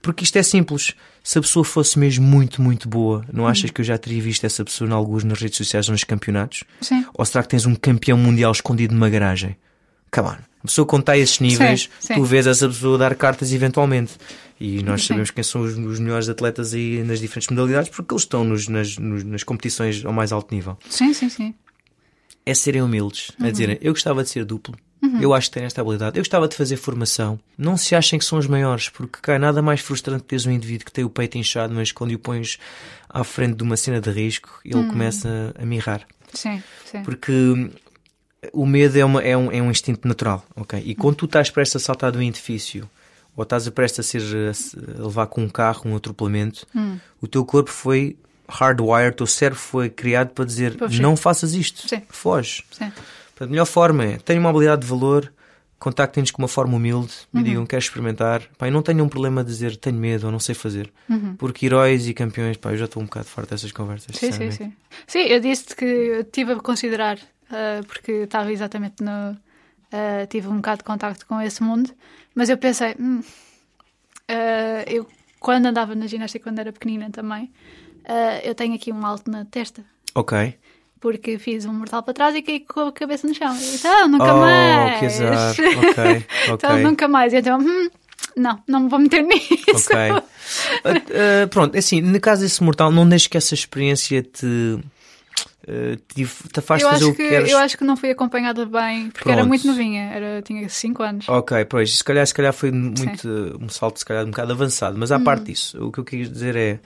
Porque 0.00 0.22
isto 0.22 0.36
é 0.36 0.42
simples. 0.44 0.94
Se 1.22 1.38
a 1.38 1.42
pessoa 1.42 1.64
fosse 1.64 1.98
mesmo 1.98 2.26
muito, 2.26 2.62
muito 2.62 2.88
boa, 2.88 3.24
não 3.32 3.44
Uhum. 3.44 3.50
achas 3.50 3.70
que 3.70 3.80
eu 3.80 3.84
já 3.84 3.98
teria 3.98 4.22
visto 4.22 4.44
essa 4.44 4.64
pessoa 4.64 4.88
em 4.88 4.92
alguns 4.92 5.22
nas 5.24 5.40
redes 5.40 5.56
sociais 5.58 5.88
ou 5.88 5.92
nos 5.92 6.02
campeonatos? 6.04 6.64
Sim. 6.80 7.04
Ou 7.14 7.24
será 7.24 7.42
que 7.42 7.50
tens 7.50 7.66
um 7.66 7.74
campeão 7.74 8.16
mundial 8.16 8.50
escondido 8.52 8.94
numa 8.94 9.08
garagem? 9.10 9.56
Come 10.10 10.28
on. 10.28 10.32
A 10.62 10.66
pessoa 10.66 10.86
quando 10.86 11.02
está 11.02 11.12
a 11.12 11.18
esses 11.18 11.38
níveis, 11.40 11.82
Sim, 12.00 12.08
sim. 12.08 12.14
tu 12.14 12.24
vês 12.24 12.46
essa 12.46 12.66
pessoa 12.68 12.98
dar 12.98 13.14
cartas 13.14 13.52
eventualmente. 13.52 14.12
E 14.58 14.82
nós 14.82 15.02
Sim. 15.02 15.08
sabemos 15.08 15.30
quem 15.30 15.42
são 15.44 15.62
os, 15.62 15.76
os 15.78 15.98
melhores 15.98 16.28
atletas 16.28 16.74
aí 16.74 17.02
nas 17.02 17.18
diferentes 17.20 17.48
modalidades 17.48 17.90
porque 17.90 18.12
eles 18.12 18.22
estão 18.24 18.42
nos- 18.44 18.68
nas, 18.68 18.98
nos- 18.98 19.24
nas 19.24 19.42
competições 19.42 20.04
ao 20.04 20.12
mais 20.12 20.32
alto 20.32 20.54
nível. 20.54 20.76
Sim, 20.88 21.12
sim, 21.14 21.28
sim. 21.28 21.54
É 22.44 22.54
serem 22.54 22.82
humildes, 22.82 23.30
a 23.40 23.50
dizerem 23.50 23.78
eu 23.80 23.92
gostava 23.92 24.22
de 24.22 24.28
ser 24.30 24.44
duplo, 24.44 24.74
eu 25.20 25.32
acho 25.32 25.48
que 25.48 25.54
tenho 25.54 25.66
esta 25.66 25.80
habilidade, 25.80 26.18
eu 26.18 26.20
gostava 26.22 26.46
de 26.46 26.54
fazer 26.56 26.76
formação. 26.76 27.38
Não 27.56 27.76
se 27.76 27.94
achem 27.94 28.18
que 28.18 28.24
são 28.24 28.38
os 28.38 28.46
maiores, 28.46 28.88
porque 28.88 29.18
cá 29.22 29.38
nada 29.38 29.62
mais 29.62 29.80
frustrante 29.80 30.24
teres 30.24 30.44
um 30.46 30.50
indivíduo 30.50 30.84
que 30.86 30.92
tem 30.92 31.04
o 31.04 31.10
peito 31.10 31.38
inchado, 31.38 31.72
mas 31.74 31.90
quando 31.92 32.12
o 32.12 32.18
pões 32.18 32.58
à 33.08 33.24
frente 33.24 33.56
de 33.56 33.62
uma 33.62 33.76
cena 33.76 34.00
de 34.00 34.10
risco, 34.10 34.60
ele 34.64 34.84
começa 34.84 35.54
a 35.58 35.64
mirrar. 35.64 36.06
Sim, 36.34 36.62
sim. 36.84 37.02
Porque 37.02 37.32
hum, 37.32 37.70
o 38.52 38.64
medo 38.66 38.98
é, 38.98 39.04
uma- 39.04 39.22
é 39.22 39.36
um, 39.36 39.50
é 39.50 39.60
um 39.62 39.70
instinto 39.70 40.06
natural, 40.06 40.44
ok? 40.54 40.80
E 40.84 40.94
quando 40.94 41.16
tu 41.16 41.24
estás 41.24 41.50
prestes 41.50 41.76
a 41.82 41.84
saltar 41.84 42.12
de 42.12 42.18
um 42.18 42.22
edifício 42.22 42.88
ou 43.36 43.42
estás 43.42 43.66
a 43.66 43.70
prestes 43.70 44.00
a 44.00 44.02
ser 44.02 44.22
a, 44.22 45.02
levar 45.02 45.26
com 45.26 45.42
um 45.42 45.48
carro 45.48 45.82
um 45.90 45.96
atropelamento, 45.96 46.66
o 47.20 47.26
teu 47.26 47.44
corpo 47.44 47.70
foi 47.70 48.16
hardwired, 48.48 49.12
o 49.12 49.16
teu 49.16 49.26
cérebro 49.26 49.58
foi 49.60 49.88
criado 49.88 50.30
para 50.30 50.44
dizer 50.44 50.76
não 51.00 51.16
faças 51.16 51.54
isto, 51.54 51.88
Sim. 51.88 52.02
foge. 52.08 52.64
Sim. 52.70 52.92
Portanto, 53.40 53.48
a 53.48 53.52
melhor 53.52 53.64
forma 53.64 54.04
é, 54.04 54.18
tenho 54.18 54.38
uma 54.38 54.50
habilidade 54.50 54.82
de 54.82 54.86
valor, 54.86 55.32
contactem-nos 55.78 56.30
com 56.30 56.42
uma 56.42 56.48
forma 56.48 56.76
humilde 56.76 57.14
Uhum. 57.32 57.40
e 57.40 57.44
digam, 57.44 57.64
quero 57.66 57.80
experimentar. 57.82 58.42
Pá, 58.58 58.70
não 58.70 58.82
tenham 58.82 59.06
um 59.06 59.08
problema 59.08 59.42
de 59.42 59.48
dizer, 59.48 59.76
tenho 59.76 59.96
medo 59.96 60.26
ou 60.26 60.32
não 60.32 60.38
sei 60.38 60.54
fazer. 60.54 60.92
Uhum. 61.08 61.36
Porque 61.36 61.64
heróis 61.64 62.06
e 62.06 62.12
campeões, 62.12 62.58
pá, 62.58 62.72
eu 62.72 62.76
já 62.76 62.84
estou 62.84 63.02
um 63.02 63.06
bocado 63.06 63.26
farto 63.26 63.48
dessas 63.48 63.72
conversas. 63.72 64.14
Sim, 64.14 64.30
sim, 64.30 64.50
sim. 64.50 64.72
Sim, 65.06 65.20
eu 65.20 65.40
disse 65.40 65.74
que 65.74 65.84
eu 65.86 66.20
estive 66.20 66.52
a 66.52 66.56
considerar, 66.56 67.18
ah, 67.50 67.80
porque 67.86 68.12
estava 68.12 68.52
exatamente 68.52 69.02
no. 69.02 69.10
ah, 69.10 70.26
tive 70.28 70.46
um 70.48 70.56
bocado 70.56 70.78
de 70.78 70.84
contacto 70.84 71.26
com 71.26 71.40
esse 71.40 71.62
mundo, 71.62 71.90
mas 72.34 72.50
eu 72.50 72.58
pensei, 72.58 72.94
hum, 73.00 73.22
ah, 74.28 74.84
eu 74.86 75.06
quando 75.38 75.64
andava 75.64 75.94
na 75.94 76.06
ginástica, 76.06 76.44
quando 76.44 76.58
era 76.58 76.70
pequenina 76.70 77.08
também, 77.10 77.50
eu 78.44 78.54
tenho 78.54 78.74
aqui 78.74 78.92
um 78.92 79.06
alto 79.06 79.30
na 79.30 79.46
testa. 79.46 79.82
Ok. 80.14 80.58
Porque 81.00 81.38
fiz 81.38 81.64
um 81.64 81.72
mortal 81.72 82.02
para 82.02 82.12
trás 82.12 82.34
e 82.34 82.42
caí 82.42 82.60
com 82.60 82.80
a 82.88 82.92
cabeça 82.92 83.26
no 83.26 83.34
chão. 83.34 83.56
E, 83.56 83.74
Então, 83.76 84.06
nunca 84.08 84.34
Oh, 84.34 84.38
mais. 84.38 84.98
que 85.00 85.06
azar. 85.06 85.54
Ok, 85.78 86.26
então, 86.44 86.72
ok. 86.74 86.82
nunca 86.82 87.08
mais. 87.08 87.32
Então, 87.32 87.58
hum, 87.58 87.88
não, 88.36 88.62
não 88.68 88.80
me 88.80 88.88
vou 88.90 88.98
meter 88.98 89.22
nisso. 89.24 89.48
Ok. 89.74 89.96
Ah, 89.96 90.22
ah, 90.84 91.46
pronto, 91.48 91.74
é 91.74 91.78
assim, 91.78 92.00
no 92.02 92.20
caso 92.20 92.42
desse 92.42 92.62
mortal, 92.62 92.90
não 92.92 93.08
deixes 93.08 93.28
que 93.28 93.36
essa 93.38 93.54
experiência 93.54 94.22
te, 94.22 94.78
te, 96.14 96.26
te 96.26 96.60
faz 96.60 96.82
Eu 96.82 96.88
fazer 96.90 97.04
acho, 97.04 97.12
o 97.12 97.14
que, 97.16 97.22
que, 97.22 97.28
queres. 97.28 97.50
eu 97.50 97.58
acho 97.58 97.78
que 97.78 97.84
não 97.84 97.96
fui 97.96 98.10
acompanhada 98.10 98.66
bem, 98.66 99.10
porque 99.10 99.28
era 99.30 99.36
Pronto. 99.38 99.48
muito 99.48 99.66
novinha, 99.66 100.10
era, 100.12 100.42
tinha 100.42 100.68
5 100.68 101.02
anos. 101.02 101.28
Ok, 101.28 101.64
pois, 101.66 101.96
se 101.98 102.04
calhar, 102.04 102.26
se 102.26 102.34
calhar 102.34 102.52
foi 102.52 102.70
muito 102.70 103.26
uh, 103.28 103.58
um 103.64 103.68
salto, 103.68 103.98
se 103.98 104.04
calhar, 104.04 104.24
um 104.24 104.30
bocado 104.30 104.52
avançado, 104.52 104.98
mas 104.98 105.10
à 105.12 105.16
Hum. 105.18 105.24
parte 105.24 105.44
disso, 105.46 105.82
o 105.82 105.90
que 105.92 106.00
eu 106.00 106.04
quis 106.04 106.30
dizer 106.30 106.56
é. 106.56 106.78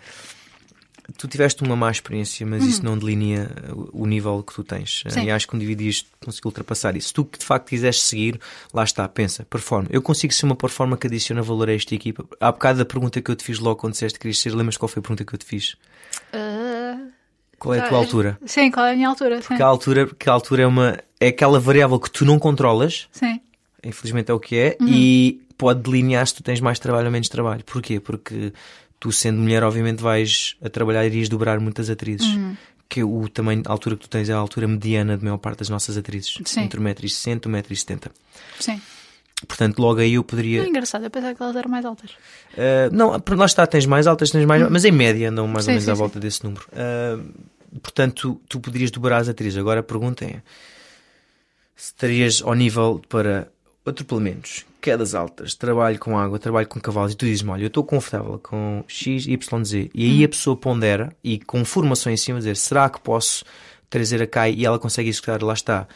Tu 1.18 1.28
tiveste 1.28 1.62
uma 1.62 1.76
má 1.76 1.90
experiência, 1.90 2.46
mas 2.46 2.64
isso 2.64 2.82
não 2.84 2.96
delinea 2.96 3.50
o 3.92 4.07
nível 4.07 4.42
que 4.42 4.55
tu 4.55 4.64
tens. 4.64 5.02
Hum. 5.07 5.11
Sim. 5.11 5.24
E 5.24 5.30
acho 5.30 5.46
que 5.46 5.55
um 5.55 5.59
indivíduo 5.61 5.92
conseguiu 6.24 6.48
ultrapassar 6.48 6.96
isso. 6.96 7.09
Se 7.09 7.14
tu 7.14 7.28
de 7.38 7.44
facto 7.44 7.68
quiseres 7.68 8.00
seguir, 8.00 8.40
lá 8.72 8.82
está, 8.84 9.07
pensa, 9.07 9.44
performa. 9.44 9.86
Eu 9.90 10.00
consigo 10.00 10.32
ser 10.32 10.46
uma 10.46 10.57
performa 10.57 10.96
que 10.96 11.07
adiciona 11.07 11.42
valor 11.42 11.68
a 11.68 11.74
esta 11.74 11.94
equipa. 11.94 12.24
Há 12.40 12.50
bocado 12.50 12.78
da 12.78 12.84
pergunta 12.86 13.20
que 13.20 13.30
eu 13.30 13.36
te 13.36 13.44
fiz 13.44 13.59
logo 13.59 13.76
quando 13.80 13.92
disseste 13.92 14.18
que 14.18 14.22
querias 14.22 14.38
ser, 14.38 14.55
lembras 14.55 14.76
qual 14.78 14.88
foi 14.88 15.00
a 15.00 15.02
pergunta 15.02 15.24
que 15.24 15.34
eu 15.34 15.38
te 15.38 15.44
fiz? 15.44 15.76
Ah, 16.32 16.98
Qual 17.59 17.74
é 17.74 17.80
a 17.80 17.88
tua 17.88 17.98
ah, 17.98 18.00
altura? 18.00 18.38
Sim, 18.46 18.70
qual 18.70 18.86
é 18.86 18.92
a 18.92 18.96
minha 18.96 19.09
altura? 19.09 19.40
Sim. 19.42 19.57
Que 19.57 19.62
a 19.62 19.66
altura, 19.66 20.07
que 20.18 20.28
a 20.28 20.32
altura 20.32 20.62
é 20.62 20.66
uma 20.66 20.98
é 21.20 21.28
aquela 21.28 21.59
variável 21.61 21.98
que 21.98 22.11
tu 22.11 22.24
não 22.24 22.38
controlas, 22.38 23.09
Sim. 23.11 23.40
infelizmente 23.82 24.30
é 24.30 24.34
o 24.34 24.40
que 24.40 24.57
é, 24.57 24.76
Uhum. 24.80 24.88
e 24.88 25.40
pode 25.57 25.80
delinear 25.80 26.26
se 26.26 26.34
tu 26.34 26.42
tens 26.42 26.61
mais 26.61 26.78
trabalho 26.78 27.07
ou 27.07 27.12
menos 27.12 27.28
trabalho. 27.28 27.64
Porquê? 27.64 28.00
Porque 28.00 28.52
tu, 29.05 29.12
sendo 29.12 29.38
mulher, 29.38 29.62
obviamente 29.62 30.00
vais 30.02 30.57
a 30.62 30.70
trabalhar 30.70 31.05
e 31.05 31.09
irias 31.09 31.28
dobrar 31.28 31.61
muitas 31.61 31.90
atrizes. 31.90 32.26
Uhum. 32.26 32.57
Que 32.88 33.05
o 33.05 33.28
tamanho, 33.28 33.62
a 33.66 33.70
altura 33.70 33.96
que 33.96 34.02
tu 34.02 34.09
tens 34.09 34.30
é 34.30 34.32
a 34.32 34.36
altura 34.38 34.66
mediana 34.66 35.18
de 35.18 35.22
maior 35.22 35.36
parte 35.36 35.59
das 35.59 35.68
nossas 35.68 35.98
atrizes. 35.98 36.38
Sim. 36.46 36.62
Entre 36.62 36.80
1,60m 36.80 37.44
e 37.70 37.74
1,70m. 37.74 38.11
Sim. 38.59 38.80
Portanto, 39.46 39.78
logo 39.78 40.00
aí 40.00 40.14
eu 40.14 40.22
É 40.22 40.24
poderia. 40.24 40.66
engraçado, 40.66 41.05
eu 41.05 41.11
pensava 41.11 41.34
que 41.34 41.42
elas 41.42 41.55
eram 41.55 41.70
mais 41.70 41.84
altas. 41.84 42.12
Uh, 42.12 42.88
não, 42.92 43.20
por 43.20 43.36
lá 43.36 43.44
está, 43.44 43.66
tens 43.66 43.84
mais 43.84 44.07
altas, 44.07 44.30
tens 44.30 44.46
mais. 44.46 44.70
Mas 44.70 44.86
em 44.86 44.92
média 44.92 45.28
andam 45.28 45.46
mais 45.46 45.66
Sim, 45.66 45.72
ou 45.72 45.74
menos 45.74 45.84
sim, 45.84 45.90
à 45.90 45.94
sim. 45.94 45.98
volta 45.98 46.18
desse 46.18 46.42
número. 46.42 46.66
Uh, 46.72 47.78
portanto, 47.82 48.40
tu 48.48 48.59
poderias 48.59 48.90
dobrar 48.90 49.18
as 49.18 49.28
atrizes. 49.28 49.59
Agora 49.59 49.80
a 49.80 49.82
pergunta 49.82 50.24
é: 50.24 50.40
se 51.76 51.88
estarias 51.92 52.40
ao 52.42 52.55
nível 52.55 53.02
para 53.07 53.48
atropelamentos, 53.84 54.64
quedas 54.85 55.14
altas, 55.14 55.55
trabalho 55.55 55.99
com 55.99 56.18
água, 56.18 56.39
trabalho 56.39 56.68
com 56.68 56.78
cavalos, 56.78 57.12
e 57.12 57.16
tu 57.16 57.24
dizes-me: 57.24 57.51
olha, 57.51 57.62
eu 57.62 57.68
estou 57.68 57.82
confortável 57.82 58.39
com 58.43 58.85
X, 58.87 59.26
Y, 59.26 59.64
Z, 59.64 59.91
e 59.95 60.07
Hum. 60.07 60.11
aí 60.11 60.24
a 60.24 60.28
pessoa 60.28 60.55
pondera 60.57 61.16
e 61.24 61.39
com 61.39 61.64
formação 61.64 62.12
em 62.12 62.16
cima 62.18 62.39
dizer: 62.39 62.57
será 62.57 62.91
que 62.91 63.01
posso 63.01 63.45
traseira 63.89 64.26
cai 64.26 64.53
e 64.53 64.66
ela 64.66 64.78
consegue 64.78 65.09
executar, 65.09 65.43
lá 65.43 65.55
está, 65.55 65.89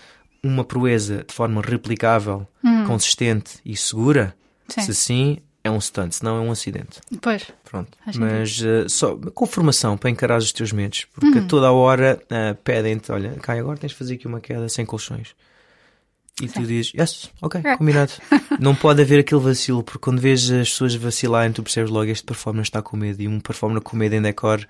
uma 0.42 0.64
proeza 0.64 1.24
de 1.28 1.34
forma 1.34 1.60
replicável, 1.60 2.46
consistente 2.86 3.58
e 3.64 3.76
segura, 3.76 4.34
Sim. 4.68 4.82
se 4.82 4.94
sim, 4.94 5.38
é 5.64 5.70
um 5.70 5.80
stunt, 5.80 6.12
se 6.12 6.22
não 6.24 6.36
é 6.38 6.40
um 6.40 6.50
acidente. 6.52 7.00
Pois. 7.20 7.44
Pronto. 7.64 7.90
Mas 8.16 8.60
uh, 8.60 8.88
só 8.88 9.16
com 9.34 9.46
formação 9.46 9.96
para 9.98 10.08
encarar 10.10 10.38
os 10.38 10.52
teus 10.52 10.72
medos, 10.72 11.06
porque 11.12 11.38
a 11.40 11.42
toda 11.42 11.66
a 11.66 11.72
hora 11.72 12.18
uh, 12.24 12.54
pedem-te: 12.64 13.10
olha, 13.12 13.32
cai 13.42 13.58
agora, 13.58 13.76
tens 13.76 13.90
de 13.90 13.96
fazer 13.98 14.14
aqui 14.14 14.26
uma 14.26 14.40
queda 14.40 14.68
sem 14.68 14.86
colchões. 14.86 15.34
E 16.40 16.46
tu 16.48 16.62
dizes, 16.62 16.92
yes, 16.94 17.30
ok, 17.42 17.60
É. 17.64 17.76
combinado. 17.76 18.12
Não 18.60 18.74
pode 18.74 19.02
haver 19.02 19.20
aquele 19.20 19.40
vacilo, 19.40 19.82
porque 19.82 19.98
quando 19.98 20.20
vês 20.20 20.50
as 20.50 20.70
pessoas 20.70 20.94
vacilarem, 20.94 21.52
tu 21.52 21.62
percebes 21.62 21.90
logo 21.90 22.06
este 22.10 22.24
performance 22.24 22.68
está 22.68 22.80
com 22.80 22.96
medo. 22.96 23.20
E 23.20 23.26
um 23.28 23.40
performer 23.40 23.80
com 23.82 23.96
medo 23.96 24.14
em 24.14 24.22
decor, 24.22 24.66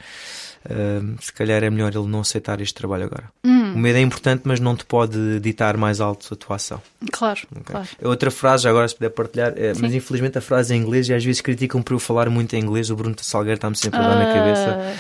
uh, 0.65 1.17
se 1.23 1.33
calhar 1.33 1.63
é 1.63 1.71
melhor 1.71 1.95
ele 1.95 2.07
não 2.07 2.21
aceitar 2.21 2.61
este 2.61 2.75
trabalho 2.75 3.05
agora. 3.05 3.25
Hum. 3.45 3.75
O 3.75 3.79
medo 3.79 3.99
é 3.99 4.01
importante, 4.01 4.43
mas 4.45 4.61
não 4.61 4.75
te 4.75 4.85
pode 4.87 5.41
ditar 5.41 5.77
mais 5.77 6.01
alto 6.01 6.33
a 6.33 6.37
tua 6.37 6.57
ação. 6.57 6.81
Claro, 7.13 7.41
ok? 7.51 7.63
claro. 7.67 7.89
Outra 8.03 8.31
frase, 8.31 8.67
agora 8.67 8.89
se 8.89 8.95
puder 8.95 9.11
partilhar, 9.11 9.53
é, 9.57 9.75
Sim. 9.75 9.83
mas 9.83 9.95
infelizmente 9.95 10.39
a 10.39 10.41
frase 10.41 10.73
é 10.73 10.77
em 10.77 10.81
inglês 10.81 11.07
e 11.09 11.13
às 11.15 11.23
vezes 11.23 11.41
criticam 11.43 11.83
por 11.83 11.93
eu 11.93 11.99
falar 11.99 12.31
muito 12.31 12.55
em 12.57 12.61
inglês. 12.63 12.89
O 12.91 12.97
Bruno 12.97 13.15
Salgueiro 13.21 13.57
está-me 13.57 13.77
sempre 13.77 14.01
a 14.01 14.03
dar 14.09 14.17
na 14.17 14.33
cabeça. 14.33 14.97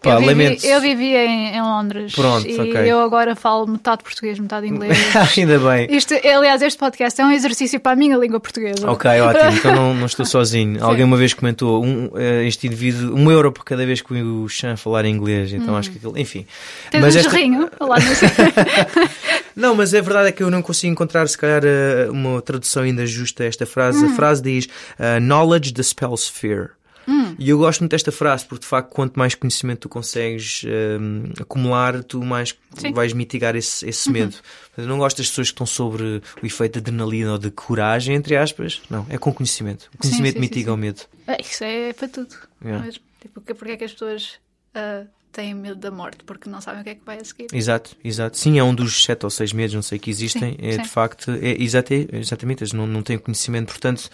Pá, 0.00 0.10
eu, 0.10 0.20
vivi, 0.20 0.58
eu 0.66 0.80
vivia 0.80 1.24
em, 1.26 1.56
em 1.56 1.60
Londres 1.60 2.14
Pronto, 2.14 2.46
e 2.46 2.54
ok. 2.58 2.80
eu 2.86 3.00
agora 3.00 3.34
falo 3.34 3.66
metade 3.66 4.04
português, 4.04 4.38
metade 4.38 4.66
inglês. 4.68 4.96
Ainda 5.36 5.58
bem. 5.58 5.88
Isto, 5.90 6.14
aliás, 6.14 6.62
este 6.62 6.78
podcast 6.78 7.20
é 7.20 7.24
um 7.24 7.32
exercício 7.32 7.80
para 7.80 7.92
a 7.92 7.96
minha 7.96 8.16
língua 8.16 8.38
portuguesa. 8.38 8.88
Ok, 8.88 9.10
ótimo. 9.20 9.50
Então 9.50 9.74
não, 9.74 9.94
não 9.94 10.06
estou 10.06 10.24
sozinho. 10.26 10.82
Alguém 10.84 11.04
uma 11.04 11.16
vez 11.16 11.34
comentou 11.34 11.84
um, 11.84 12.10
eh, 12.16 12.46
este 12.46 12.68
indivíduo, 12.68 13.16
um 13.16 13.30
euro 13.30 13.50
por 13.50 13.64
cada 13.64 13.84
vez 13.84 14.00
que 14.00 14.14
o 14.14 14.48
Chan 14.48 14.76
falar 14.76 15.04
em 15.04 15.14
inglês. 15.14 15.52
Então 15.52 15.76
acho 15.76 15.90
que 15.90 15.96
aquilo. 15.98 16.16
Enfim. 16.16 16.40
Hum. 16.40 16.90
Tens 16.92 17.00
Mas 17.00 17.14
um 17.16 17.18
esta- 17.18 17.30
jarrinho 17.30 17.70
lá 17.80 17.96
Não, 19.56 19.74
mas 19.74 19.92
a 19.92 20.00
verdade 20.00 20.28
é 20.28 20.32
que 20.32 20.40
eu 20.42 20.50
não 20.50 20.62
consigo 20.62 20.92
encontrar, 20.92 21.28
se 21.28 21.36
calhar, 21.36 21.62
eh, 21.64 22.08
uma 22.10 22.40
tradução 22.40 22.84
ainda 22.84 23.04
justa 23.04 23.42
a 23.42 23.46
esta 23.46 23.66
frase. 23.66 24.04
Hum. 24.04 24.12
A 24.12 24.14
frase 24.14 24.40
diz: 24.40 24.66
uh, 24.66 25.20
Knowledge 25.20 25.72
dispels 25.72 26.28
fear. 26.28 26.70
Hum. 27.08 27.34
E 27.38 27.48
eu 27.48 27.56
gosto 27.58 27.80
muito 27.80 27.92
desta 27.92 28.12
frase, 28.12 28.44
porque 28.44 28.62
de 28.64 28.68
facto, 28.68 28.90
quanto 28.90 29.16
mais 29.18 29.34
conhecimento 29.34 29.80
tu 29.80 29.88
consegues 29.88 30.62
eh, 30.66 30.98
acumular, 31.40 32.04
tu 32.04 32.22
mais 32.22 32.54
Sim. 32.76 32.88
Uhum. 32.88 32.92
vais 32.94 33.12
mitigar 33.14 33.56
esse, 33.56 33.88
esse 33.88 34.10
medo. 34.10 34.36
Eu 34.76 34.86
não 34.86 34.98
gosto 34.98 35.16
das 35.16 35.28
pessoas 35.28 35.48
que 35.48 35.54
estão 35.54 35.66
sobre 35.66 36.20
o 36.42 36.46
efeito 36.46 36.74
de 36.74 36.78
adrenalina 36.90 37.32
ou 37.32 37.38
de 37.38 37.50
coragem, 37.50 38.14
entre 38.14 38.36
aspas. 38.36 38.82
Não, 38.90 39.06
é 39.08 39.16
com 39.16 39.32
conhecimento. 39.32 39.88
O 39.94 39.98
conhecimento 39.98 40.34
sim, 40.34 40.38
sim, 40.38 40.40
mitiga 40.40 40.70
sim. 40.70 40.74
o 40.74 40.76
medo. 40.76 41.00
É, 41.26 41.40
Isso 41.40 41.64
é 41.64 41.92
para 41.94 42.08
tudo. 42.08 42.34
Yeah. 42.62 42.84
Mesmo. 42.84 43.02
Tipo, 43.20 43.40
que- 43.40 43.54
porque 43.54 43.72
é 43.72 43.76
que 43.78 43.84
as 43.84 43.92
pessoas 43.92 44.34
ah, 44.74 45.04
têm 45.32 45.54
medo 45.54 45.76
da 45.76 45.90
morte? 45.90 46.22
Porque 46.24 46.48
não 46.50 46.60
sabem 46.60 46.82
o 46.82 46.84
que 46.84 46.90
é 46.90 46.94
que 46.94 47.04
vai 47.06 47.16
a 47.18 47.24
seguir. 47.24 47.46
Exato, 47.52 47.96
exato. 48.04 48.36
Sim, 48.36 48.58
é 48.58 48.62
um 48.62 48.74
dos 48.74 49.02
sete 49.02 49.24
ou 49.24 49.30
seis 49.30 49.52
medos, 49.52 49.74
não 49.74 49.82
sei, 49.82 49.98
que 49.98 50.10
existem. 50.10 50.56
É 50.60 50.76
de 50.76 50.88
facto, 50.88 51.30
é, 51.32 51.60
exata- 51.62 51.94
exatamente, 52.12 52.62
eles 52.62 52.72
não, 52.72 52.86
não 52.86 53.02
têm 53.02 53.18
conhecimento, 53.18 53.68
portanto. 53.68 54.08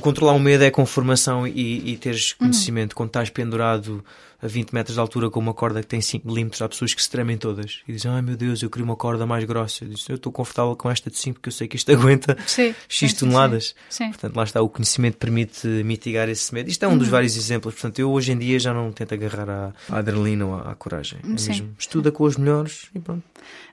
Controlar 0.00 0.32
o 0.32 0.40
medo 0.40 0.64
é 0.64 0.70
com 0.70 0.84
formação 0.84 1.46
e, 1.46 1.92
e 1.92 1.96
teres 1.96 2.32
Uhum. 2.32 2.38
conhecimento. 2.48 2.96
Quando 2.96 3.08
estás 3.10 3.30
pendurado 3.30 4.04
a 4.40 4.46
20 4.46 4.72
metros 4.72 4.94
de 4.94 5.00
altura 5.00 5.28
com 5.30 5.40
uma 5.40 5.52
corda 5.52 5.80
que 5.80 5.86
tem 5.88 6.00
5 6.00 6.26
milímetros, 6.28 6.62
há 6.62 6.68
pessoas 6.68 6.94
que 6.94 7.02
se 7.02 7.10
tremem 7.10 7.36
todas 7.36 7.80
e 7.88 7.92
dizem: 7.92 8.10
Ai 8.10 8.22
meu 8.22 8.36
Deus, 8.36 8.62
eu 8.62 8.70
queria 8.70 8.84
uma 8.84 8.94
corda 8.96 9.26
mais 9.26 9.44
grossa. 9.44 9.84
Eu, 9.84 9.88
disse, 9.88 10.10
eu 10.10 10.16
estou 10.16 10.30
confortável 10.30 10.76
com 10.76 10.88
esta 10.90 11.10
de 11.10 11.18
5 11.18 11.34
porque 11.40 11.48
eu 11.48 11.52
sei 11.52 11.66
que 11.66 11.76
isto 11.76 11.90
aguenta 11.92 12.36
Sim. 12.46 12.74
X 12.88 13.10
sim, 13.12 13.16
toneladas. 13.18 13.74
Sim. 13.90 14.04
Sim. 14.04 14.08
Portanto, 14.10 14.36
lá 14.36 14.44
está, 14.44 14.62
o 14.62 14.68
conhecimento 14.68 15.16
permite 15.16 15.66
mitigar 15.66 16.28
esse 16.28 16.54
medo. 16.54 16.68
Isto 16.70 16.84
é 16.84 16.88
um 16.88 16.92
Uhum. 16.92 16.98
dos 16.98 17.08
vários 17.08 17.36
exemplos. 17.36 17.74
Portanto, 17.74 17.98
eu 17.98 18.10
hoje 18.12 18.32
em 18.32 18.38
dia 18.38 18.58
já 18.58 18.72
não 18.72 18.92
tento 18.92 19.12
agarrar 19.14 19.48
à, 19.50 19.72
à 19.90 19.98
adrenalina 19.98 20.46
ou 20.46 20.54
à, 20.54 20.70
à 20.70 20.74
coragem. 20.74 21.18
É 21.24 21.26
mesmo, 21.26 21.74
estuda 21.78 22.12
com 22.12 22.24
os 22.24 22.36
melhores 22.36 22.88
e 22.94 22.98
pronto. 23.00 23.22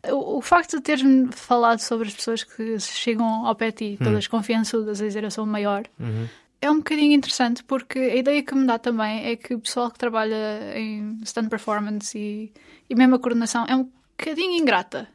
O, 0.09 0.37
o 0.37 0.41
facto 0.41 0.77
de 0.77 0.81
teres-me 0.83 1.29
falado 1.31 1.79
sobre 1.79 2.07
as 2.07 2.13
pessoas 2.13 2.43
que 2.43 2.79
chegam 2.79 3.45
ao 3.45 3.55
pé 3.55 3.71
de 3.71 3.95
ti, 3.95 4.03
todas 4.03 4.27
confiançudas, 4.27 5.01
a 5.01 5.05
dizer 5.05 5.23
eu 5.23 5.31
sou 5.31 5.43
o 5.43 5.47
maior, 5.47 5.83
Uhum. 5.99 6.27
É 6.65 6.71
um 6.71 6.77
bocadinho 6.77 7.13
interessante 7.13 7.63
porque 7.63 7.99
a 7.99 8.15
ideia 8.15 8.43
que 8.43 8.55
me 8.55 8.65
dá 8.65 8.77
também 8.79 9.25
é 9.25 9.35
que 9.35 9.53
o 9.53 9.59
pessoal 9.59 9.91
que 9.91 9.99
trabalha 9.99 10.77
em 10.77 11.19
stand 11.23 11.47
performance 11.49 12.17
e, 12.17 12.51
e 12.89 12.95
mesmo 12.95 13.15
a 13.15 13.19
coordenação 13.19 13.65
é 13.67 13.75
um 13.75 13.87
bocadinho 14.17 14.59
ingrata 14.59 15.07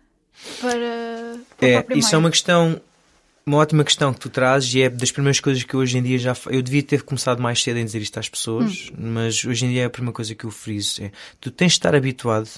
para, 0.60 1.40
para 1.58 1.68
É, 1.68 1.98
isso 1.98 2.14
é 2.14 2.18
uma 2.18 2.30
questão, 2.30 2.80
uma 3.44 3.58
ótima 3.58 3.84
questão 3.84 4.12
que 4.14 4.20
tu 4.20 4.30
trazes 4.30 4.72
e 4.74 4.82
é 4.82 4.88
das 4.88 5.10
primeiras 5.10 5.40
coisas 5.40 5.62
que 5.62 5.76
hoje 5.76 5.98
em 5.98 6.02
dia 6.02 6.18
já. 6.18 6.36
Eu 6.48 6.62
devia 6.62 6.82
ter 6.82 7.02
começado 7.02 7.42
mais 7.42 7.62
cedo 7.62 7.78
em 7.78 7.84
dizer 7.84 8.00
isto 8.00 8.18
às 8.18 8.28
pessoas, 8.28 8.90
Hum. 8.92 9.12
mas 9.12 9.44
hoje 9.44 9.66
em 9.66 9.70
dia 9.70 9.82
é 9.82 9.84
a 9.86 9.90
primeira 9.90 10.14
coisa 10.14 10.34
que 10.34 10.44
eu 10.44 10.50
friso. 10.50 11.02
É, 11.02 11.10
tu 11.40 11.50
tens 11.50 11.72
de 11.72 11.78
estar 11.78 11.94
habituado 11.94 12.48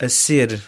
a 0.00 0.08
ser, 0.08 0.60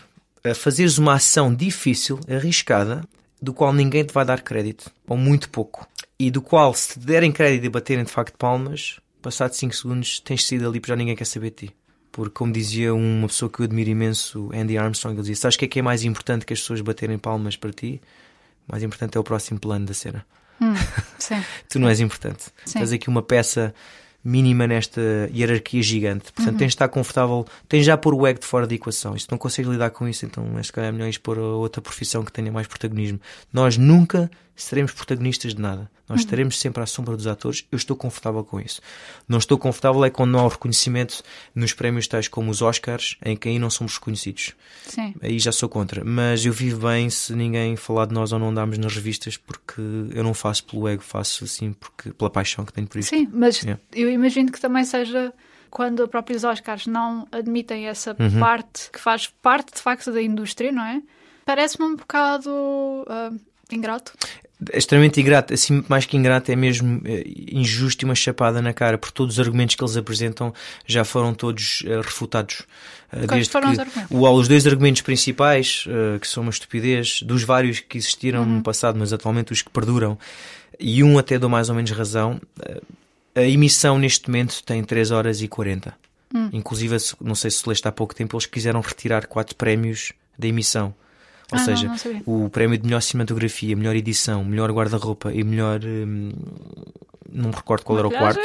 a 0.45 0.55
fazeres 0.55 0.99
uma 0.99 1.14
ação 1.14 1.53
difícil, 1.55 2.20
arriscada, 2.28 3.03
do 3.41 3.53
qual 3.53 3.72
ninguém 3.72 4.05
te 4.05 4.12
vai 4.12 4.24
dar 4.24 4.41
crédito, 4.43 4.91
ou 5.07 5.16
muito 5.16 5.49
pouco, 5.51 5.87
e 6.18 6.30
do 6.30 6.40
qual, 6.42 6.72
se 6.74 6.94
te 6.94 6.98
derem 7.00 7.32
crédito 7.32 7.64
e 7.64 7.68
baterem 7.68 8.04
de 8.04 8.10
facto 8.10 8.36
palmas, 8.36 9.00
passado 9.20 9.52
5 9.52 9.74
segundos 9.74 10.20
tens 10.20 10.44
sido 10.46 10.68
ali 10.68 10.80
porque 10.80 10.92
já 10.92 10.96
ninguém 10.96 11.16
quer 11.16 11.24
saber 11.24 11.50
de 11.50 11.68
ti. 11.68 11.76
Porque, 12.12 12.32
como 12.32 12.52
dizia 12.52 12.94
uma 12.94 13.26
pessoa 13.26 13.50
que 13.50 13.58
eu 13.60 13.64
admiro 13.64 13.90
imenso, 13.90 14.48
Andy 14.54 14.78
Armstrong, 14.78 15.14
ele 15.16 15.22
dizia: 15.22 15.34
Sabes 15.36 15.56
o 15.56 15.58
que 15.58 15.64
é 15.64 15.68
que 15.68 15.78
é 15.80 15.82
mais 15.82 16.04
importante 16.04 16.46
que 16.46 16.52
as 16.52 16.60
pessoas 16.60 16.80
baterem 16.80 17.18
palmas 17.18 17.56
para 17.56 17.72
ti? 17.72 18.00
Mais 18.68 18.82
importante 18.84 19.16
é 19.16 19.20
o 19.20 19.24
próximo 19.24 19.58
plano 19.58 19.84
da 19.86 19.94
cena. 19.94 20.24
Hum. 20.60 20.72
Tu 21.68 21.78
não 21.80 21.88
és 21.88 21.98
importante. 22.00 22.44
Sim. 22.64 22.78
Tens 22.78 22.92
aqui 22.92 23.08
uma 23.08 23.22
peça 23.22 23.74
mínima 24.24 24.66
nesta 24.66 25.00
hierarquia 25.34 25.82
gigante. 25.82 26.32
Portanto, 26.32 26.52
Uhum. 26.52 26.58
tens 26.58 26.68
de 26.68 26.74
estar 26.74 26.88
confortável, 26.88 27.44
tens 27.68 27.84
já 27.84 27.96
pôr 27.96 28.14
o 28.14 28.26
ego 28.26 28.38
de 28.40 28.46
fora 28.46 28.66
da 28.66 28.74
equação. 28.74 29.16
E 29.16 29.20
se 29.20 29.26
não 29.30 29.36
consegues 29.36 29.70
lidar 29.70 29.90
com 29.90 30.08
isso, 30.08 30.24
então 30.24 30.56
é 30.58 30.62
se 30.62 30.72
calhar 30.72 30.92
melhor 30.92 31.08
expor 31.08 31.36
a 31.38 31.42
outra 31.42 31.82
profissão 31.82 32.24
que 32.24 32.32
tenha 32.32 32.50
mais 32.52 32.66
protagonismo. 32.66 33.20
Nós 33.52 33.76
nunca 33.76 34.30
seremos 34.57 34.92
protagonistas 34.92 35.55
de 35.55 35.61
nada. 35.61 35.90
Nós 36.09 36.18
Uhum. 36.20 36.24
estaremos 36.24 36.61
sempre 36.61 36.82
à 36.82 36.86
sombra 36.86 37.16
dos 37.16 37.26
atores. 37.26 37.64
Eu 37.72 37.76
estou 37.76 37.96
confortável 37.96 38.44
com 38.44 38.61
isso. 38.61 38.80
Não 39.26 39.38
estou 39.38 39.57
confortável 39.59 40.05
é 40.05 40.11
quando 40.11 40.32
não 40.32 40.40
há 40.40 40.44
o 40.44 40.48
reconhecimento 40.48 41.22
nos 41.55 41.72
prémios 41.72 42.07
tais 42.07 42.28
como 42.28 42.50
os 42.50 42.61
Oscars, 42.61 43.16
em 43.24 43.36
que 43.36 43.48
aí 43.48 43.59
não 43.59 43.70
somos 43.70 43.94
reconhecidos. 43.94 44.52
Sim. 44.86 45.14
Aí 45.22 45.38
já 45.38 45.50
sou 45.50 45.68
contra. 45.68 46.05
Mas 46.05 46.44
eu 46.44 46.52
vivo 46.52 46.86
bem 46.86 47.09
se 47.09 47.34
ninguém 47.34 47.74
falar 47.74 48.05
de 48.07 48.12
nós 48.14 48.32
ou 48.32 48.38
não 48.38 48.50
andarmos 48.50 48.76
nas 48.76 48.94
revistas, 48.94 49.36
porque 49.38 49.80
eu 50.12 50.22
não 50.22 50.34
faço 50.34 50.64
pelo 50.64 50.86
ego, 50.86 51.02
faço 51.02 51.44
assim 51.44 51.72
porque, 51.72 52.12
pela 52.12 52.28
paixão 52.30 52.64
que 52.66 52.72
tenho 52.72 52.86
por 52.86 52.98
isto. 52.98 53.09
Sim, 53.11 53.28
mas 53.32 53.62
Yeah. 53.62 53.80
eu 53.94 54.11
imagino 54.11 54.52
que 54.52 54.61
também 54.61 54.84
seja 54.84 55.32
quando 55.70 56.00
os 56.00 56.09
próprios 56.11 56.44
Oscars 56.44 56.86
não 56.86 57.26
admitem 57.32 57.86
essa 57.88 58.14
Uhum. 58.20 58.38
parte 58.40 58.90
que 58.92 59.00
faz 59.00 59.26
parte 59.42 59.72
de 59.74 59.80
facto 59.80 60.12
da 60.12 60.22
indústria, 60.22 60.70
não 60.70 60.84
é? 60.84 61.02
Parece-me 61.46 61.86
um 61.86 61.96
bocado 61.96 62.50
ah, 63.09 63.32
ingrato. 63.72 64.12
É 64.72 64.78
extremamente 64.78 65.20
ingrato, 65.20 65.52
assim, 65.52 65.84
mais 65.88 66.06
que 66.06 66.16
ingrato, 66.16 66.50
é 66.50 66.56
mesmo 66.56 67.02
eh, 67.04 67.24
injusto 67.52 68.02
e 68.02 68.06
uma 68.06 68.14
chapada 68.14 68.62
na 68.62 68.72
cara, 68.72 68.96
porque 68.96 69.12
todos 69.14 69.34
os 69.34 69.40
argumentos 69.40 69.74
que 69.74 69.82
eles 69.82 69.96
apresentam 69.96 70.54
já 70.86 71.04
foram 71.04 71.34
todos 71.34 71.82
eh, 71.86 71.96
refutados. 72.00 72.62
Eh, 73.12 73.26
Quais 73.26 73.48
foram 73.48 73.72
os 73.72 73.78
argumentos? 73.78 74.10
o- 74.16 74.30
os 74.30 74.48
dois 74.48 74.66
argumentos 74.66 75.02
principais, 75.02 75.84
que 76.20 76.26
são 76.28 76.42
uma 76.42 76.50
estupidez, 76.50 77.20
dos 77.22 77.42
vários 77.42 77.80
que 77.80 77.98
existiram 77.98 78.40
Uhum. 78.42 78.56
no 78.56 78.62
passado, 78.62 78.98
mas 78.98 79.12
atualmente 79.12 79.52
os 79.52 79.60
que 79.60 79.70
perduram, 79.70 80.16
e 80.80 81.02
um 81.02 81.18
até 81.18 81.38
dou 81.38 81.50
mais 81.50 81.68
ou 81.68 81.74
menos 81.74 81.90
razão, 81.90 82.40
a 83.34 83.42
emissão 83.42 83.98
neste 83.98 84.28
momento 84.28 84.62
tem 84.62 84.82
3 84.84 85.10
horas 85.10 85.42
e 85.42 85.48
40. 85.48 85.94
Hum. 86.32 86.48
Inclusive, 86.52 86.96
não 87.20 87.34
sei 87.34 87.50
se 87.50 87.68
leste 87.68 87.86
há 87.86 87.92
pouco 87.92 88.14
tempo, 88.14 88.36
eles 88.36 88.46
quiseram 88.46 88.80
retirar 88.80 89.26
quatro 89.26 89.54
prémios 89.56 90.12
da 90.38 90.46
emissão. 90.48 90.94
Ou 91.53 91.59
Ah, 91.59 91.59
não, 91.59 91.64
seja, 91.64 91.88
não 91.88 91.99
sabia. 91.99 92.22
o 92.26 92.49
prémio 92.51 92.78
de 92.78 92.84
melhor 92.84 93.01
cinematografia, 93.01 93.76
melhor 93.76 93.95
edição, 93.97 94.45
melhor 94.45 94.70
guarda-roupa 94.72 95.32
e 95.32 95.42
melhor. 95.45 95.80
hum, 95.84 96.32
não 97.36 97.49
me 97.51 97.55
recordo 97.57 97.82
qual 97.84 97.99
era 97.99 98.07
o 98.07 98.12
quarto. 98.12 98.40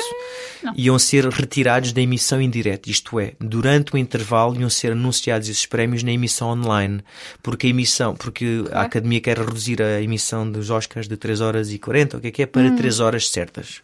Não. 0.64 0.74
Iam 0.76 0.98
ser 0.98 1.28
retirados 1.28 1.94
da 1.94 2.02
emissão 2.02 2.42
indireta, 2.42 2.90
isto 2.90 3.20
é, 3.20 3.34
durante 3.40 3.94
o 3.94 3.98
intervalo 4.00 4.60
iam 4.60 4.70
ser 4.70 4.94
anunciados 4.94 5.48
esses 5.48 5.66
prémios 5.68 6.02
na 6.02 6.12
emissão 6.12 6.50
online, 6.50 7.02
porque 7.44 7.68
a 7.68 7.70
emissão, 7.70 8.16
porque 8.16 8.64
a 8.72 8.82
Academia 8.82 9.22
quer 9.22 9.38
reduzir 9.38 9.80
a 9.80 10.02
emissão 10.02 10.50
dos 10.52 10.72
Oscars 10.72 11.08
de 11.08 11.16
3 11.18 11.40
horas 11.40 11.72
e 11.72 11.78
40, 11.78 12.18
o 12.18 12.20
que 12.20 12.28
é 12.28 12.32
que 12.32 12.42
é, 12.42 12.46
Hum. 12.46 12.50
para 12.52 12.72
3 12.72 13.00
horas 13.00 13.30
certas. 13.30 13.82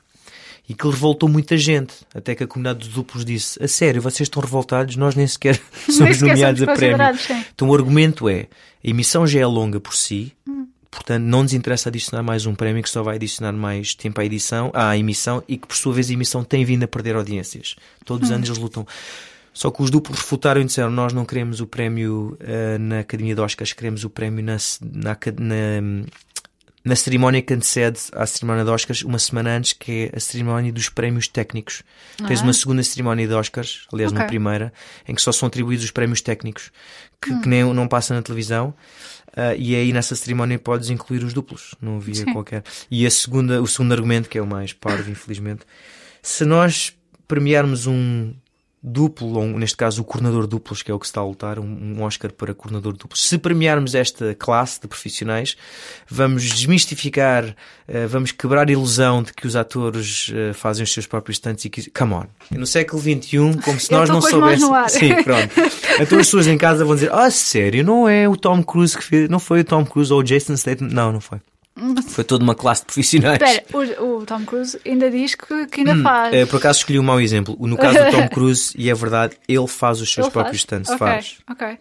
E 0.67 0.73
que 0.73 0.87
revoltou 0.87 1.29
muita 1.29 1.55
gente, 1.57 1.93
até 2.13 2.33
que 2.33 2.43
a 2.43 2.47
comunidade 2.47 2.79
dos 2.79 2.89
duplos 2.89 3.23
disse: 3.23 3.61
A 3.63 3.67
sério, 3.67 4.01
vocês 4.01 4.25
estão 4.25 4.41
revoltados, 4.41 4.95
nós 4.95 5.15
nem 5.15 5.27
sequer 5.27 5.59
Nem 5.87 5.97
somos 5.97 6.17
sequer 6.17 6.29
nomeados 6.29 6.59
somos 6.59 6.73
a 6.73 6.75
prémio. 6.75 7.17
sim. 7.19 7.45
Então 7.53 7.69
o 7.69 7.75
argumento 7.75 8.27
é: 8.27 8.47
a 8.83 8.89
emissão 8.89 9.27
já 9.27 9.39
é 9.39 9.45
longa 9.45 9.79
por 9.79 9.95
si, 9.95 10.33
portanto 10.89 11.23
não 11.23 11.43
nos 11.43 11.53
interessa 11.53 11.89
adicionar 11.89 12.23
mais 12.23 12.45
um 12.45 12.55
prémio 12.55 12.81
que 12.81 12.89
só 12.89 13.03
vai 13.03 13.15
adicionar 13.15 13.53
mais 13.53 13.93
tempo 13.93 14.19
à 14.19 14.25
edição, 14.25 14.71
à 14.73 14.97
emissão 14.97 15.43
e 15.47 15.57
que 15.57 15.67
por 15.67 15.75
sua 15.75 15.93
vez 15.93 16.09
a 16.09 16.13
emissão 16.13 16.43
tem 16.43 16.65
vindo 16.65 16.83
a 16.83 16.87
perder 16.87 17.15
audiências. 17.15 17.75
Todos 18.03 18.29
os 18.29 18.35
anos 18.35 18.47
eles 18.47 18.59
lutam. 18.59 18.87
Só 19.53 19.71
que 19.71 19.81
os 19.81 19.89
duplos 19.89 20.19
refutaram 20.19 20.61
e 20.61 20.65
disseram: 20.65 20.89
Nós 20.89 21.13
não 21.13 21.23
queremos 21.23 21.61
o 21.61 21.67
prémio 21.67 22.37
eh, 22.41 22.77
na 22.77 22.99
Academia 22.99 23.33
de 23.33 23.39
Oscars, 23.39 23.71
queremos 23.71 24.03
o 24.03 24.09
prémio 24.09 24.43
na, 24.43 24.57
na, 24.81 25.17
na, 25.39 26.05
na 26.85 26.95
cerimónia 26.95 27.41
que 27.41 27.51
antecede 27.51 27.99
à 28.13 28.27
cerimónia 28.27 28.63
de 28.63 28.69
Oscars, 28.69 29.01
uma 29.01 29.17
semana 29.17 29.57
antes, 29.57 29.73
que 29.73 30.11
é 30.13 30.17
a 30.17 30.19
cerimónia 30.19 30.71
dos 30.71 30.87
prémios 30.87 31.27
técnicos. 31.27 31.81
Ah. 32.21 32.27
Tens 32.27 32.41
uma 32.41 32.53
segunda 32.53 32.83
cerimónia 32.83 33.27
de 33.27 33.33
Oscars, 33.33 33.87
aliás, 33.91 34.11
okay. 34.11 34.21
uma 34.21 34.27
primeira, 34.27 34.71
em 35.07 35.15
que 35.15 35.21
só 35.21 35.31
são 35.31 35.47
atribuídos 35.47 35.83
os 35.83 35.89
prémios 35.89 36.21
técnicos, 36.21 36.71
que, 37.19 37.33
hum. 37.33 37.41
que 37.41 37.49
nem 37.49 37.63
não 37.73 37.87
passa 37.87 38.13
na 38.13 38.21
televisão. 38.21 38.75
Uh, 39.29 39.57
e 39.57 39.75
aí 39.75 39.91
nessa 39.91 40.15
cerimónia 40.15 40.57
podes 40.59 40.89
incluir 40.91 41.23
os 41.23 41.33
duplos, 41.33 41.73
não 41.81 41.97
havia 41.97 42.13
Sim. 42.13 42.31
qualquer. 42.31 42.63
E 42.89 43.05
a 43.05 43.09
segunda, 43.09 43.61
o 43.61 43.67
segundo 43.67 43.91
argumento, 43.91 44.29
que 44.29 44.37
é 44.37 44.41
o 44.41 44.47
mais 44.47 44.71
parvo, 44.71 45.09
infelizmente, 45.11 45.65
se 46.21 46.45
nós 46.45 46.95
premiarmos 47.27 47.87
um 47.87 48.31
duplo, 48.85 49.39
ou 49.39 49.47
neste 49.57 49.75
caso 49.75 50.01
o 50.01 50.05
coordenador 50.05 50.45
duplos, 50.45 50.83
que 50.83 50.91
é 50.91 50.93
o 50.93 50.99
que 50.99 51.07
se 51.07 51.09
está 51.09 51.19
a 51.19 51.25
lutar, 51.25 51.57
um 51.57 52.03
Oscar 52.03 52.31
para 52.31 52.53
coordenador 52.53 52.93
duplos. 52.93 53.27
Se 53.27 53.37
premiarmos 53.39 53.95
esta 53.95 54.35
classe 54.35 54.79
de 54.79 54.87
profissionais, 54.87 55.57
vamos 56.07 56.43
desmistificar, 56.43 57.55
eh, 57.87 58.05
vamos 58.05 58.31
quebrar 58.31 58.69
a 58.69 58.71
ilusão 58.71 59.23
de 59.23 59.33
que 59.33 59.47
os 59.47 59.55
atores 59.55 60.31
eh, 60.33 60.53
fazem 60.53 60.83
os 60.83 60.93
seus 60.93 61.07
próprios 61.07 61.37
stunts 61.37 61.65
e 61.65 61.69
que. 61.69 61.89
Come 61.89 62.13
on! 62.13 62.25
No 62.51 62.67
século 62.67 63.01
XXI, 63.01 63.37
como 63.63 63.79
se 63.79 63.91
nós 63.91 64.07
não 64.07 64.21
soubéssemos. 64.21 64.91
Sim, 64.91 65.23
pronto. 65.23 65.55
Então 65.97 66.19
as 66.19 66.27
pessoas 66.27 66.45
em 66.45 66.57
casa 66.57 66.83
vão 66.83 66.93
dizer: 66.93 67.11
Ah, 67.13 67.31
sério, 67.31 67.83
não 67.83 68.07
é 68.07 68.27
o 68.27 68.35
Tom 68.35 68.61
Cruise 68.61 68.97
que 68.97 69.03
fez, 69.03 69.29
não 69.29 69.39
foi 69.39 69.61
o 69.61 69.63
Tom 69.63 69.85
Cruise 69.85 70.11
ou 70.11 70.19
o 70.19 70.23
Jason 70.23 70.57
Statham? 70.57 70.89
Não, 70.89 71.11
não 71.11 71.21
foi. 71.21 71.39
Foi 72.07 72.23
toda 72.23 72.43
uma 72.43 72.55
classe 72.55 72.81
de 72.81 72.85
profissionais. 72.85 73.41
Espera, 73.41 73.65
o, 74.01 74.19
o, 74.19 74.25
Tom 74.25 74.45
Cruise 74.45 74.79
ainda 74.85 75.11
diz 75.11 75.35
que, 75.35 75.67
que 75.67 75.81
ainda 75.81 75.93
hum, 75.93 76.03
faz. 76.03 76.33
É, 76.33 76.45
por 76.45 76.57
acaso 76.57 76.79
escolhi 76.79 76.99
um 76.99 77.03
mau 77.03 77.19
exemplo. 77.19 77.57
No 77.59 77.75
caso 77.75 77.97
do 77.97 78.11
Tom 78.11 78.29
Cruise, 78.33 78.73
e 78.77 78.89
é 78.89 78.93
verdade, 78.93 79.35
ele 79.47 79.67
faz 79.67 79.99
os 79.99 80.11
seus 80.11 80.27
ele 80.27 80.31
próprios 80.31 80.61
stunts. 80.61 80.89
Okay, 80.89 80.97
faz. 80.97 81.37
Ok. 81.49 81.77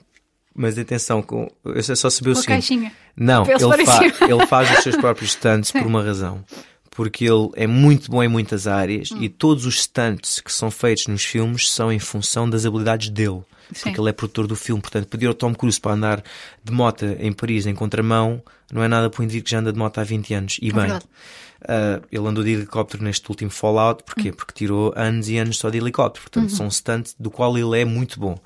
Mas 0.52 0.76
atenção, 0.78 1.22
com, 1.22 1.48
eu 1.64 1.82
só 1.96 2.10
saber 2.10 2.30
o 2.30 2.34
seguinte. 2.34 2.48
Caixinha. 2.48 2.92
Não, 3.16 3.44
ele, 3.44 3.86
fa 3.86 4.00
ele 4.04 4.46
faz 4.46 4.70
os 4.70 4.82
seus 4.82 4.96
próprios 4.96 5.30
stunts 5.34 5.70
por 5.70 5.82
uma 5.82 6.02
razão. 6.02 6.44
Porque 6.90 7.24
ele 7.24 7.50
é 7.54 7.66
muito 7.66 8.10
bom 8.10 8.22
em 8.22 8.28
muitas 8.28 8.66
áreas 8.66 9.10
hum. 9.12 9.18
e 9.20 9.28
todos 9.28 9.64
os 9.64 9.80
stunts 9.80 10.40
que 10.40 10.52
são 10.52 10.70
feitos 10.70 11.06
nos 11.06 11.24
filmes 11.24 11.70
são 11.70 11.92
em 11.92 11.98
função 11.98 12.48
das 12.48 12.66
habilidades 12.66 13.10
dele. 13.10 13.42
Sim. 13.72 13.84
porque 13.84 14.00
ele 14.00 14.10
é 14.10 14.12
produtor 14.12 14.46
do 14.46 14.56
filme. 14.56 14.80
Portanto, 14.80 15.06
pedir 15.08 15.26
ao 15.26 15.34
Tom 15.34 15.54
Cruise 15.54 15.80
para 15.80 15.92
andar 15.92 16.22
de 16.62 16.72
moto 16.72 17.04
em 17.04 17.32
Paris 17.32 17.66
em 17.66 17.74
contramão 17.74 18.42
não 18.72 18.82
é 18.82 18.88
nada 18.88 19.10
para 19.10 19.20
um 19.20 19.24
indivíduo 19.24 19.44
que 19.44 19.50
já 19.50 19.58
anda 19.58 19.72
de 19.72 19.78
moto 19.78 19.98
há 19.98 20.04
20 20.04 20.34
anos. 20.34 20.58
E 20.60 20.70
é 20.70 20.72
bem, 20.72 20.90
uh, 20.90 22.04
ele 22.10 22.26
andou 22.26 22.42
de 22.42 22.50
helicóptero 22.50 23.04
neste 23.04 23.28
último 23.28 23.50
Fallout, 23.50 24.02
porquê? 24.04 24.30
Uhum. 24.30 24.34
Porque 24.34 24.52
tirou 24.52 24.92
anos 24.96 25.28
e 25.28 25.36
anos 25.36 25.58
só 25.58 25.70
de 25.70 25.78
helicóptero. 25.78 26.22
Portanto, 26.22 26.50
uhum. 26.50 26.56
são 26.56 26.70
stunts 26.70 27.14
do 27.18 27.30
qual 27.30 27.56
ele 27.56 27.80
é 27.80 27.84
muito 27.84 28.18
bom. 28.18 28.38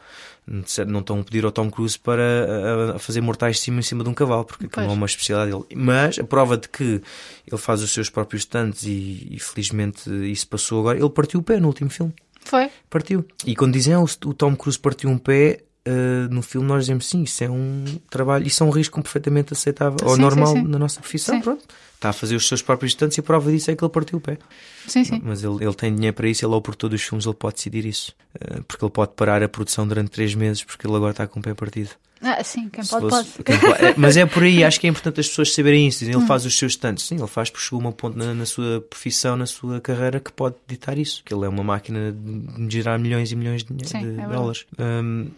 Não 0.47 1.01
estão 1.01 1.21
a 1.21 1.25
pedir 1.25 1.45
ao 1.45 1.53
Tom 1.53 1.71
Cruise 1.71 1.99
para 1.99 2.95
a 2.95 2.99
fazer 2.99 3.21
mortais 3.21 3.57
de 3.57 3.63
cima 3.63 3.81
em 3.81 3.83
cima 3.83 4.03
de 4.03 4.09
um 4.09 4.15
cavalo, 4.15 4.47
porque 4.47 4.67
não 4.81 4.91
é 4.91 4.93
uma 4.95 5.05
especialidade 5.05 5.53
dele. 5.53 5.67
Mas 5.77 6.19
a 6.19 6.25
prova 6.25 6.57
de 6.57 6.71
que 6.71 7.03
ele 7.47 7.59
faz 7.59 7.83
os 7.83 7.93
seus 7.93 8.09
próprios 8.09 8.45
stunts 8.45 8.85
e, 8.85 9.29
e 9.31 9.39
felizmente 9.39 10.11
isso 10.31 10.49
passou 10.49 10.81
agora, 10.81 10.99
ele 10.99 11.11
partiu 11.11 11.41
o 11.41 11.43
pé 11.43 11.61
no 11.61 11.67
último 11.67 11.91
filme. 11.91 12.15
Foi? 12.49 12.71
Partiu. 12.89 13.27
E 13.45 13.55
quando 13.55 13.75
dizem 13.75 13.93
ah, 13.93 14.01
o 14.01 14.33
Tom 14.33 14.57
Cruise 14.57 14.79
partiu 14.79 15.11
um 15.11 15.19
pé, 15.19 15.61
Uh, 15.89 16.29
no 16.35 16.43
filme 16.43 16.67
nós 16.67 16.85
dizemos 16.85 17.07
sim, 17.07 17.23
isso 17.23 17.43
é 17.43 17.49
um 17.49 17.85
trabalho, 18.11 18.47
isso 18.47 18.63
é 18.63 18.67
um 18.67 18.71
risco 18.71 19.01
perfeitamente 19.01 19.55
aceitável 19.55 19.99
sim, 19.99 20.05
ou 20.05 20.17
normal 20.19 20.49
sim, 20.49 20.63
sim. 20.63 20.69
na 20.69 20.79
nossa 20.79 21.01
profissão. 21.01 21.41
Pronto. 21.41 21.65
Está 21.95 22.11
a 22.11 22.13
fazer 22.13 22.37
os 22.37 22.47
seus 22.47 22.61
próprios 22.61 22.93
estantes 22.93 23.17
e 23.17 23.21
a 23.21 23.23
prova 23.23 23.51
disso 23.51 23.71
é 23.71 23.77
que 23.77 23.83
ele 23.83 23.91
partiu 23.91 24.19
o 24.19 24.21
pé. 24.21 24.39
Sim, 24.87 25.03
sim. 25.05 25.21
Mas 25.25 25.43
ele, 25.43 25.65
ele 25.65 25.75
tem 25.75 25.95
dinheiro 25.95 26.15
para 26.15 26.29
isso, 26.29 26.45
ele 26.45 26.53
é 26.53 26.57
o 26.57 26.61
produtor 26.61 26.91
dos 26.91 27.03
filmes, 27.03 27.25
ele 27.25 27.35
pode 27.35 27.57
decidir 27.57 27.87
isso. 27.87 28.15
Uh, 28.35 28.63
porque 28.65 28.85
ele 28.85 28.93
pode 28.93 29.13
parar 29.13 29.43
a 29.43 29.49
produção 29.49 29.89
durante 29.89 30.11
três 30.11 30.35
meses 30.35 30.63
porque 30.63 30.87
ele 30.87 30.95
agora 30.95 31.13
está 31.13 31.27
com 31.27 31.41
o 31.41 31.43
pé 31.43 31.55
partido. 31.55 31.91
Ah, 32.21 32.43
sim, 32.43 32.69
quem 32.69 32.85
pode, 32.85 33.09
fosse, 33.09 33.31
pode. 33.31 33.45
Quem 33.45 33.59
pode. 33.59 33.85
É, 33.85 33.95
mas 33.97 34.17
é 34.17 34.27
por 34.27 34.43
aí, 34.43 34.63
acho 34.65 34.81
que 34.81 34.87
é 34.87 34.91
importante 34.91 35.21
as 35.21 35.29
pessoas 35.29 35.55
saberem 35.55 35.87
isso. 35.87 36.05
Ele 36.05 36.17
hum. 36.17 36.27
faz 36.27 36.45
os 36.45 36.57
seus 36.57 36.75
tantos. 36.77 37.07
Sim, 37.07 37.17
ele 37.17 37.27
faz 37.27 37.51
porque 37.51 37.65
chegou 37.65 37.85
a 37.85 37.89
um 37.89 37.93
ponto 37.93 38.19
na, 38.19 38.35
na, 38.35 38.45
sua 38.45 38.81
profissão, 38.81 39.37
na 39.37 39.47
sua 39.47 39.81
carreira, 39.81 40.19
que 40.19 40.33
pode 40.33 40.57
ditar 40.67 40.99
isso. 40.99 41.23
Que 41.25 41.33
ele 41.33 41.45
é 41.45 41.49
uma 41.49 41.63
máquina 41.63 42.13
de 42.13 42.75
gerar 42.75 42.99
milhões 42.99 43.31
e 43.31 43.37
milhões 43.37 43.63
de, 43.63 43.89
sim, 43.89 44.01
de 44.01 44.21
é 44.21 44.27
dólares. 44.27 44.67
Um, 44.79 45.29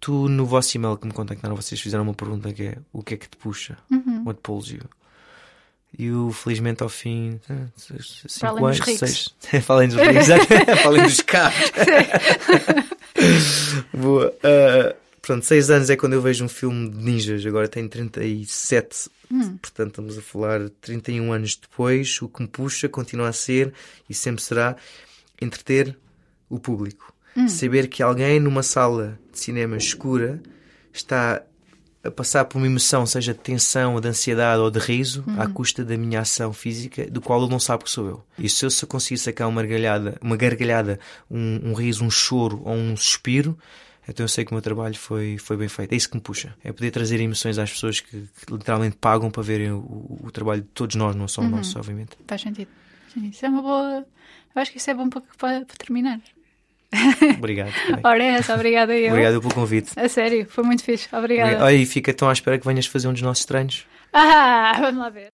tu, 0.00 0.28
no 0.28 0.46
vosso 0.46 0.76
e-mail 0.76 0.96
que 0.96 1.06
me 1.06 1.12
contactaram, 1.12 1.56
vocês 1.56 1.80
fizeram 1.80 2.04
uma 2.04 2.14
pergunta 2.14 2.52
que 2.52 2.64
é: 2.64 2.78
o 2.92 3.02
que 3.02 3.14
é 3.14 3.16
que 3.16 3.28
te 3.28 3.36
puxa? 3.36 3.78
Uhum. 3.90 4.24
What 4.26 4.40
pulls 4.42 4.70
you? 4.70 4.82
E 5.98 6.06
eu, 6.06 6.30
felizmente, 6.32 6.82
ao 6.82 6.88
fim, 6.88 7.40
eh, 7.48 7.66
cinco 7.76 8.66
anos, 8.66 8.78
seis. 8.98 9.34
Falem 9.64 9.88
dos 9.88 9.96
ricos, 9.96 10.26
falem 10.82 11.02
dos 11.08 11.20
carros. 11.22 11.72
Boa. 13.94 14.28
Uh, 14.28 15.08
Portanto, 15.28 15.44
6 15.44 15.70
anos 15.70 15.90
é 15.90 15.96
quando 15.96 16.14
eu 16.14 16.22
vejo 16.22 16.42
um 16.42 16.48
filme 16.48 16.88
de 16.88 17.04
ninjas, 17.04 17.44
agora 17.44 17.68
tenho 17.68 17.86
37, 17.86 19.10
hum. 19.30 19.58
portanto 19.58 19.90
estamos 19.90 20.16
a 20.16 20.22
falar 20.22 20.70
31 20.80 21.30
anos 21.30 21.54
depois. 21.54 22.22
O 22.22 22.30
que 22.30 22.40
me 22.40 22.48
puxa 22.48 22.88
continua 22.88 23.28
a 23.28 23.32
ser 23.34 23.74
e 24.08 24.14
sempre 24.14 24.42
será 24.42 24.74
entreter 25.38 25.94
o 26.48 26.58
público. 26.58 27.12
Hum. 27.36 27.46
Saber 27.46 27.88
que 27.88 28.02
alguém 28.02 28.40
numa 28.40 28.62
sala 28.62 29.20
de 29.38 29.44
cinema 29.44 29.76
escura 29.76 30.42
está 30.92 31.42
a 32.02 32.10
passar 32.10 32.44
por 32.44 32.58
uma 32.58 32.66
emoção, 32.66 33.04
seja 33.06 33.32
de 33.32 33.40
tensão, 33.40 33.94
ou 33.94 34.00
de 34.00 34.08
ansiedade 34.08 34.60
ou 34.60 34.70
de 34.70 34.78
riso, 34.78 35.24
à 35.36 35.44
uhum. 35.44 35.52
custa 35.52 35.84
da 35.84 35.96
minha 35.96 36.20
ação 36.20 36.52
física, 36.52 37.08
do 37.10 37.20
qual 37.20 37.40
ele 37.40 37.50
não 37.50 37.58
sabe 37.58 37.84
que 37.84 37.90
sou 37.90 38.06
eu. 38.06 38.24
E 38.38 38.48
se 38.48 38.64
eu 38.64 38.70
se 38.70 38.86
conseguir 38.86 39.18
sacar 39.18 39.48
uma 39.48 39.62
gargalhada, 39.62 40.18
uma 40.20 40.36
gargalhada 40.36 41.00
um, 41.30 41.70
um 41.70 41.72
riso, 41.74 42.04
um 42.04 42.10
choro 42.10 42.62
ou 42.64 42.74
um 42.74 42.96
suspiro, 42.96 43.58
então 44.08 44.24
eu 44.24 44.28
sei 44.28 44.44
que 44.44 44.52
o 44.52 44.54
meu 44.54 44.62
trabalho 44.62 44.94
foi, 44.96 45.36
foi 45.38 45.56
bem 45.56 45.68
feito. 45.68 45.92
É 45.92 45.96
isso 45.96 46.08
que 46.08 46.16
me 46.16 46.22
puxa. 46.22 46.56
É 46.64 46.72
poder 46.72 46.90
trazer 46.90 47.20
emoções 47.20 47.58
às 47.58 47.70
pessoas 47.70 48.00
que, 48.00 48.10
que 48.10 48.52
literalmente 48.52 48.96
pagam 48.96 49.30
para 49.30 49.42
verem 49.42 49.72
o, 49.72 50.18
o, 50.24 50.30
trabalho 50.30 50.62
de 50.62 50.68
todos 50.68 50.96
nós, 50.96 51.14
não 51.14 51.28
só 51.28 51.42
uhum. 51.42 51.48
o 51.48 51.50
nosso, 51.50 51.78
obviamente. 51.78 52.16
Faz 52.26 52.40
sentido. 52.40 52.70
Isso 53.16 53.44
é 53.44 53.48
uma 53.48 53.60
boa. 53.60 54.06
Eu 54.54 54.62
acho 54.62 54.70
que 54.72 54.78
isso 54.78 54.90
é 54.90 54.94
bom 54.94 55.10
para, 55.10 55.22
para 55.36 55.64
terminar. 55.64 56.20
Obrigado. 57.36 57.72
Ora, 58.02 58.22
é 58.22 58.26
essa, 58.28 58.54
obrigada 58.54 58.96
eu. 58.96 59.10
Obrigado 59.10 59.40
pelo 59.40 59.54
convite. 59.54 59.90
A 59.96 60.08
sério, 60.08 60.46
foi 60.48 60.64
muito 60.64 60.82
fixe. 60.82 61.08
Obrigada. 61.14 61.62
Olha, 61.62 61.74
e 61.74 61.84
fica 61.84 62.12
tão 62.14 62.28
à 62.28 62.32
espera 62.32 62.58
que 62.58 62.66
venhas 62.66 62.86
fazer 62.86 63.08
um 63.08 63.12
dos 63.12 63.22
nossos 63.22 63.44
treinos. 63.44 63.86
Ah, 64.12 64.74
vamos 64.80 64.98
lá 64.98 65.10
ver. 65.10 65.28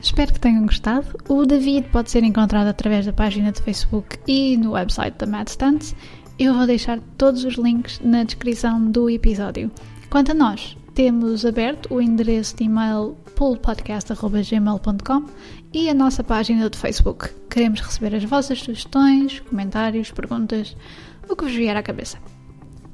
Espero 0.00 0.32
que 0.32 0.40
tenham 0.40 0.64
gostado. 0.64 1.06
O 1.28 1.44
David 1.44 1.88
pode 1.88 2.10
ser 2.10 2.22
encontrado 2.22 2.68
através 2.68 3.04
da 3.04 3.12
página 3.12 3.50
de 3.50 3.60
Facebook 3.60 4.16
e 4.26 4.56
no 4.56 4.72
website 4.72 5.18
da 5.18 5.26
Mad 5.26 5.48
Stunts. 5.48 5.94
Eu 6.38 6.54
vou 6.54 6.66
deixar 6.66 7.00
todos 7.18 7.44
os 7.44 7.56
links 7.56 8.00
na 8.00 8.22
descrição 8.22 8.90
do 8.90 9.10
episódio. 9.10 9.70
Quanto 10.08 10.30
a 10.30 10.34
nós, 10.34 10.76
temos 10.96 11.44
aberto 11.44 11.94
o 11.94 12.00
endereço 12.00 12.56
de 12.56 12.64
e-mail 12.64 13.18
poolpodcast.gmail.com 13.34 15.24
e 15.70 15.90
a 15.90 15.94
nossa 15.94 16.24
página 16.24 16.70
do 16.70 16.76
Facebook. 16.78 17.28
Queremos 17.50 17.82
receber 17.82 18.16
as 18.16 18.24
vossas 18.24 18.60
sugestões, 18.60 19.40
comentários, 19.40 20.10
perguntas, 20.10 20.74
o 21.28 21.36
que 21.36 21.44
vos 21.44 21.52
vier 21.52 21.76
à 21.76 21.82
cabeça. 21.82 22.16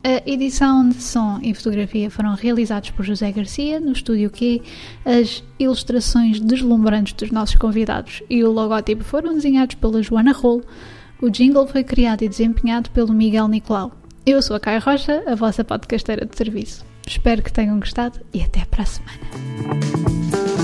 A 0.03 0.21
edição 0.29 0.89
de 0.89 1.01
som 1.01 1.39
e 1.45 1.55
fotografia 1.55 2.11
foram 2.11 2.35
realizados 2.35 2.91
por 2.91 3.05
José 3.05 3.31
Garcia 3.31 3.79
no 3.79 3.93
estúdio 3.93 4.31
Q. 4.31 4.61
As 5.05 5.45
ilustrações 5.57 6.41
deslumbrantes 6.41 7.13
dos 7.13 7.31
nossos 7.31 7.55
convidados 7.55 8.21
e 8.29 8.43
o 8.43 8.51
logótipo 8.51 9.05
foram 9.05 9.33
desenhados 9.33 9.77
pela 9.77 10.03
Joana 10.03 10.33
Rolo. 10.33 10.65
O 11.21 11.31
jingle 11.31 11.69
foi 11.69 11.85
criado 11.85 12.23
e 12.23 12.29
desempenhado 12.29 12.91
pelo 12.91 13.13
Miguel 13.13 13.47
Nicolau. 13.47 13.93
Eu 14.27 14.43
sou 14.43 14.57
a 14.57 14.61
Caio 14.61 14.81
Rocha, 14.81 15.23
a 15.25 15.37
vossa 15.37 15.63
podcasteira 15.63 16.27
de 16.27 16.37
serviço. 16.37 16.92
Espero 17.13 17.43
que 17.43 17.53
tenham 17.53 17.79
gostado 17.79 18.21
e 18.33 18.41
até 18.43 18.65
para 18.65 18.85
a 18.85 18.87
semana. 18.87 20.62